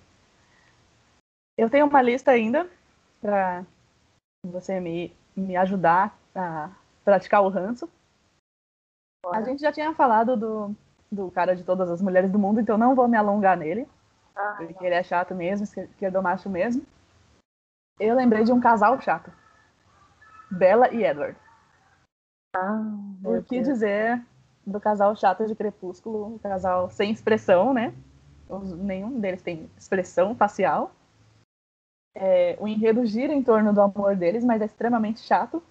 Eu 1.57 1.71
tenho 1.71 1.87
uma 1.87 2.03
lista 2.03 2.31
ainda 2.31 2.69
para 3.21 3.65
você 4.45 4.81
me, 4.81 5.15
me 5.35 5.57
ajudar 5.57 6.19
a 6.35 6.71
praticar 7.05 7.43
o 7.43 7.49
ranço. 7.49 7.89
A 9.33 9.43
gente 9.43 9.61
já 9.61 9.73
tinha 9.73 9.95
falado 9.95 10.37
do, 10.37 10.75
do 11.11 11.31
cara 11.31 11.57
de 11.57 11.65
todas 11.65 11.91
as 11.91 12.03
mulheres 12.03 12.31
do 12.31 12.39
mundo, 12.39 12.61
então 12.61 12.77
não 12.77 12.95
vou 12.95 13.09
me 13.09 13.17
alongar 13.17 13.57
nele. 13.57 13.89
Ah, 14.35 14.57
porque 14.59 14.85
ele 14.85 14.95
é 14.95 15.03
chato 15.03 15.35
mesmo, 15.35 15.65
esquerdo 15.65 16.23
macho 16.23 16.51
mesmo. 16.51 16.85
Eu 17.99 18.15
lembrei 18.15 18.45
de 18.45 18.53
um 18.53 18.61
casal 18.61 19.01
chato. 19.01 19.33
Bella 20.51 20.93
e 20.93 21.05
Edward. 21.05 21.37
ah, 22.55 22.83
O 23.25 23.43
que 23.43 23.61
dizer 23.61 24.23
do 24.67 24.81
casal 24.81 25.15
chato 25.15 25.47
de 25.47 25.55
Crepúsculo, 25.55 26.35
um 26.35 26.39
casal 26.39 26.91
sem 26.91 27.11
expressão, 27.13 27.73
né? 27.73 27.95
Nenhum 28.79 29.21
deles 29.21 29.43
tem 29.43 29.71
expressão 29.77 30.35
facial. 30.35 30.93
É, 32.15 32.57
o 32.59 32.67
enredo 32.67 33.05
gira 33.05 33.33
em 33.33 33.43
torno 33.43 33.73
do 33.73 33.81
amor 33.81 34.17
deles, 34.17 34.45
mas 34.45 34.63
é 34.63 34.65
extremamente 34.65 35.21
chato. 35.21 35.63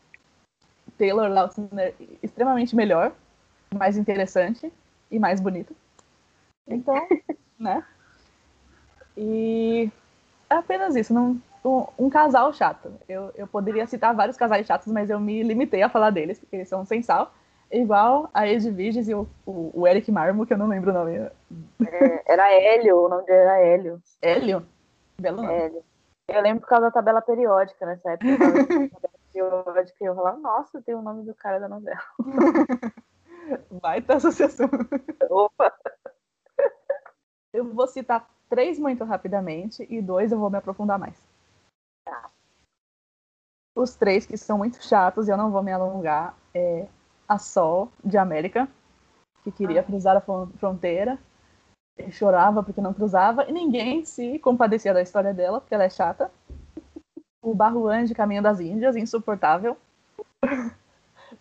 Taylor 0.97 1.29
Lautner 1.29 1.95
extremamente 2.21 2.75
melhor, 2.75 3.13
mais 3.73 3.97
interessante 3.97 4.71
e 5.11 5.19
mais 5.19 5.41
bonito. 5.41 5.75
Então, 6.67 6.95
né? 7.59 7.83
E 9.17 9.91
é 10.49 10.55
apenas 10.55 10.95
isso, 10.95 11.13
não, 11.13 11.41
um, 11.65 11.87
um 11.97 12.09
casal 12.09 12.53
chato. 12.53 12.93
Eu, 13.09 13.31
eu 13.35 13.47
poderia 13.47 13.87
citar 13.87 14.15
vários 14.15 14.37
casais 14.37 14.65
chatos, 14.67 14.91
mas 14.93 15.09
eu 15.09 15.19
me 15.19 15.41
limitei 15.41 15.81
a 15.81 15.89
falar 15.89 16.11
deles, 16.11 16.39
porque 16.39 16.55
eles 16.55 16.69
são 16.69 16.85
sem 16.85 17.01
sal. 17.01 17.33
Igual 17.71 18.29
a 18.33 18.47
Edviges 18.47 19.07
e 19.09 19.15
o, 19.15 19.27
o, 19.45 19.71
o 19.73 19.87
Eric 19.87 20.11
Marmo, 20.11 20.45
que 20.45 20.53
eu 20.53 20.57
não 20.57 20.67
lembro 20.67 20.91
o 20.91 20.93
nome. 20.93 21.17
É, 21.17 22.31
era 22.31 22.53
Hélio, 22.53 23.05
o 23.05 23.09
nome 23.09 23.25
dele 23.25 23.39
era 23.39 23.59
Hélio. 23.59 24.01
Hélio? 24.21 24.65
Belo 25.19 25.41
nome. 25.41 25.53
Hélio. 25.53 25.83
Eu 26.27 26.41
lembro 26.41 26.61
por 26.61 26.69
causa 26.69 26.85
da 26.85 26.91
tabela 26.91 27.21
periódica 27.21 27.85
nessa 27.85 28.11
época. 28.11 28.27
eu 29.33 29.63
periódica 29.63 29.97
e 30.03 30.05
eu 30.05 30.15
falava, 30.15 30.37
nossa, 30.37 30.81
tem 30.81 30.95
o 30.95 31.01
nome 31.01 31.23
do 31.23 31.33
cara 31.33 31.59
da 31.59 31.67
novela. 31.67 31.99
Vai 33.81 34.01
ter 34.01 34.13
associação. 34.13 34.69
Opa! 35.29 35.73
Eu 37.53 37.65
vou 37.73 37.87
citar 37.87 38.27
três 38.49 38.79
muito 38.79 39.03
rapidamente 39.03 39.85
e 39.89 40.01
dois 40.01 40.31
eu 40.31 40.39
vou 40.39 40.49
me 40.49 40.57
aprofundar 40.57 40.97
mais. 40.97 41.15
Os 43.75 43.95
três 43.95 44.25
que 44.25 44.37
são 44.37 44.57
muito 44.57 44.81
chatos 44.83 45.27
e 45.27 45.31
eu 45.31 45.37
não 45.37 45.51
vou 45.51 45.61
me 45.61 45.71
alongar 45.71 46.35
é 46.53 46.87
a 47.27 47.37
Sol, 47.37 47.91
de 48.03 48.17
América, 48.17 48.67
que 49.43 49.51
queria 49.51 49.81
Ah. 49.81 49.83
cruzar 49.83 50.15
a 50.15 50.21
fron- 50.21 50.47
fronteira, 50.57 51.19
chorava 52.11 52.63
porque 52.63 52.79
não 52.81 52.93
cruzava, 52.93 53.45
e 53.45 53.51
ninguém 53.51 54.05
se 54.05 54.39
compadecia 54.39 54.93
da 54.93 55.01
história 55.01 55.33
dela, 55.33 55.59
porque 55.59 55.73
ela 55.75 55.83
é 55.83 55.89
chata. 55.89 56.31
O 57.41 57.53
Barruan 57.53 58.05
de 58.05 58.15
Caminho 58.15 58.41
das 58.41 58.59
Índias, 58.59 58.95
insuportável. 58.95 59.77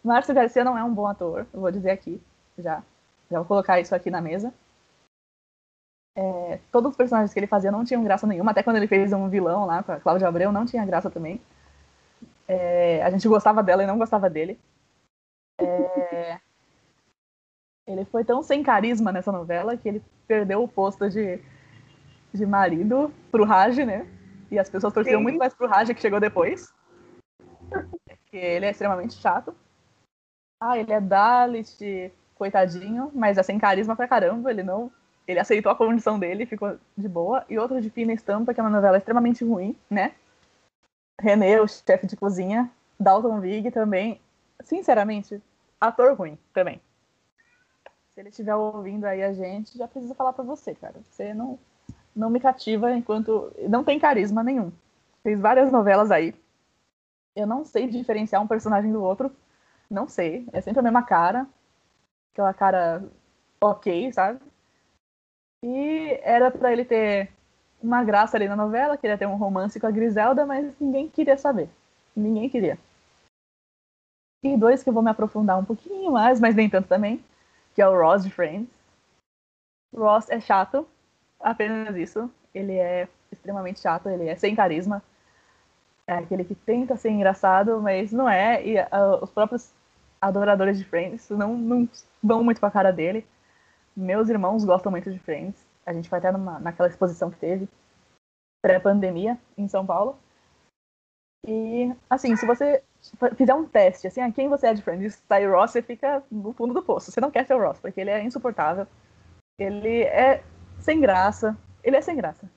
Márcio 0.02 0.34
Garcia 0.34 0.64
não 0.64 0.76
é 0.76 0.82
um 0.84 0.92
bom 0.92 1.06
ator, 1.06 1.46
eu 1.52 1.60
vou 1.60 1.70
dizer 1.70 1.90
aqui, 1.90 2.20
já. 2.58 2.82
Já 3.30 3.38
vou 3.38 3.46
colocar 3.46 3.80
isso 3.80 3.94
aqui 3.94 4.10
na 4.10 4.20
mesa. 4.20 4.52
É, 6.16 6.60
todos 6.70 6.92
os 6.92 6.96
personagens 6.96 7.32
que 7.32 7.40
ele 7.40 7.46
fazia 7.46 7.72
não 7.72 7.84
tinham 7.84 8.04
graça 8.04 8.26
nenhuma, 8.26 8.52
até 8.52 8.62
quando 8.62 8.76
ele 8.76 8.86
fez 8.86 9.12
um 9.12 9.28
vilão 9.28 9.66
lá 9.66 9.82
com 9.82 9.92
a 9.92 10.00
Cláudia 10.00 10.28
Abreu, 10.28 10.52
não 10.52 10.64
tinha 10.64 10.86
graça 10.86 11.10
também. 11.10 11.40
É, 12.46 13.02
a 13.02 13.10
gente 13.10 13.26
gostava 13.26 13.62
dela 13.62 13.82
e 13.82 13.86
não 13.86 13.98
gostava 13.98 14.30
dele. 14.30 14.58
É, 15.60 16.38
ele 17.86 18.04
foi 18.06 18.24
tão 18.24 18.42
sem 18.42 18.62
carisma 18.62 19.12
nessa 19.12 19.30
novela 19.30 19.76
que 19.76 19.88
ele 19.88 20.02
perdeu 20.26 20.62
o 20.62 20.68
posto 20.68 21.08
de, 21.08 21.40
de 22.32 22.46
marido 22.46 23.12
pro 23.30 23.44
Raj, 23.44 23.78
né? 23.78 24.06
E 24.50 24.58
as 24.58 24.70
pessoas 24.70 24.92
torciam 24.92 25.18
Sim. 25.18 25.22
muito 25.22 25.38
mais 25.38 25.54
pro 25.54 25.66
Raj 25.66 25.92
que 25.92 26.00
chegou 26.00 26.20
depois. 26.20 26.72
Porque 28.06 28.36
ele 28.36 28.66
é 28.66 28.70
extremamente 28.70 29.14
chato. 29.14 29.54
Ah, 30.60 30.78
ele 30.78 30.92
é 30.92 31.00
Dalit, 31.00 32.12
coitadinho, 32.34 33.10
mas 33.14 33.36
é 33.36 33.42
sem 33.42 33.58
carisma 33.58 33.94
pra 33.94 34.08
caramba. 34.08 34.50
Ele 34.50 34.62
não. 34.62 34.90
Ele 35.26 35.40
aceitou 35.40 35.72
a 35.72 35.76
condição 35.76 36.18
dele, 36.18 36.46
ficou 36.46 36.78
de 36.96 37.08
boa. 37.08 37.44
E 37.48 37.58
outro 37.58 37.80
de 37.80 37.88
Fina 37.90 38.12
Estampa, 38.12 38.52
que 38.52 38.60
é 38.60 38.62
uma 38.62 38.70
novela 38.70 38.98
extremamente 38.98 39.44
ruim, 39.44 39.74
né? 39.88 40.12
René, 41.20 41.60
o 41.60 41.66
chefe 41.66 42.06
de 42.06 42.16
cozinha. 42.16 42.70
Dalton 42.98 43.40
Vig 43.40 43.70
também. 43.70 44.20
Sinceramente, 44.62 45.42
ator 45.80 46.14
ruim 46.14 46.38
também. 46.52 46.80
Se 48.10 48.20
ele 48.20 48.28
estiver 48.28 48.54
ouvindo 48.54 49.04
aí 49.04 49.22
a 49.22 49.32
gente, 49.32 49.76
já 49.76 49.88
precisa 49.88 50.14
falar 50.14 50.32
pra 50.32 50.44
você, 50.44 50.74
cara. 50.74 50.94
Você 51.10 51.34
não, 51.34 51.58
não 52.14 52.30
me 52.30 52.38
cativa 52.38 52.92
enquanto. 52.92 53.52
Não 53.68 53.82
tem 53.82 53.98
carisma 53.98 54.42
nenhum. 54.44 54.70
Fez 55.22 55.40
várias 55.40 55.72
novelas 55.72 56.10
aí. 56.10 56.34
Eu 57.34 57.46
não 57.46 57.64
sei 57.64 57.88
diferenciar 57.88 58.40
um 58.42 58.46
personagem 58.46 58.92
do 58.92 59.02
outro. 59.02 59.34
Não 59.90 60.08
sei. 60.08 60.46
É 60.52 60.60
sempre 60.60 60.80
a 60.80 60.82
mesma 60.82 61.02
cara. 61.02 61.46
Aquela 62.32 62.54
cara 62.54 63.02
ok, 63.60 64.12
sabe? 64.12 64.40
E 65.66 66.20
era 66.22 66.50
para 66.50 66.70
ele 66.70 66.84
ter 66.84 67.30
uma 67.82 68.04
graça 68.04 68.36
ali 68.36 68.46
na 68.46 68.54
novela, 68.54 68.98
queria 68.98 69.16
ter 69.16 69.26
um 69.26 69.36
romance 69.36 69.80
com 69.80 69.86
a 69.86 69.90
Griselda, 69.90 70.44
mas 70.44 70.70
ninguém 70.78 71.08
queria 71.08 71.38
saber. 71.38 71.70
Ninguém 72.14 72.50
queria. 72.50 72.78
E 74.42 74.58
dois 74.58 74.82
que 74.82 74.90
eu 74.90 74.92
vou 74.92 75.02
me 75.02 75.08
aprofundar 75.08 75.58
um 75.58 75.64
pouquinho 75.64 76.12
mais, 76.12 76.38
mas 76.38 76.54
nem 76.54 76.68
tanto 76.68 76.86
também, 76.86 77.24
que 77.74 77.80
é 77.80 77.88
o 77.88 77.98
Ross 77.98 78.22
de 78.24 78.30
Friends. 78.30 78.68
Ross 79.96 80.28
é 80.28 80.38
chato, 80.38 80.86
apenas 81.40 81.96
isso. 81.96 82.30
Ele 82.54 82.74
é 82.74 83.08
extremamente 83.32 83.80
chato, 83.80 84.10
ele 84.10 84.28
é 84.28 84.36
sem 84.36 84.54
carisma. 84.54 85.02
É 86.06 86.12
aquele 86.12 86.44
que 86.44 86.54
tenta 86.54 86.94
ser 86.94 87.08
engraçado, 87.08 87.80
mas 87.80 88.12
não 88.12 88.28
é. 88.28 88.62
E 88.66 88.78
uh, 88.78 89.22
os 89.22 89.30
próprios 89.30 89.72
adoradores 90.20 90.76
de 90.76 90.84
Friends 90.84 91.30
não, 91.30 91.56
não 91.56 91.88
vão 92.22 92.44
muito 92.44 92.60
com 92.60 92.66
a 92.66 92.70
cara 92.70 92.92
dele. 92.92 93.26
Meus 93.96 94.28
irmãos 94.28 94.64
gostam 94.64 94.90
muito 94.90 95.10
de 95.10 95.18
Friends. 95.18 95.64
A 95.86 95.92
gente 95.92 96.08
vai 96.08 96.18
até 96.18 96.32
numa, 96.32 96.58
naquela 96.58 96.88
exposição 96.88 97.30
que 97.30 97.38
teve 97.38 97.68
pré-pandemia 98.62 99.38
em 99.56 99.68
São 99.68 99.84
Paulo. 99.84 100.18
E, 101.46 101.94
assim, 102.08 102.34
se 102.36 102.46
você 102.46 102.82
fizer 103.36 103.54
um 103.54 103.68
teste, 103.68 104.06
assim, 104.06 104.22
a 104.22 104.26
ah, 104.26 104.32
quem 104.32 104.48
você 104.48 104.68
é 104.68 104.74
de 104.74 104.82
Friends, 104.82 105.22
sai 105.28 105.46
Ross, 105.46 105.72
você 105.72 105.82
fica 105.82 106.22
no 106.30 106.52
fundo 106.54 106.72
do 106.72 106.82
poço. 106.82 107.12
Você 107.12 107.20
não 107.20 107.30
quer 107.30 107.46
ser 107.46 107.54
o 107.54 107.60
Ross, 107.60 107.78
porque 107.78 108.00
ele 108.00 108.10
é 108.10 108.22
insuportável. 108.22 108.86
Ele 109.58 110.02
é 110.02 110.42
sem 110.80 111.00
graça. 111.00 111.56
Ele 111.82 111.96
é 111.96 112.00
sem 112.00 112.16
graça. 112.16 112.48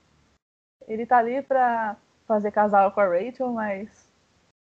Ele 0.88 1.06
tá 1.06 1.18
ali 1.18 1.42
pra 1.42 1.98
fazer 2.26 2.52
casal 2.52 2.92
com 2.92 3.02
a 3.02 3.06
Rachel, 3.06 3.52
mas 3.52 4.10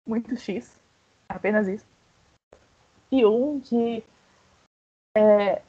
muito 0.07 0.37
X. 0.37 0.79
Apenas 1.29 1.69
isso. 1.69 1.87
E 3.13 3.25
um 3.25 3.61
que 3.61 4.05
é 5.17 5.63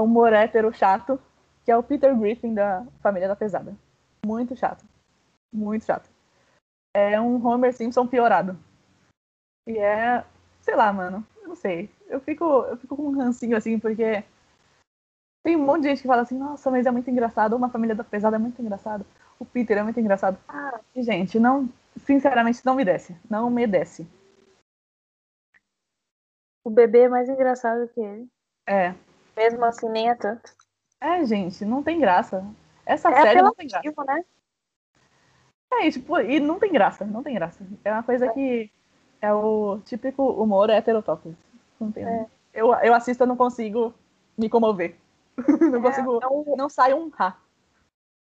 humor 0.00 0.32
hétero 0.32 0.72
chato, 0.72 1.20
que 1.64 1.70
é 1.70 1.76
o 1.76 1.82
Peter 1.82 2.16
Griffin 2.16 2.54
da 2.54 2.86
Família 3.00 3.28
da 3.28 3.36
Pesada. 3.36 3.74
Muito 4.24 4.56
chato. 4.56 4.84
Muito 5.52 5.84
chato. 5.84 6.10
É 6.94 7.20
um 7.20 7.44
Homer 7.44 7.72
Simpson 7.72 8.06
piorado. 8.06 8.58
E 9.66 9.78
é, 9.78 10.24
sei 10.60 10.74
lá, 10.74 10.92
mano, 10.92 11.26
eu 11.42 11.48
não 11.48 11.56
sei. 11.56 11.90
Eu 12.06 12.20
fico, 12.20 12.44
eu 12.44 12.76
fico 12.76 12.96
com 12.96 13.08
um 13.08 13.16
rancinho 13.16 13.56
assim, 13.56 13.78
porque 13.78 14.22
tem 15.44 15.56
um 15.56 15.64
monte 15.64 15.82
de 15.82 15.88
gente 15.88 16.02
que 16.02 16.08
fala 16.08 16.22
assim, 16.22 16.38
nossa, 16.38 16.70
mas 16.70 16.86
é 16.86 16.90
muito 16.90 17.10
engraçado, 17.10 17.54
uma 17.54 17.68
família 17.68 17.94
da 17.94 18.04
pesada 18.04 18.36
é 18.36 18.38
muito 18.38 18.60
engraçado, 18.60 19.04
o 19.38 19.44
Peter 19.44 19.76
é 19.78 19.82
muito 19.82 20.00
engraçado. 20.00 20.38
Ah, 20.48 20.80
gente, 20.96 21.38
não, 21.38 21.68
sinceramente, 21.98 22.64
não 22.64 22.74
me 22.74 22.84
desce. 22.84 23.16
Não 23.28 23.50
me 23.50 23.66
desce. 23.66 24.06
O 26.64 26.70
bebê 26.70 27.00
é 27.00 27.08
mais 27.08 27.28
engraçado 27.28 27.88
que 27.88 28.00
ele. 28.00 28.28
É. 28.66 28.94
Mesmo 29.36 29.64
assim, 29.64 29.88
nem 29.88 30.10
é 30.10 30.14
tanto. 30.14 30.52
É, 31.00 31.24
gente, 31.24 31.64
não 31.64 31.82
tem 31.82 32.00
graça. 32.00 32.44
Essa 32.86 33.10
é 33.10 33.22
série 33.22 33.42
não 33.42 33.54
tem 33.54 33.66
graça. 33.66 34.04
Né? 34.04 34.24
É, 35.72 35.90
tipo, 35.90 36.18
e 36.20 36.38
não 36.40 36.58
tem 36.58 36.72
graça, 36.72 37.04
não 37.04 37.22
tem 37.22 37.34
graça. 37.34 37.64
É 37.84 37.92
uma 37.92 38.02
coisa 38.02 38.26
é. 38.26 38.28
que 38.30 38.72
é 39.20 39.32
o 39.32 39.80
típico 39.84 40.22
humor 40.22 40.70
heterotópico. 40.70 41.34
Não 41.80 41.90
tem. 41.90 42.04
É. 42.04 42.26
Eu, 42.52 42.72
eu 42.74 42.94
assisto 42.94 43.24
e 43.24 43.26
não 43.26 43.36
consigo 43.36 43.92
me 44.38 44.48
comover. 44.48 44.96
não 45.60 45.78
é, 45.78 45.82
consigo. 45.82 46.20
É 46.22 46.28
um... 46.28 46.56
Não 46.56 46.68
sai 46.68 46.94
um 46.94 47.08
rá. 47.08 47.36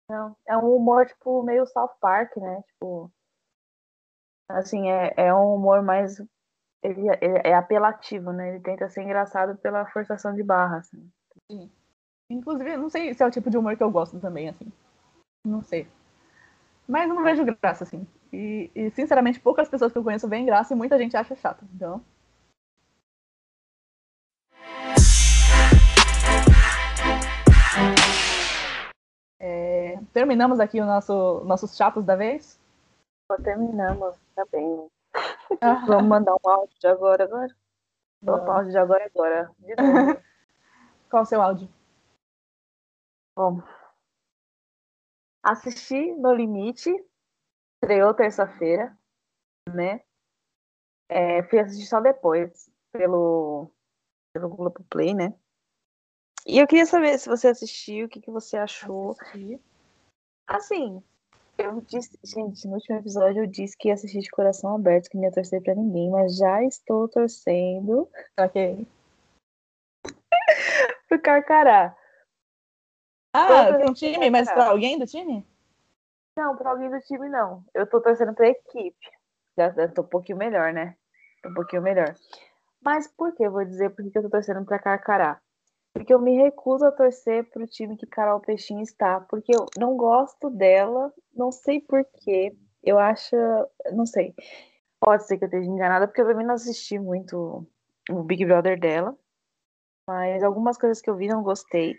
Não, 0.10 0.36
é 0.48 0.58
um 0.58 0.76
humor, 0.76 1.06
tipo, 1.06 1.44
meio 1.44 1.66
South 1.66 1.96
Park, 2.00 2.38
né? 2.38 2.62
Tipo. 2.68 3.12
Assim, 4.50 4.90
é, 4.90 5.14
é 5.18 5.34
um 5.34 5.56
humor 5.56 5.82
mais. 5.82 6.22
Ele, 6.84 7.02
ele 7.22 7.42
é 7.46 7.56
apelativo, 7.56 8.34
né? 8.34 8.50
Ele 8.50 8.60
tenta 8.60 8.90
ser 8.90 9.04
engraçado 9.04 9.58
pela 9.58 9.86
forçação 9.86 10.36
de 10.36 10.44
barra, 10.44 10.78
assim. 10.78 11.10
Sim. 11.50 11.72
Inclusive, 12.30 12.76
não 12.76 12.90
sei 12.90 13.14
se 13.14 13.24
é 13.24 13.26
o 13.26 13.32
tipo 13.32 13.50
de 13.50 13.58
humor 13.58 13.78
que 13.78 13.84
eu 13.84 13.90
gosto 13.90 14.20
também, 14.20 14.50
assim. 14.50 14.72
Não 15.46 15.62
sei. 15.62 15.88
Mas 16.88 17.08
eu 17.08 17.16
não 17.16 17.24
vejo 17.24 17.46
graça, 17.46 17.86
assim. 17.86 18.06
E, 18.32 18.70
e, 18.76 18.92
sinceramente, 18.92 19.40
poucas 19.40 19.70
pessoas 19.70 19.94
que 19.94 19.98
eu 19.98 20.04
conheço 20.04 20.28
veem 20.28 20.46
graça 20.46 20.74
e 20.74 20.78
muita 20.78 20.98
gente 20.98 21.16
acha 21.16 21.36
chato. 21.36 21.64
Então. 21.74 22.04
É, 29.40 30.00
terminamos 30.14 30.60
aqui 30.60 30.82
o 30.82 30.86
nosso 30.86 31.44
nossos 31.46 31.76
chatos 31.76 32.04
da 32.06 32.16
vez? 32.16 32.60
terminamos, 33.44 34.16
tá 34.36 34.46
bem. 34.52 34.88
Ah. 35.62 35.86
Vamos 35.86 36.08
mandar 36.08 36.34
um 36.34 36.50
áudio 36.50 36.78
de 36.80 36.88
agora, 36.88 37.24
agora? 37.24 37.56
Vamos 38.22 38.50
áudio 38.50 38.72
de 38.72 38.78
agora, 38.78 39.06
agora. 39.06 39.52
De 39.60 39.76
Qual 41.10 41.24
o 41.24 41.26
seu 41.26 41.42
áudio? 41.42 41.70
Bom, 43.36 43.62
assisti 45.42 46.14
No 46.14 46.34
Limite, 46.34 46.92
estreou 47.76 48.14
terça-feira, 48.14 48.98
né? 49.68 50.02
É, 51.10 51.44
fui 51.44 51.60
assistir 51.60 51.86
só 51.86 52.00
depois, 52.00 52.72
pelo, 52.92 53.70
pelo 54.34 54.50
Globoplay, 54.50 55.14
né? 55.14 55.34
E 56.46 56.60
eu 56.60 56.68
queria 56.68 56.86
saber 56.86 57.18
se 57.18 57.30
você 57.30 57.48
assistiu, 57.48 58.06
o 58.06 58.10
que, 58.10 58.22
que 58.22 58.32
você 58.32 58.58
achou. 58.58 59.12
Assisti. 59.12 59.62
Assim, 60.48 61.04
eu 61.58 61.82
disse, 61.82 62.18
gente, 62.24 62.68
no 62.68 62.76
último 62.76 62.98
episódio 62.98 63.44
eu 63.44 63.48
disse 63.48 63.78
que 63.78 63.88
ia 63.88 63.94
assistir 63.94 64.20
de 64.20 64.30
coração 64.30 64.76
aberto, 64.76 65.10
que 65.10 65.18
não 65.18 65.24
ia 65.24 65.32
torcer 65.32 65.62
pra 65.62 65.76
ninguém, 65.76 66.10
mas 66.10 66.38
já 66.38 66.64
estou 66.64 67.08
torcendo. 67.08 68.10
Ok. 68.40 68.88
pro 71.08 71.22
Carcará. 71.22 71.96
Ah, 73.36 73.70
um 73.88 73.94
time, 73.94 74.30
mas 74.30 74.52
pra 74.52 74.70
alguém 74.70 74.98
do 74.98 75.06
time? 75.06 75.46
Não, 76.36 76.56
pra 76.56 76.72
alguém 76.72 76.90
do 76.90 77.00
time 77.02 77.30
não. 77.30 77.64
Eu 77.74 77.88
tô 77.88 78.02
torcendo 78.02 78.34
pra 78.34 78.50
equipe. 78.50 79.12
Já, 79.58 79.70
já 79.72 79.88
tô 79.88 80.02
um 80.02 80.08
pouquinho 80.08 80.38
melhor, 80.38 80.74
né? 80.74 80.96
Tô 81.42 81.50
um 81.50 81.54
pouquinho 81.54 81.82
melhor. 81.82 82.16
Mas 82.82 83.08
por 83.08 83.34
que 83.34 83.44
eu 83.44 83.52
vou 83.52 83.64
dizer 83.64 83.92
por 83.92 84.10
que 84.10 84.18
eu 84.18 84.24
tô 84.24 84.30
torcendo 84.30 84.66
pra 84.66 84.80
Carcará? 84.80 85.40
Porque 85.94 86.14
eu 86.14 86.20
me 86.20 86.36
recuso 86.36 86.86
a 86.86 86.92
torcer 86.92 87.50
pro 87.52 87.68
time 87.68 87.96
que 87.96 88.08
Carol 88.08 88.40
Peixinho 88.40 88.82
está. 88.82 89.22
Porque 89.22 89.56
eu 89.56 89.66
não 89.78 89.96
gosto 89.96 90.50
dela, 90.50 91.14
não 91.34 91.52
sei 91.52 91.80
porquê. 91.82 92.56
Eu 92.84 92.98
acho. 92.98 93.36
Não 93.94 94.06
sei. 94.06 94.34
Pode 95.00 95.28
ser 95.28 95.38
que 95.38 95.44
eu 95.44 95.48
esteja 95.48 95.70
enganada, 95.70 96.08
porque 96.08 96.22
eu 96.22 96.28
também 96.28 96.46
não 96.46 96.56
assisti 96.56 96.98
muito 96.98 97.68
o 98.10 98.24
Big 98.24 98.46
Brother 98.46 98.80
dela. 98.80 99.18
Mas 100.08 100.44
algumas 100.44 100.78
coisas 100.78 101.02
que 101.02 101.10
eu 101.10 101.16
vi 101.16 101.28
não 101.28 101.44
gostei. 101.44 101.96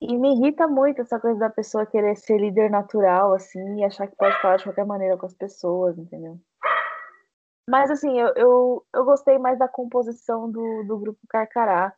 E 0.00 0.16
me 0.18 0.34
irrita 0.34 0.68
muito 0.68 1.00
essa 1.00 1.18
coisa 1.18 1.38
da 1.38 1.50
pessoa 1.50 1.86
querer 1.86 2.16
ser 2.16 2.38
líder 2.38 2.70
natural, 2.70 3.32
assim, 3.32 3.78
e 3.78 3.84
achar 3.84 4.06
que 4.06 4.16
pode 4.16 4.40
falar 4.42 4.56
de 4.56 4.64
qualquer 4.64 4.84
maneira 4.84 5.16
com 5.16 5.24
as 5.24 5.34
pessoas, 5.34 5.96
entendeu? 5.98 6.38
Mas, 7.68 7.90
assim, 7.90 8.20
eu, 8.20 8.28
eu, 8.36 8.86
eu 8.94 9.04
gostei 9.04 9.38
mais 9.38 9.58
da 9.58 9.66
composição 9.66 10.50
do, 10.50 10.84
do 10.84 10.98
grupo 10.98 11.20
Carcará. 11.28 11.94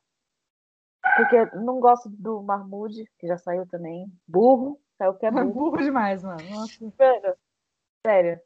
Porque 1.16 1.56
não 1.56 1.80
gosto 1.80 2.08
do 2.08 2.42
Marmude, 2.42 3.04
que 3.18 3.26
já 3.26 3.38
saiu 3.38 3.66
também. 3.66 4.10
Burro, 4.26 4.80
saiu 4.98 5.14
que 5.14 5.26
é 5.26 5.30
burro. 5.30 5.52
burro 5.52 5.76
demais, 5.78 6.22
mano. 6.22 6.42
Nossa. 6.50 6.90
Sério. 6.96 7.36
Sério. 8.06 8.40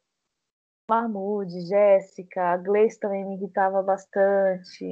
Marmude, 0.88 1.60
Jéssica, 1.66 2.52
a 2.52 2.56
Gleice 2.56 2.98
também 2.98 3.24
me 3.24 3.36
irritava 3.36 3.82
bastante. 3.82 4.84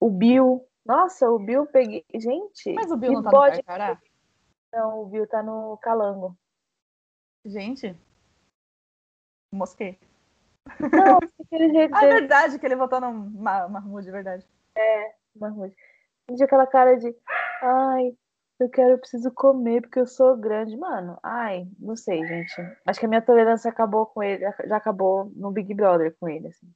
O 0.00 0.10
Bill, 0.10 0.66
nossa, 0.84 1.28
o 1.30 1.38
Bill 1.38 1.66
peguei. 1.66 2.04
Gente. 2.14 2.72
Mas 2.72 2.90
o 2.90 2.96
Bill 2.96 3.12
não 3.12 3.22
tá 3.22 3.30
pode... 3.30 3.56
no 3.58 3.64
Carcará? 3.64 4.00
Não, 4.72 5.02
o 5.02 5.06
Bill 5.06 5.26
tá 5.26 5.42
no 5.42 5.76
Calango. 5.78 6.36
Gente. 7.44 7.94
Mosquei. 9.52 9.98
Não, 10.80 11.18
aquele 11.44 11.72
jeito. 11.72 11.92
ah, 11.94 12.04
é 12.04 12.08
verdade 12.08 12.58
que 12.58 12.66
ele 12.66 12.76
votou 12.76 13.00
no 13.00 13.12
Mahmoud, 13.12 14.08
é 14.08 14.12
verdade. 14.12 14.46
É, 14.74 15.14
Mahmoud. 15.34 15.74
Tinha 16.26 16.44
aquela 16.44 16.66
cara 16.66 16.96
de. 16.96 17.14
Ai, 17.62 18.16
eu 18.58 18.68
quero, 18.70 18.92
eu 18.92 18.98
preciso 18.98 19.30
comer 19.32 19.82
porque 19.82 20.00
eu 20.00 20.06
sou 20.06 20.36
grande. 20.36 20.76
Mano, 20.76 21.18
ai, 21.22 21.68
não 21.78 21.96
sei, 21.96 22.26
gente. 22.26 22.54
Acho 22.86 23.00
que 23.00 23.06
a 23.06 23.08
minha 23.08 23.22
tolerância 23.22 23.70
acabou 23.70 24.06
com 24.06 24.22
ele, 24.22 24.44
já 24.66 24.76
acabou 24.76 25.30
no 25.36 25.50
Big 25.50 25.72
Brother 25.74 26.16
com 26.18 26.28
ele, 26.28 26.48
assim. 26.48 26.66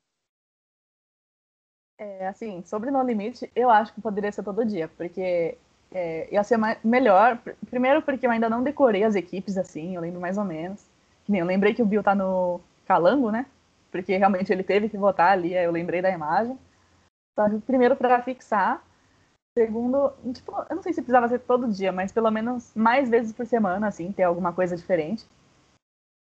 É, 1.98 2.28
assim, 2.28 2.62
sobre 2.64 2.90
No 2.90 3.02
Limite, 3.02 3.50
eu 3.54 3.68
acho 3.68 3.92
que 3.92 4.00
poderia 4.00 4.32
ser 4.32 4.42
todo 4.42 4.64
dia, 4.64 4.88
porque 4.88 5.58
é, 5.92 6.32
ia 6.32 6.42
ser 6.42 6.56
mais, 6.56 6.82
melhor. 6.82 7.38
Primeiro, 7.68 8.00
porque 8.00 8.26
eu 8.26 8.30
ainda 8.30 8.48
não 8.48 8.62
decorei 8.62 9.04
as 9.04 9.14
equipes 9.14 9.58
assim, 9.58 9.94
eu 9.94 10.00
lembro 10.00 10.20
mais 10.20 10.38
ou 10.38 10.44
menos. 10.44 10.82
Que 11.24 11.32
nem 11.32 11.40
eu 11.40 11.46
lembrei 11.46 11.74
que 11.74 11.82
o 11.82 11.86
Bill 11.86 12.02
tá 12.02 12.14
no 12.14 12.60
Calango, 12.86 13.30
né? 13.30 13.46
Porque 13.90 14.16
realmente 14.16 14.52
ele 14.52 14.62
teve 14.62 14.88
que 14.88 14.96
votar 14.96 15.32
ali, 15.32 15.54
eu 15.54 15.70
lembrei 15.70 16.00
da 16.00 16.10
imagem. 16.10 16.58
Então, 17.32 17.60
primeiro, 17.60 17.96
para 17.96 18.22
fixar. 18.22 18.82
Segundo, 19.60 20.10
tipo, 20.32 20.52
eu 20.70 20.76
não 20.76 20.82
sei 20.82 20.94
se 20.94 21.02
precisava 21.02 21.28
ser 21.28 21.40
todo 21.40 21.68
dia, 21.68 21.92
mas 21.92 22.10
pelo 22.10 22.30
menos 22.30 22.74
mais 22.74 23.10
vezes 23.10 23.30
por 23.30 23.44
semana, 23.44 23.88
assim, 23.88 24.10
ter 24.10 24.22
alguma 24.22 24.54
coisa 24.54 24.74
diferente. 24.74 25.26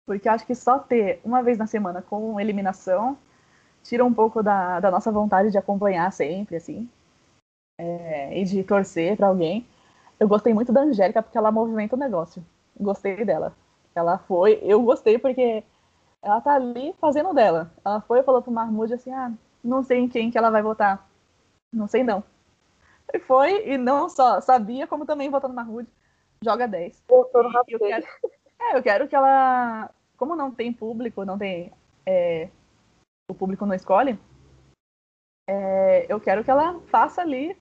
Porque 0.04 0.28
eu 0.28 0.32
acho 0.32 0.44
que 0.44 0.56
só 0.56 0.80
ter 0.80 1.20
uma 1.24 1.40
vez 1.40 1.56
na 1.56 1.64
semana 1.64 2.02
com 2.02 2.40
eliminação 2.40 3.16
tira 3.84 4.04
um 4.04 4.12
pouco 4.12 4.42
da, 4.42 4.80
da 4.80 4.90
nossa 4.90 5.12
vontade 5.12 5.52
de 5.52 5.56
acompanhar 5.56 6.10
sempre, 6.10 6.56
assim. 6.56 6.90
É, 7.78 8.40
e 8.40 8.44
de 8.44 8.64
torcer 8.64 9.16
para 9.16 9.28
alguém. 9.28 9.64
Eu 10.18 10.26
gostei 10.26 10.52
muito 10.52 10.72
da 10.72 10.80
Angélica 10.80 11.22
porque 11.22 11.38
ela 11.38 11.52
movimenta 11.52 11.94
o 11.94 11.98
negócio. 11.98 12.44
Gostei 12.76 13.24
dela. 13.24 13.54
Ela 13.94 14.18
foi, 14.18 14.58
eu 14.64 14.82
gostei 14.82 15.16
porque 15.16 15.62
ela 16.20 16.40
tá 16.40 16.56
ali 16.56 16.92
fazendo 17.00 17.32
dela. 17.32 17.70
Ela 17.84 18.00
foi 18.00 18.18
e 18.18 18.24
falou 18.24 18.42
pro 18.42 18.50
Mahmoud 18.50 18.92
assim: 18.92 19.12
ah, 19.12 19.32
não 19.62 19.84
sei 19.84 20.00
em 20.00 20.08
quem 20.08 20.28
que 20.28 20.36
ela 20.36 20.50
vai 20.50 20.60
votar. 20.60 21.08
Não 21.72 21.86
sei 21.86 22.02
não. 22.02 22.24
E 23.12 23.18
foi, 23.20 23.68
e 23.68 23.78
não 23.78 24.08
só 24.08 24.40
sabia, 24.40 24.86
como 24.86 25.06
também 25.06 25.30
votou 25.30 25.48
no 25.48 25.56
Mahmoud. 25.56 25.88
Joga 26.44 26.68
10. 26.68 27.04
Votou 27.08 27.42
no 27.42 27.50
eu 27.68 27.78
quero, 27.78 28.06
é, 28.60 28.76
eu 28.76 28.82
quero 28.82 29.08
que 29.08 29.16
ela. 29.16 29.90
Como 30.16 30.36
não 30.36 30.50
tem 30.50 30.72
público, 30.72 31.24
não 31.24 31.38
tem. 31.38 31.72
É, 32.06 32.48
o 33.30 33.34
público 33.34 33.64
não 33.66 33.74
escolhe. 33.74 34.18
É, 35.48 36.06
eu 36.12 36.20
quero 36.20 36.44
que 36.44 36.50
ela 36.50 36.78
faça 36.88 37.22
ali 37.22 37.56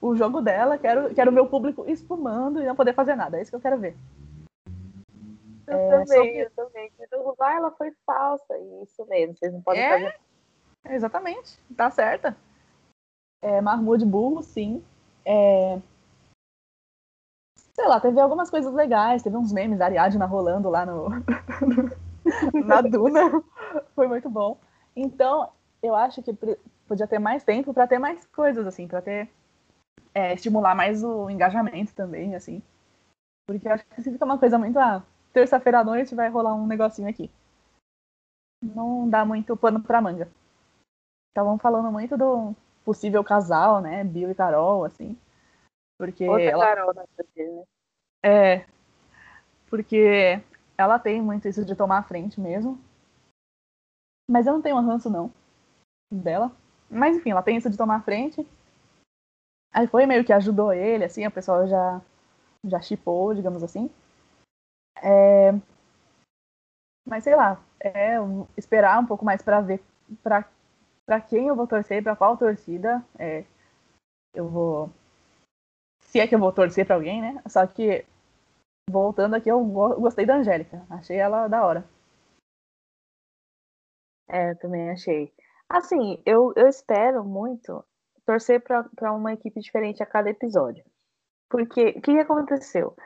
o 0.00 0.14
jogo 0.14 0.40
dela. 0.40 0.78
Quero, 0.78 1.14
quero 1.14 1.32
ver 1.32 1.40
o 1.40 1.48
público 1.48 1.84
espumando 1.88 2.62
e 2.62 2.66
não 2.66 2.76
poder 2.76 2.94
fazer 2.94 3.16
nada. 3.16 3.38
É 3.38 3.42
isso 3.42 3.50
que 3.50 3.56
eu 3.56 3.60
quero 3.60 3.78
ver. 3.78 3.96
Eu 5.66 5.78
é, 5.78 5.90
também, 5.90 6.06
sobre... 6.06 6.38
eu 6.38 6.50
também. 6.50 6.92
Ah, 7.40 7.54
ela 7.54 7.70
foi 7.72 7.92
falsa. 8.06 8.56
Isso 8.82 9.04
mesmo, 9.06 9.36
vocês 9.36 9.52
não 9.52 9.62
podem 9.62 9.82
é, 9.82 9.90
fazer. 9.90 10.20
Exatamente, 10.90 11.58
tá 11.76 11.90
certa. 11.90 12.36
É, 13.40 13.60
Mahmoud 13.60 14.04
burro, 14.04 14.42
sim. 14.42 14.84
É... 15.24 15.80
Sei 17.74 17.88
lá, 17.88 18.00
teve 18.00 18.20
algumas 18.20 18.50
coisas 18.50 18.72
legais, 18.72 19.22
teve 19.22 19.36
uns 19.36 19.52
memes 19.52 19.78
da 19.78 19.86
Ariadna 19.86 20.26
rolando 20.26 20.68
lá 20.68 20.84
no... 20.84 21.08
na 22.64 22.80
Duna. 22.80 23.42
Foi 23.94 24.06
muito 24.06 24.28
bom. 24.28 24.58
Então, 24.94 25.50
eu 25.82 25.94
acho 25.94 26.22
que 26.22 26.32
podia 26.86 27.06
ter 27.06 27.18
mais 27.18 27.42
tempo 27.42 27.72
para 27.72 27.86
ter 27.86 27.98
mais 27.98 28.26
coisas, 28.26 28.66
assim, 28.66 28.86
para 28.86 29.02
ter. 29.02 29.28
É, 30.14 30.34
estimular 30.34 30.74
mais 30.74 31.02
o 31.02 31.30
engajamento 31.30 31.94
também, 31.94 32.34
assim. 32.34 32.62
Porque 33.46 33.68
acho 33.68 33.84
que 33.86 34.02
se 34.02 34.12
fica 34.12 34.24
uma 34.24 34.38
coisa 34.38 34.58
muito. 34.58 34.78
Ah, 34.78 35.02
terça-feira 35.32 35.80
à 35.80 35.84
noite 35.84 36.14
vai 36.14 36.28
rolar 36.28 36.54
um 36.54 36.66
negocinho 36.66 37.08
aqui. 37.08 37.30
Não 38.62 39.08
dá 39.08 39.24
muito 39.24 39.56
pano 39.56 39.82
pra 39.82 40.00
manga. 40.00 40.30
Estavam 41.30 41.58
falando 41.58 41.90
muito 41.90 42.16
do 42.16 42.54
possível 42.84 43.22
casal, 43.24 43.80
né? 43.80 44.04
Bill 44.04 44.30
e 44.30 44.34
Carol, 44.34 44.84
assim. 44.84 45.16
Porque. 45.98 46.28
Outra 46.28 46.44
ela... 46.44 46.66
Carol 46.66 46.94
na 46.94 47.02
né? 47.02 47.64
É. 48.22 48.66
Porque 49.68 50.42
ela 50.76 50.98
tem 50.98 51.20
muito 51.20 51.48
isso 51.48 51.64
de 51.64 51.74
tomar 51.74 51.98
a 51.98 52.02
frente 52.02 52.40
mesmo. 52.40 52.78
Mas 54.28 54.46
eu 54.46 54.52
não 54.52 54.62
tenho 54.62 54.76
um 54.76 54.86
ranço, 54.86 55.10
não. 55.10 55.32
Dela. 56.10 56.52
Mas 56.90 57.16
enfim, 57.16 57.30
ela 57.30 57.42
tem 57.42 57.56
isso 57.56 57.70
de 57.70 57.76
tomar 57.76 57.96
a 57.96 58.02
frente. 58.02 58.46
Aí 59.72 59.86
foi 59.86 60.04
meio 60.04 60.24
que 60.24 60.32
ajudou 60.32 60.72
ele, 60.72 61.04
assim, 61.04 61.26
o 61.26 61.30
pessoal 61.30 61.66
já 61.66 62.00
já 62.64 62.80
chipou, 62.80 63.34
digamos 63.34 63.62
assim. 63.62 63.90
É... 65.02 65.52
Mas 67.04 67.24
sei 67.24 67.34
lá, 67.34 67.60
é 67.80 68.16
esperar 68.56 69.00
um 69.00 69.06
pouco 69.06 69.24
mais 69.24 69.42
para 69.42 69.60
ver 69.60 69.82
para 70.22 70.48
para 71.06 71.20
quem 71.20 71.48
eu 71.48 71.56
vou 71.56 71.66
torcer, 71.66 72.02
para 72.02 72.16
qual 72.16 72.36
torcida 72.36 73.04
é, 73.18 73.44
eu 74.34 74.48
vou. 74.48 74.90
Se 76.00 76.20
é 76.20 76.26
que 76.26 76.34
eu 76.34 76.38
vou 76.38 76.52
torcer 76.52 76.86
para 76.86 76.96
alguém, 76.96 77.20
né? 77.20 77.42
Só 77.48 77.66
que 77.66 78.04
voltando 78.90 79.34
aqui, 79.34 79.48
eu 79.48 79.64
gostei 79.64 80.26
da 80.26 80.36
Angélica. 80.36 80.84
Achei 80.90 81.16
ela 81.16 81.48
da 81.48 81.64
hora. 81.64 81.84
É, 84.28 84.50
eu 84.50 84.58
também 84.58 84.90
achei. 84.90 85.32
Assim, 85.68 86.20
eu, 86.26 86.52
eu 86.56 86.68
espero 86.68 87.24
muito 87.24 87.84
torcer 88.26 88.62
para 88.62 89.12
uma 89.12 89.32
equipe 89.32 89.60
diferente 89.60 90.02
a 90.02 90.06
cada 90.06 90.30
episódio. 90.30 90.84
Porque 91.48 91.90
o 91.90 92.00
que 92.00 92.18
aconteceu? 92.18 92.96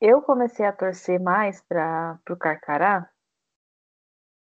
Eu 0.00 0.22
comecei 0.22 0.66
a 0.66 0.72
torcer 0.72 1.20
mais 1.20 1.60
para 1.62 2.18
o 2.28 2.36
Carcará 2.36 3.08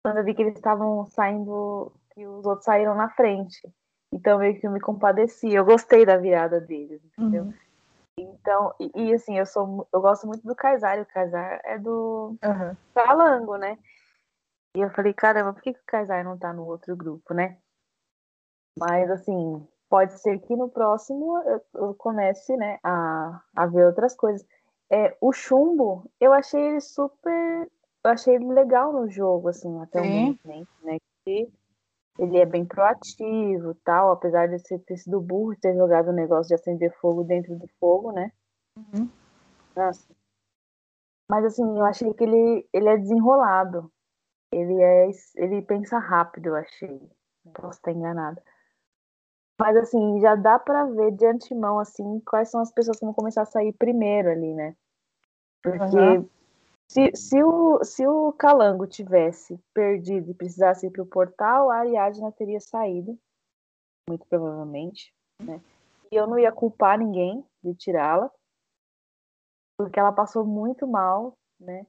quando 0.04 0.18
eu 0.18 0.24
vi 0.24 0.34
que 0.34 0.42
eles 0.42 0.54
estavam 0.54 1.06
saindo, 1.06 1.90
que 2.14 2.26
os 2.26 2.44
outros 2.46 2.64
saíram 2.64 2.94
na 2.94 3.08
frente. 3.10 3.60
Então 4.12 4.38
meio 4.38 4.58
que 4.58 4.66
eu 4.66 4.70
me 4.70 4.80
compadeci. 4.80 5.52
Eu 5.52 5.64
gostei 5.64 6.06
da 6.06 6.16
virada 6.16 6.60
deles, 6.60 7.02
entendeu? 7.04 7.44
Uhum. 7.44 7.54
Então, 8.16 8.72
e, 8.78 8.90
e, 8.94 9.12
assim, 9.12 9.36
eu 9.36 9.46
sou 9.46 9.88
eu 9.92 10.00
gosto 10.00 10.26
muito 10.26 10.46
do 10.46 10.54
Kaysar, 10.54 11.00
o 11.00 11.06
Kaysar 11.06 11.60
é 11.64 11.78
do 11.78 12.36
uhum. 12.44 13.58
Né? 13.58 13.78
E 14.76 14.80
eu 14.80 14.90
falei, 14.90 15.12
caramba, 15.12 15.52
por 15.52 15.62
que, 15.62 15.72
que 15.72 15.80
o 15.80 15.86
Kaysar 15.86 16.24
não 16.24 16.38
tá 16.38 16.52
no 16.52 16.64
outro 16.64 16.96
grupo, 16.96 17.34
né? 17.34 17.58
Mas, 18.78 19.10
assim, 19.10 19.66
pode 19.88 20.18
ser 20.20 20.38
que 20.40 20.56
no 20.56 20.68
próximo 20.68 21.38
eu, 21.38 21.60
eu 21.74 21.94
comece, 21.94 22.56
né, 22.56 22.78
a, 22.82 23.40
a 23.54 23.66
ver 23.66 23.86
outras 23.86 24.14
coisas. 24.14 24.46
É, 24.90 25.16
o 25.20 25.32
Chumbo, 25.32 26.10
eu 26.20 26.32
achei 26.32 26.60
ele 26.60 26.80
super. 26.80 27.70
Eu 28.04 28.10
achei 28.10 28.34
ele 28.34 28.52
legal 28.52 28.92
no 28.92 29.08
jogo, 29.08 29.48
assim, 29.48 29.80
até 29.80 30.00
o 30.00 30.04
momento, 30.04 30.76
né? 30.82 30.98
Que 31.24 31.50
ele 32.18 32.38
é 32.38 32.46
bem 32.46 32.64
proativo 32.64 33.74
tal, 33.84 34.12
apesar 34.12 34.48
de 34.48 34.62
ter 34.80 34.96
sido 34.96 35.20
burro 35.20 35.56
ter 35.56 35.74
jogado 35.74 36.08
o 36.08 36.12
negócio 36.12 36.48
de 36.48 36.54
acender 36.54 36.92
fogo 37.00 37.24
dentro 37.24 37.56
do 37.56 37.66
fogo, 37.80 38.12
né? 38.12 38.30
Uhum. 38.76 39.08
Nossa. 39.74 40.06
Mas 41.28 41.44
assim, 41.44 41.62
eu 41.62 41.84
achei 41.84 42.12
que 42.14 42.24
ele, 42.24 42.68
ele 42.72 42.88
é 42.88 42.96
desenrolado. 42.96 43.90
Ele 44.52 44.80
é. 44.80 45.10
Ele 45.36 45.62
pensa 45.62 45.98
rápido, 45.98 46.50
eu 46.50 46.56
achei. 46.56 47.00
Posso 47.52 47.78
estar 47.78 47.92
enganada. 47.92 48.42
Mas 49.60 49.76
assim, 49.76 50.20
já 50.20 50.34
dá 50.34 50.58
para 50.58 50.84
ver 50.86 51.12
de 51.12 51.26
antemão 51.26 51.78
assim 51.78 52.20
quais 52.26 52.50
são 52.50 52.60
as 52.60 52.72
pessoas 52.72 52.98
que 52.98 53.04
vão 53.04 53.14
começar 53.14 53.42
a 53.42 53.46
sair 53.46 53.72
primeiro 53.72 54.30
ali, 54.30 54.52
né? 54.52 54.76
Porque 55.62 55.96
uhum. 55.96 56.28
Se, 56.88 57.10
se, 57.14 57.42
o, 57.42 57.82
se 57.82 58.06
o 58.06 58.32
Calango 58.32 58.86
tivesse 58.86 59.58
perdido 59.72 60.30
e 60.30 60.34
precisasse 60.34 60.86
ir 60.86 60.90
para 60.90 61.02
o 61.02 61.06
portal, 61.06 61.70
a 61.70 61.78
Ariadna 61.78 62.30
teria 62.32 62.60
saído, 62.60 63.18
muito 64.08 64.26
provavelmente, 64.26 65.12
né? 65.42 65.60
E 66.10 66.16
eu 66.16 66.26
não 66.26 66.38
ia 66.38 66.52
culpar 66.52 66.98
ninguém 66.98 67.44
de 67.62 67.74
tirá-la, 67.74 68.30
porque 69.76 69.98
ela 69.98 70.12
passou 70.12 70.44
muito 70.44 70.86
mal, 70.86 71.36
né? 71.58 71.86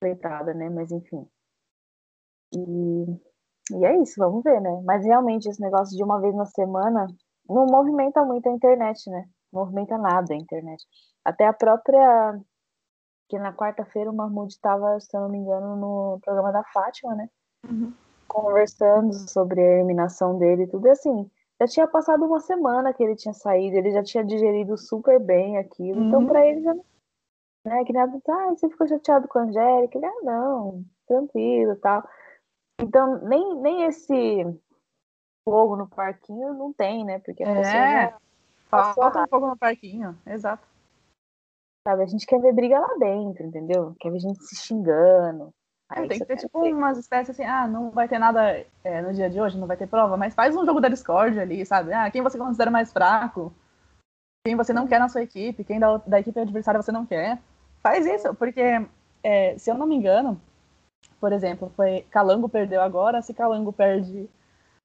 Coitada, 0.00 0.54
né? 0.54 0.68
Mas 0.68 0.92
enfim. 0.92 1.28
E, 2.54 3.04
e 3.72 3.84
é 3.84 4.00
isso, 4.00 4.14
vamos 4.18 4.42
ver, 4.42 4.60
né? 4.60 4.80
Mas 4.84 5.04
realmente 5.04 5.48
esse 5.48 5.60
negócio 5.60 5.96
de 5.96 6.02
uma 6.02 6.20
vez 6.20 6.34
na 6.34 6.46
semana 6.46 7.06
não 7.48 7.66
movimenta 7.66 8.24
muito 8.24 8.48
a 8.48 8.52
internet, 8.52 9.08
né? 9.10 9.28
Não 9.52 9.62
movimenta 9.62 9.96
nada 9.98 10.34
a 10.34 10.36
internet. 10.36 10.84
Até 11.24 11.46
a 11.46 11.52
própria. 11.52 12.40
Que 13.28 13.38
na 13.38 13.52
quarta-feira 13.52 14.10
o 14.10 14.14
Mahmoud 14.14 14.52
estava, 14.52 14.98
se 15.00 15.14
eu 15.16 15.20
não 15.20 15.28
me 15.28 15.38
engano, 15.38 15.76
no 15.76 16.20
programa 16.24 16.50
da 16.52 16.64
Fátima, 16.64 17.14
né? 17.14 17.28
Uhum. 17.68 17.92
Conversando 18.26 19.12
sobre 19.12 19.60
a 19.60 19.74
eliminação 19.76 20.38
dele 20.38 20.64
e 20.64 20.66
tudo. 20.66 20.86
E 20.86 20.90
assim, 20.90 21.30
já 21.60 21.66
tinha 21.66 21.88
passado 21.88 22.24
uma 22.24 22.40
semana 22.40 22.92
que 22.92 23.02
ele 23.02 23.16
tinha 23.16 23.34
saído, 23.34 23.76
ele 23.76 23.90
já 23.90 24.02
tinha 24.02 24.24
digerido 24.24 24.76
super 24.76 25.18
bem 25.20 25.58
aquilo. 25.58 26.02
Então, 26.04 26.20
uhum. 26.20 26.24
Então, 26.24 26.26
para 26.26 26.46
ele 26.46 26.62
já. 26.62 26.74
Né, 27.66 27.84
que 27.84 27.92
nada, 27.92 28.18
ah, 28.28 28.50
você 28.50 28.68
ficou 28.68 28.86
chateado 28.86 29.28
com 29.28 29.40
a 29.40 29.42
Angélica? 29.42 29.98
Ele, 29.98 30.06
ah, 30.06 30.20
não, 30.22 30.84
tranquilo 31.06 31.76
tal. 31.76 32.08
Então, 32.80 33.18
nem, 33.26 33.56
nem 33.56 33.82
esse 33.84 34.46
fogo 35.44 35.76
no 35.76 35.88
parquinho 35.88 36.54
não 36.54 36.72
tem, 36.72 37.04
né? 37.04 37.18
Porque 37.18 37.42
a 37.42 37.48
é, 37.48 38.14
falta 38.70 39.22
um 39.22 39.28
fogo 39.28 39.48
no 39.48 39.56
parquinho, 39.56 40.16
exato. 40.26 40.67
Sabe, 41.88 42.02
a 42.02 42.06
gente 42.06 42.26
quer 42.26 42.38
ver 42.38 42.52
briga 42.52 42.78
lá 42.78 42.96
dentro, 42.98 43.46
entendeu? 43.46 43.96
Quer 43.98 44.12
ver 44.12 44.18
gente 44.18 44.44
se 44.44 44.56
xingando. 44.56 45.54
É, 45.90 46.06
tem 46.06 46.18
que 46.18 46.24
ter, 46.26 46.36
tipo, 46.36 46.60
ter. 46.60 46.74
umas 46.74 46.98
espécies 46.98 47.30
assim, 47.30 47.48
ah, 47.48 47.66
não 47.66 47.90
vai 47.90 48.06
ter 48.06 48.18
nada 48.18 48.62
é, 48.84 49.00
no 49.00 49.10
dia 49.14 49.30
de 49.30 49.40
hoje, 49.40 49.56
não 49.56 49.66
vai 49.66 49.74
ter 49.74 49.86
prova, 49.86 50.14
mas 50.14 50.34
faz 50.34 50.54
um 50.54 50.66
jogo 50.66 50.82
da 50.82 50.90
Discord 50.90 51.40
ali, 51.40 51.64
sabe? 51.64 51.94
Ah, 51.94 52.10
quem 52.10 52.20
você 52.20 52.36
considera 52.36 52.70
mais 52.70 52.92
fraco? 52.92 53.54
Quem 54.44 54.54
você 54.54 54.70
não 54.74 54.86
quer 54.86 54.98
na 54.98 55.08
sua 55.08 55.22
equipe? 55.22 55.64
Quem 55.64 55.80
da, 55.80 55.96
da 56.06 56.20
equipe 56.20 56.38
adversária 56.38 56.82
você 56.82 56.92
não 56.92 57.06
quer? 57.06 57.38
Faz 57.82 58.04
isso, 58.04 58.34
porque, 58.34 58.86
é, 59.22 59.56
se 59.56 59.70
eu 59.70 59.74
não 59.74 59.86
me 59.86 59.96
engano, 59.96 60.38
por 61.18 61.32
exemplo, 61.32 61.72
foi 61.74 62.04
Calango 62.10 62.50
perdeu 62.50 62.82
agora, 62.82 63.22
se 63.22 63.32
Calango 63.32 63.72
perde 63.72 64.28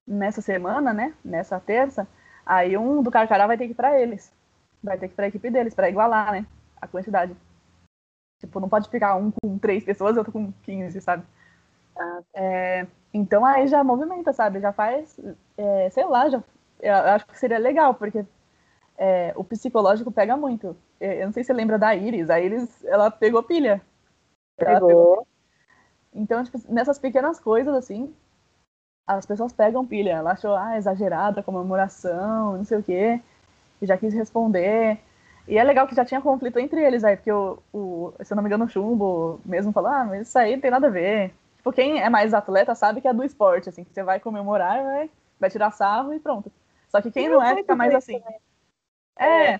nessa 0.07 0.39
semana, 0.39 0.93
né? 0.93 1.13
Nessa 1.21 1.59
terça, 1.59 2.07
aí 2.45 2.77
um 2.77 3.03
do 3.03 3.11
Carcará 3.11 3.45
vai 3.45 3.57
ter 3.57 3.65
que 3.65 3.73
ir 3.73 3.75
para 3.75 3.99
eles. 3.99 4.31
Vai 4.81 4.97
ter 4.97 5.09
que 5.09 5.13
ir 5.13 5.17
para 5.17 5.25
a 5.25 5.27
equipe 5.27 5.49
deles, 5.49 5.73
para 5.73 5.89
igualar, 5.89 6.31
né? 6.31 6.45
A 6.83 6.87
quantidade. 6.87 7.35
Tipo, 8.39 8.59
não 8.59 8.67
pode 8.67 8.89
ficar 8.89 9.15
um 9.15 9.31
com 9.31 9.57
três 9.57 9.83
pessoas 9.83 10.15
e 10.15 10.19
outro 10.19 10.33
com 10.33 10.51
15, 10.63 10.99
sabe? 10.99 11.23
Ah. 11.97 12.21
É, 12.33 12.87
então 13.13 13.45
aí 13.45 13.67
já 13.67 13.83
movimenta, 13.83 14.33
sabe? 14.33 14.59
Já 14.59 14.73
faz, 14.73 15.17
é, 15.57 15.89
sei 15.91 16.05
lá, 16.05 16.29
já, 16.29 16.43
eu 16.81 16.93
acho 16.93 17.25
que 17.25 17.39
seria 17.39 17.57
legal, 17.57 17.93
porque 17.93 18.25
é, 18.97 19.33
o 19.35 19.43
psicológico 19.43 20.11
pega 20.11 20.35
muito. 20.35 20.75
Eu 20.99 21.25
não 21.25 21.33
sei 21.33 21.43
se 21.43 21.47
você 21.47 21.53
lembra 21.53 21.79
da 21.79 21.95
Iris, 21.95 22.29
a 22.29 22.39
Iris, 22.39 22.83
ela 22.85 23.09
pegou 23.09 23.41
pilha. 23.43 23.81
Pegou. 24.57 24.71
Ela 24.71 24.87
pegou 24.87 25.27
Então, 26.13 26.43
tipo, 26.43 26.59
nessas 26.69 26.99
pequenas 26.99 27.39
coisas, 27.39 27.73
assim, 27.73 28.13
as 29.07 29.25
pessoas 29.25 29.53
pegam 29.53 29.85
pilha. 29.85 30.11
Ela 30.11 30.31
achou, 30.33 30.55
ah, 30.55 30.77
exagerada, 30.77 31.43
comemoração, 31.43 32.57
não 32.57 32.65
sei 32.65 32.77
o 32.79 32.83
quê. 32.83 33.21
E 33.81 33.85
já 33.85 33.97
quis 33.97 34.13
responder. 34.13 34.99
E 35.47 35.57
é 35.57 35.63
legal 35.63 35.87
que 35.87 35.95
já 35.95 36.05
tinha 36.05 36.21
conflito 36.21 36.57
entre 36.57 36.81
eles 36.81 37.03
aí, 37.03 37.17
porque 37.17 37.31
o, 37.31 37.59
o 37.73 38.13
se 38.23 38.31
eu 38.31 38.35
não 38.35 38.43
me 38.43 38.47
engano, 38.47 38.65
o 38.65 38.69
Chumbo 38.69 39.41
mesmo 39.45 39.73
falou, 39.73 39.91
ah, 39.91 40.05
mas 40.05 40.27
isso 40.27 40.39
aí 40.39 40.53
não 40.53 40.61
tem 40.61 40.71
nada 40.71 40.87
a 40.87 40.91
ver. 40.91 41.33
Tipo, 41.57 41.73
quem 41.73 42.01
é 42.01 42.09
mais 42.09 42.33
atleta 42.33 42.73
sabe 42.75 43.01
que 43.01 43.07
é 43.07 43.13
do 43.13 43.23
esporte, 43.23 43.69
assim, 43.69 43.83
que 43.83 43.93
você 43.93 44.03
vai 44.03 44.19
comemorar, 44.19 44.83
vai, 44.83 45.11
vai 45.39 45.49
tirar 45.49 45.71
sarro 45.71 46.13
e 46.13 46.19
pronto. 46.19 46.51
Só 46.89 47.01
que 47.01 47.11
quem 47.11 47.27
não, 47.27 47.39
não 47.39 47.43
é, 47.43 47.55
fica 47.55 47.75
mais 47.75 47.93
assim. 47.93 48.19
Né? 48.19 48.35
É. 49.17 49.59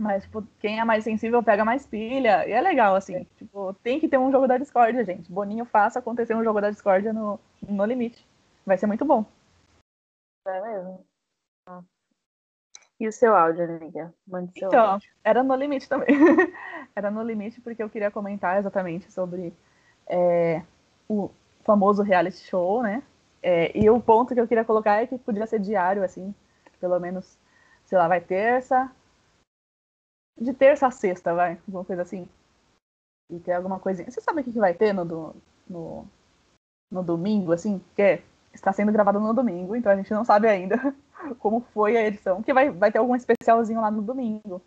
Mas, 0.00 0.24
tipo, 0.24 0.42
quem 0.60 0.80
é 0.80 0.84
mais 0.84 1.04
sensível 1.04 1.42
pega 1.42 1.64
mais 1.64 1.86
pilha. 1.86 2.46
E 2.48 2.52
é 2.52 2.60
legal, 2.60 2.96
assim. 2.96 3.16
É. 3.16 3.24
Tipo, 3.36 3.72
tem 3.74 4.00
que 4.00 4.08
ter 4.08 4.18
um 4.18 4.30
jogo 4.32 4.48
da 4.48 4.58
discórdia, 4.58 5.04
gente. 5.04 5.30
Boninho 5.30 5.64
faça 5.64 5.98
acontecer 5.98 6.34
um 6.34 6.42
jogo 6.42 6.60
da 6.60 6.70
discórdia 6.70 7.12
no, 7.12 7.38
no 7.62 7.84
limite. 7.84 8.26
Vai 8.66 8.76
ser 8.76 8.86
muito 8.86 9.04
bom. 9.04 9.24
É 10.46 10.60
mesmo. 10.60 11.04
E 12.98 13.08
o 13.08 13.12
seu 13.12 13.34
áudio, 13.34 13.64
amiga? 13.64 14.14
Mande 14.26 14.52
seu 14.58 14.68
então, 14.68 14.92
áudio. 14.92 15.10
era 15.22 15.42
no 15.42 15.54
limite 15.54 15.88
também. 15.88 16.06
era 16.94 17.10
no 17.10 17.22
limite 17.22 17.60
porque 17.60 17.82
eu 17.82 17.90
queria 17.90 18.10
comentar 18.10 18.58
exatamente 18.58 19.12
sobre 19.12 19.52
é, 20.06 20.62
o 21.08 21.30
famoso 21.64 22.02
reality 22.02 22.38
show, 22.38 22.82
né? 22.82 23.02
É, 23.42 23.76
e 23.76 23.90
o 23.90 24.00
ponto 24.00 24.32
que 24.32 24.40
eu 24.40 24.48
queria 24.48 24.64
colocar 24.64 25.02
é 25.02 25.06
que 25.06 25.18
podia 25.18 25.46
ser 25.46 25.58
diário, 25.58 26.02
assim, 26.02 26.34
pelo 26.80 26.98
menos, 26.98 27.38
sei 27.84 27.98
lá, 27.98 28.08
vai 28.08 28.20
terça. 28.20 28.90
De 30.40 30.52
terça 30.54 30.86
a 30.86 30.90
sexta, 30.90 31.34
vai, 31.34 31.58
alguma 31.66 31.84
coisa 31.84 32.02
assim. 32.02 32.28
E 33.30 33.38
ter 33.40 33.52
alguma 33.52 33.78
coisinha. 33.78 34.10
Você 34.10 34.20
sabe 34.20 34.40
o 34.40 34.44
que, 34.44 34.52
que 34.52 34.58
vai 34.58 34.74
ter 34.74 34.92
no, 34.92 35.34
no, 35.68 36.06
no 36.90 37.02
domingo, 37.02 37.52
assim? 37.52 37.82
Que 37.94 38.22
está 38.52 38.72
sendo 38.72 38.92
gravado 38.92 39.20
no 39.20 39.34
domingo, 39.34 39.74
então 39.74 39.92
a 39.92 39.96
gente 39.96 40.12
não 40.12 40.24
sabe 40.24 40.48
ainda 40.48 40.76
como 41.38 41.60
foi 41.60 41.96
a 41.96 42.02
edição. 42.02 42.42
Que 42.42 42.52
vai, 42.52 42.70
vai 42.70 42.90
ter 42.90 42.98
algum 42.98 43.14
especialzinho 43.14 43.80
lá 43.80 43.90
no 43.90 44.02
domingo. 44.02 44.60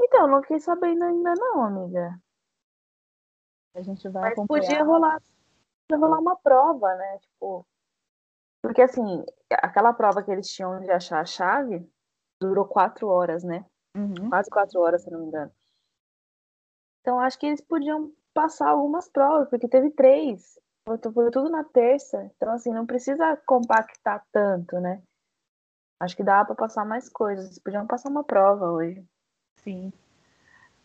Então, 0.00 0.26
não 0.26 0.42
fiquei 0.42 0.60
sabendo 0.60 1.04
ainda 1.04 1.34
não, 1.34 1.62
amiga. 1.62 2.20
A 3.74 3.82
gente 3.82 4.08
vai 4.08 4.22
Mas 4.22 4.32
acompanhar. 4.32 4.62
podia 4.62 4.84
rolar, 4.84 5.22
podia 5.88 6.06
rolar 6.06 6.18
uma 6.18 6.36
prova, 6.36 6.94
né? 6.94 7.18
Tipo, 7.18 7.66
porque 8.62 8.82
assim, 8.82 9.24
aquela 9.50 9.92
prova 9.92 10.22
que 10.22 10.30
eles 10.30 10.48
tinham 10.48 10.80
de 10.80 10.90
achar 10.90 11.20
a 11.20 11.24
chave 11.24 11.88
durou 12.40 12.64
quatro 12.64 13.08
horas, 13.08 13.44
né? 13.44 13.64
Uhum. 13.96 14.28
Quase 14.28 14.50
quatro 14.50 14.80
horas, 14.80 15.02
se 15.02 15.10
não 15.10 15.20
me 15.20 15.26
engano. 15.26 15.52
Então 17.00 17.20
acho 17.20 17.38
que 17.38 17.46
eles 17.46 17.60
podiam 17.60 18.12
passar 18.34 18.68
algumas 18.68 19.08
provas, 19.08 19.48
porque 19.48 19.68
teve 19.68 19.90
três. 19.90 20.58
Foi 20.86 20.98
tudo 20.98 21.48
na 21.50 21.64
terça. 21.64 22.24
Então, 22.36 22.52
assim, 22.52 22.72
não 22.72 22.86
precisa 22.86 23.36
compactar 23.46 24.24
tanto, 24.30 24.78
né? 24.80 25.02
Acho 26.00 26.16
que 26.16 26.22
dá 26.22 26.44
para 26.44 26.54
passar 26.54 26.84
mais 26.84 27.08
coisas. 27.08 27.58
Podiam 27.58 27.86
passar 27.86 28.08
uma 28.08 28.24
prova 28.24 28.70
hoje. 28.70 29.04
Sim. 29.58 29.92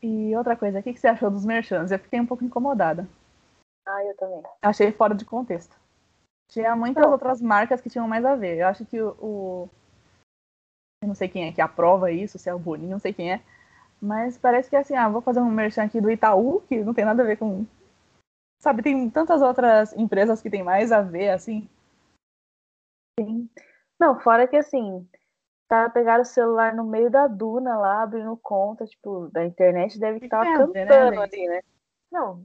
E 0.02 0.36
outra 0.36 0.56
coisa, 0.56 0.80
o 0.80 0.84
que 0.84 0.98
você 0.98 1.08
achou 1.08 1.30
dos 1.30 1.46
merchants? 1.46 1.92
Eu 1.92 2.00
fiquei 2.00 2.20
um 2.20 2.26
pouco 2.26 2.44
incomodada. 2.44 3.08
Ah, 3.86 4.04
eu 4.04 4.16
também. 4.16 4.42
Achei 4.62 4.92
fora 4.92 5.14
de 5.14 5.26
contexto. 5.26 5.80
Tinha 6.50 6.76
muitas 6.76 7.06
oh. 7.06 7.12
outras 7.12 7.42
marcas 7.42 7.82
que 7.82 7.90
tinham 7.90 8.08
mais 8.08 8.26
a 8.26 8.36
ver. 8.36 8.58
Eu 8.58 8.68
acho 8.68 8.86
que 8.86 9.02
o, 9.02 9.10
o, 9.20 9.70
Eu 11.02 11.08
não 11.08 11.16
sei 11.16 11.28
quem 11.30 11.48
é 11.48 11.52
que 11.52 11.62
aprova 11.62 12.12
isso, 12.12 12.40
se 12.40 12.50
é 12.50 12.54
o 12.54 12.60
Boninho, 12.60 12.92
não 12.92 13.00
sei 13.00 13.14
quem 13.14 13.34
é. 13.34 13.42
Mas 14.02 14.38
parece 14.38 14.70
que 14.70 14.76
é 14.76 14.80
assim, 14.80 14.96
ah, 14.96 15.08
vou 15.08 15.22
fazer 15.22 15.40
um 15.40 15.52
merchan 15.52 15.84
aqui 15.84 16.02
do 16.02 16.10
Itaú, 16.10 16.62
que 16.68 16.84
não 16.84 16.94
tem 16.94 17.06
nada 17.06 17.22
a 17.22 17.26
ver 17.26 17.38
com. 17.38 17.66
Sabe, 18.60 18.82
tem 18.82 19.10
tantas 19.10 19.42
outras 19.42 19.94
empresas 19.94 20.42
que 20.42 20.50
tem 20.50 20.64
mais 20.64 20.92
a 20.92 21.02
ver, 21.02 21.30
assim. 21.30 21.70
Sim. 23.20 23.50
Não, 24.02 24.20
fora 24.20 24.48
que 24.48 24.58
assim, 24.58 25.08
tá 25.68 25.88
pegaram 25.88 26.24
o 26.24 26.26
celular 26.26 26.74
no 26.74 26.84
meio 26.84 27.12
da 27.12 27.28
duna 27.28 27.78
lá, 27.78 28.02
abrindo 28.02 28.36
conta, 28.36 28.84
tipo, 28.84 29.30
da 29.32 29.46
internet, 29.46 30.00
deve 30.00 30.26
estar 30.26 30.44
né, 30.44 30.58
cantando 30.58 31.12
né, 31.12 31.18
ali, 31.22 31.48
né? 31.48 31.62
Não, 32.12 32.44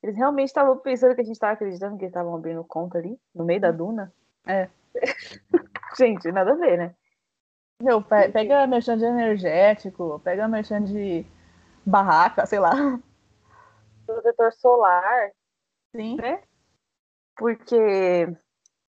eles 0.00 0.14
realmente 0.14 0.50
estavam 0.50 0.78
pensando 0.78 1.16
que 1.16 1.20
a 1.20 1.24
gente 1.24 1.34
estava 1.34 1.54
acreditando 1.54 1.96
que 1.96 2.04
eles 2.04 2.12
estavam 2.12 2.32
abrindo 2.36 2.62
conta 2.62 2.98
ali, 2.98 3.18
no 3.34 3.44
meio 3.44 3.60
da 3.60 3.72
duna. 3.72 4.14
É. 4.46 4.68
gente, 5.98 6.30
nada 6.30 6.52
a 6.52 6.54
ver, 6.54 6.78
né? 6.78 6.94
Meu, 7.82 8.00
pe 8.00 8.28
pega 8.28 8.64
merchan 8.68 8.96
de 8.96 9.04
energético, 9.04 10.20
pega 10.20 10.46
merchan 10.46 10.84
de 10.84 11.26
barraca, 11.84 12.46
sei 12.46 12.60
lá. 12.60 12.70
Protetor 14.06 14.52
solar. 14.52 15.32
Sim. 15.90 16.18
Né? 16.18 16.40
Porque 17.36 18.36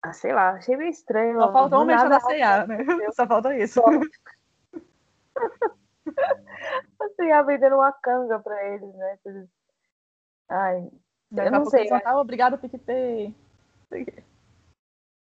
ah, 0.03 0.13
sei 0.13 0.33
lá, 0.33 0.51
achei 0.51 0.77
meio 0.77 0.91
estranho. 0.91 1.39
Só 1.41 1.53
faltou 1.53 1.83
um 1.83 1.85
merchan 1.85 2.09
da 2.09 2.21
C&A, 2.21 2.67
né? 2.67 2.77
Só 3.15 3.27
falta 3.27 3.57
isso. 3.57 3.81
Só... 3.81 3.87
a 7.01 7.09
C&A 7.17 7.43
vendendo 7.43 7.77
uma 7.77 7.93
canga 7.93 8.41
pra 8.41 8.65
eles, 8.69 8.93
né? 8.95 9.19
Ai, 10.49 10.91
Daqui 11.33 11.49
eu 11.49 11.53
não 11.53 11.65
sei. 11.65 11.89
Só 11.89 11.99
tá 11.99 12.21
obrigado, 12.21 12.59
PicPay. 12.59 13.35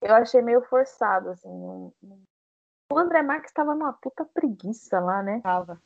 Eu 0.01 0.15
achei 0.15 0.41
meio 0.41 0.61
forçado, 0.63 1.29
assim. 1.29 1.49
O 1.49 2.97
André 2.97 3.21
Marques 3.21 3.53
tava 3.53 3.75
numa 3.75 3.93
puta 3.93 4.25
preguiça 4.25 4.99
lá, 4.99 5.21
né? 5.21 5.41
Tava. 5.43 5.79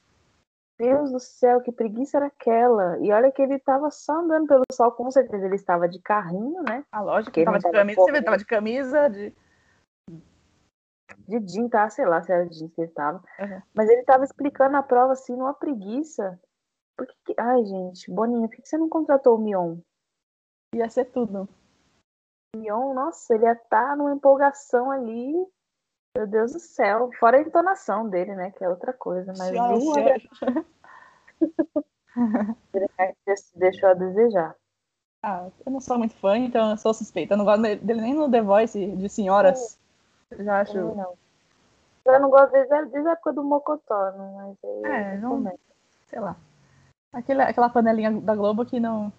Deus 0.78 1.12
do 1.12 1.20
céu, 1.20 1.62
que 1.62 1.72
preguiça 1.72 2.18
era 2.18 2.28
aquela? 2.28 3.00
E 3.00 3.12
olha 3.12 3.32
que 3.32 3.42
ele 3.42 3.58
tava 3.60 3.90
só 3.90 4.20
andando 4.20 4.48
pelo 4.48 4.64
sol, 4.72 4.92
com 4.92 5.10
certeza 5.10 5.46
ele 5.46 5.56
estava 5.56 5.88
de 5.88 6.02
carrinho, 6.02 6.62
né? 6.64 6.86
Ah, 6.92 7.02
lógico, 7.02 7.32
que 7.32 7.40
ele 7.40 7.46
tava 7.46 7.60
de 7.60 7.72
camisa, 7.72 8.02
você 8.02 8.22
tava 8.22 8.38
de 8.38 8.46
camisa, 8.46 9.10
de... 9.10 9.34
De 11.28 11.40
jeans, 11.40 11.70
tá? 11.70 11.90
Sei 11.90 12.06
lá 12.06 12.22
se 12.22 12.32
era 12.32 12.46
de 12.46 12.58
jeans 12.58 12.74
que 12.74 12.82
ele 12.82 12.92
tava. 12.92 13.24
Uhum. 13.40 13.62
Mas 13.74 13.90
ele 13.90 14.04
tava 14.04 14.26
explicando 14.26 14.76
a 14.76 14.84
prova, 14.84 15.14
assim, 15.14 15.36
numa 15.36 15.54
preguiça. 15.54 16.40
Por 16.98 17.08
que... 17.08 17.34
Ai, 17.38 17.64
gente, 17.64 18.12
Boninho, 18.12 18.48
por 18.50 18.58
que 18.58 18.68
você 18.68 18.78
não 18.78 18.90
contratou 18.90 19.36
o 19.36 19.42
Mion? 19.42 19.78
Ia 20.76 20.90
ser 20.90 21.06
tudo. 21.06 21.48
Mion, 22.56 22.94
nossa, 22.94 23.34
ele 23.34 23.46
ia 23.46 23.54
estar 23.54 23.90
tá 23.90 23.96
numa 23.96 24.14
empolgação 24.14 24.92
ali. 24.92 25.34
Meu 26.16 26.26
Deus 26.26 26.54
do 26.54 26.60
céu. 26.60 27.12
Fora 27.20 27.38
a 27.38 27.42
entonação 27.42 28.10
dele, 28.10 28.34
né? 28.36 28.52
Que 28.52 28.64
é 28.64 28.70
outra 28.70 28.94
coisa. 28.94 29.34
Mas 29.38 29.52
deixou 33.56 33.90
a 33.90 33.94
desejar. 33.94 34.56
Ah, 35.22 35.50
eu 35.66 35.72
não 35.72 35.82
sou 35.82 35.98
muito 35.98 36.16
fã, 36.16 36.38
então 36.38 36.72
eu 36.72 36.78
sou 36.78 36.94
suspeita. 36.94 37.34
Eu 37.34 37.38
não 37.38 37.46
gosto 37.46 37.62
dele 37.62 38.00
nem 38.00 38.14
no 38.14 38.32
The 38.32 38.42
Voice 38.42 38.96
de 38.96 39.10
senhoras. 39.10 39.78
Eu 40.32 40.46
já 40.46 40.62
acho. 40.62 40.78
Eu 40.78 40.96
não. 40.96 41.14
Eu 42.06 42.20
não 42.20 42.30
gosto 42.30 42.52
desde, 42.52 42.86
desde 42.86 43.10
a 43.10 43.14
época 43.14 43.34
do 43.34 43.44
Mocotó, 43.44 44.14
mas 44.16 44.56
aí 44.64 44.86
é, 44.86 45.18
não, 45.18 45.52
sei 46.08 46.20
lá. 46.20 46.36
Aquele, 47.12 47.42
aquela 47.42 47.70
panelinha 47.70 48.12
da 48.22 48.36
Globo 48.36 48.64
que 48.64 48.80
não, 48.80 49.12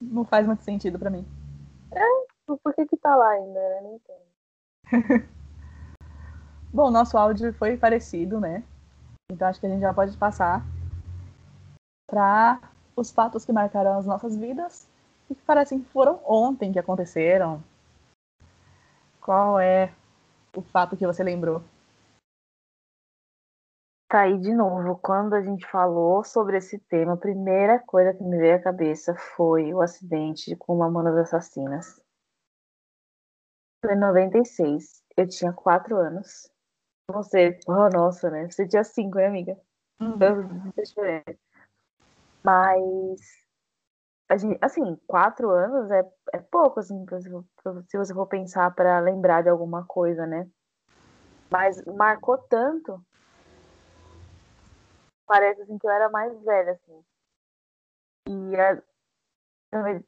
não 0.00 0.24
faz 0.24 0.44
muito 0.44 0.64
sentido 0.64 0.98
para 0.98 1.10
mim. 1.10 1.24
É, 1.92 2.02
por 2.44 2.74
que 2.74 2.86
que 2.86 2.96
tá 2.96 3.14
lá 3.14 3.28
ainda? 3.30 3.60
Eu 3.60 3.82
não 3.82 3.94
entendo. 3.94 5.28
Bom, 6.74 6.90
nosso 6.90 7.18
áudio 7.18 7.52
foi 7.52 7.76
parecido, 7.76 8.40
né? 8.40 8.64
Então 9.30 9.46
acho 9.46 9.60
que 9.60 9.66
a 9.66 9.68
gente 9.68 9.82
já 9.82 9.92
pode 9.92 10.16
passar 10.16 10.64
para 12.08 12.58
os 12.96 13.10
fatos 13.10 13.44
que 13.44 13.52
marcaram 13.52 13.98
as 13.98 14.06
nossas 14.06 14.34
vidas 14.34 14.88
e 15.28 15.34
que 15.34 15.42
parecem 15.42 15.80
que 15.80 15.90
foram 15.90 16.18
ontem 16.24 16.72
que 16.72 16.78
aconteceram. 16.78 17.62
Qual 19.20 19.60
é 19.60 19.92
o 20.56 20.62
fato 20.62 20.96
que 20.96 21.06
você 21.06 21.22
lembrou? 21.22 21.62
Tá 24.08 24.22
aí 24.22 24.38
de 24.38 24.54
novo, 24.54 24.98
quando 24.98 25.34
a 25.34 25.42
gente 25.42 25.66
falou 25.66 26.24
sobre 26.24 26.56
esse 26.56 26.78
tema, 26.78 27.12
a 27.12 27.18
primeira 27.18 27.80
coisa 27.80 28.14
que 28.14 28.24
me 28.24 28.38
veio 28.38 28.56
à 28.56 28.62
cabeça 28.62 29.14
foi 29.14 29.74
o 29.74 29.82
acidente 29.82 30.56
com 30.56 30.76
uma 30.76 30.90
Mamonas 30.90 31.18
Assassinas. 31.18 32.02
Foi 33.82 33.94
em 33.94 33.98
96. 33.98 35.02
Eu 35.16 35.28
tinha 35.28 35.52
quatro 35.52 35.96
anos. 35.96 36.51
Você, 37.12 37.58
oh, 37.66 37.88
nossa, 37.90 38.30
né? 38.30 38.50
Você 38.50 38.66
tinha 38.66 38.82
cinco, 38.82 39.18
né, 39.18 39.26
amiga? 39.26 39.56
Uhum. 40.00 40.72
Mas, 42.42 43.20
gente, 44.40 44.58
assim, 44.60 44.96
quatro 45.06 45.50
anos 45.50 45.90
é, 45.90 46.10
é 46.34 46.38
pouco, 46.38 46.80
assim, 46.80 47.04
se 47.88 47.98
você 47.98 48.14
for 48.14 48.26
pensar 48.26 48.74
para 48.74 48.98
lembrar 49.00 49.42
de 49.42 49.48
alguma 49.48 49.84
coisa, 49.86 50.26
né? 50.26 50.48
Mas 51.50 51.84
marcou 51.84 52.38
tanto. 52.38 53.04
Parece, 55.26 55.62
assim, 55.62 55.78
que 55.78 55.86
eu 55.86 55.90
era 55.90 56.08
mais 56.08 56.36
velha, 56.42 56.72
assim. 56.72 57.04
E 58.28 58.56
a, 58.56 58.74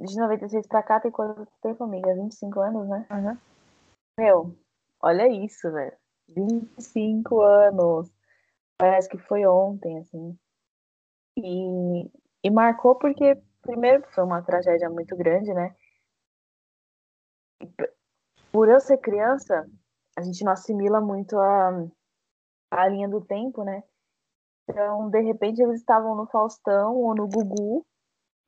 de 0.00 0.16
96 0.18 0.66
pra 0.66 0.82
cá 0.82 1.00
tem 1.00 1.10
quanto 1.10 1.46
tempo, 1.62 1.84
amiga? 1.84 2.14
25 2.14 2.60
anos, 2.60 2.88
né? 2.88 3.06
Uhum. 3.10 3.38
Meu, 4.18 4.56
olha 5.02 5.28
isso, 5.28 5.70
velho. 5.70 5.96
25 6.28 7.40
anos. 7.40 8.10
Parece 8.76 9.08
que 9.08 9.18
foi 9.18 9.46
ontem, 9.46 9.98
assim. 9.98 10.38
E, 11.36 12.10
e 12.42 12.50
marcou 12.50 12.96
porque 12.96 13.40
primeiro 13.62 14.04
foi 14.12 14.24
uma 14.24 14.42
tragédia 14.42 14.88
muito 14.90 15.16
grande, 15.16 15.52
né? 15.52 15.74
Por 18.52 18.68
eu 18.68 18.80
ser 18.80 18.98
criança, 18.98 19.66
a 20.16 20.22
gente 20.22 20.44
não 20.44 20.52
assimila 20.52 21.00
muito 21.00 21.38
a, 21.38 21.86
a 22.70 22.88
linha 22.88 23.08
do 23.08 23.20
tempo, 23.20 23.64
né? 23.64 23.82
Então, 24.68 25.10
de 25.10 25.20
repente, 25.20 25.62
eles 25.62 25.80
estavam 25.80 26.14
no 26.14 26.26
Faustão 26.26 26.94
ou 26.96 27.14
no 27.14 27.28
Gugu, 27.28 27.84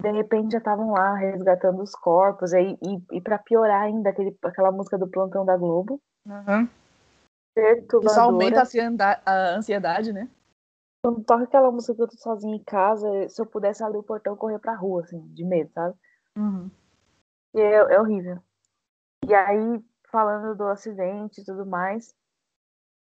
de 0.00 0.10
repente 0.12 0.52
já 0.52 0.58
estavam 0.58 0.92
lá 0.92 1.14
resgatando 1.14 1.82
os 1.82 1.92
corpos, 1.92 2.52
e, 2.52 2.78
e, 2.82 3.16
e 3.16 3.20
para 3.20 3.38
piorar 3.38 3.82
ainda, 3.82 4.10
aquele, 4.10 4.36
aquela 4.42 4.70
música 4.70 4.98
do 4.98 5.08
Plantão 5.08 5.44
da 5.44 5.56
Globo. 5.56 6.00
Uhum. 6.24 6.68
Isso 7.56 8.20
aumenta 8.20 8.62
a 9.24 9.56
ansiedade, 9.56 10.12
né? 10.12 10.28
Quando 11.02 11.24
toca 11.24 11.44
aquela 11.44 11.70
música 11.70 11.94
que 11.94 12.02
eu 12.02 12.08
tô 12.08 12.16
sozinha 12.16 12.56
em 12.56 12.64
casa, 12.64 13.28
se 13.28 13.40
eu 13.40 13.46
pudesse 13.46 13.82
abrir 13.82 13.98
o 13.98 14.02
portão, 14.02 14.32
eu 14.32 14.36
correr 14.36 14.58
pra 14.58 14.74
rua, 14.74 15.02
assim, 15.02 15.20
de 15.28 15.44
medo, 15.44 15.70
sabe? 15.72 15.96
Uhum. 16.36 16.70
E 17.54 17.60
é, 17.60 17.74
é 17.74 18.00
horrível. 18.00 18.38
E 19.26 19.34
aí, 19.34 19.82
falando 20.10 20.56
do 20.56 20.64
acidente 20.64 21.40
e 21.40 21.44
tudo 21.44 21.64
mais, 21.64 22.14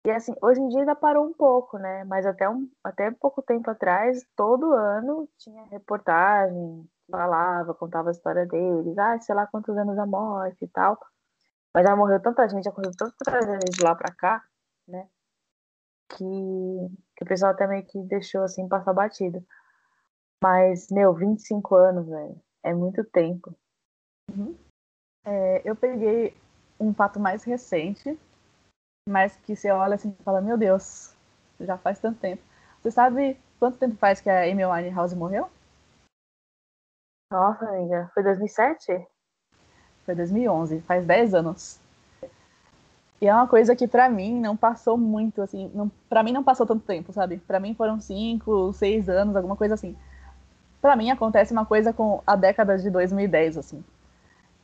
e 0.06 0.10
assim, 0.10 0.34
hoje 0.42 0.60
em 0.60 0.68
dia 0.68 0.80
ainda 0.80 0.94
parou 0.94 1.26
um 1.26 1.32
pouco, 1.32 1.78
né? 1.78 2.04
Mas 2.04 2.26
até, 2.26 2.48
um, 2.48 2.68
até 2.82 3.10
pouco 3.10 3.40
tempo 3.40 3.70
atrás, 3.70 4.26
todo 4.36 4.72
ano 4.72 5.26
tinha 5.38 5.64
reportagem, 5.66 6.86
falava, 7.10 7.72
contava 7.74 8.10
a 8.10 8.12
história 8.12 8.44
deles, 8.44 8.98
ah, 8.98 9.18
sei 9.20 9.34
lá 9.34 9.46
quantos 9.46 9.76
anos 9.78 9.96
da 9.96 10.04
morte 10.04 10.64
e 10.64 10.68
tal. 10.68 10.98
Mas 11.74 11.84
já 11.84 11.96
morreu 11.96 12.22
tanta 12.22 12.48
gente, 12.48 12.64
já 12.64 12.70
correu 12.70 12.92
tanta 12.96 13.16
tragédia 13.18 13.70
de 13.70 13.82
lá 13.82 13.94
pra 13.96 14.14
cá, 14.14 14.46
né? 14.86 15.09
Que, 16.09 16.24
que 17.16 17.24
o 17.24 17.26
pessoal 17.26 17.51
até 17.51 17.66
meio 17.66 17.84
que 17.84 18.01
deixou 18.05 18.42
assim 18.42 18.68
passar 18.68 18.92
batido. 18.92 19.44
Mas, 20.42 20.88
meu, 20.90 21.12
25 21.12 21.74
anos, 21.74 22.06
velho, 22.06 22.40
é 22.62 22.72
muito 22.72 23.02
tempo. 23.05 23.52
Uhum. 24.30 24.56
É, 25.24 25.68
eu 25.68 25.74
peguei 25.74 26.36
um 26.78 26.94
fato 26.94 27.18
mais 27.18 27.42
recente, 27.42 28.18
mas 29.09 29.34
que 29.36 29.56
você 29.56 29.70
olha 29.70 29.94
assim 29.94 30.14
e 30.18 30.22
fala, 30.22 30.40
meu 30.40 30.56
Deus, 30.56 31.16
já 31.59 31.76
faz 31.78 31.98
tanto 31.98 32.20
tempo. 32.20 32.42
Você 32.82 32.90
sabe 32.90 33.40
quanto 33.59 33.78
tempo 33.78 33.96
faz 33.96 34.20
que 34.20 34.28
a 34.28 34.42
Amy 34.42 34.64
Winehouse 34.64 35.16
morreu? 35.16 35.51
Nossa, 37.32 37.68
amiga, 37.68 38.10
foi 38.14 38.22
2007? 38.22 39.09
Foi 40.05 40.14
2011, 40.14 40.81
faz 40.81 41.06
10 41.06 41.35
anos. 41.35 41.81
E 43.20 43.26
é 43.26 43.35
uma 43.35 43.48
coisa 43.48 43.74
que 43.74 43.89
para 43.89 44.09
mim 44.09 44.39
não 44.40 44.56
passou 44.56 44.98
muito, 44.98 45.40
assim, 45.40 45.70
não, 45.74 45.90
para 46.09 46.22
mim 46.22 46.32
não 46.32 46.44
passou 46.44 46.66
tanto 46.66 46.85
tempo, 46.85 47.12
sabe? 47.12 47.39
Para 47.39 47.59
mim 47.59 47.74
foram 47.74 47.98
5, 48.01 48.72
6 48.74 49.09
anos, 49.09 49.35
alguma 49.35 49.56
coisa 49.56 49.74
assim. 49.74 49.97
Para 50.81 50.97
mim 50.97 51.10
acontece 51.10 51.52
uma 51.52 51.64
coisa 51.64 51.93
com 51.93 52.22
a 52.26 52.36
década 52.36 52.76
de 52.76 52.90
2010, 52.90 53.59
assim. 53.59 53.82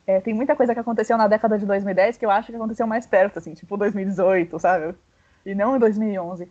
É, 0.05 0.19
tem 0.19 0.33
muita 0.33 0.55
coisa 0.55 0.73
que 0.73 0.79
aconteceu 0.79 1.17
na 1.17 1.27
década 1.27 1.57
de 1.57 1.65
2010 1.65 2.17
que 2.17 2.25
eu 2.25 2.31
acho 2.31 2.51
que 2.51 2.55
aconteceu 2.55 2.85
mais 2.85 3.07
perto, 3.07 3.39
assim, 3.39 3.53
tipo 3.53 3.77
2018, 3.77 4.59
sabe? 4.59 4.95
E 5.45 5.55
não 5.55 5.75
em 5.75 5.79
2011. 5.79 6.47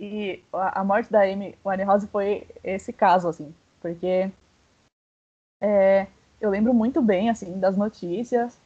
E 0.00 0.42
a, 0.52 0.80
a 0.80 0.84
morte 0.84 1.10
da 1.10 1.22
Amy 1.22 1.56
Winehouse 1.64 2.06
foi 2.08 2.46
esse 2.64 2.92
caso, 2.92 3.28
assim, 3.28 3.54
porque 3.80 4.30
é, 5.62 6.08
eu 6.42 6.50
lembro 6.50 6.74
muito 6.74 7.00
bem, 7.00 7.30
assim, 7.30 7.58
das 7.58 7.76
notícias, 7.76 8.58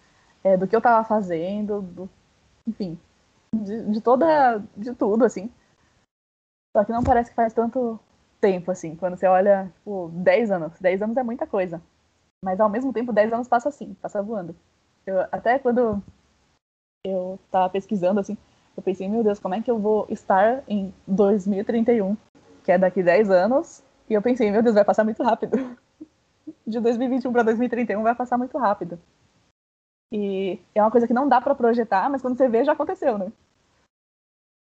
é, 0.43 0.57
do 0.57 0.67
que 0.67 0.75
eu 0.75 0.81
tava 0.81 1.07
fazendo, 1.07 1.83
do, 1.83 2.11
enfim, 2.67 2.99
de, 3.55 3.91
de, 3.91 4.01
toda, 4.01 4.63
de 4.75 4.95
tudo, 4.95 5.25
assim. 5.25 5.53
Só 6.75 6.85
que 6.85 6.93
não 6.93 7.05
parece 7.05 7.31
que 7.31 7.37
faz 7.37 7.53
tanto 7.53 8.01
tempo, 8.41 8.71
assim, 8.71 8.97
quando 8.97 9.17
você 9.17 9.27
olha, 9.27 9.71
tipo, 9.77 10.11
10 10.15 10.51
anos. 10.51 10.81
10 10.81 11.03
anos 11.03 11.17
é 11.19 11.23
muita 11.23 11.47
coisa. 11.47 11.83
Mas 12.43 12.59
ao 12.61 12.69
mesmo 12.71 12.93
tempo, 12.93 13.13
10 13.13 13.33
anos 13.33 13.49
passa 13.49 13.69
assim, 13.69 13.95
passa 14.01 14.23
voando. 14.23 14.57
Eu, 15.07 15.21
até 15.31 15.59
quando 15.59 16.03
eu 17.05 17.39
tava 17.51 17.69
pesquisando, 17.71 18.21
assim, 18.21 18.39
eu 18.77 18.83
pensei, 18.83 19.09
meu 19.09 19.23
Deus, 19.23 19.39
como 19.39 19.55
é 19.55 19.61
que 19.61 19.71
eu 19.71 19.79
vou 19.79 20.07
estar 20.09 20.63
em 20.67 20.95
2031, 21.07 22.17
que 22.65 22.73
é 22.73 22.79
daqui 22.79 23.03
10 23.03 23.31
anos? 23.31 23.83
E 24.09 24.15
eu 24.15 24.23
pensei, 24.23 24.51
meu 24.51 24.63
Deus, 24.63 24.75
vai 24.75 24.85
passar 24.85 25.05
muito 25.05 25.23
rápido. 25.23 25.77
De 26.67 26.81
2021 26.81 27.33
para 27.33 27.43
2031 27.43 28.03
vai 28.03 28.15
passar 28.15 28.39
muito 28.39 28.57
rápido. 28.59 28.99
E 30.13 30.61
é 30.75 30.83
uma 30.83 30.91
coisa 30.91 31.07
que 31.07 31.15
não 31.15 31.29
dá 31.29 31.41
para 31.41 31.55
projetar, 31.55 32.09
mas 32.09 32.23
quando 32.23 32.37
você 32.37 32.49
vê, 32.49 32.65
já 32.65 32.73
aconteceu, 32.73 33.19
né? 33.19 33.33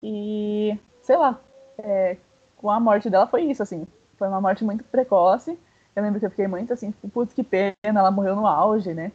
E, 0.03 0.79
sei 1.03 1.17
lá, 1.17 1.41
é, 1.79 2.17
com 2.57 2.71
a 2.71 2.81
morte 2.81 3.09
dela 3.09 3.27
foi 3.27 3.45
isso, 3.45 3.63
assim. 3.63 3.87
Foi 4.17 4.29
uma 4.29 4.41
morte 4.41 4.65
muito 4.65 4.85
precoce. 4.85 5.59
Eu 5.95 6.03
lembro 6.03 6.21
que 6.21 6.27
eu 6.27 6.31
fiquei 6.31 6.47
muito 6.47 6.73
assim, 6.73 6.93
putz, 7.13 7.33
que 7.35 7.43
pena, 7.43 7.75
ela 7.83 8.11
morreu 8.11 8.37
no 8.37 8.47
auge, 8.47 8.95
né? 8.95 9.13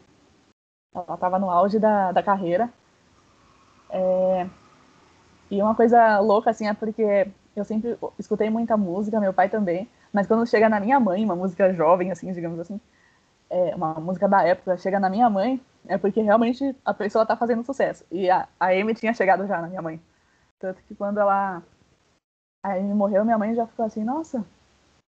Ela 0.93 1.17
tava 1.17 1.39
no 1.39 1.49
auge 1.49 1.79
da, 1.79 2.11
da 2.11 2.23
carreira. 2.23 2.71
É... 3.89 4.47
E 5.49 5.61
uma 5.61 5.75
coisa 5.75 6.19
louca, 6.19 6.49
assim, 6.49 6.67
é 6.67 6.73
porque 6.73 7.27
eu 7.55 7.63
sempre 7.63 7.97
escutei 8.19 8.49
muita 8.49 8.75
música, 8.75 9.19
meu 9.19 9.33
pai 9.33 9.49
também, 9.49 9.87
mas 10.15 10.27
quando 10.27 10.47
chega 10.47 10.69
na 10.69 10.79
minha 10.79 10.97
mãe, 10.97 11.25
uma 11.25 11.35
música 11.35 11.73
jovem, 11.73 12.09
assim, 12.09 12.31
digamos 12.31 12.57
assim, 12.57 12.79
é 13.49 13.75
uma 13.75 13.95
música 13.95 14.29
da 14.29 14.41
época, 14.43 14.77
chega 14.77 14.97
na 14.97 15.09
minha 15.09 15.29
mãe, 15.29 15.59
é 15.89 15.97
porque 15.97 16.21
realmente 16.21 16.73
a 16.85 16.93
pessoa 16.93 17.25
tá 17.25 17.35
fazendo 17.35 17.65
sucesso. 17.65 18.05
E 18.09 18.29
a, 18.29 18.47
a 18.57 18.67
Amy 18.67 18.95
tinha 18.95 19.13
chegado 19.13 19.45
já 19.45 19.61
na 19.61 19.67
minha 19.67 19.81
mãe. 19.81 19.99
Tanto 20.57 20.81
que 20.83 20.95
quando 20.95 21.19
ela. 21.19 21.61
A 22.63 22.75
Amy 22.75 22.93
morreu, 22.93 23.25
minha 23.25 23.37
mãe 23.37 23.53
já 23.55 23.67
ficou 23.67 23.85
assim, 23.85 24.05
nossa, 24.05 24.45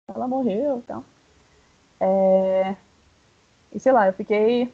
ela 0.07 0.25
morreu 0.25 0.79
e 0.79 0.81
tal. 0.83 1.03
É... 1.99 2.73
E 3.73 3.79
sei 3.79 3.91
lá, 3.91 4.07
eu 4.07 4.13
fiquei 4.13 4.73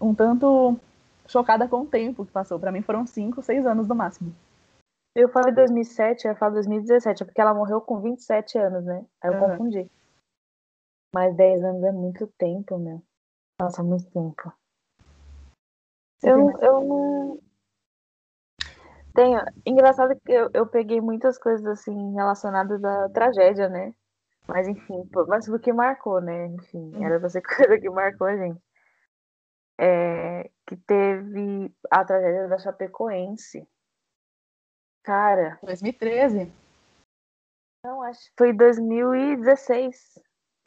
um 0.00 0.14
tanto 0.14 0.78
chocada 1.26 1.66
com 1.66 1.80
o 1.80 1.86
tempo 1.86 2.24
que 2.24 2.30
passou. 2.30 2.56
Para 2.60 2.70
mim 2.70 2.82
foram 2.82 3.04
5, 3.04 3.42
6 3.42 3.66
anos 3.66 3.88
no 3.88 3.96
máximo. 3.96 4.32
Eu 5.14 5.28
falei 5.28 5.52
2007, 5.52 6.28
eu 6.28 6.36
falo 6.36 6.54
2017, 6.54 7.22
é 7.22 7.26
porque 7.26 7.40
ela 7.40 7.54
morreu 7.54 7.80
com 7.80 8.00
27 8.00 8.58
anos, 8.58 8.84
né? 8.84 9.04
Aí 9.20 9.30
eu 9.30 9.40
uhum. 9.40 9.50
confundi. 9.50 9.90
Mas 11.12 11.36
10 11.36 11.64
anos 11.64 11.82
é 11.82 11.92
muito 11.92 12.26
tempo, 12.38 12.78
né? 12.78 13.02
Nossa, 13.60 13.82
muito 13.82 14.08
tempo. 14.10 14.52
Eu, 16.22 16.50
eu 16.60 16.80
não. 16.80 17.40
Tenho. 19.14 19.40
Engraçado 19.66 20.18
que 20.20 20.32
eu, 20.32 20.48
eu 20.54 20.66
peguei 20.66 21.00
muitas 21.00 21.38
coisas 21.38 21.66
assim 21.66 22.14
relacionadas 22.14 22.82
à 22.84 23.08
tragédia, 23.08 23.68
né? 23.68 23.92
Mas 24.46 24.68
enfim, 24.68 25.08
mas 25.28 25.48
o 25.48 25.58
que 25.58 25.72
marcou, 25.72 26.20
né? 26.20 26.46
Enfim, 26.46 27.04
era 27.04 27.18
você 27.18 27.40
coisa 27.42 27.78
que 27.78 27.90
marcou 27.90 28.26
a 28.26 28.36
gente. 28.36 28.60
É, 29.78 30.50
que 30.66 30.76
teve 30.76 31.74
a 31.90 32.04
tragédia 32.04 32.48
da 32.48 32.58
Chapecoense. 32.58 33.66
Cara. 35.02 35.58
2013? 35.62 36.52
Não, 37.84 38.02
acho 38.02 38.20
que 38.26 38.32
foi 38.36 38.52
2016. 38.52 40.18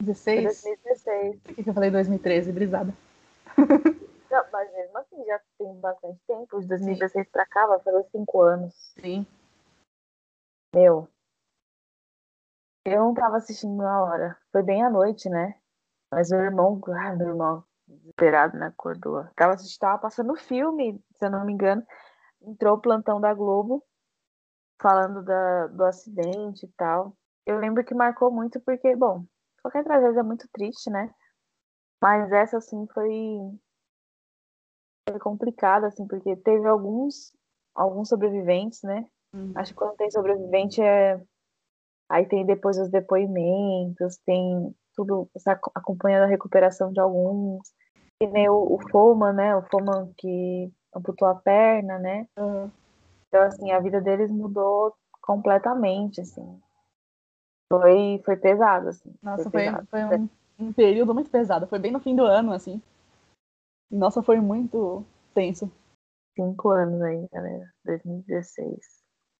16? 0.02 0.62
Foi 0.62 0.76
2016. 0.76 1.40
Por 1.40 1.54
que 1.54 1.70
eu 1.70 1.74
falei 1.74 1.90
2013, 1.90 2.52
brisada? 2.52 2.94
Não, 4.30 4.44
mas 4.50 4.72
mesmo 4.72 4.98
assim, 4.98 5.24
já 5.24 5.40
tem 5.56 5.80
bastante 5.80 6.18
tempo. 6.26 6.60
De 6.60 6.66
2016 6.66 7.24
Sim. 7.24 7.30
pra 7.30 7.46
cá, 7.46 7.66
vai 7.68 7.78
fazer 7.78 8.04
cinco 8.10 8.42
anos. 8.42 8.74
Sim. 9.00 9.24
Meu, 10.74 11.08
eu 12.84 13.00
não 13.00 13.14
tava 13.14 13.36
assistindo 13.36 13.76
na 13.76 14.02
hora. 14.02 14.36
Foi 14.52 14.62
bem 14.62 14.82
à 14.82 14.90
noite, 14.90 15.28
né? 15.28 15.54
Mas 16.10 16.30
meu 16.30 16.40
irmão, 16.40 16.80
ah, 16.88 17.14
meu 17.14 17.28
irmão, 17.28 17.64
desesperado, 17.88 18.58
né? 18.58 18.66
Acordou. 18.66 19.24
Tava 19.36 19.54
assistindo, 19.54 19.80
tava 19.80 19.98
passando 19.98 20.34
filme, 20.36 21.02
se 21.16 21.24
eu 21.24 21.30
não 21.30 21.44
me 21.44 21.52
engano. 21.52 21.86
Entrou 22.42 22.76
o 22.76 22.80
plantão 22.80 23.20
da 23.20 23.32
Globo, 23.32 23.82
falando 24.84 25.22
da, 25.22 25.66
do 25.68 25.82
acidente 25.84 26.66
e 26.66 26.68
tal. 26.76 27.16
Eu 27.46 27.58
lembro 27.58 27.82
que 27.82 27.94
marcou 27.94 28.30
muito 28.30 28.60
porque, 28.60 28.94
bom, 28.94 29.24
qualquer 29.62 29.82
tragédia 29.82 30.20
é 30.20 30.22
muito 30.22 30.46
triste, 30.52 30.90
né? 30.90 31.10
Mas 32.02 32.30
essa, 32.30 32.58
assim, 32.58 32.86
foi, 32.92 33.58
foi 35.08 35.18
complicada, 35.18 35.86
assim, 35.86 36.06
porque 36.06 36.36
teve 36.36 36.68
alguns, 36.68 37.34
alguns 37.74 38.10
sobreviventes, 38.10 38.82
né? 38.82 39.06
Uhum. 39.32 39.52
Acho 39.54 39.72
que 39.72 39.78
quando 39.78 39.96
tem 39.96 40.10
sobrevivente 40.10 40.82
é 40.82 41.18
Aí 42.08 42.26
tem 42.26 42.44
depois 42.44 42.78
os 42.78 42.90
depoimentos, 42.90 44.18
tem 44.26 44.74
tudo, 44.94 45.28
acompanhando 45.74 46.24
a 46.24 46.28
recuperação 46.28 46.92
de 46.92 47.00
alguns. 47.00 47.72
E 48.20 48.26
nem 48.26 48.48
o, 48.48 48.74
o 48.74 48.78
Foman, 48.90 49.32
né? 49.32 49.56
O 49.56 49.62
Foman 49.62 50.12
que 50.16 50.70
amputou 50.94 51.26
a 51.26 51.34
perna, 51.34 51.98
né? 51.98 52.28
Uhum. 52.38 52.70
Então, 53.34 53.48
assim, 53.48 53.72
a 53.72 53.80
vida 53.80 54.00
deles 54.00 54.30
mudou 54.30 54.94
completamente, 55.20 56.20
assim. 56.20 56.60
Foi, 57.68 58.22
foi 58.24 58.36
pesado, 58.36 58.90
assim. 58.90 59.12
Nossa, 59.20 59.50
foi, 59.50 59.68
foi, 59.68 59.84
foi 59.86 60.18
um, 60.18 60.28
um, 60.60 60.72
período 60.72 61.12
muito 61.12 61.28
pesado. 61.28 61.66
Foi 61.66 61.80
bem 61.80 61.90
no 61.90 61.98
fim 61.98 62.14
do 62.14 62.22
ano, 62.22 62.52
assim. 62.52 62.80
Nossa, 63.90 64.22
foi 64.22 64.38
muito 64.38 65.04
tenso. 65.34 65.68
Cinco 66.36 66.70
anos 66.70 67.02
aí, 67.02 67.26
galera. 67.32 67.68
2016. 67.84 68.78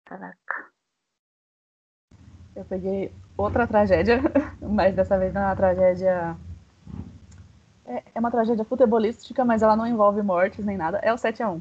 Caraca 0.05 0.75
eu 2.57 2.65
peguei 2.65 3.13
outra 3.37 3.67
tragédia, 3.67 4.21
mas 4.63 4.95
dessa 4.95 5.19
vez 5.19 5.35
não 5.35 5.43
é 5.43 5.47
uma 5.47 5.57
tragédia 5.57 6.37
é, 7.85 8.03
é 8.15 8.21
uma 8.21 8.31
tragédia 8.31 8.65
futebolística, 8.65 9.45
mas 9.45 9.63
ela 9.63 9.77
não 9.77 9.87
envolve 9.87 10.23
mortes 10.23 10.65
nem 10.65 10.77
nada. 10.77 10.99
É 10.99 11.13
o 11.13 11.17
7x1. 11.17 11.61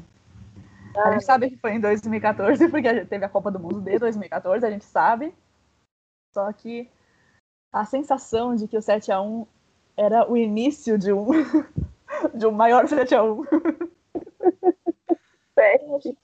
gente 1.12 1.24
sabe 1.24 1.50
que 1.50 1.56
foi 1.56 1.72
em 1.72 1.80
2014, 1.80 2.68
porque 2.68 2.88
a 2.88 2.94
gente 2.94 3.08
teve 3.08 3.24
a 3.24 3.28
Copa 3.28 3.50
do 3.50 3.58
Mundo 3.58 3.80
de 3.80 3.98
2014, 3.98 4.64
a 4.64 4.70
gente 4.70 4.84
sabe. 4.84 5.34
Só 6.32 6.52
que 6.52 6.88
a 7.72 7.84
sensação 7.84 8.54
de 8.54 8.68
que 8.68 8.76
o 8.76 8.80
7x1 8.80 9.46
era 9.96 10.30
o 10.30 10.36
início 10.36 10.98
de 10.98 11.12
um, 11.12 11.26
de 12.34 12.46
um 12.46 12.52
maior 12.52 12.84
7x1. 12.84 13.90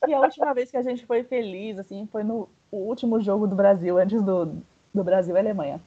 que 0.04 0.14
a 0.14 0.20
última 0.20 0.54
vez 0.54 0.70
que 0.70 0.76
a 0.76 0.82
gente 0.82 1.06
foi 1.06 1.22
feliz, 1.24 1.78
assim, 1.78 2.08
foi 2.10 2.22
no 2.22 2.48
último 2.70 3.20
jogo 3.20 3.46
do 3.46 3.56
Brasil, 3.56 3.98
antes 3.98 4.22
do, 4.22 4.62
do 4.94 5.04
Brasil 5.04 5.34
e 5.36 5.38
Alemanha. 5.38 5.80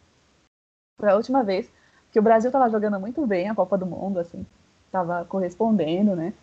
Foi 0.99 1.09
a 1.09 1.15
última 1.15 1.43
vez 1.43 1.71
que 2.11 2.19
o 2.19 2.23
Brasil 2.23 2.51
tava 2.51 2.69
jogando 2.69 2.99
muito 2.99 3.25
bem 3.25 3.49
a 3.49 3.55
Copa 3.55 3.77
do 3.77 3.85
Mundo, 3.85 4.19
assim, 4.19 4.45
tava 4.91 5.25
correspondendo, 5.25 6.15
né? 6.15 6.33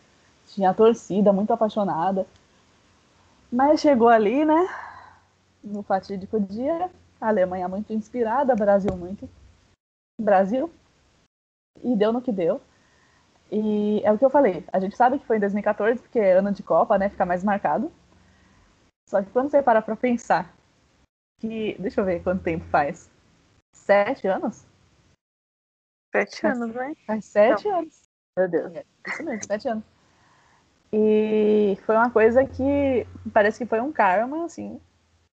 Tinha 0.54 0.70
a 0.70 0.74
torcida 0.74 1.32
muito 1.32 1.52
apaixonada. 1.52 2.26
Mas 3.50 3.80
chegou 3.80 4.08
ali, 4.08 4.44
né? 4.44 4.68
No 5.62 5.82
fatídico 5.82 6.40
dia, 6.40 6.90
a 7.20 7.28
Alemanha 7.28 7.68
muito 7.68 7.92
inspirada, 7.92 8.56
Brasil 8.56 8.96
muito. 8.96 9.28
Brasil. 10.20 10.70
E 11.82 11.94
deu 11.96 12.12
no 12.12 12.22
que 12.22 12.32
deu. 12.32 12.60
E 13.50 14.00
é 14.04 14.12
o 14.12 14.18
que 14.18 14.24
eu 14.24 14.30
falei. 14.30 14.64
A 14.72 14.78
gente 14.80 14.96
sabe 14.96 15.18
que 15.18 15.26
foi 15.26 15.36
em 15.36 15.40
2014, 15.40 16.00
porque 16.02 16.18
é 16.18 16.32
ano 16.32 16.52
de 16.52 16.62
Copa, 16.62 16.98
né? 16.98 17.08
Fica 17.08 17.26
mais 17.26 17.42
marcado. 17.44 17.90
Só 19.08 19.22
que 19.22 19.30
quando 19.30 19.50
você 19.50 19.62
para 19.62 19.82
pra 19.82 19.96
pensar 19.96 20.54
que. 21.40 21.76
Deixa 21.78 22.00
eu 22.00 22.04
ver 22.04 22.22
quanto 22.22 22.42
tempo 22.42 22.64
faz. 22.66 23.10
Sete 23.74 24.26
anos? 24.26 24.66
Sete 26.12 26.46
anos, 26.46 26.74
né? 26.74 26.94
Faz 27.06 27.24
sete 27.24 27.68
Não. 27.68 27.78
anos. 27.78 28.02
Meu 28.36 28.48
Deus. 28.48 28.74
É, 28.74 28.84
isso 29.06 29.22
mesmo, 29.24 29.44
sete 29.44 29.68
anos. 29.68 29.84
E 30.92 31.78
foi 31.86 31.94
uma 31.94 32.10
coisa 32.10 32.44
que 32.44 33.06
parece 33.32 33.58
que 33.58 33.68
foi 33.68 33.80
um 33.80 33.92
karma, 33.92 34.44
assim. 34.44 34.80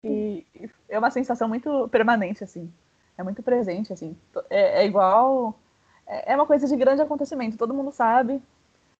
E 0.02 0.44
é 0.88 0.98
uma 0.98 1.10
sensação 1.10 1.48
muito 1.48 1.88
permanente, 1.88 2.42
assim. 2.42 2.72
É 3.16 3.22
muito 3.22 3.42
presente, 3.42 3.92
assim. 3.92 4.16
É, 4.50 4.82
é 4.82 4.86
igual. 4.86 5.58
É, 6.06 6.32
é 6.32 6.36
uma 6.36 6.46
coisa 6.46 6.66
de 6.66 6.76
grande 6.76 7.02
acontecimento. 7.02 7.56
Todo 7.56 7.74
mundo 7.74 7.92
sabe 7.92 8.42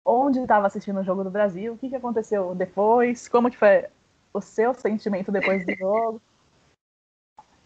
onde 0.05 0.41
estava 0.41 0.67
assistindo 0.67 1.01
o 1.01 1.05
jogo 1.05 1.25
do 1.25 1.31
Brasil, 1.31 1.73
o 1.73 1.79
que, 1.79 1.89
que 1.89 1.97
aconteceu 1.97 2.55
depois, 2.55 3.27
como 3.29 3.51
que 3.51 3.57
foi 3.57 3.87
o 4.33 4.41
seu 4.41 4.75
sentimento 4.75 5.33
depois 5.33 5.65
do 5.65 5.75
jogo. 5.75 6.23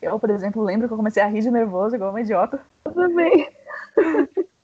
Eu, 0.00 0.18
por 0.18 0.30
exemplo, 0.30 0.62
lembro 0.62 0.86
que 0.86 0.94
eu 0.94 0.98
comecei 0.98 1.22
a 1.22 1.26
rir 1.26 1.42
de 1.42 1.50
nervoso, 1.50 1.96
igual 1.96 2.10
uma 2.10 2.20
idiota. 2.20 2.64
Eu 2.84 2.92
também. 2.92 3.50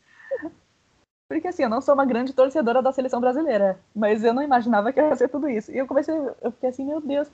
Porque 1.29 1.49
assim, 1.49 1.63
eu 1.63 1.71
não 1.71 1.81
sou 1.81 1.95
uma 1.95 2.05
grande 2.05 2.33
torcedora 2.33 2.83
da 2.83 2.93
seleção 2.93 3.21
brasileira, 3.21 3.81
mas 3.95 4.23
eu 4.23 4.35
não 4.35 4.43
imaginava 4.43 4.93
que 4.93 5.01
ia 5.01 5.17
ser 5.17 5.29
tudo 5.29 5.49
isso. 5.49 5.73
E 5.73 5.79
eu 5.79 5.87
comecei, 5.87 6.15
eu 6.43 6.53
fiquei 6.53 6.69
assim, 6.69 6.85
meu 6.85 7.01
Deus. 7.01 7.31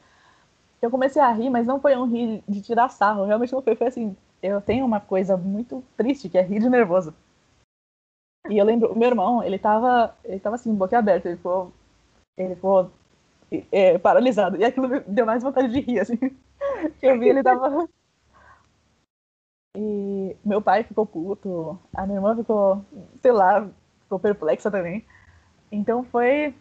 Eu 0.81 0.91
comecei 0.91 1.21
a 1.21 1.31
rir, 1.33 1.51
mas 1.51 1.67
não 1.67 1.81
foi 1.81 1.97
um 1.97 2.07
rir 2.07 2.43
de 2.49 2.63
tirar 2.63 2.89
sarro, 2.89 3.25
realmente 3.25 3.53
não 3.53 3.61
foi, 3.61 3.77
foi 3.77 3.89
assim, 3.89 4.17
eu 4.43 4.61
tenho 4.61 4.87
uma 4.87 5.01
coisa 5.01 5.37
muito 5.37 5.85
triste, 5.97 6.29
que 6.29 6.39
é 6.39 6.43
rir 6.43 6.61
de 6.61 6.71
nervoso. 6.71 7.15
E 8.49 8.57
eu 8.57 8.65
lembro, 8.65 8.93
o 8.93 8.99
meu 8.99 9.09
irmão, 9.09 9.43
ele 9.43 9.59
tava, 9.59 10.17
ele 10.25 10.41
tava 10.41 10.57
assim, 10.57 10.75
boca 10.75 10.99
aberta, 10.99 11.29
ele 11.29 11.37
ficou, 11.37 11.73
ele 12.39 12.55
ficou 12.55 12.91
é, 13.71 13.99
paralisado. 13.99 14.57
E 14.57 14.65
aquilo 14.65 14.89
me 14.89 15.01
deu 15.01 15.27
mais 15.27 15.43
vontade 15.43 15.69
de 15.69 15.81
rir, 15.81 16.01
assim. 16.01 16.19
Eu 17.03 17.19
vi, 17.19 17.29
ele 17.29 17.43
tava. 17.43 17.89
E 19.77 20.37
meu 20.45 20.61
pai 20.61 20.83
ficou 20.83 21.07
puto, 21.07 21.79
a 21.95 22.05
minha 22.07 22.19
irmã 22.19 22.35
ficou, 22.37 22.85
sei 23.23 23.33
lá, 23.33 23.69
ficou 24.11 24.19
perplexa 24.19 24.71
também. 24.71 25.07
Então 25.71 26.03
foi, 26.03 26.53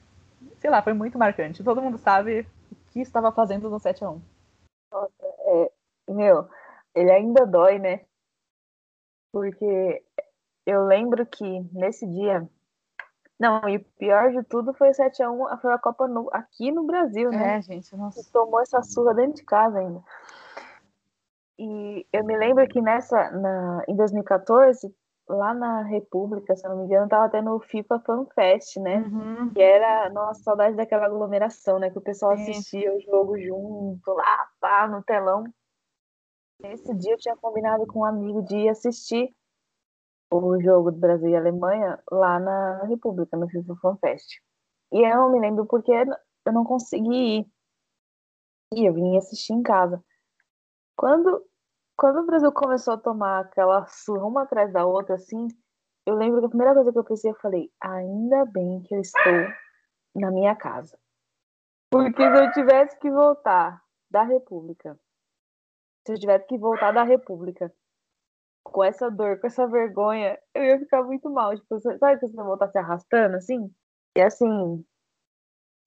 sei 0.60 0.70
lá, 0.70 0.84
foi 0.84 0.94
muito 0.94 1.18
marcante. 1.18 1.64
Todo 1.64 1.82
mundo 1.82 1.98
sabe 1.98 2.46
o 2.72 2.76
que 2.92 3.02
estava 3.02 3.32
fazendo 3.32 3.70
no 3.70 3.78
7x1. 3.78 4.22
Nossa, 4.92 5.12
é, 5.24 5.72
meu, 6.08 6.48
ele 6.94 7.12
ainda 7.12 7.46
dói, 7.48 7.80
né? 7.80 8.02
Porque 9.32 10.04
eu 10.66 10.86
lembro 10.86 11.26
que 11.26 11.62
nesse 11.74 12.06
dia. 12.06 12.48
Não, 13.40 13.68
e 13.70 13.78
o 13.78 13.86
pior 13.98 14.32
de 14.32 14.44
tudo 14.44 14.74
foi 14.74 14.90
o 14.90 14.94
7x1, 14.94 15.62
foi 15.62 15.74
a 15.74 15.78
Copa 15.80 16.08
no, 16.08 16.30
aqui 16.32 16.72
no 16.72 16.84
Brasil, 16.84 17.32
né? 17.32 17.58
É, 17.58 17.62
gente, 17.62 17.96
nossa. 17.96 18.22
tomou 18.32 18.62
essa 18.62 18.84
surra 18.84 19.14
dentro 19.16 19.36
de 19.36 19.44
casa 19.44 19.80
ainda. 19.80 20.04
E 21.58 22.06
eu 22.12 22.24
me 22.24 22.38
lembro 22.38 22.68
que 22.68 22.82
nessa, 22.82 23.32
na, 23.32 23.84
em 23.88 23.96
2014, 23.96 24.94
lá 25.30 25.54
na 25.54 25.84
República, 25.84 26.56
se 26.56 26.66
eu 26.66 26.72
não 26.72 26.80
me 26.80 26.86
engano, 26.86 27.08
tava 27.08 27.30
tendo 27.30 27.56
o 27.56 27.60
FIFA 27.60 28.00
Fan 28.00 28.26
Fest, 28.34 28.78
né? 28.78 28.98
Uhum. 28.98 29.54
Que 29.54 29.62
era, 29.62 30.10
nossa, 30.10 30.42
saudade 30.42 30.76
daquela 30.76 31.06
aglomeração, 31.06 31.78
né? 31.78 31.92
Que 31.92 32.00
o 32.00 32.02
pessoal 32.02 32.32
assistia 32.32 32.92
o 32.94 33.00
jogo 33.00 33.40
junto, 33.40 34.12
lá, 34.12 34.50
pá, 34.60 34.88
no 34.88 35.04
telão. 35.04 35.44
Nesse 36.60 36.94
dia 36.96 37.14
eu 37.14 37.18
tinha 37.18 37.38
combinado 37.38 37.86
com 37.86 38.00
um 38.00 38.06
amigo 38.06 38.42
de 38.42 38.58
ir 38.58 38.70
assistir 38.70 39.34
o 40.32 40.60
jogo 40.62 40.92
do 40.92 40.98
Brasil 40.98 41.30
e 41.30 41.36
Alemanha 41.36 42.02
lá 42.12 42.40
na 42.40 42.84
República, 42.86 43.38
no 43.38 43.48
FIFA 43.48 43.76
Fan 43.76 43.98
Fest. 43.98 44.42
E 44.92 45.00
eu 45.00 45.16
não 45.16 45.32
me 45.32 45.40
lembro 45.40 45.66
porque 45.66 45.92
eu 45.92 46.54
não 46.54 46.64
consegui 46.64 47.40
ir. 47.40 47.48
E 48.74 48.86
eu 48.86 48.94
vim 48.94 49.18
assistir 49.18 49.54
em 49.54 49.64
casa. 49.64 50.04
Quando, 50.96 51.44
quando 52.00 52.22
o 52.22 52.26
Brasil 52.26 52.50
começou 52.54 52.94
a 52.94 52.98
tomar 52.98 53.42
aquela 53.42 53.86
surra 53.86 54.26
uma 54.26 54.44
atrás 54.44 54.72
da 54.72 54.86
outra, 54.86 55.16
assim, 55.16 55.50
eu 56.06 56.16
lembro 56.16 56.40
que 56.40 56.46
a 56.46 56.50
primeira 56.50 56.74
coisa 56.74 56.94
que 56.94 56.98
eu 56.98 57.04
pensei, 57.04 57.32
eu 57.32 57.36
falei, 57.36 57.70
ainda 57.82 58.46
bem 58.46 58.82
que 58.84 58.96
eu 58.96 59.02
estou 59.02 59.34
na 60.16 60.32
minha 60.32 60.56
casa. 60.56 60.98
Porque 61.92 62.24
se 62.24 62.38
eu 62.38 62.52
tivesse 62.54 62.98
que 63.00 63.12
voltar 63.12 63.84
da 64.10 64.24
República, 64.24 64.98
se 66.08 66.14
eu 66.14 66.18
tivesse 66.18 66.48
que 66.48 66.58
voltar 66.58 66.94
da 66.94 67.04
República 67.04 67.70
com 68.64 68.82
essa 68.82 69.12
dor, 69.12 69.38
com 69.42 69.48
essa 69.48 69.68
vergonha, 69.68 70.40
eu 70.56 70.64
ia 70.64 70.80
ficar 70.80 71.04
muito 71.04 71.30
mal. 71.30 71.54
Tipo, 71.54 71.80
sabe 71.82 72.18
que 72.18 72.28
você 72.28 72.36
voltar 72.36 72.70
se 72.70 72.78
arrastando 72.78 73.36
assim? 73.36 73.70
E 74.16 74.22
assim, 74.22 74.86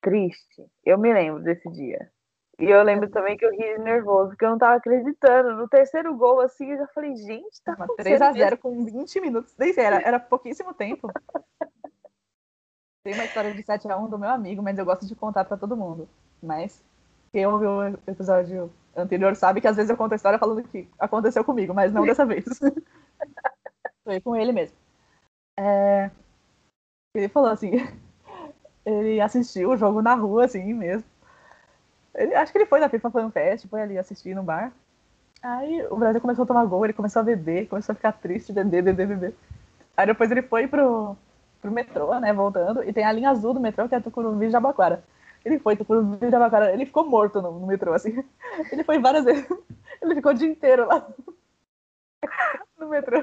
triste. 0.02 0.70
Eu 0.84 0.98
me 0.98 1.10
lembro 1.10 1.42
desse 1.42 1.70
dia. 1.70 2.12
E 2.58 2.64
eu 2.66 2.82
lembro 2.82 3.08
também 3.10 3.36
que 3.36 3.44
eu 3.44 3.50
ri 3.50 3.78
nervoso, 3.78 4.30
porque 4.30 4.44
eu 4.44 4.50
não 4.50 4.58
tava 4.58 4.76
acreditando. 4.76 5.56
No 5.56 5.68
terceiro 5.68 6.14
gol, 6.14 6.40
assim, 6.40 6.70
eu 6.70 6.78
já 6.78 6.86
falei, 6.88 7.16
gente, 7.16 7.62
tá 7.64 7.74
3x0 7.76 8.58
com 8.58 8.84
20 8.84 9.20
minutos. 9.20 9.54
Era, 9.76 10.00
era 10.02 10.20
pouquíssimo 10.20 10.72
tempo. 10.74 11.10
Tem 13.02 13.14
uma 13.14 13.24
história 13.24 13.52
de 13.52 13.62
7x1 13.64 14.08
do 14.08 14.18
meu 14.18 14.30
amigo, 14.30 14.62
mas 14.62 14.78
eu 14.78 14.84
gosto 14.84 15.06
de 15.06 15.16
contar 15.16 15.44
pra 15.44 15.56
todo 15.56 15.76
mundo. 15.76 16.08
Mas 16.40 16.84
quem 17.32 17.46
ouviu 17.46 17.70
o 17.70 17.86
episódio 18.06 18.72
anterior 18.94 19.34
sabe 19.34 19.60
que 19.60 19.66
às 19.66 19.76
vezes 19.76 19.90
eu 19.90 19.96
conto 19.96 20.12
a 20.12 20.16
história 20.16 20.38
falando 20.38 20.62
que 20.68 20.88
aconteceu 20.98 21.42
comigo, 21.44 21.74
mas 21.74 21.92
não 21.92 22.04
dessa 22.04 22.24
vez. 22.24 22.44
Foi 24.04 24.20
com 24.20 24.36
ele 24.36 24.52
mesmo. 24.52 24.76
É... 25.58 26.10
Ele 27.14 27.28
falou 27.28 27.50
assim, 27.50 27.72
ele 28.86 29.20
assistiu 29.20 29.70
o 29.70 29.76
jogo 29.76 30.00
na 30.00 30.14
rua, 30.14 30.44
assim 30.44 30.72
mesmo. 30.74 31.11
Ele, 32.14 32.34
acho 32.34 32.52
que 32.52 32.58
ele 32.58 32.66
foi 32.66 32.80
na 32.80 32.88
FIFA 32.88 33.10
Fan 33.10 33.30
Fest, 33.30 33.66
foi 33.68 33.82
ali 33.82 33.98
assistir 33.98 34.34
no 34.34 34.42
bar. 34.42 34.72
Aí 35.42 35.84
o 35.90 35.96
Brasil 35.96 36.20
começou 36.20 36.44
a 36.44 36.46
tomar 36.46 36.64
gol, 36.66 36.84
ele 36.84 36.92
começou 36.92 37.20
a 37.20 37.24
beber, 37.24 37.66
começou 37.68 37.92
a 37.92 37.96
ficar 37.96 38.12
triste, 38.12 38.52
beber, 38.52 38.82
beber, 38.82 39.06
beber. 39.08 39.34
Aí 39.96 40.06
depois 40.06 40.30
ele 40.30 40.42
foi 40.42 40.68
pro, 40.68 41.16
pro 41.60 41.70
metrô, 41.70 42.18
né, 42.20 42.32
voltando, 42.32 42.84
e 42.84 42.92
tem 42.92 43.04
a 43.04 43.12
linha 43.12 43.30
azul 43.30 43.52
do 43.52 43.60
metrô, 43.60 43.88
que 43.88 43.94
é 43.94 44.00
Tucuruvi 44.00 44.50
Jabaquara. 44.50 45.02
Ele 45.44 45.58
foi 45.58 45.76
Tucuruvi 45.76 46.30
Jabaquara, 46.30 46.72
ele 46.72 46.86
ficou 46.86 47.08
morto 47.08 47.42
no, 47.42 47.58
no, 47.58 47.66
metrô, 47.66 47.92
assim. 47.92 48.24
Ele 48.70 48.84
foi 48.84 49.00
várias 49.00 49.24
vezes, 49.24 49.44
ele 50.00 50.14
ficou 50.14 50.30
o 50.30 50.34
dia 50.34 50.48
inteiro 50.48 50.86
lá 50.86 51.08
no 52.78 52.88
metrô. 52.88 53.18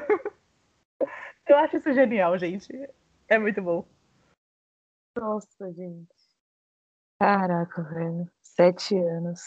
Eu 1.47 1.57
acho 1.57 1.77
isso 1.77 1.93
genial, 1.93 2.37
gente. 2.37 2.67
É 3.27 3.39
muito 3.39 3.61
bom. 3.61 3.85
Nossa, 5.15 5.71
gente. 5.71 6.18
Caraca, 7.19 7.83
velho. 7.83 8.31
Sete 8.41 8.97
anos. 8.97 9.41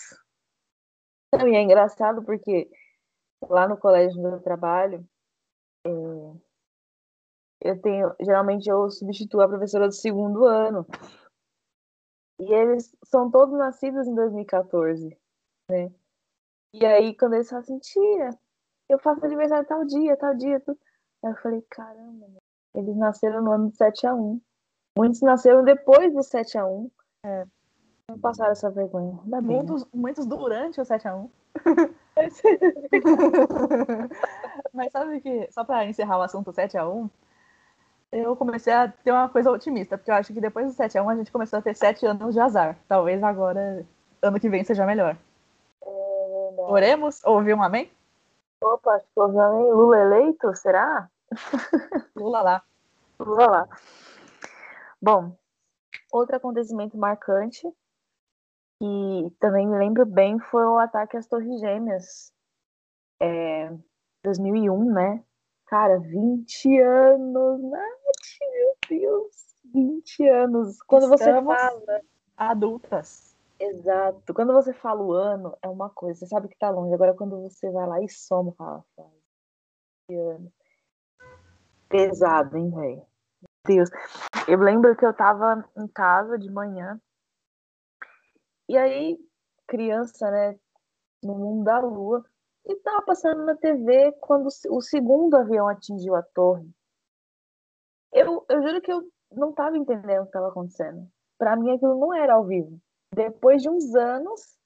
E 1.35 1.57
é 1.57 1.63
engraçado 1.63 2.23
porque 2.23 2.71
lá 3.49 3.67
no 3.67 3.79
colégio 3.79 4.21
onde 4.21 4.37
eu 4.37 4.43
trabalho, 4.43 5.09
é, 5.87 5.91
eu 7.63 7.81
tenho. 7.81 8.15
Geralmente 8.21 8.69
eu 8.69 8.91
substituo 8.91 9.41
a 9.41 9.49
professora 9.49 9.89
do 9.89 9.95
segundo 9.95 10.45
ano. 10.45 10.87
E 12.39 12.53
eles 12.53 12.95
são 13.05 13.31
todos 13.31 13.57
nascidos 13.57 14.07
em 14.07 14.15
2014, 14.15 15.17
né? 15.71 15.93
E 16.75 16.85
aí, 16.85 17.17
quando 17.17 17.35
eles 17.35 17.49
falam 17.49 17.63
assim, 17.63 17.79
tia, 17.79 18.31
eu 18.89 18.99
faço 18.99 19.25
aniversário 19.25 19.67
tal 19.67 19.85
dia, 19.85 20.17
tal 20.17 20.35
dia, 20.35 20.61
tudo. 20.61 20.79
Aí 21.25 21.31
eu 21.31 21.37
falei, 21.37 21.63
caramba, 21.71 22.27
eles 22.75 22.97
nasceram 22.97 23.43
no 23.43 23.53
ano 23.53 23.71
de 23.71 23.77
7 23.77 24.07
a 24.07 24.15
1 24.15 24.41
Muitos 24.97 25.21
nasceram 25.23 25.65
depois 25.65 26.13
do 26.13 26.23
7 26.23 26.59
a 26.59 26.67
1 26.67 26.91
é. 27.25 27.47
Não 28.13 28.19
passaram 28.19 28.53
essa 28.53 28.69
vergonha. 28.69 29.19
Muitos, 29.25 29.87
muitos 29.93 30.27
durante 30.27 30.79
o 30.79 30.85
7x1. 30.85 31.31
Mas 34.75 34.93
sabe 34.93 35.23
que, 35.23 35.51
só 35.51 35.65
para 35.65 35.87
encerrar 35.87 36.19
o 36.19 36.23
assunto 36.23 36.53
7x1, 36.53 37.09
eu 38.13 38.37
comecei 38.37 38.71
a 38.71 38.89
ter 38.89 39.13
uma 39.13 39.31
coisa 39.31 39.51
otimista, 39.51 39.97
porque 39.97 40.11
eu 40.11 40.15
acho 40.15 40.35
que 40.35 40.43
depois 40.43 40.67
do 40.67 40.73
7 40.73 40.99
a 40.99 41.03
1 41.03 41.09
a 41.09 41.17
gente 41.17 41.33
começou 41.33 41.59
a 41.59 41.63
ter 41.63 41.75
7 41.75 42.05
anos 42.05 42.35
de 42.35 42.41
azar. 42.41 42.77
Talvez 42.87 43.23
agora, 43.23 43.87
ano 44.21 44.39
que 44.39 44.51
vem, 44.51 44.63
seja 44.63 44.85
melhor. 44.85 45.17
É 45.81 46.55
Oremos? 46.59 47.25
Ouvi 47.25 47.55
um 47.55 47.63
amém? 47.63 47.91
Opa, 48.63 48.97
acho 48.97 49.07
que 49.07 49.19
eu 49.19 49.41
amém. 49.41 49.73
Lula 49.73 49.99
eleito, 49.99 50.55
será? 50.55 51.09
Lula 52.15 52.43
lá. 52.43 52.63
Lula 53.19 53.47
lá. 53.47 53.69
Bom, 55.01 55.35
outro 56.13 56.37
acontecimento 56.37 56.99
marcante, 56.99 57.67
que 58.83 59.37
também 59.39 59.65
me 59.65 59.79
lembro 59.79 60.05
bem, 60.05 60.41
foi 60.41 60.65
o 60.65 60.77
ataque 60.77 61.17
às 61.17 61.29
Torres 61.29 61.61
Gêmeas. 61.61 62.33
É, 63.21 63.73
2001, 64.25 64.93
né? 64.93 65.25
Cara, 65.67 66.01
20 66.01 66.81
anos, 66.81 67.63
Nath, 67.63 68.41
meu 68.41 68.77
Deus, 68.89 69.55
20 69.73 70.29
anos. 70.29 70.83
Quando 70.83 71.09
você 71.09 71.31
Estamos 71.31 71.55
fala. 71.55 72.01
Adultas. 72.37 73.37
Exato. 73.61 74.35
Quando 74.35 74.53
você 74.53 74.73
fala 74.73 75.01
o 75.01 75.13
ano, 75.13 75.57
é 75.63 75.69
uma 75.69 75.89
coisa, 75.89 76.19
você 76.19 76.27
sabe 76.27 76.49
que 76.49 76.59
tá 76.59 76.69
longe. 76.69 76.93
Agora, 76.93 77.15
quando 77.15 77.41
você 77.41 77.71
vai 77.71 77.87
lá 77.87 78.03
e 78.03 78.09
soma, 78.09 78.53
fala, 78.59 78.85
fala 78.97 79.11
20 80.11 80.21
anos. 80.21 80.53
Pesado, 81.89 82.59
hein, 82.59 82.69
velho? 82.69 83.07
Deus. 83.65 83.89
Eu 84.49 84.59
lembro 84.59 84.97
que 84.97 85.07
eu 85.07 85.15
tava 85.15 85.65
em 85.77 85.87
casa 85.87 86.37
de 86.37 86.51
manhã. 86.51 87.01
E 88.69 88.77
aí, 88.77 89.19
criança, 89.67 90.31
né? 90.31 90.59
No 91.23 91.35
mundo 91.35 91.65
da 91.65 91.79
lua. 91.81 92.25
E 92.65 92.77
tava 92.77 93.03
passando 93.03 93.45
na 93.45 93.57
TV 93.57 94.13
quando 94.21 94.49
o 94.71 94.81
segundo 94.81 95.37
avião 95.37 95.69
atingiu 95.69 96.15
a 96.15 96.23
torre. 96.23 96.69
Eu, 98.13 98.45
eu 98.49 98.63
juro 98.63 98.81
que 98.81 98.93
eu 98.93 99.03
não 99.33 99.53
tava 99.53 99.77
entendendo 99.77 100.21
o 100.21 100.23
que 100.23 100.29
estava 100.29 100.49
acontecendo. 100.49 101.09
Para 101.39 101.57
mim 101.57 101.75
aquilo 101.75 101.99
não 101.99 102.15
era 102.15 102.35
ao 102.35 102.45
vivo. 102.45 102.79
Depois 103.15 103.63
de 103.63 103.69
uns 103.69 103.95
anos, 103.95 104.57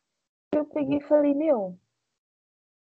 eu 0.53 0.65
peguei 0.67 0.99
e 0.99 1.05
falei, 1.05 1.35
meu, 1.35 1.79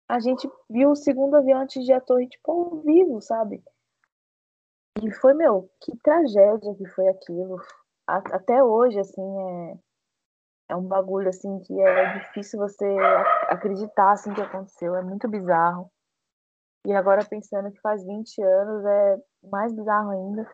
a 0.09 0.19
gente 0.19 0.49
viu 0.69 0.91
o 0.91 0.97
segundo 0.97 1.37
avião 1.37 1.61
atingir 1.61 1.93
a 1.93 2.01
torre, 2.01 2.29
tipo, 2.29 2.51
ao 2.51 2.81
vivo, 2.81 3.21
sabe? 3.21 3.63
E 5.03 5.11
foi, 5.11 5.35
meu, 5.35 5.71
que 5.81 5.97
tragédia 5.99 6.75
que 6.75 6.87
foi 6.89 7.09
aquilo. 7.09 7.61
Até 8.07 8.63
hoje, 8.63 8.99
assim, 8.99 9.23
é, 9.23 9.79
é 10.69 10.77
um 10.77 10.83
bagulho, 10.83 11.29
assim, 11.29 11.61
que 11.61 11.81
é 11.81 12.19
difícil 12.19 12.59
você 12.59 12.87
acreditar, 13.49 14.13
assim, 14.13 14.33
que 14.33 14.41
aconteceu. 14.41 14.95
É 14.95 15.03
muito 15.03 15.29
bizarro. 15.29 15.91
E 16.87 16.93
agora, 16.93 17.25
pensando 17.25 17.71
que 17.71 17.81
faz 17.81 18.05
20 18.05 18.43
anos, 18.43 18.85
é 18.85 19.23
mais 19.45 19.73
bizarro 19.73 20.11
ainda. 20.11 20.49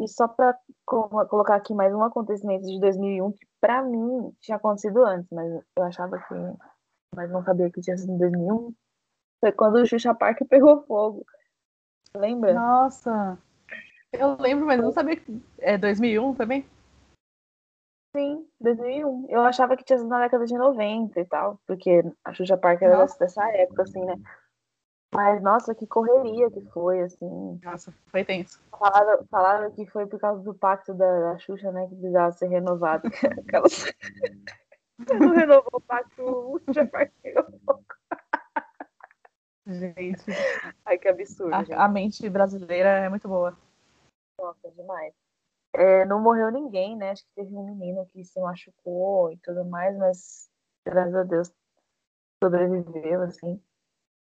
E 0.00 0.08
só 0.08 0.26
para 0.26 0.56
colocar 0.84 1.56
aqui 1.56 1.74
mais 1.74 1.94
um 1.94 2.02
acontecimento 2.02 2.66
de 2.66 2.80
2001, 2.80 3.32
que 3.32 3.46
para 3.60 3.82
mim 3.82 4.32
tinha 4.40 4.56
acontecido 4.56 5.04
antes, 5.04 5.28
mas 5.30 5.52
eu 5.76 5.82
achava 5.84 6.18
que. 6.18 6.34
Mas 7.14 7.30
não 7.30 7.44
sabia 7.44 7.70
que 7.70 7.80
tinha 7.80 7.96
sido 7.96 8.12
em 8.12 8.18
2001. 8.18 8.74
Foi 9.40 9.52
quando 9.52 9.76
o 9.76 9.86
Xuxa 9.86 10.14
Park 10.14 10.40
pegou 10.48 10.82
fogo. 10.86 11.26
Lembra? 12.16 12.54
Nossa! 12.54 13.38
Eu 14.12 14.36
lembro, 14.38 14.66
mas 14.66 14.80
não 14.80 14.92
sabia 14.92 15.16
que 15.16 15.42
é 15.58 15.76
2001 15.76 16.34
também. 16.34 16.66
Sim, 18.14 18.46
2001. 18.60 19.26
Eu 19.28 19.40
achava 19.40 19.76
que 19.76 19.84
tinha 19.84 19.98
sido 19.98 20.08
na 20.08 20.20
década 20.20 20.44
de 20.44 20.54
90 20.54 21.18
e 21.18 21.24
tal, 21.24 21.58
porque 21.66 22.02
a 22.24 22.32
Xuxa 22.34 22.58
Park 22.58 22.82
era 22.82 22.98
nossa. 22.98 23.18
dessa 23.18 23.42
época, 23.50 23.82
assim, 23.82 24.04
né? 24.04 24.14
Mas, 25.14 25.42
nossa, 25.42 25.74
que 25.74 25.86
correria 25.86 26.50
que 26.50 26.60
foi, 26.72 27.00
assim. 27.02 27.60
Nossa, 27.62 27.92
foi 28.06 28.24
tenso. 28.24 28.62
Falaram, 28.70 29.26
falaram 29.30 29.70
que 29.70 29.86
foi 29.86 30.06
por 30.06 30.18
causa 30.18 30.42
do 30.42 30.54
pacto 30.54 30.94
da, 30.94 31.32
da 31.32 31.38
Xuxa, 31.38 31.70
né? 31.70 31.86
Que 31.86 31.96
precisava 31.96 32.32
ser 32.32 32.48
renovado. 32.48 33.08
Aquelas... 33.46 33.84
não 35.20 35.30
renovou 35.30 35.70
o 35.72 35.80
pacto, 35.80 36.22
o 36.22 36.60
Xuxa 36.60 36.86
Park 36.86 37.12
pegou 37.22 37.44
fogo. 37.64 37.84
Gente. 39.66 40.24
Ai, 40.84 40.98
que 40.98 41.08
absurdo. 41.08 41.54
A, 41.54 41.84
a, 41.84 41.88
mente 41.88 42.28
brasileira 42.28 42.88
é 42.88 43.08
muito 43.08 43.28
boa. 43.28 43.56
Nossa, 44.38 44.70
demais. 44.72 45.14
É, 45.74 46.04
não 46.04 46.20
morreu 46.20 46.50
ninguém, 46.50 46.96
né? 46.96 47.10
Acho 47.10 47.24
que 47.24 47.34
teve 47.34 47.54
um 47.54 47.64
menino 47.64 48.06
que 48.12 48.24
se 48.24 48.38
machucou 48.40 49.32
e 49.32 49.38
tudo 49.38 49.64
mais, 49.64 49.96
mas 49.96 50.50
graças 50.84 51.14
a 51.14 51.22
Deus 51.22 51.52
sobreviveu, 52.42 53.22
assim. 53.22 53.60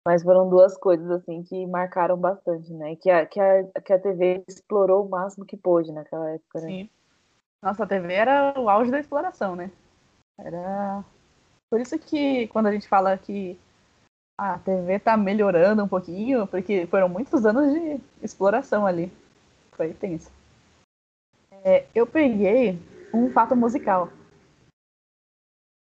Mas 0.06 0.22
foram 0.22 0.48
duas 0.48 0.76
coisas, 0.76 1.08
assim, 1.10 1.42
que 1.42 1.66
marcaram 1.66 2.16
bastante, 2.16 2.72
né? 2.72 2.96
Que 2.96 3.10
a, 3.10 3.26
que 3.26 3.38
a, 3.38 3.64
que 3.82 3.92
a 3.92 4.00
TV 4.00 4.42
explorou 4.48 5.06
o 5.06 5.08
máximo 5.08 5.44
que 5.44 5.56
pôde 5.56 5.92
naquela 5.92 6.30
época, 6.30 6.60
né? 6.60 6.68
Sim. 6.68 6.90
Nossa, 7.62 7.84
a 7.84 7.86
TV 7.86 8.14
era 8.14 8.58
o 8.58 8.68
auge 8.68 8.90
da 8.90 9.00
exploração, 9.00 9.54
né? 9.54 9.70
Era. 10.38 11.04
Por 11.70 11.80
isso 11.80 11.98
que 11.98 12.48
quando 12.48 12.66
a 12.68 12.72
gente 12.72 12.88
fala 12.88 13.18
que 13.18 13.58
a 14.38 14.58
TV 14.58 14.98
tá 15.00 15.16
melhorando 15.16 15.82
um 15.82 15.88
pouquinho, 15.88 16.46
porque 16.46 16.86
foram 16.86 17.08
muitos 17.08 17.44
anos 17.44 17.72
de 17.72 18.00
exploração 18.22 18.86
ali. 18.86 19.12
Foi 19.72 19.92
tenso. 19.92 20.37
É, 21.64 21.86
eu 21.94 22.06
peguei 22.06 22.78
um 23.12 23.30
fato 23.30 23.56
musical. 23.56 24.10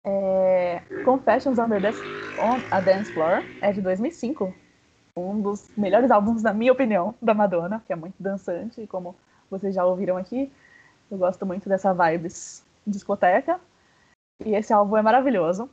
É, 0.06 0.80
Confessions 1.04 1.60
on, 1.60 1.68
the 1.70 1.80
on 2.40 2.58
a 2.72 2.80
Dance 2.80 3.12
Floor 3.12 3.44
é 3.62 3.72
de 3.72 3.82
2005. 3.82 4.54
Um 5.18 5.42
dos 5.42 5.70
melhores 5.76 6.12
álbuns, 6.12 6.44
na 6.44 6.54
minha 6.54 6.72
opinião, 6.72 7.14
da 7.22 7.34
Madonna, 7.34 7.84
que 7.86 7.92
é 7.92 7.96
muito 7.96 8.16
dançante, 8.22 8.86
como 8.88 9.16
vocês 9.50 9.74
já 9.74 9.86
ouviram 9.86 10.18
aqui. 10.18 10.52
Eu 11.10 11.18
gosto 11.18 11.46
muito 11.46 11.68
dessa 11.68 11.94
vibes 11.94 12.64
discoteca. 12.86 13.60
E 14.46 14.54
esse 14.56 14.72
álbum 14.72 14.98
é 14.98 15.02
maravilhoso. 15.02 15.70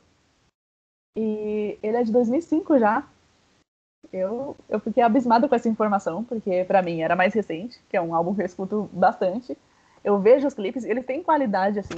E 1.17 1.77
ele 1.81 1.97
é 1.97 2.03
de 2.03 2.11
2005 2.11 2.79
já. 2.79 3.07
Eu, 4.11 4.55
eu 4.69 4.79
fiquei 4.79 5.03
abismada 5.03 5.47
com 5.47 5.55
essa 5.55 5.69
informação, 5.69 6.23
porque 6.23 6.63
para 6.65 6.81
mim 6.81 7.01
era 7.01 7.15
mais 7.15 7.33
recente, 7.33 7.79
que 7.89 7.97
é 7.97 8.01
um 8.01 8.13
álbum 8.13 8.35
que 8.35 8.41
eu 8.41 8.45
escuto 8.45 8.89
bastante. 8.91 9.57
Eu 10.05 10.19
vejo 10.19 10.47
os 10.47 10.53
clipes 10.53 10.83
eles 10.83 11.03
têm 11.03 11.23
qualidade, 11.23 11.79
assim, 11.79 11.95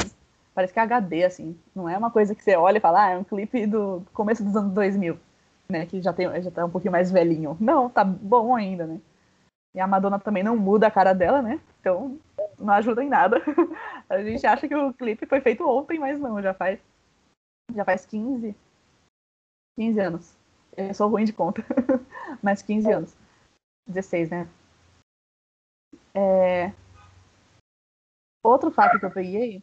parece 0.56 0.72
que 0.72 0.80
é 0.80 0.84
HD, 0.84 1.26
assim. 1.26 1.60
Não 1.76 1.90
é 1.90 1.98
uma 1.98 2.10
coisa 2.10 2.34
que 2.34 2.42
você 2.42 2.56
olha 2.56 2.78
e 2.78 2.82
fala, 2.82 3.06
ah, 3.06 3.10
é 3.10 3.18
um 3.18 3.24
clipe 3.24 3.68
do 3.68 4.02
começo 4.14 4.44
dos 4.44 4.56
anos 4.56 4.74
2000, 4.74 5.20
né, 5.68 5.86
que 5.86 6.02
já, 6.02 6.14
tem, 6.14 6.42
já 6.42 6.50
tá 6.50 6.66
um 6.66 6.70
pouquinho 6.70 6.94
mais 6.94 7.12
velhinho. 7.12 7.58
Não, 7.60 7.90
tá 7.90 8.06
bom 8.06 8.56
ainda, 8.56 8.88
né. 8.88 9.02
E 9.76 9.80
a 9.82 9.86
Madonna 9.86 10.18
também 10.18 10.42
não 10.42 10.56
muda 10.56 10.88
a 10.88 10.92
cara 10.92 11.12
dela, 11.14 11.42
né, 11.42 11.60
então 11.82 12.18
não 12.58 12.74
ajuda 12.74 13.04
em 13.04 13.10
nada. 13.10 13.42
a 14.10 14.24
gente 14.24 14.48
acha 14.48 14.68
que 14.68 14.76
o 14.76 14.94
clipe 14.94 15.26
foi 15.26 15.42
feito 15.42 15.68
ontem, 15.68 16.00
mas 16.00 16.18
não, 16.18 16.42
já 16.42 16.54
faz, 16.54 16.80
já 17.76 17.84
faz 17.84 18.06
15, 18.06 18.56
15 19.78 20.00
anos. 20.00 20.38
Eu 20.78 20.94
sou 20.94 21.10
ruim 21.10 21.26
de 21.26 21.34
conta. 21.34 21.64
Mas 22.42 22.62
15 22.62 22.90
é. 22.90 22.94
anos. 22.94 23.18
16, 23.88 24.30
né? 24.30 24.48
É... 26.14 26.72
Outro 28.48 28.72
fato 28.72 28.98
que 28.98 29.06
eu 29.06 29.12
peguei 29.12 29.62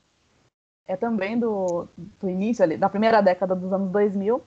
é 0.87 0.95
também 0.95 1.39
do, 1.39 1.89
do 2.21 2.29
início 2.29 2.63
ali, 2.63 2.77
da 2.77 2.91
primeira 2.91 3.23
década 3.23 3.57
dos 3.57 3.73
anos 3.73 3.91
2000, 3.91 4.43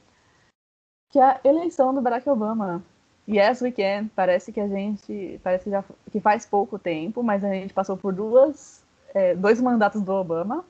que 1.10 1.18
é 1.18 1.24
a 1.24 1.42
eleição 1.44 1.92
do 1.92 2.02
Barack 2.02 2.30
Obama. 2.30 2.84
Yes, 3.28 3.62
we 3.64 3.72
can. 3.72 4.10
Parece 4.16 4.54
que 4.54 4.60
a 4.60 4.68
gente, 4.68 5.42
parece 5.44 5.64
que 5.64 5.72
já 5.72 5.84
que 6.12 6.20
faz 6.20 6.46
pouco 6.46 6.78
tempo, 6.78 7.24
mas 7.24 7.44
a 7.44 7.52
gente 7.52 7.74
passou 7.74 7.98
por 7.98 8.14
duas, 8.14 8.86
é, 9.12 9.34
dois 9.34 9.60
mandatos 9.60 10.04
do 10.04 10.14
Obama, 10.14 10.64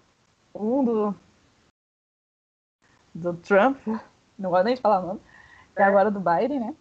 um 0.56 0.86
do 0.86 1.16
do 3.14 3.34
Trump, 3.34 3.78
não 4.40 4.50
gosto 4.50 4.64
nem 4.64 4.76
de 4.76 4.82
falar 4.82 5.02
o 5.02 5.08
nome, 5.08 5.20
e 5.76 5.82
agora 5.82 6.10
do 6.10 6.22
Biden, 6.22 6.62
né? 6.62 6.76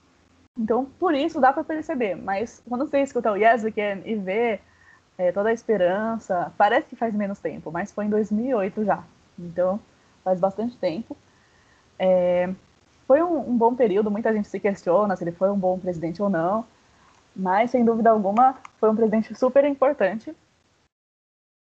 Então, 0.57 0.85
por 1.01 1.15
isso 1.15 1.41
dá 1.41 1.53
para 1.53 1.65
perceber. 1.65 2.15
Mas 2.15 2.63
quando 2.69 2.87
você 2.87 3.01
escuta 3.01 3.33
o 3.33 3.37
Yes 3.37 3.65
We 3.65 3.73
Can 3.73 4.03
e 4.05 4.15
vê 4.15 4.61
é, 5.19 5.33
toda 5.33 5.49
a 5.49 5.53
esperança, 5.53 6.53
parece 6.57 6.89
que 6.89 6.97
faz 6.97 7.15
menos 7.15 7.39
tempo, 7.39 7.71
mas 7.71 7.93
foi 7.93 8.07
em 8.07 8.11
2008 8.11 8.85
já. 8.85 9.03
Então, 9.39 9.81
faz 10.23 10.41
bastante 10.41 10.77
tempo. 10.77 11.17
É, 11.99 12.53
foi 13.07 13.23
um, 13.23 13.51
um, 13.51 13.57
bom 13.57 13.75
período, 13.75 14.11
muita 14.11 14.33
gente 14.33 14.49
se 14.49 14.61
questiona 14.61 15.17
se 15.17 15.25
ele 15.25 15.33
foi 15.33 15.51
um 15.51 15.59
bom 15.59 15.79
presidente 15.79 16.23
ou 16.23 16.29
não, 16.29 16.65
mas 17.35 17.71
sem 17.71 17.85
dúvida 17.85 18.11
alguma 18.11 18.57
foi 18.79 18.91
um 18.91 18.97
presidente 18.97 19.35
super 19.35 19.65
importante 19.65 20.35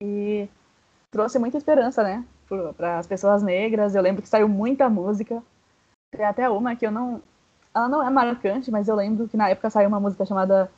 e 0.02 0.48
trouxe 1.10 1.40
muita 1.40 1.58
esperança, 1.58 2.04
né, 2.04 2.24
para 2.78 3.00
as 3.00 3.08
pessoas 3.08 3.44
negras. 3.44 3.96
Eu 3.96 4.02
lembro 4.02 4.22
que 4.22 4.30
saiu 4.30 4.48
muita 4.48 4.90
música 4.90 5.42
tem 6.12 6.26
até 6.26 6.50
uma 6.50 6.76
que 6.76 6.86
eu 6.86 6.92
não. 6.92 7.24
Ela 7.74 7.88
não 7.88 8.04
é 8.04 8.10
marcante, 8.10 8.70
mas 8.70 8.90
eu 8.90 8.96
lembro 8.96 9.30
que 9.30 9.38
na 9.38 9.50
época 9.50 9.70
saiu 9.70 9.88
uma 9.88 10.00
música 10.00 10.26
chamada 10.26 10.70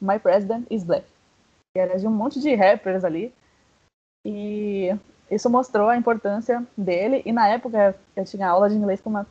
My 0.00 0.18
President 0.18 0.66
is 0.68 0.82
Black. 0.82 1.06
Era 1.74 1.98
de 1.98 2.06
um 2.06 2.10
monte 2.10 2.40
de 2.40 2.54
rappers 2.54 3.04
ali. 3.04 3.32
E 4.24 4.88
isso 5.30 5.48
mostrou 5.48 5.88
a 5.88 5.96
importância 5.96 6.66
dele. 6.76 7.22
E 7.24 7.32
na 7.32 7.48
época 7.48 7.96
eu 8.16 8.24
tinha 8.24 8.48
aula 8.48 8.68
de 8.68 8.76
inglês 8.76 9.00
com 9.00 9.10
uma, 9.10 9.26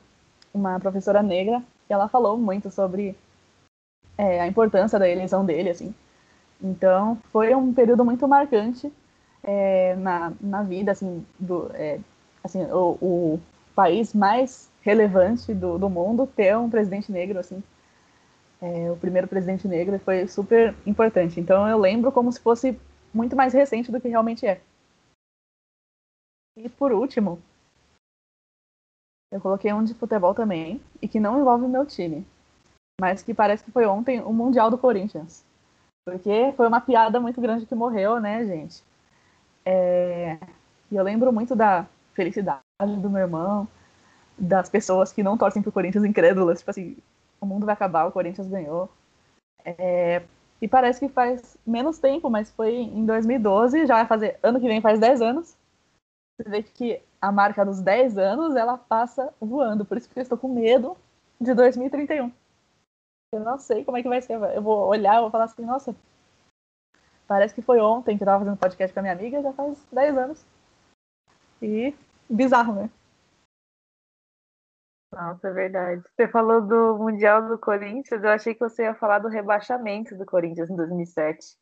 uma 0.53 0.79
professora 0.79 1.21
negra. 1.21 1.61
E 1.89 1.93
ela 1.93 2.07
falou 2.07 2.37
muito 2.37 2.69
sobre 2.71 3.15
é, 4.17 4.41
a 4.41 4.47
importância 4.47 4.99
da 4.99 5.09
eleição 5.09 5.45
dele, 5.45 5.69
assim. 5.69 5.93
Então, 6.61 7.17
foi 7.31 7.55
um 7.55 7.73
período 7.73 8.03
muito 8.03 8.27
marcante 8.27 8.91
é, 9.43 9.95
na, 9.95 10.33
na 10.41 10.63
vida, 10.63 10.91
assim, 10.91 11.25
do, 11.39 11.71
é, 11.73 11.99
assim 12.43 12.63
o, 12.65 12.97
o, 13.01 13.39
país 13.73 14.13
mais 14.13 14.69
relevante 14.81 15.53
do, 15.53 15.77
do 15.77 15.89
mundo 15.89 16.27
ter 16.27 16.57
um 16.57 16.69
presidente 16.69 17.09
negro, 17.09 17.39
assim, 17.39 17.63
é, 18.61 18.91
o 18.91 18.97
primeiro 18.97 19.27
presidente 19.27 19.67
negro 19.67 19.97
foi 19.99 20.27
super 20.27 20.75
importante. 20.85 21.39
Então, 21.39 21.67
eu 21.67 21.77
lembro 21.77 22.11
como 22.11 22.31
se 22.31 22.39
fosse 22.39 22.79
muito 23.13 23.35
mais 23.35 23.53
recente 23.53 23.91
do 23.91 23.99
que 23.99 24.07
realmente 24.07 24.45
é. 24.45 24.61
E 26.57 26.67
por 26.67 26.91
último, 26.91 27.41
eu 29.31 29.39
coloquei 29.39 29.71
um 29.71 29.83
de 29.83 29.93
futebol 29.93 30.33
também, 30.33 30.81
e 31.01 31.07
que 31.07 31.19
não 31.19 31.39
envolve 31.39 31.65
o 31.65 31.69
meu 31.69 31.85
time, 31.85 32.25
mas 32.99 33.21
que 33.21 33.33
parece 33.33 33.63
que 33.63 33.71
foi 33.71 33.85
ontem 33.85 34.19
o 34.21 34.33
Mundial 34.33 34.69
do 34.69 34.77
Corinthians. 34.77 35.45
Porque 36.05 36.53
foi 36.57 36.67
uma 36.67 36.81
piada 36.81 37.19
muito 37.19 37.39
grande 37.39 37.65
que 37.65 37.75
morreu, 37.75 38.19
né, 38.19 38.45
gente? 38.45 38.83
É... 39.65 40.37
E 40.91 40.95
eu 40.95 41.03
lembro 41.03 41.31
muito 41.31 41.55
da 41.55 41.85
felicidade 42.13 42.61
do 42.79 43.09
meu 43.09 43.21
irmão, 43.21 43.67
das 44.37 44.69
pessoas 44.69 45.13
que 45.13 45.21
não 45.21 45.37
torcem 45.37 45.61
pro 45.61 45.71
Corinthians 45.71 46.03
incrédulas, 46.03 46.59
tipo 46.59 46.71
assim, 46.71 46.97
o 47.39 47.45
mundo 47.45 47.65
vai 47.65 47.73
acabar, 47.73 48.05
o 48.05 48.11
Corinthians 48.11 48.47
ganhou. 48.47 48.89
É... 49.63 50.21
E 50.61 50.67
parece 50.67 50.99
que 50.99 51.07
faz 51.07 51.57
menos 51.65 51.99
tempo, 51.99 52.29
mas 52.29 52.51
foi 52.51 52.75
em 52.75 53.05
2012, 53.05 53.85
já 53.85 53.95
vai 53.95 54.05
fazer, 54.05 54.37
ano 54.43 54.59
que 54.59 54.67
vem 54.67 54.81
faz 54.81 54.99
10 54.99 55.21
anos. 55.21 55.55
Você 56.35 56.49
vê 56.49 56.63
que 56.63 57.01
a 57.21 57.31
marca 57.31 57.65
dos 57.65 57.81
10 57.81 58.17
anos, 58.17 58.55
ela 58.55 58.77
passa 58.77 59.33
voando, 59.39 59.85
por 59.85 59.97
isso 59.97 60.09
que 60.09 60.19
eu 60.19 60.23
estou 60.23 60.37
com 60.37 60.47
medo 60.47 60.97
de 61.39 61.53
2031. 61.53 62.31
Eu 63.31 63.39
não 63.41 63.59
sei 63.59 63.85
como 63.85 63.97
é 63.97 64.01
que 64.01 64.09
vai 64.09 64.21
ser. 64.21 64.33
Eu 64.33 64.61
vou 64.61 64.87
olhar 64.87 65.17
e 65.17 65.21
vou 65.21 65.29
falar 65.29 65.45
assim, 65.45 65.63
nossa, 65.63 65.95
parece 67.27 67.53
que 67.53 67.61
foi 67.61 67.79
ontem 67.79 68.17
que 68.17 68.23
eu 68.23 68.25
tava 68.25 68.39
fazendo 68.39 68.57
podcast 68.57 68.93
com 68.93 68.99
a 68.99 69.03
minha 69.03 69.13
amiga, 69.13 69.41
já 69.41 69.53
faz 69.53 69.85
10 69.91 70.17
anos. 70.17 70.45
E 71.61 71.93
bizarro, 72.29 72.73
né? 72.73 72.89
Nossa, 75.11 75.47
é 75.47 75.53
verdade. 75.53 76.03
Você 76.15 76.27
falou 76.27 76.61
do 76.61 76.97
Mundial 76.97 77.47
do 77.47 77.57
Corinthians, 77.57 78.23
eu 78.23 78.29
achei 78.29 78.53
que 78.53 78.59
você 78.59 78.83
ia 78.83 78.93
falar 78.93 79.19
do 79.19 79.27
rebaixamento 79.27 80.15
do 80.15 80.25
Corinthians 80.25 80.69
em 80.69 80.75
2007. 80.75 81.57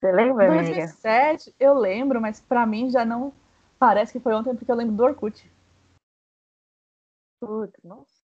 Você 0.00 0.12
lembra, 0.12 0.46
2007, 0.46 1.50
amiga? 1.50 1.56
eu 1.58 1.74
lembro, 1.74 2.20
mas 2.20 2.40
para 2.40 2.64
mim 2.64 2.90
já 2.90 3.04
não 3.04 3.32
parece 3.78 4.12
que 4.12 4.20
foi 4.20 4.32
ontem 4.32 4.54
porque 4.54 4.70
eu 4.70 4.76
lembro 4.76 4.94
do 4.94 5.04
Orkut. 5.04 5.50
Putz, 7.40 7.82
nossa. 7.84 8.18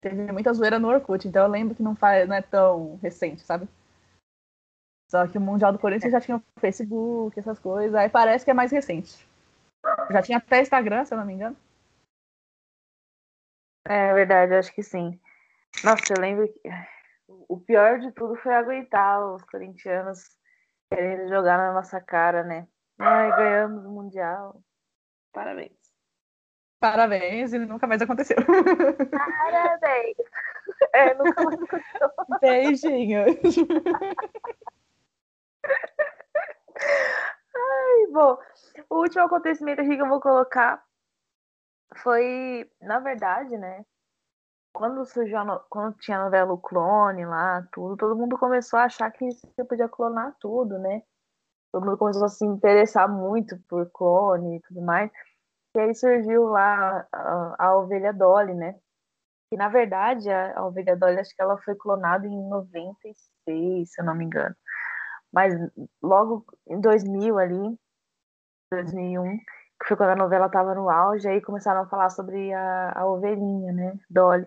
Teve 0.00 0.32
muita 0.32 0.52
zoeira 0.52 0.78
no 0.78 0.88
Orkut, 0.88 1.26
então 1.26 1.42
eu 1.42 1.50
lembro 1.50 1.74
que 1.74 1.82
não, 1.82 1.96
faz, 1.96 2.28
não 2.28 2.36
é 2.36 2.42
tão 2.42 2.96
recente, 3.02 3.42
sabe? 3.42 3.68
Só 5.10 5.26
que 5.26 5.38
o 5.38 5.40
Mundial 5.40 5.72
do 5.72 5.78
Corinthians 5.78 6.12
já 6.12 6.20
tinha 6.20 6.36
o 6.36 6.60
Facebook, 6.60 7.38
essas 7.38 7.58
coisas, 7.58 7.94
aí 7.94 8.08
parece 8.08 8.44
que 8.44 8.50
é 8.50 8.54
mais 8.54 8.72
recente. 8.72 9.26
Já 10.10 10.22
tinha 10.22 10.38
até 10.38 10.60
Instagram, 10.62 11.04
se 11.04 11.14
eu 11.14 11.18
não 11.18 11.24
me 11.24 11.34
engano. 11.34 11.56
É 13.88 14.12
verdade, 14.12 14.54
acho 14.54 14.74
que 14.74 14.82
sim. 14.82 15.18
Nossa, 15.84 16.12
eu 16.12 16.20
lembro 16.20 16.48
que 16.48 16.60
o 17.28 17.60
pior 17.60 17.98
de 17.98 18.10
tudo 18.12 18.34
foi 18.36 18.54
aguentar 18.54 19.24
os 19.24 19.42
corintianos 19.44 20.24
querendo 20.90 21.28
jogar 21.28 21.56
na 21.56 21.72
nossa 21.72 22.00
cara, 22.00 22.42
né? 22.42 22.66
Ai, 22.98 23.30
ganhamos 23.36 23.84
o 23.84 23.90
Mundial. 23.90 24.60
Parabéns. 25.32 25.76
Parabéns, 26.80 27.52
e 27.52 27.58
nunca 27.58 27.86
mais 27.86 28.02
aconteceu. 28.02 28.36
Parabéns. 29.10 30.16
É, 30.92 31.14
nunca 31.14 31.42
mais 31.44 31.62
aconteceu. 31.62 32.10
Beijinhos. 32.40 33.36
Ai, 37.54 38.06
bom. 38.12 38.36
O 38.90 38.96
último 38.96 39.24
acontecimento 39.24 39.80
aqui 39.80 39.96
que 39.96 40.02
eu 40.02 40.08
vou 40.08 40.20
colocar 40.20 40.82
foi, 41.96 42.70
na 42.80 42.98
verdade, 43.00 43.56
né? 43.56 43.84
Quando 44.72 45.04
surgiu 45.06 45.44
no... 45.44 45.60
quando 45.70 45.96
tinha 45.98 46.18
a 46.18 46.24
novela 46.24 46.52
O 46.52 46.58
Clone 46.58 47.24
lá, 47.26 47.66
tudo, 47.72 47.96
todo 47.96 48.16
mundo 48.16 48.38
começou 48.38 48.78
a 48.78 48.84
achar 48.84 49.10
que 49.10 49.30
você 49.32 49.64
podia 49.64 49.88
clonar 49.88 50.36
tudo, 50.40 50.78
né? 50.78 51.02
Todo 51.72 51.84
mundo 51.86 51.98
começou 51.98 52.24
a 52.24 52.28
se 52.28 52.44
interessar 52.44 53.08
muito 53.08 53.58
por 53.68 53.90
clone 53.92 54.56
e 54.56 54.60
tudo 54.62 54.82
mais. 54.82 55.10
E 55.76 55.80
aí 55.80 55.94
surgiu 55.94 56.44
lá 56.44 57.06
a, 57.12 57.66
a 57.66 57.76
ovelha 57.78 58.12
Dolly, 58.12 58.54
né? 58.54 58.78
Que 59.50 59.56
na 59.56 59.68
verdade 59.68 60.30
a, 60.30 60.58
a 60.58 60.66
ovelha 60.66 60.96
Dolly 60.96 61.20
acho 61.20 61.34
que 61.36 61.42
ela 61.42 61.58
foi 61.58 61.74
clonada 61.76 62.26
em 62.26 62.48
96, 62.48 63.90
se 63.92 64.00
eu 64.00 64.06
não 64.06 64.14
me 64.14 64.24
engano. 64.26 64.54
Mas 65.32 65.54
logo 66.02 66.46
em 66.66 66.80
2000 66.80 67.38
ali, 67.38 67.78
2001, 68.72 69.38
que 69.80 69.88
foi 69.88 69.96
quando 69.96 70.10
a 70.10 70.16
novela 70.16 70.46
estava 70.46 70.74
no 70.74 70.88
auge, 70.88 71.28
aí 71.28 71.40
começaram 71.40 71.82
a 71.82 71.86
falar 71.86 72.10
sobre 72.10 72.52
a, 72.52 72.92
a 72.98 73.06
ovelhinha, 73.06 73.72
né, 73.72 73.98
Dolly. 74.08 74.46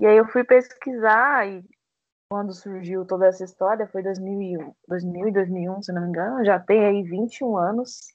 E 0.00 0.06
aí 0.06 0.16
eu 0.16 0.26
fui 0.28 0.44
pesquisar 0.44 1.46
e 1.46 1.64
quando 2.30 2.54
surgiu 2.54 3.04
toda 3.06 3.26
essa 3.26 3.44
história 3.44 3.86
foi 3.88 4.02
2001, 4.02 4.74
2000 4.88 5.28
e 5.28 5.32
2001, 5.32 5.82
se 5.82 5.92
não 5.92 6.02
me 6.02 6.08
engano, 6.08 6.44
já 6.44 6.58
tem 6.58 6.84
aí 6.84 7.02
21 7.02 7.56
anos. 7.56 8.14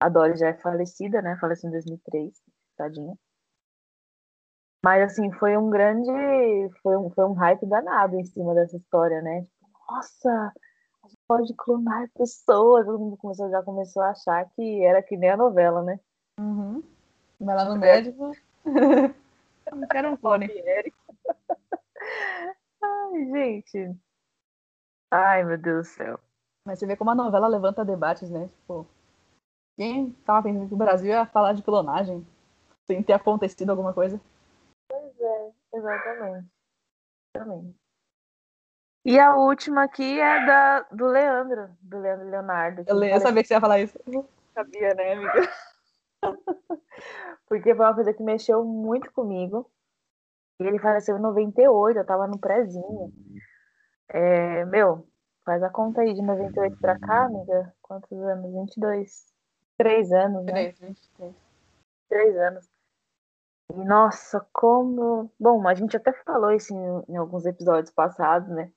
A 0.00 0.08
Dolly 0.08 0.36
já 0.36 0.48
é 0.48 0.54
falecida, 0.54 1.22
né? 1.22 1.36
Faleceu 1.40 1.68
em 1.68 1.72
2003, 1.72 2.32
tadinha. 2.76 3.14
Mas 4.84 5.02
assim, 5.02 5.30
foi 5.32 5.56
um 5.56 5.68
grande, 5.68 6.10
foi 6.82 6.96
um, 6.96 7.10
foi 7.10 7.24
um 7.24 7.32
hype 7.32 7.66
danado 7.66 8.16
em 8.16 8.24
cima 8.24 8.54
dessa 8.54 8.76
história, 8.76 9.20
né? 9.20 9.42
Tipo, 9.42 9.66
nossa, 9.90 10.52
pode 11.26 11.54
clonar 11.54 12.10
pessoas. 12.16 12.86
Todo 12.86 12.98
mundo 12.98 13.16
começou, 13.16 13.50
já 13.50 13.62
começou 13.62 14.02
a 14.02 14.10
achar 14.10 14.48
que 14.50 14.84
era 14.84 15.02
que 15.02 15.16
nem 15.16 15.30
a 15.30 15.36
novela, 15.36 15.82
né? 15.82 15.98
Uhum. 16.38 16.82
Vai 17.40 17.56
lá 17.56 17.64
no 17.66 17.76
médico. 17.76 18.32
Eu 18.64 18.64
não 19.76 19.88
quero 19.88 20.10
um 20.10 20.16
clone. 20.16 20.48
Ai, 22.82 23.24
gente. 23.32 23.96
Ai, 25.10 25.44
meu 25.44 25.58
Deus 25.58 25.88
do 25.88 25.90
céu. 25.90 26.20
Mas 26.64 26.78
você 26.78 26.86
vê 26.86 26.96
como 26.96 27.10
a 27.10 27.14
novela 27.14 27.46
levanta 27.46 27.84
debates, 27.84 28.30
né? 28.30 28.48
Tipo, 28.60 28.86
quem 29.76 30.10
tava 30.24 30.42
pensando 30.42 30.68
que 30.68 30.74
o 30.74 30.78
Brasil 30.78 31.08
ia 31.10 31.26
falar 31.26 31.52
de 31.52 31.62
clonagem 31.62 32.26
sem 32.86 33.02
ter 33.02 33.12
acontecido 33.12 33.70
alguma 33.70 33.92
coisa? 33.92 34.20
Pois 34.88 35.20
é, 35.20 35.52
exatamente. 35.74 36.48
Também. 37.32 37.74
E 39.06 39.20
a 39.20 39.36
última 39.36 39.84
aqui 39.84 40.18
é 40.18 40.44
da, 40.44 40.80
do 40.90 41.06
Leandro, 41.06 41.70
do 41.80 41.96
Leandro 41.96 42.28
Leonardo. 42.28 42.82
Eu, 42.88 43.00
eu 43.04 43.20
sabia 43.20 43.40
que 43.40 43.46
você 43.46 43.54
ia 43.54 43.60
falar 43.60 43.78
isso. 43.78 43.96
Sabia, 44.52 44.94
né, 44.94 45.12
amiga? 45.12 45.48
Porque 47.46 47.72
foi 47.72 47.86
uma 47.86 47.94
coisa 47.94 48.12
que 48.12 48.20
mexeu 48.24 48.64
muito 48.64 49.12
comigo. 49.12 49.70
E 50.58 50.64
ele 50.64 50.80
faleceu 50.80 51.16
em 51.16 51.20
98, 51.20 51.96
eu 52.00 52.04
tava 52.04 52.26
no 52.26 52.36
prézinho. 52.36 53.12
É, 54.08 54.64
meu, 54.64 55.06
faz 55.44 55.62
a 55.62 55.70
conta 55.70 56.00
aí 56.00 56.12
de 56.12 56.20
98 56.22 56.76
pra 56.78 56.98
cá, 56.98 57.26
amiga. 57.26 57.72
Quantos 57.82 58.10
anos? 58.10 58.52
22. 58.52 59.26
Três 59.78 60.10
anos, 60.10 60.44
né? 60.46 60.52
Três, 60.52 60.80
23. 60.80 61.34
Três 62.08 62.36
anos. 62.38 62.68
E, 63.72 63.84
nossa, 63.84 64.44
como. 64.52 65.30
Bom, 65.38 65.68
a 65.68 65.74
gente 65.74 65.96
até 65.96 66.12
falou 66.24 66.50
isso 66.50 66.74
em, 66.74 67.12
em 67.12 67.16
alguns 67.16 67.46
episódios 67.46 67.92
passados, 67.92 68.48
né? 68.48 68.72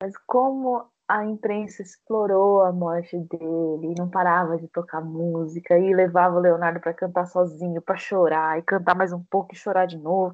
Mas 0.00 0.16
como 0.26 0.90
a 1.06 1.24
imprensa 1.24 1.82
explorou 1.82 2.62
a 2.62 2.72
morte 2.72 3.18
dele, 3.18 3.94
não 3.98 4.08
parava 4.08 4.56
de 4.56 4.68
tocar 4.68 5.00
música 5.00 5.76
e 5.76 5.92
levava 5.92 6.36
o 6.36 6.40
Leonardo 6.40 6.80
para 6.80 6.94
cantar 6.94 7.26
sozinho, 7.26 7.82
para 7.82 7.96
chorar 7.96 8.58
e 8.58 8.62
cantar 8.62 8.94
mais 8.94 9.12
um 9.12 9.22
pouco 9.24 9.52
e 9.52 9.58
chorar 9.58 9.86
de 9.86 9.98
novo. 9.98 10.32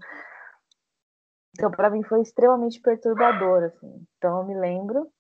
Então, 1.53 1.71
para 1.71 1.89
mim 1.89 2.03
foi 2.03 2.21
extremamente 2.21 2.81
perturbador, 2.81 3.65
assim. 3.65 4.07
Então, 4.19 4.41
eu 4.41 4.45
me 4.45 4.55
lembro. 4.55 5.11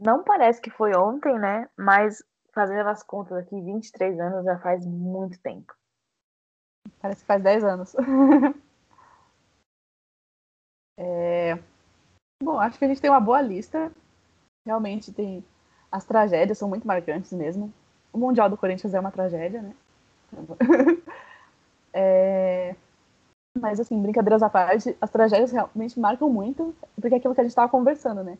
Não 0.00 0.24
parece 0.24 0.60
que 0.60 0.70
foi 0.70 0.96
ontem, 0.96 1.38
né? 1.38 1.68
Mas 1.76 2.24
fazendo 2.54 2.88
as 2.88 3.02
contas 3.02 3.36
aqui, 3.36 3.60
23 3.60 4.18
anos 4.18 4.44
já 4.44 4.58
faz 4.58 4.86
muito 4.86 5.38
tempo. 5.40 5.74
Parece 6.98 7.20
que 7.20 7.26
faz 7.26 7.42
10 7.42 7.62
anos. 7.62 7.94
é... 10.96 11.71
Bom, 12.42 12.58
acho 12.58 12.76
que 12.76 12.84
a 12.84 12.88
gente 12.88 13.00
tem 13.00 13.08
uma 13.10 13.20
boa 13.20 13.40
lista. 13.40 13.92
Realmente 14.66 15.12
tem. 15.12 15.44
As 15.90 16.04
tragédias 16.04 16.58
são 16.58 16.68
muito 16.68 16.86
marcantes 16.86 17.32
mesmo. 17.32 17.72
O 18.12 18.18
Mundial 18.18 18.50
do 18.50 18.56
Corinthians 18.56 18.94
é 18.94 19.00
uma 19.00 19.12
tragédia, 19.12 19.62
né? 19.62 19.74
é... 21.92 22.74
Mas, 23.58 23.78
assim, 23.78 24.00
brincadeiras 24.00 24.42
à 24.42 24.50
parte, 24.50 24.96
as 25.00 25.10
tragédias 25.10 25.52
realmente 25.52 26.00
marcam 26.00 26.28
muito, 26.28 26.74
porque 26.98 27.14
é 27.14 27.18
aquilo 27.18 27.34
que 27.34 27.40
a 27.40 27.44
gente 27.44 27.50
estava 27.50 27.70
conversando, 27.70 28.24
né? 28.24 28.38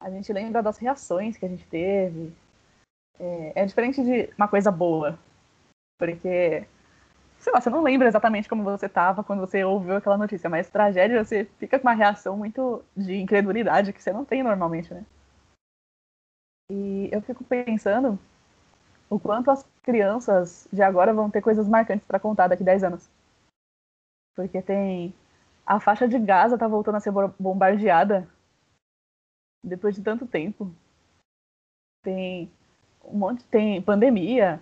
A 0.00 0.10
gente 0.10 0.30
lembra 0.32 0.62
das 0.62 0.76
reações 0.78 1.36
que 1.36 1.46
a 1.46 1.48
gente 1.48 1.66
teve. 1.66 2.32
É, 3.18 3.62
é 3.62 3.66
diferente 3.66 4.04
de 4.04 4.30
uma 4.36 4.46
coisa 4.46 4.70
boa, 4.70 5.18
porque 5.98 6.66
sei 7.46 7.52
lá, 7.52 7.60
você 7.60 7.70
não 7.70 7.80
lembra 7.80 8.08
exatamente 8.08 8.48
como 8.48 8.64
você 8.64 8.86
estava 8.86 9.22
quando 9.22 9.38
você 9.38 9.62
ouviu 9.62 9.94
aquela 9.94 10.18
notícia, 10.18 10.50
mas 10.50 10.68
tragédia 10.68 11.24
você 11.24 11.44
fica 11.60 11.78
com 11.78 11.86
uma 11.86 11.94
reação 11.94 12.36
muito 12.36 12.84
de 12.96 13.14
incredulidade 13.14 13.92
que 13.92 14.02
você 14.02 14.12
não 14.12 14.24
tem 14.24 14.42
normalmente, 14.42 14.92
né? 14.92 15.06
E 16.72 17.08
eu 17.12 17.22
fico 17.22 17.44
pensando 17.44 18.18
o 19.08 19.20
quanto 19.20 19.52
as 19.52 19.64
crianças 19.80 20.66
de 20.72 20.82
agora 20.82 21.14
vão 21.14 21.30
ter 21.30 21.40
coisas 21.40 21.68
marcantes 21.68 22.04
para 22.04 22.18
contar 22.18 22.48
daqui 22.48 22.64
a 22.64 22.66
10 22.66 22.82
anos. 22.82 23.08
Porque 24.34 24.60
tem 24.60 25.14
a 25.64 25.78
faixa 25.78 26.08
de 26.08 26.18
Gaza 26.18 26.58
tá 26.58 26.66
voltando 26.66 26.96
a 26.96 27.00
ser 27.00 27.12
bombardeada 27.38 28.28
depois 29.62 29.94
de 29.94 30.02
tanto 30.02 30.26
tempo. 30.26 30.74
Tem 32.02 32.50
um 33.04 33.18
monte, 33.18 33.44
tem 33.44 33.80
pandemia, 33.80 34.60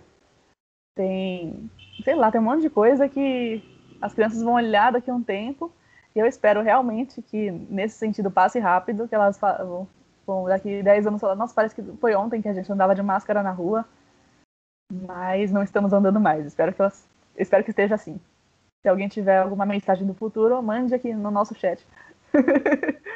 tem, 0.95 1.69
sei 2.03 2.15
lá, 2.15 2.31
tem 2.31 2.39
um 2.39 2.43
monte 2.43 2.61
de 2.61 2.69
coisa 2.69 3.07
que 3.07 3.61
as 4.01 4.13
crianças 4.13 4.41
vão 4.41 4.53
olhar 4.53 4.91
daqui 4.91 5.11
a 5.11 5.13
um 5.13 5.21
tempo. 5.21 5.71
E 6.15 6.19
eu 6.19 6.25
espero 6.25 6.61
realmente 6.61 7.21
que 7.21 7.51
nesse 7.51 7.97
sentido 7.97 8.31
passe 8.31 8.57
rápido, 8.57 9.07
que 9.07 9.13
elas 9.13 9.37
vão, 9.37 9.87
vão 10.25 10.45
daqui 10.45 10.81
10 10.81 11.07
anos 11.07 11.21
falar, 11.21 11.35
nossa, 11.35 11.53
parece 11.53 11.75
que 11.75 11.83
foi 11.97 12.15
ontem 12.15 12.41
que 12.41 12.47
a 12.47 12.53
gente 12.53 12.71
andava 12.71 12.95
de 12.95 13.03
máscara 13.03 13.43
na 13.43 13.51
rua, 13.51 13.85
mas 14.89 15.51
não 15.51 15.61
estamos 15.61 15.91
andando 15.91 16.19
mais. 16.19 16.45
Espero 16.45 16.73
que 16.73 16.81
elas, 16.81 17.05
espero 17.37 17.63
que 17.63 17.71
esteja 17.71 17.95
assim. 17.95 18.19
Se 18.81 18.87
alguém 18.87 19.09
tiver 19.09 19.39
alguma 19.39 19.65
mensagem 19.65 20.07
do 20.07 20.13
futuro, 20.13 20.61
mande 20.63 20.95
aqui 20.95 21.13
no 21.13 21.29
nosso 21.29 21.53
chat. 21.55 21.85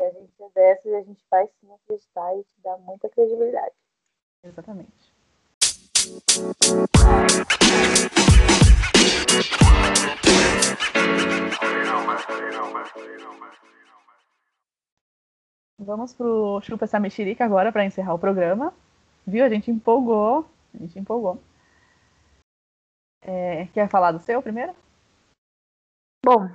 a 0.00 0.10
gente 0.10 0.32
é 0.40 0.48
dessa 0.54 0.88
e 0.88 0.94
a 0.94 1.02
gente 1.02 1.24
vai 1.30 1.46
sim 1.60 1.68
acreditar 1.72 2.34
e 2.36 2.44
te 2.44 2.60
dá 2.62 2.78
muita 2.78 3.08
credibilidade. 3.10 3.74
Exatamente. 4.44 5.15
Vamos 15.78 16.14
pro 16.14 16.60
Chupa 16.62 16.84
essa 16.84 17.00
mexerica 17.00 17.44
agora 17.44 17.72
para 17.72 17.84
encerrar 17.84 18.14
o 18.14 18.18
programa. 18.18 18.72
Viu? 19.26 19.44
A 19.44 19.48
gente 19.48 19.70
empolgou. 19.70 20.48
A 20.74 20.78
gente 20.78 20.98
empolgou. 20.98 21.42
É, 23.22 23.66
quer 23.68 23.88
falar 23.88 24.12
do 24.12 24.20
seu 24.20 24.40
primeiro? 24.40 24.74
Bom, 26.24 26.48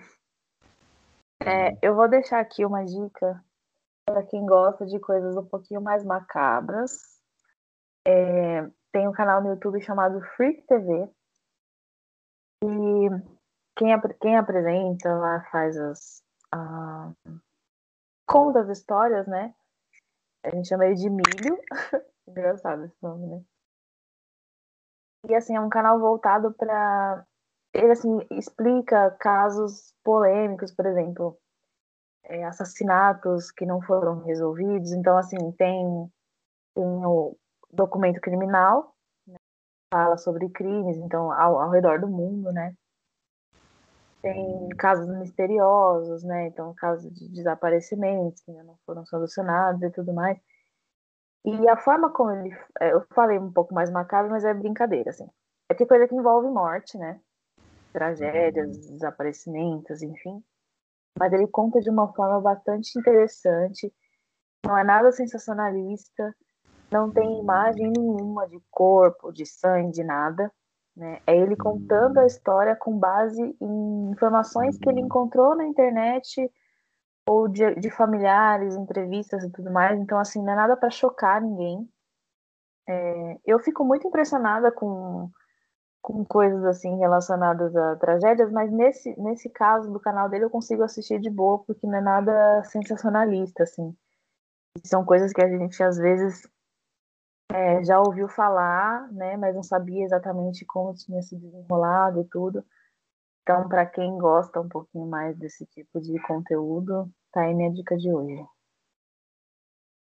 é, 1.45 1.77
eu 1.81 1.95
vou 1.95 2.07
deixar 2.07 2.39
aqui 2.39 2.65
uma 2.65 2.85
dica 2.85 3.43
para 4.05 4.23
quem 4.23 4.45
gosta 4.45 4.85
de 4.85 4.99
coisas 4.99 5.35
um 5.35 5.45
pouquinho 5.45 5.81
mais 5.81 6.03
macabras. 6.03 7.19
É, 8.07 8.69
tem 8.91 9.07
um 9.07 9.11
canal 9.11 9.41
no 9.41 9.49
YouTube 9.49 9.81
chamado 9.81 10.21
Freak 10.35 10.61
TV. 10.67 11.09
E 12.63 13.09
quem, 13.77 13.89
quem 14.21 14.37
apresenta 14.37 15.13
lá 15.15 15.41
faz 15.51 15.77
as. 15.77 16.23
Uh, 16.53 17.39
conta 18.27 18.61
as 18.61 18.69
histórias, 18.69 19.25
né? 19.27 19.53
A 20.43 20.49
gente 20.49 20.67
chama 20.67 20.85
ele 20.85 20.95
de 20.95 21.09
Milho. 21.09 21.59
Engraçado 22.27 22.85
esse 22.85 22.97
nome, 23.01 23.27
né? 23.27 23.43
E 25.27 25.35
assim, 25.35 25.55
é 25.55 25.61
um 25.61 25.69
canal 25.69 25.99
voltado 25.99 26.53
para 26.53 27.25
ele 27.73 27.91
assim 27.91 28.19
explica 28.31 29.11
casos 29.11 29.93
polêmicos, 30.03 30.73
por 30.73 30.85
exemplo, 30.85 31.37
é, 32.23 32.43
assassinatos 32.43 33.51
que 33.51 33.65
não 33.65 33.81
foram 33.81 34.23
resolvidos. 34.23 34.91
Então, 34.91 35.17
assim, 35.17 35.51
tem, 35.53 36.11
tem 36.75 37.05
o 37.05 37.37
documento 37.73 38.19
criminal, 38.21 38.95
né, 39.27 39.37
fala 39.93 40.17
sobre 40.17 40.49
crimes, 40.49 40.97
então, 40.97 41.31
ao, 41.31 41.59
ao 41.59 41.69
redor 41.69 41.99
do 41.99 42.07
mundo, 42.07 42.51
né? 42.51 42.75
Tem 44.21 44.69
casos 44.77 45.07
misteriosos, 45.17 46.23
né? 46.23 46.47
Então, 46.47 46.73
casos 46.75 47.11
de 47.11 47.27
desaparecimentos 47.29 48.41
que 48.41 48.51
ainda 48.51 48.63
não 48.63 48.77
foram 48.85 49.03
solucionados 49.05 49.81
e 49.81 49.89
tudo 49.89 50.13
mais. 50.13 50.39
E 51.43 51.67
a 51.67 51.75
forma 51.75 52.11
como 52.11 52.31
ele. 52.31 52.55
É, 52.79 52.93
eu 52.93 53.03
falei 53.13 53.39
um 53.39 53.51
pouco 53.51 53.73
mais 53.73 53.89
macabro, 53.89 54.31
mas 54.31 54.45
é 54.45 54.53
brincadeira, 54.53 55.09
assim. 55.09 55.27
É 55.69 55.73
que 55.73 55.85
coisa 55.85 56.07
que 56.07 56.15
envolve 56.15 56.47
morte, 56.49 56.97
né? 56.97 57.19
Tragédias, 57.91 58.77
desaparecimentos, 58.89 60.01
enfim. 60.01 60.43
Mas 61.19 61.33
ele 61.33 61.47
conta 61.47 61.79
de 61.81 61.89
uma 61.89 62.13
forma 62.13 62.39
bastante 62.39 62.97
interessante. 62.97 63.91
Não 64.65 64.77
é 64.77 64.83
nada 64.83 65.11
sensacionalista. 65.11 66.35
Não 66.91 67.09
tem 67.09 67.39
imagem 67.39 67.91
nenhuma 67.95 68.47
de 68.47 68.59
corpo, 68.69 69.31
de 69.31 69.45
sangue, 69.45 69.91
de 69.91 70.03
nada. 70.03 70.51
Né? 70.95 71.21
É 71.25 71.35
ele 71.37 71.55
contando 71.55 72.19
a 72.19 72.25
história 72.25 72.75
com 72.75 72.97
base 72.97 73.55
em 73.61 74.11
informações 74.11 74.77
que 74.77 74.89
ele 74.89 74.99
encontrou 74.99 75.55
na 75.55 75.65
internet 75.65 76.51
ou 77.25 77.47
de, 77.47 77.75
de 77.75 77.89
familiares, 77.89 78.75
entrevistas 78.75 79.43
e 79.43 79.49
tudo 79.49 79.71
mais. 79.71 79.99
Então, 79.99 80.19
assim, 80.19 80.43
não 80.43 80.51
é 80.51 80.55
nada 80.55 80.75
para 80.75 80.89
chocar 80.89 81.41
ninguém. 81.41 81.89
É, 82.87 83.39
eu 83.45 83.59
fico 83.59 83.85
muito 83.85 84.07
impressionada 84.07 84.71
com, 84.71 85.29
com 86.01 86.25
coisas 86.25 86.63
assim 86.65 86.97
relacionadas 86.97 87.73
a 87.75 87.95
tragédias, 87.95 88.51
mas 88.51 88.71
nesse, 88.71 89.17
nesse 89.19 89.49
caso 89.49 89.91
do 89.91 89.99
canal 89.99 90.27
dele 90.27 90.45
eu 90.45 90.49
consigo 90.49 90.83
assistir 90.83 91.19
de 91.19 91.29
boa, 91.29 91.59
porque 91.59 91.87
não 91.87 91.95
é 91.95 92.01
nada 92.01 92.63
sensacionalista, 92.63 93.63
assim. 93.63 93.95
São 94.83 95.05
coisas 95.05 95.31
que 95.31 95.41
a 95.41 95.47
gente 95.47 95.81
às 95.81 95.97
vezes 95.97 96.49
é, 97.53 97.83
já 97.83 97.99
ouviu 97.99 98.27
falar, 98.27 99.11
né, 99.11 99.37
mas 99.37 99.55
não 99.55 99.63
sabia 99.63 100.03
exatamente 100.03 100.65
como 100.65 100.93
tinha 100.93 101.21
se 101.21 101.35
desenrolado 101.35 102.21
e 102.21 102.25
tudo. 102.25 102.63
Então, 103.41 103.67
para 103.67 103.85
quem 103.85 104.17
gosta 104.17 104.61
um 104.61 104.69
pouquinho 104.69 105.07
mais 105.07 105.35
desse 105.37 105.65
tipo 105.65 105.99
de 105.99 106.19
conteúdo, 106.21 107.11
tá 107.31 107.41
aí 107.41 107.53
minha 107.53 107.71
dica 107.71 107.97
de 107.97 108.13
hoje. 108.13 108.45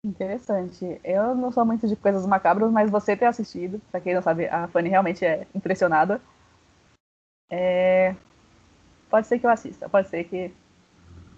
Interessante. 0.03 0.99
Eu 1.03 1.35
não 1.35 1.51
sou 1.51 1.65
muito 1.65 1.87
de 1.87 1.95
coisas 1.95 2.25
macabras, 2.25 2.71
mas 2.71 2.89
você 2.89 3.15
ter 3.15 3.25
assistido, 3.25 3.81
para 3.91 3.99
quem 3.99 4.15
não 4.15 4.21
sabe, 4.21 4.47
a 4.47 4.67
Fanny 4.67 4.89
realmente 4.89 5.25
é 5.25 5.47
impressionada. 5.53 6.21
É... 7.49 8.15
Pode 9.09 9.27
ser 9.27 9.39
que 9.39 9.45
eu 9.45 9.49
assista, 9.49 9.87
pode 9.89 10.09
ser 10.09 10.23
que. 10.25 10.53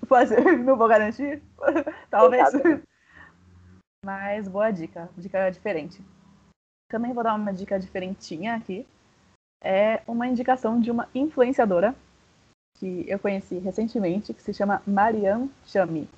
Pode 0.08 0.30
ser, 0.30 0.58
não 0.58 0.76
vou 0.76 0.88
garantir. 0.88 1.44
Talvez. 2.10 2.50
Mas 4.06 4.48
boa 4.48 4.72
dica, 4.72 5.10
dica 5.18 5.50
diferente. 5.50 6.02
Também 6.90 7.14
vou 7.14 7.24
dar 7.24 7.36
uma 7.36 7.54
dica 7.54 7.80
diferentinha 7.80 8.56
aqui 8.56 8.88
é 9.62 10.02
uma 10.08 10.28
indicação 10.28 10.80
de 10.80 10.90
uma 10.90 11.10
influenciadora 11.14 11.94
que 12.78 13.06
eu 13.08 13.20
conheci 13.20 13.58
recentemente, 13.60 14.34
que 14.34 14.42
se 14.42 14.54
chama 14.54 14.82
Mariam 14.88 15.50
Chami. 15.66 16.10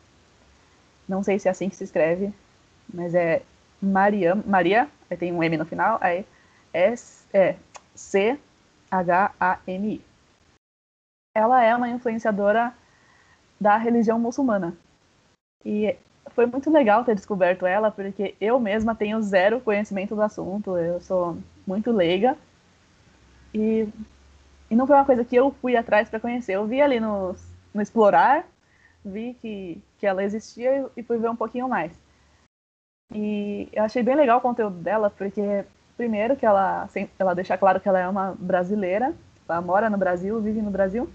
Não 1.08 1.24
sei 1.24 1.40
se 1.40 1.48
é 1.48 1.52
assim 1.52 1.68
que 1.70 1.76
se 1.76 1.84
escreve, 1.84 2.32
mas 2.94 3.16
é 3.16 3.42
Mariam, 3.82 4.44
Maria, 4.46 4.88
aí 5.10 5.18
tem 5.18 5.34
um 5.34 5.42
M 5.42 5.58
no 5.58 5.66
final, 5.66 5.98
aí 6.02 6.24
S, 6.72 7.26
é 7.34 7.56
C-H-A-M-I. 7.96 8.40
Ela 11.36 11.64
é 11.64 11.76
uma 11.76 11.90
influenciadora 11.90 12.76
da 13.60 13.76
religião 13.78 14.20
muçulmana. 14.20 14.78
E 15.66 15.98
foi 16.30 16.46
muito 16.46 16.70
legal 16.70 17.04
ter 17.04 17.16
descoberto 17.16 17.66
ela, 17.66 17.92
porque 17.92 18.36
eu 18.40 18.60
mesma 18.60 18.96
tenho 18.96 19.22
zero 19.22 19.60
conhecimento 19.60 20.16
do 20.16 20.22
assunto, 20.22 20.78
eu 20.78 21.02
sou 21.02 21.38
muito 21.66 21.92
leiga 21.92 22.38
e, 23.54 23.88
e 24.70 24.76
não 24.76 24.88
foi 24.88 24.96
uma 24.96 25.06
coisa 25.06 25.26
que 25.26 25.36
eu 25.36 25.52
fui 25.62 25.76
atrás 25.76 26.10
para 26.10 26.20
conhecer. 26.20 26.54
Eu 26.54 26.66
vi 26.66 26.82
ali 26.82 27.00
no, 27.00 27.36
no 27.74 27.82
Explorar, 27.82 28.46
vi 29.04 29.34
que, 29.42 29.82
que 29.98 30.08
ela 30.08 30.24
existia 30.24 30.88
e 30.96 31.04
fui 31.04 31.18
ver 31.18 31.30
um 31.30 31.36
pouquinho 31.36 31.68
mais. 31.68 31.92
E 33.14 33.68
eu 33.74 33.84
achei 33.84 34.02
bem 34.02 34.16
legal 34.16 34.38
o 34.38 34.42
conteúdo 34.42 34.78
dela, 34.78 35.10
porque, 35.10 35.66
primeiro, 35.98 36.38
que 36.38 36.46
ela, 36.46 36.88
ela 37.20 37.34
deixa 37.34 37.58
claro 37.58 37.80
que 37.80 37.90
ela 37.90 38.00
é 38.00 38.08
uma 38.08 38.34
brasileira, 38.40 39.14
ela 39.48 39.62
mora 39.62 39.90
no 39.90 39.98
Brasil, 39.98 40.40
vive 40.40 40.62
no 40.62 40.72
Brasil, 40.72 41.10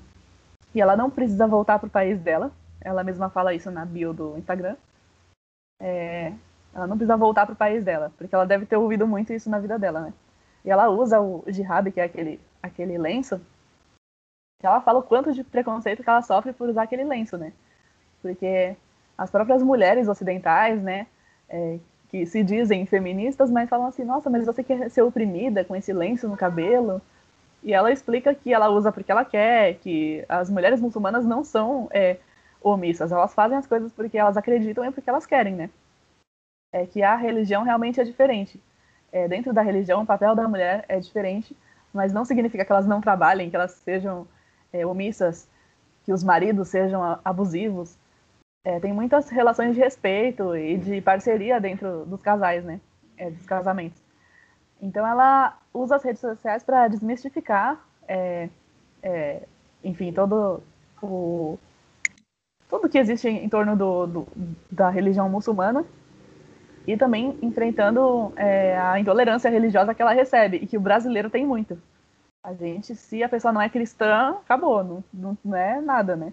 e 0.74 0.80
ela 0.80 0.94
não 0.94 1.10
precisa 1.10 1.46
voltar 1.46 1.78
para 1.78 1.86
o 1.86 1.90
país 1.90 2.20
dela. 2.20 2.52
Ela 2.82 3.02
mesma 3.02 3.30
fala 3.30 3.54
isso 3.54 3.70
na 3.70 3.86
bio 3.86 4.12
do 4.12 4.36
Instagram. 4.36 4.76
É, 5.81 6.32
ela 6.74 6.86
não 6.86 6.97
precisa 6.97 7.16
voltar 7.16 7.47
para 7.47 7.53
o 7.53 7.57
país 7.57 7.85
dela, 7.85 8.12
porque 8.19 8.35
ela 8.35 8.47
deve 8.47 8.66
ter 8.66 8.77
ouvido 8.77 9.07
muito 9.07 9.32
isso 9.32 9.48
na 9.48 9.59
vida 9.59 9.78
dela, 9.78 10.01
né? 10.01 10.12
E 10.65 10.70
ela 10.70 10.89
usa 10.89 11.20
o 11.20 11.44
jihad, 11.47 11.90
que 11.90 12.01
é 12.01 12.05
aquele, 12.05 12.40
aquele 12.62 12.98
lenço, 12.98 13.40
que 14.61 14.66
ela 14.66 14.81
fala 14.81 14.98
o 14.98 15.03
quanto 15.03 15.32
de 15.32 15.44
preconceito 15.44 16.03
que 16.03 16.09
ela 16.11 16.23
sofre 16.23 16.53
por 16.53 16.69
usar 16.69 16.82
aquele 16.82 17.05
lenço, 17.05 17.36
né? 17.36 17.53
Porque 18.20 18.77
as 19.16 19.31
próprias 19.31 19.62
mulheres 19.62 20.09
ocidentais, 20.09 20.82
né, 20.82 21.07
é, 21.48 21.78
que 22.09 22.27
se 22.27 22.43
dizem 22.43 22.86
feministas, 22.86 23.51
mas 23.51 23.69
falam 23.69 23.86
assim, 23.86 24.05
nossa, 24.05 24.28
mas 24.31 24.47
você 24.47 24.62
quer 24.62 24.90
ser 24.90 25.03
oprimida 25.03 25.65
com 25.65 25.74
esse 25.74 25.93
lenço 25.93 26.28
no 26.28 26.36
cabelo? 26.36 27.01
E 27.62 27.73
ela 27.73 27.90
explica 27.90 28.35
que 28.35 28.53
ela 28.53 28.69
usa 28.69 28.93
porque 28.93 29.11
ela 29.11 29.24
quer, 29.24 29.74
que 29.74 30.24
as 30.28 30.51
mulheres 30.51 30.81
muçulmanas 30.81 31.24
não 31.24 31.43
são 31.43 31.89
é, 31.90 32.19
omissas, 32.62 33.12
elas 33.12 33.34
fazem 33.34 33.58
as 33.58 33.66
coisas 33.66 33.92
porque 33.92 34.18
elas 34.18 34.36
acreditam 34.36 34.84
e 34.84 34.90
porque 34.90 35.08
elas 35.08 35.26
querem, 35.26 35.54
né? 35.54 35.70
É 36.72 36.86
que 36.86 37.02
a 37.02 37.16
religião 37.16 37.62
realmente 37.62 38.00
é 38.00 38.04
diferente 38.04 38.60
é, 39.16 39.26
dentro 39.26 39.52
da 39.52 39.62
religião, 39.62 40.02
o 40.02 40.06
papel 40.06 40.34
da 40.34 40.46
mulher 40.46 40.84
é 40.88 40.98
diferente, 40.98 41.56
mas 41.92 42.12
não 42.12 42.24
significa 42.24 42.64
que 42.64 42.72
elas 42.72 42.86
não 42.86 43.00
trabalhem, 43.00 43.48
que 43.48 43.56
elas 43.56 43.72
sejam 43.72 44.26
é, 44.72 44.84
omissas, 44.84 45.48
que 46.04 46.12
os 46.12 46.22
maridos 46.22 46.68
sejam 46.68 47.18
abusivos. 47.24 47.96
É, 48.64 48.78
tem 48.80 48.92
muitas 48.92 49.30
relações 49.30 49.74
de 49.74 49.80
respeito 49.80 50.54
e 50.54 50.76
de 50.76 51.00
parceria 51.00 51.60
dentro 51.60 52.04
dos 52.04 52.20
casais, 52.20 52.64
né? 52.64 52.80
É, 53.16 53.30
dos 53.30 53.46
casamentos. 53.46 54.02
Então 54.82 55.06
ela 55.06 55.56
usa 55.72 55.96
as 55.96 56.04
redes 56.04 56.20
sociais 56.20 56.62
para 56.62 56.86
desmistificar, 56.88 57.82
é, 58.06 58.50
é, 59.02 59.42
enfim, 59.82 60.12
todo 60.12 60.62
o 61.00 61.58
tudo 62.68 62.88
que 62.88 62.98
existe 62.98 63.28
em 63.28 63.48
torno 63.48 63.76
do, 63.76 64.06
do 64.06 64.28
da 64.70 64.90
religião 64.90 65.28
muçulmana 65.28 65.84
e 66.86 66.97
também 66.97 67.36
enfrentando 67.43 68.32
é, 68.36 68.78
a 68.78 68.98
intolerância 68.98 69.51
religiosa 69.51 69.94
que 69.94 70.02
ela 70.02 70.12
recebe 70.12 70.59
e 70.59 70.66
que 70.66 70.76
o 70.76 70.80
brasileiro 70.80 71.28
tem 71.28 71.44
muito. 71.44 71.80
A 72.43 72.55
gente, 72.55 72.94
se 72.94 73.22
a 73.24 73.28
pessoa 73.28 73.52
não 73.52 73.60
é 73.60 73.68
cristã, 73.68 74.36
acabou, 74.44 74.84
não, 74.84 75.05
não, 75.12 75.38
não 75.44 75.56
é 75.56 75.80
nada, 75.80 76.14
né? 76.14 76.32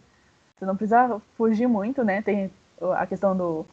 Você 0.56 0.66
não 0.66 0.76
precisa 0.76 1.20
fugir 1.36 1.68
muito, 1.68 2.04
né? 2.04 2.22
Tem 2.22 2.52
a 2.96 3.08
questão 3.08 3.36
do, 3.36 3.66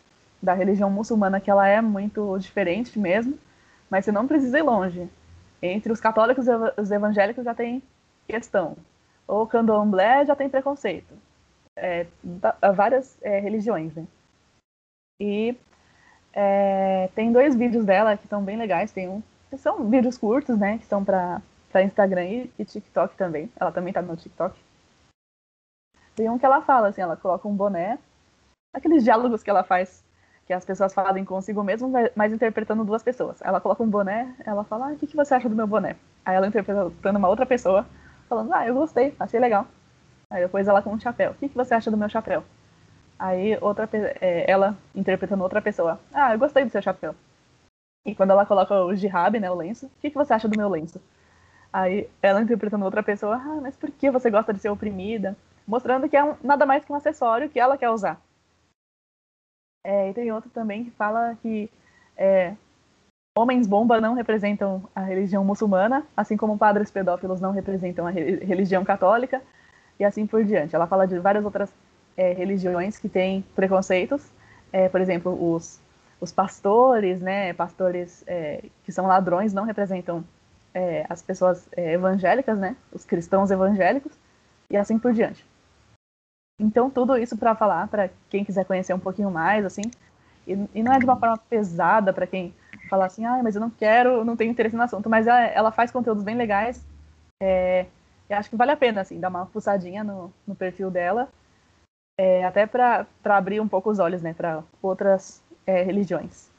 da 0.43 0.55
religião 0.55 0.91
muçulmana 0.91 1.41
que 1.41 1.51
ela 1.51 1.69
é 1.69 1.81
muito 1.83 2.39
diferente 2.39 2.99
mesmo, 2.99 3.39
mas 3.91 4.05
você 4.05 4.13
não 4.13 4.27
precisa 4.27 4.59
ir 4.59 4.63
longe. 4.63 5.09
Entre 5.61 5.93
os 5.93 6.01
católicos 6.01 6.47
e 6.49 6.51
os 6.81 6.91
evangélicos 6.91 7.45
já 7.45 7.55
tem 7.55 7.83
questão. 8.27 8.77
O 9.29 9.47
candomblé 9.47 10.25
já 10.25 10.35
tem 10.35 10.49
preconceito. 10.49 11.13
É, 11.83 12.07
várias 12.75 13.17
é, 13.23 13.39
religiões, 13.41 13.95
né? 13.95 14.07
E 15.19 15.57
é, 16.33 17.09
tem 17.15 17.33
dois 17.33 17.57
vídeos 17.57 17.85
dela 17.85 18.17
que 18.17 18.29
são 18.29 18.43
bem 18.43 18.57
legais. 18.57 18.93
Tem 18.93 19.09
um 19.09 19.23
que 19.49 19.57
são 19.57 19.89
vídeos 19.89 20.17
curtos, 20.17 20.59
né? 20.59 20.79
Que 20.79 20.87
são 20.87 21.05
para 21.05 21.43
Instagram 21.83 22.25
e, 22.25 22.53
e, 22.59 22.65
TikTok 22.65 23.17
também. 23.17 23.51
Ela 23.59 23.73
também 23.73 23.93
tá 23.93 24.01
no 24.01 24.17
TikTok. 24.17 24.59
Tem 26.15 26.29
um 26.29 26.39
que 26.39 26.47
ela 26.47 26.63
fala, 26.63 26.89
assim, 26.89 27.01
ela 27.01 27.17
coloca 27.17 27.49
um 27.49 27.55
boné. 27.55 27.99
Aqueles 28.75 29.03
diálogos 29.03 29.43
que 29.43 29.51
ela 29.51 29.65
faz, 29.65 30.05
que 30.47 30.53
as 30.53 30.65
pessoas 30.65 30.95
fazem 30.95 31.25
consigo 31.25 31.63
mesmo, 31.63 31.91
mas 32.15 32.33
interpretando 32.33 32.85
duas 32.85 33.03
pessoas. 33.03 33.41
Ela 33.43 33.61
coloca 33.61 33.83
um 33.83 33.89
boné, 33.89 34.35
ela 34.45 34.65
fala, 34.65 34.89
ah, 34.89 34.93
o 34.93 34.97
que, 34.97 35.07
que 35.07 35.17
você 35.17 35.35
acha 35.35 35.49
do 35.49 35.57
meu 35.57 35.67
boné? 35.67 35.97
Aí 36.25 36.37
ela 36.37 36.47
interpretando 36.47 37.17
uma 37.17 37.29
outra 37.29 37.47
pessoa, 37.47 37.87
falando, 38.29 38.53
ah, 38.53 38.67
eu 38.67 38.75
gostei, 38.75 39.15
achei 39.19 39.41
legal. 39.41 39.67
Aí 40.31 40.43
depois 40.43 40.69
ela 40.69 40.81
com 40.81 40.93
um 40.93 41.01
chapéu. 41.01 41.33
O 41.33 41.35
que, 41.35 41.49
que 41.49 41.57
você 41.57 41.75
acha 41.75 41.91
do 41.91 41.97
meu 41.97 42.09
chapéu? 42.09 42.45
Aí 43.19 43.59
outra 43.61 43.89
é, 43.93 44.51
ela 44.51 44.77
interpretando 44.95 45.43
outra 45.43 45.61
pessoa. 45.61 46.01
Ah, 46.15 46.33
eu 46.33 46.39
gostei 46.39 46.65
do 46.65 46.71
seu 46.71 46.81
chapéu. 46.81 47.15
E 48.07 48.15
quando 48.15 48.31
ela 48.31 48.47
coloca 48.47 48.75
o 48.83 48.95
jihab, 48.95 49.39
né, 49.39 49.51
o 49.51 49.55
lenço, 49.55 49.87
o 49.87 49.91
que, 50.01 50.11
que 50.11 50.17
você 50.17 50.33
acha 50.33 50.49
do 50.49 50.57
meu 50.57 50.69
lenço? 50.69 51.01
Aí 51.73 52.09
ela 52.23 52.41
interpretando 52.41 52.85
outra 52.85 53.03
pessoa, 53.03 53.37
ah, 53.37 53.61
mas 53.61 53.77
por 53.77 53.91
que 53.91 54.11
você 54.11 54.31
gosta 54.31 54.53
de 54.53 54.61
ser 54.61 54.71
oprimida? 54.71 55.37
Mostrando 55.67 56.09
que 56.09 56.17
é 56.17 56.25
um, 56.25 56.35
nada 56.43 56.65
mais 56.65 56.85
que 56.85 56.93
um 56.93 56.97
acessório 56.97 57.51
que 57.51 57.61
ela 57.61 57.77
quer 57.77 57.91
usar. 57.91 58.21
É, 59.85 60.11
e 60.11 60.15
tem 60.15 60.33
outro 60.33 60.51
também 60.51 60.85
que 60.85 60.91
fala 60.91 61.37
que 61.43 61.71
é, 62.17 62.55
homens 63.37 63.67
bomba 63.67 64.01
não 64.01 64.15
representam 64.15 64.83
a 64.95 65.01
religião 65.01 65.45
muçulmana, 65.45 66.07
assim 66.17 66.37
como 66.37 66.59
padres 66.59 66.91
pedófilos 66.91 67.41
não 67.41 67.53
representam 67.53 68.07
a 68.07 68.11
re 68.11 68.37
religião 68.45 68.85
católica, 68.85 69.43
e 70.01 70.05
assim 70.05 70.27
por 70.27 70.43
diante. 70.43 70.75
Ela 70.75 70.87
fala 70.87 71.07
de 71.07 71.19
várias 71.19 71.45
outras 71.45 71.71
é, 72.17 72.33
religiões 72.33 72.99
que 72.99 73.09
têm 73.09 73.45
preconceitos, 73.55 74.33
é, 74.73 74.89
por 74.89 75.01
exemplo, 75.01 75.55
os, 75.55 75.79
os 76.21 76.33
pastores, 76.33 77.21
né, 77.21 77.53
pastores 77.53 78.25
é, 78.27 78.65
que 78.85 78.91
são 78.91 79.07
ladrões 79.07 79.53
não 79.53 79.65
representam 79.65 80.25
é, 80.73 81.05
as 81.09 81.21
pessoas 81.21 81.69
é, 81.77 81.93
evangélicas, 81.93 82.59
né, 82.59 82.75
os 82.93 83.05
cristãos 83.05 83.51
evangélicos, 83.51 84.13
e 84.71 84.77
assim 84.77 84.99
por 84.99 85.13
diante. 85.13 85.45
Então, 86.59 86.91
tudo 86.91 87.17
isso 87.17 87.37
para 87.37 87.55
falar, 87.55 87.89
para 87.89 88.11
quem 88.29 88.45
quiser 88.45 88.65
conhecer 88.65 88.95
um 88.95 88.99
pouquinho 88.99 89.31
mais, 89.31 89.65
assim, 89.65 89.83
e, 90.47 90.53
e 90.75 90.83
não 90.83 90.93
é 90.93 90.99
de 90.99 91.05
uma 91.05 91.17
forma 91.17 91.37
pesada 91.37 92.13
para 92.13 92.27
quem 92.27 92.55
fala 92.89 93.07
assim, 93.07 93.25
ah, 93.25 93.41
mas 93.43 93.55
eu 93.55 93.61
não 93.61 93.71
quero, 93.71 94.25
não 94.25 94.37
tenho 94.37 94.51
interesse 94.51 94.77
no 94.77 94.83
assunto, 94.83 95.11
mas 95.11 95.27
ela, 95.27 95.41
ela 95.41 95.73
faz 95.73 95.91
conteúdos 95.91 96.23
bem 96.23 96.37
legais, 96.37 96.85
é, 97.43 97.87
eu 98.31 98.37
acho 98.37 98.49
que 98.49 98.57
vale 98.57 98.71
a 98.71 98.77
pena, 98.77 99.01
assim, 99.01 99.19
dar 99.19 99.29
uma 99.29 99.47
fuçadinha 99.47 100.05
no, 100.05 100.33
no 100.47 100.55
perfil 100.55 100.91
dela 100.91 101.29
é, 102.19 102.45
até 102.45 102.67
para 102.67 103.07
abrir 103.25 103.61
um 103.61 103.69
pouco 103.69 103.91
os 103.91 103.99
olhos, 103.99 104.23
né, 104.23 104.35
para 104.35 104.63
outras 104.83 105.43
é, 105.67 105.83
religiões. 105.83 106.51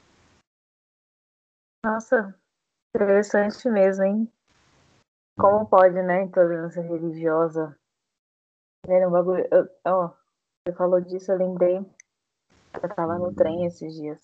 Nossa, 1.86 2.36
interessante 2.96 3.70
mesmo, 3.70 4.04
hein? 4.04 4.32
Como 5.40 5.66
pode, 5.68 6.02
né, 6.02 6.24
intolerância 6.24 6.82
religiosa? 6.82 7.78
É 8.88 9.08
um 9.08 9.12
bagulho. 9.12 9.48
Eu, 9.52 9.70
ó, 9.86 10.08
você 10.68 10.76
falou 10.76 11.00
disso, 11.00 11.32
eu 11.32 11.38
lembrei. 11.38 11.78
Eu 11.78 12.96
tava 12.96 13.18
no 13.18 13.34
trem 13.34 13.66
esses 13.66 13.94
dias. 13.94 14.20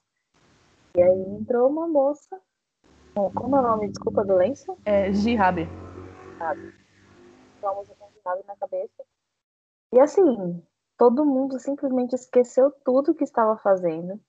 E 0.96 1.02
aí 1.02 1.22
entrou 1.30 1.70
uma 1.70 1.88
moça. 1.88 2.42
Como 3.14 3.56
é 3.56 3.60
o 3.60 3.64
nome? 3.64 3.90
Desculpa, 3.90 4.26
do 4.26 4.36
lenço? 4.36 4.78
É 4.86 5.12
Jihab. 5.12 5.68
Jihab. 6.34 6.77
Com 7.62 7.84
jihab 7.84 8.44
na 8.46 8.56
cabeça. 8.56 9.04
E 9.94 10.00
assim, 10.00 10.64
todo 10.98 11.26
mundo 11.26 11.60
simplesmente 11.60 12.14
esqueceu 12.14 12.72
tudo 12.84 13.16
que 13.16 13.24
estava 13.24 13.58
fazendo, 13.58 14.20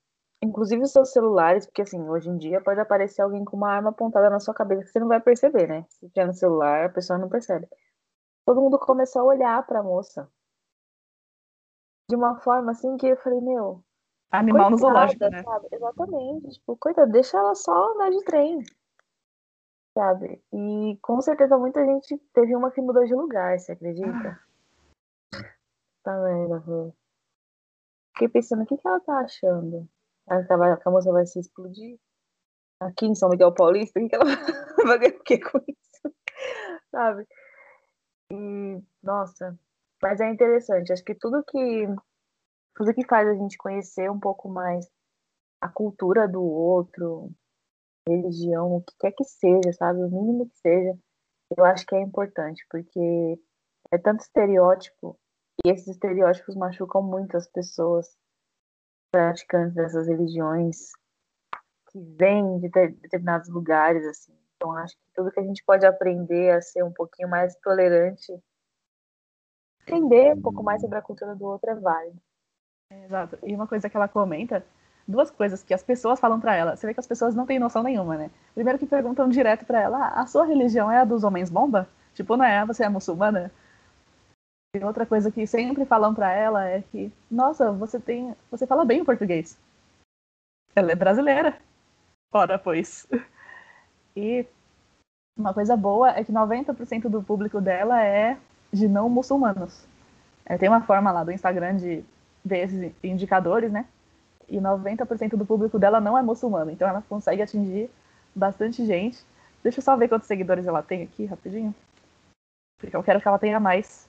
inclusive 0.43 0.83
os 0.83 0.93
seus 0.93 1.11
celulares, 1.13 1.67
porque 1.67 1.83
assim, 1.83 2.09
hoje 2.09 2.29
em 2.29 2.37
dia 2.37 2.61
pode 2.61 2.81
aparecer 2.81 3.23
alguém 3.23 3.45
com 3.45 3.57
uma 3.57 3.71
arma 3.71 3.91
apontada 3.91 4.31
na 4.31 4.41
sua 4.41 4.55
cabeça 4.55 4.85
que 4.85 4.91
você 4.91 5.01
não 5.01 5.09
vai 5.09 5.21
perceber, 5.21 5.69
né? 5.69 5.85
Se 5.89 6.09
tiver 6.09 6.27
no 6.27 6.35
celular, 6.35 6.87
a 6.87 6.93
pessoa 6.93 7.19
não 7.19 7.29
percebe. 7.29 7.69
Todo 8.47 8.61
mundo 8.61 8.79
começou 8.79 9.23
a 9.23 9.25
olhar 9.25 9.67
para 9.67 9.81
a 9.81 9.83
moça 9.83 10.31
de 12.09 12.17
uma 12.17 12.37
forma 12.41 12.73
assim 12.73 12.97
que 12.97 13.07
eu 13.07 13.17
falei, 13.19 13.41
meu, 13.41 13.85
animal 14.31 14.71
no 14.71 14.79
zoológico, 14.79 15.29
né? 15.29 15.43
Sabe? 15.43 15.69
Exatamente, 15.71 16.51
tipo, 16.53 16.77
coitada, 16.77 17.11
deixa 17.11 17.37
ela 17.37 17.55
só 17.55 17.93
andar 17.93 18.11
de 18.11 18.25
trem. 18.25 18.63
Sabe? 19.99 20.41
E 20.53 20.97
com 21.03 21.20
certeza 21.20 21.59
muita 21.59 21.85
gente 21.85 22.16
teve 22.33 22.55
uma 22.55 22.70
que 22.70 22.81
mudou 22.81 23.05
de 23.05 23.12
lugar, 23.12 23.59
você 23.59 23.73
acredita? 23.73 24.41
Tá 26.05 26.23
vendo, 26.23 26.61
velho? 26.61 26.95
Fiquei 28.12 28.29
pensando, 28.29 28.62
o 28.62 28.66
que, 28.66 28.77
que 28.77 28.87
ela 28.87 29.01
tá 29.01 29.19
achando? 29.19 29.89
Ela 30.31 30.77
que 30.77 30.89
a 30.89 30.91
moça 30.93 31.11
vai 31.11 31.27
se 31.27 31.41
explodir? 31.41 31.99
Aqui 32.81 33.07
em 33.07 33.15
São 33.16 33.29
Miguel 33.29 33.53
Paulista? 33.53 33.99
Que 33.99 34.15
ela 34.15 34.25
vai 34.87 35.01
ganhar 35.01 35.16
o 35.16 35.25
que 35.25 35.41
com 35.41 35.59
isso? 35.66 36.15
Sabe? 36.93 37.27
E, 38.31 38.81
nossa, 39.03 39.59
mas 40.01 40.20
é 40.20 40.31
interessante. 40.31 40.93
Acho 40.93 41.03
que 41.03 41.16
tudo 41.16 41.43
que 41.43 41.89
tudo 42.77 42.95
que 42.95 43.05
faz 43.05 43.27
a 43.27 43.35
gente 43.35 43.59
conhecer 43.59 44.09
um 44.09 44.20
pouco 44.20 44.49
mais 44.49 44.89
a 45.61 45.69
cultura 45.69 46.29
do 46.29 46.41
outro, 46.41 47.33
religião, 48.09 48.77
o 48.77 48.83
que 48.83 48.95
quer 48.99 49.13
que 49.13 49.25
seja, 49.25 49.73
sabe? 49.73 50.03
O 50.03 50.11
mínimo 50.11 50.49
que 50.49 50.59
seja, 50.59 50.99
eu 51.57 51.65
acho 51.65 51.87
que 51.87 51.95
é 51.95 52.01
importante, 52.01 52.65
porque 52.71 53.39
é 53.91 53.99
tanto 53.99 54.21
estereótipo 54.21 55.19
e 55.65 55.71
esses 55.71 55.89
estereótipos 55.89 56.55
machucam 56.55 57.03
muito 57.03 57.37
as 57.37 57.49
pessoas 57.49 58.17
praticantes 59.11 59.75
dessas 59.75 60.07
religiões 60.07 60.93
que 61.91 61.99
vêm 61.99 62.59
de 62.59 62.69
determinados 62.69 63.49
lugares, 63.49 64.07
assim. 64.07 64.37
Então, 64.57 64.73
acho 64.77 64.95
que 64.97 65.03
tudo 65.15 65.31
que 65.31 65.41
a 65.41 65.45
gente 65.45 65.65
pode 65.65 65.87
aprender 65.87 66.51
a 66.51 66.61
ser 66.61 66.83
um 66.83 66.93
pouquinho 66.93 67.29
mais 67.29 67.57
tolerante, 67.57 68.33
entender 69.87 70.35
um 70.35 70.43
pouco 70.43 70.63
mais 70.63 70.81
sobre 70.83 70.99
a 70.99 71.03
cultura 71.03 71.35
do 71.35 71.45
outro 71.45 71.71
é 71.71 71.75
válido. 71.75 72.21
Exato. 72.91 73.39
E 73.43 73.55
uma 73.55 73.67
coisa 73.67 73.89
que 73.89 73.97
ela 73.97 74.09
comenta, 74.09 74.65
duas 75.09 75.31
coisas 75.31 75.63
que 75.63 75.73
as 75.73 75.83
pessoas 75.83 76.21
falam 76.21 76.39
para 76.39 76.55
ela. 76.55 76.77
Você 76.77 76.87
vê 76.87 76.93
que 76.93 77.01
as 77.01 77.07
pessoas 77.07 77.35
não 77.35 77.47
têm 77.47 77.59
noção 77.59 77.83
nenhuma, 77.83 78.17
né? 78.17 78.31
Primeiro 78.55 78.79
que 78.79 78.87
perguntam 78.87 79.29
direto 79.29 79.65
para 79.65 79.81
ela: 79.81 79.99
ah, 79.99 80.23
a 80.23 80.27
sua 80.27 80.45
religião 80.45 80.93
é 80.93 80.99
a 80.99 81.05
dos 81.05 81.25
homens 81.25 81.49
bomba? 81.49 81.89
Tipo, 82.15 82.37
não 82.37 82.45
é? 82.45 82.65
Você 82.67 82.85
é 82.85 82.89
muçulmana? 82.89 83.51
E 84.77 84.85
outra 84.85 85.07
coisa 85.07 85.31
que 85.31 85.47
sempre 85.47 85.87
falam 85.87 86.15
para 86.15 86.31
ela 86.31 86.69
é 86.69 86.83
que, 86.83 87.11
nossa, 87.31 87.73
você 87.73 87.99
tem, 87.99 88.37
você 88.51 88.67
fala 88.67 88.85
bem 88.85 89.01
o 89.01 89.05
português. 89.05 89.59
Ela 90.77 90.93
é 90.93 90.95
brasileira. 90.95 91.59
Ora, 92.33 92.59
pois. 92.59 93.09
E 94.15 94.45
uma 95.39 95.55
coisa 95.55 95.77
boa 95.77 96.11
é 96.11 96.23
que 96.23 96.33
90% 96.33 97.09
do 97.09 97.23
público 97.23 97.61
dela 97.61 98.03
é 98.03 98.37
de 98.71 98.89
não 98.89 99.09
muçulmanos. 99.09 99.87
É, 100.45 100.59
tem 100.59 100.69
uma 100.69 100.83
forma 100.83 101.11
lá 101.13 101.25
do 101.25 101.33
Instagram 101.33 101.77
de 101.77 102.05
ver 102.45 102.65
esses 102.65 102.93
indicadores, 103.03 103.73
né? 103.73 103.87
E 104.49 104.59
90% 104.59 105.37
do 105.37 105.45
público 105.45 105.79
dela 105.79 106.01
não 106.01 106.16
é 106.16 106.23
muçulmano. 106.23 106.70
Então 106.70 106.89
ela 106.89 107.03
consegue 107.03 107.43
atingir 107.43 107.91
bastante 108.35 108.85
gente. 108.87 109.25
Deixa 109.62 109.79
eu 109.79 109.83
só 109.83 109.97
ver 109.97 110.09
quantos 110.09 110.27
seguidores 110.27 110.66
ela 110.66 110.83
tem 110.83 111.03
aqui 111.03 111.25
rapidinho. 111.25 111.75
Porque 112.79 112.97
eu 112.97 113.03
quero 113.03 113.20
que 113.20 113.29
ela 113.29 113.39
tenha 113.39 113.59
mais. 113.59 114.09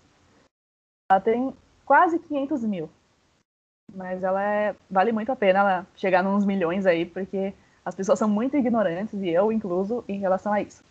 Ela 1.12 1.20
tem 1.20 1.54
quase 1.86 2.20
500 2.20 2.64
mil. 2.64 2.90
Mas 3.94 4.24
ela 4.24 4.44
é, 4.44 4.76
vale 4.90 5.12
muito 5.12 5.32
a 5.32 5.36
pena 5.36 5.60
ela 5.60 5.88
chegar 5.96 6.24
nos 6.24 6.46
milhões 6.46 6.86
aí, 6.86 7.06
porque 7.06 7.54
as 7.84 7.96
pessoas 7.96 8.20
são 8.20 8.30
muito 8.30 8.56
ignorantes, 8.56 9.20
e 9.20 9.30
eu 9.30 9.52
incluso, 9.52 10.04
em 10.08 10.20
relação 10.20 10.54
a 10.54 10.62
isso. 10.62 10.84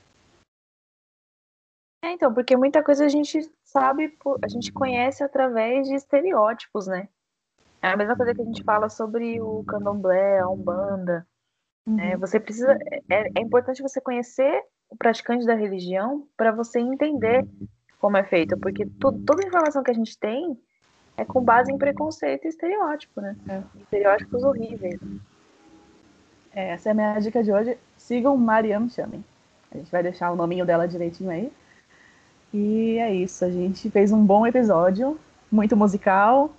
É, 2.02 2.12
então, 2.12 2.34
porque 2.34 2.56
muita 2.56 2.82
coisa 2.82 3.04
a 3.04 3.08
gente 3.08 3.40
sabe, 3.62 4.16
a 4.42 4.48
gente 4.48 4.72
conhece 4.72 5.22
através 5.22 5.86
de 5.86 5.94
estereótipos, 5.94 6.88
né? 6.88 7.08
É 7.80 7.88
a 7.88 7.96
mesma 7.96 8.16
coisa 8.16 8.34
que 8.34 8.42
a 8.42 8.44
gente 8.44 8.64
fala 8.64 8.88
sobre 8.88 9.40
o 9.40 9.64
candomblé, 9.64 10.38
a 10.38 10.48
umbanda. 10.48 11.26
Uhum. 11.86 11.96
Né? 11.96 12.16
Você 12.16 12.40
precisa, 12.40 12.76
é, 13.08 13.28
é 13.38 13.40
importante 13.40 13.82
você 13.82 14.00
conhecer 14.00 14.62
o 14.90 14.96
praticante 14.96 15.46
da 15.46 15.54
religião 15.54 16.26
para 16.36 16.50
você 16.50 16.80
entender 16.80 17.46
como 18.00 18.16
é 18.16 18.24
feito, 18.24 18.56
porque 18.58 18.86
tu, 18.86 19.12
toda 19.24 19.46
informação 19.46 19.82
que 19.82 19.90
a 19.90 19.94
gente 19.94 20.18
tem 20.18 20.58
é 21.16 21.24
com 21.24 21.42
base 21.42 21.72
em 21.72 21.78
preconceito 21.78 22.44
e 22.44 22.48
estereótipo, 22.48 23.20
né? 23.20 23.36
É. 23.48 23.62
Estereótipos 23.80 24.44
horríveis. 24.44 25.00
É, 26.54 26.70
essa 26.70 26.88
é 26.88 26.92
a 26.92 26.94
minha 26.94 27.18
dica 27.18 27.42
de 27.42 27.52
hoje. 27.52 27.76
Sigam 27.96 28.36
Mariam 28.36 28.88
Chamen. 28.88 29.24
A 29.70 29.76
gente 29.76 29.90
vai 29.90 30.02
deixar 30.02 30.30
o 30.30 30.36
nominho 30.36 30.64
dela 30.64 30.86
direitinho 30.86 31.30
aí. 31.30 31.52
E 32.52 32.98
é 32.98 33.12
isso, 33.12 33.44
a 33.44 33.50
gente 33.50 33.90
fez 33.90 34.10
um 34.10 34.24
bom 34.24 34.46
episódio, 34.46 35.18
muito 35.50 35.76
musical. 35.76 36.54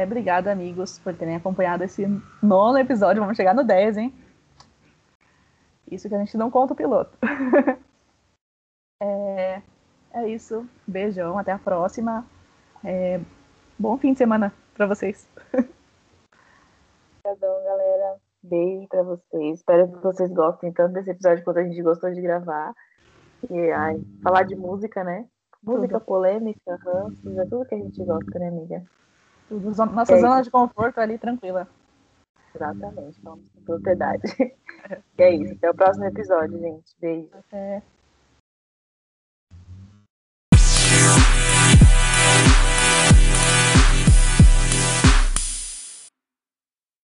É, 0.00 0.04
obrigada, 0.04 0.50
amigos, 0.50 0.98
por 0.98 1.14
terem 1.14 1.36
acompanhado 1.36 1.84
esse 1.84 2.06
nono 2.42 2.78
episódio. 2.78 3.20
Vamos 3.20 3.36
chegar 3.36 3.54
no 3.54 3.62
10, 3.62 3.98
hein? 3.98 4.14
Isso 5.90 6.08
que 6.08 6.14
a 6.14 6.18
gente 6.18 6.38
não 6.38 6.50
conta 6.50 6.72
o 6.72 6.76
piloto. 6.76 7.18
é, 8.98 9.60
é 10.14 10.26
isso. 10.26 10.66
Beijão, 10.86 11.36
até 11.36 11.52
a 11.52 11.58
próxima. 11.58 12.24
É, 12.82 13.20
bom 13.78 13.98
fim 13.98 14.14
de 14.14 14.18
semana 14.18 14.54
para 14.72 14.86
vocês. 14.86 15.28
Obrigadão, 17.18 17.62
galera. 17.62 18.16
Beijo 18.42 18.88
para 18.88 19.02
vocês. 19.02 19.58
Espero 19.58 19.92
que 19.92 19.98
vocês 19.98 20.32
gostem 20.32 20.72
tanto 20.72 20.94
desse 20.94 21.10
episódio 21.10 21.44
quanto 21.44 21.58
a 21.58 21.64
gente 21.64 21.82
gostou 21.82 22.10
de 22.10 22.22
gravar. 22.22 22.72
E 23.50 23.70
ai, 23.70 24.02
falar 24.22 24.44
de 24.44 24.56
música, 24.56 25.04
né? 25.04 25.28
Música 25.62 25.98
tudo. 25.98 26.06
polêmica, 26.06 26.78
ranços, 26.86 27.36
é 27.36 27.44
tudo 27.44 27.66
que 27.66 27.74
a 27.74 27.78
gente 27.78 28.02
gosta, 28.02 28.38
né, 28.38 28.48
amiga? 28.48 28.82
Nossa 29.50 30.14
é 30.14 30.20
zona 30.20 30.42
de 30.42 30.50
conforto 30.50 30.98
ali, 30.98 31.18
tranquila. 31.18 31.68
Exatamente, 32.54 33.20
falamos 33.20 33.44
com 33.54 33.62
propriedade. 33.62 34.22
e 35.18 35.22
é 35.22 35.34
isso. 35.34 35.54
Até 35.54 35.70
o 35.70 35.74
próximo 35.74 36.04
episódio, 36.06 36.58
gente. 36.58 36.96
Beijo. 37.00 37.28
Até. 37.32 37.82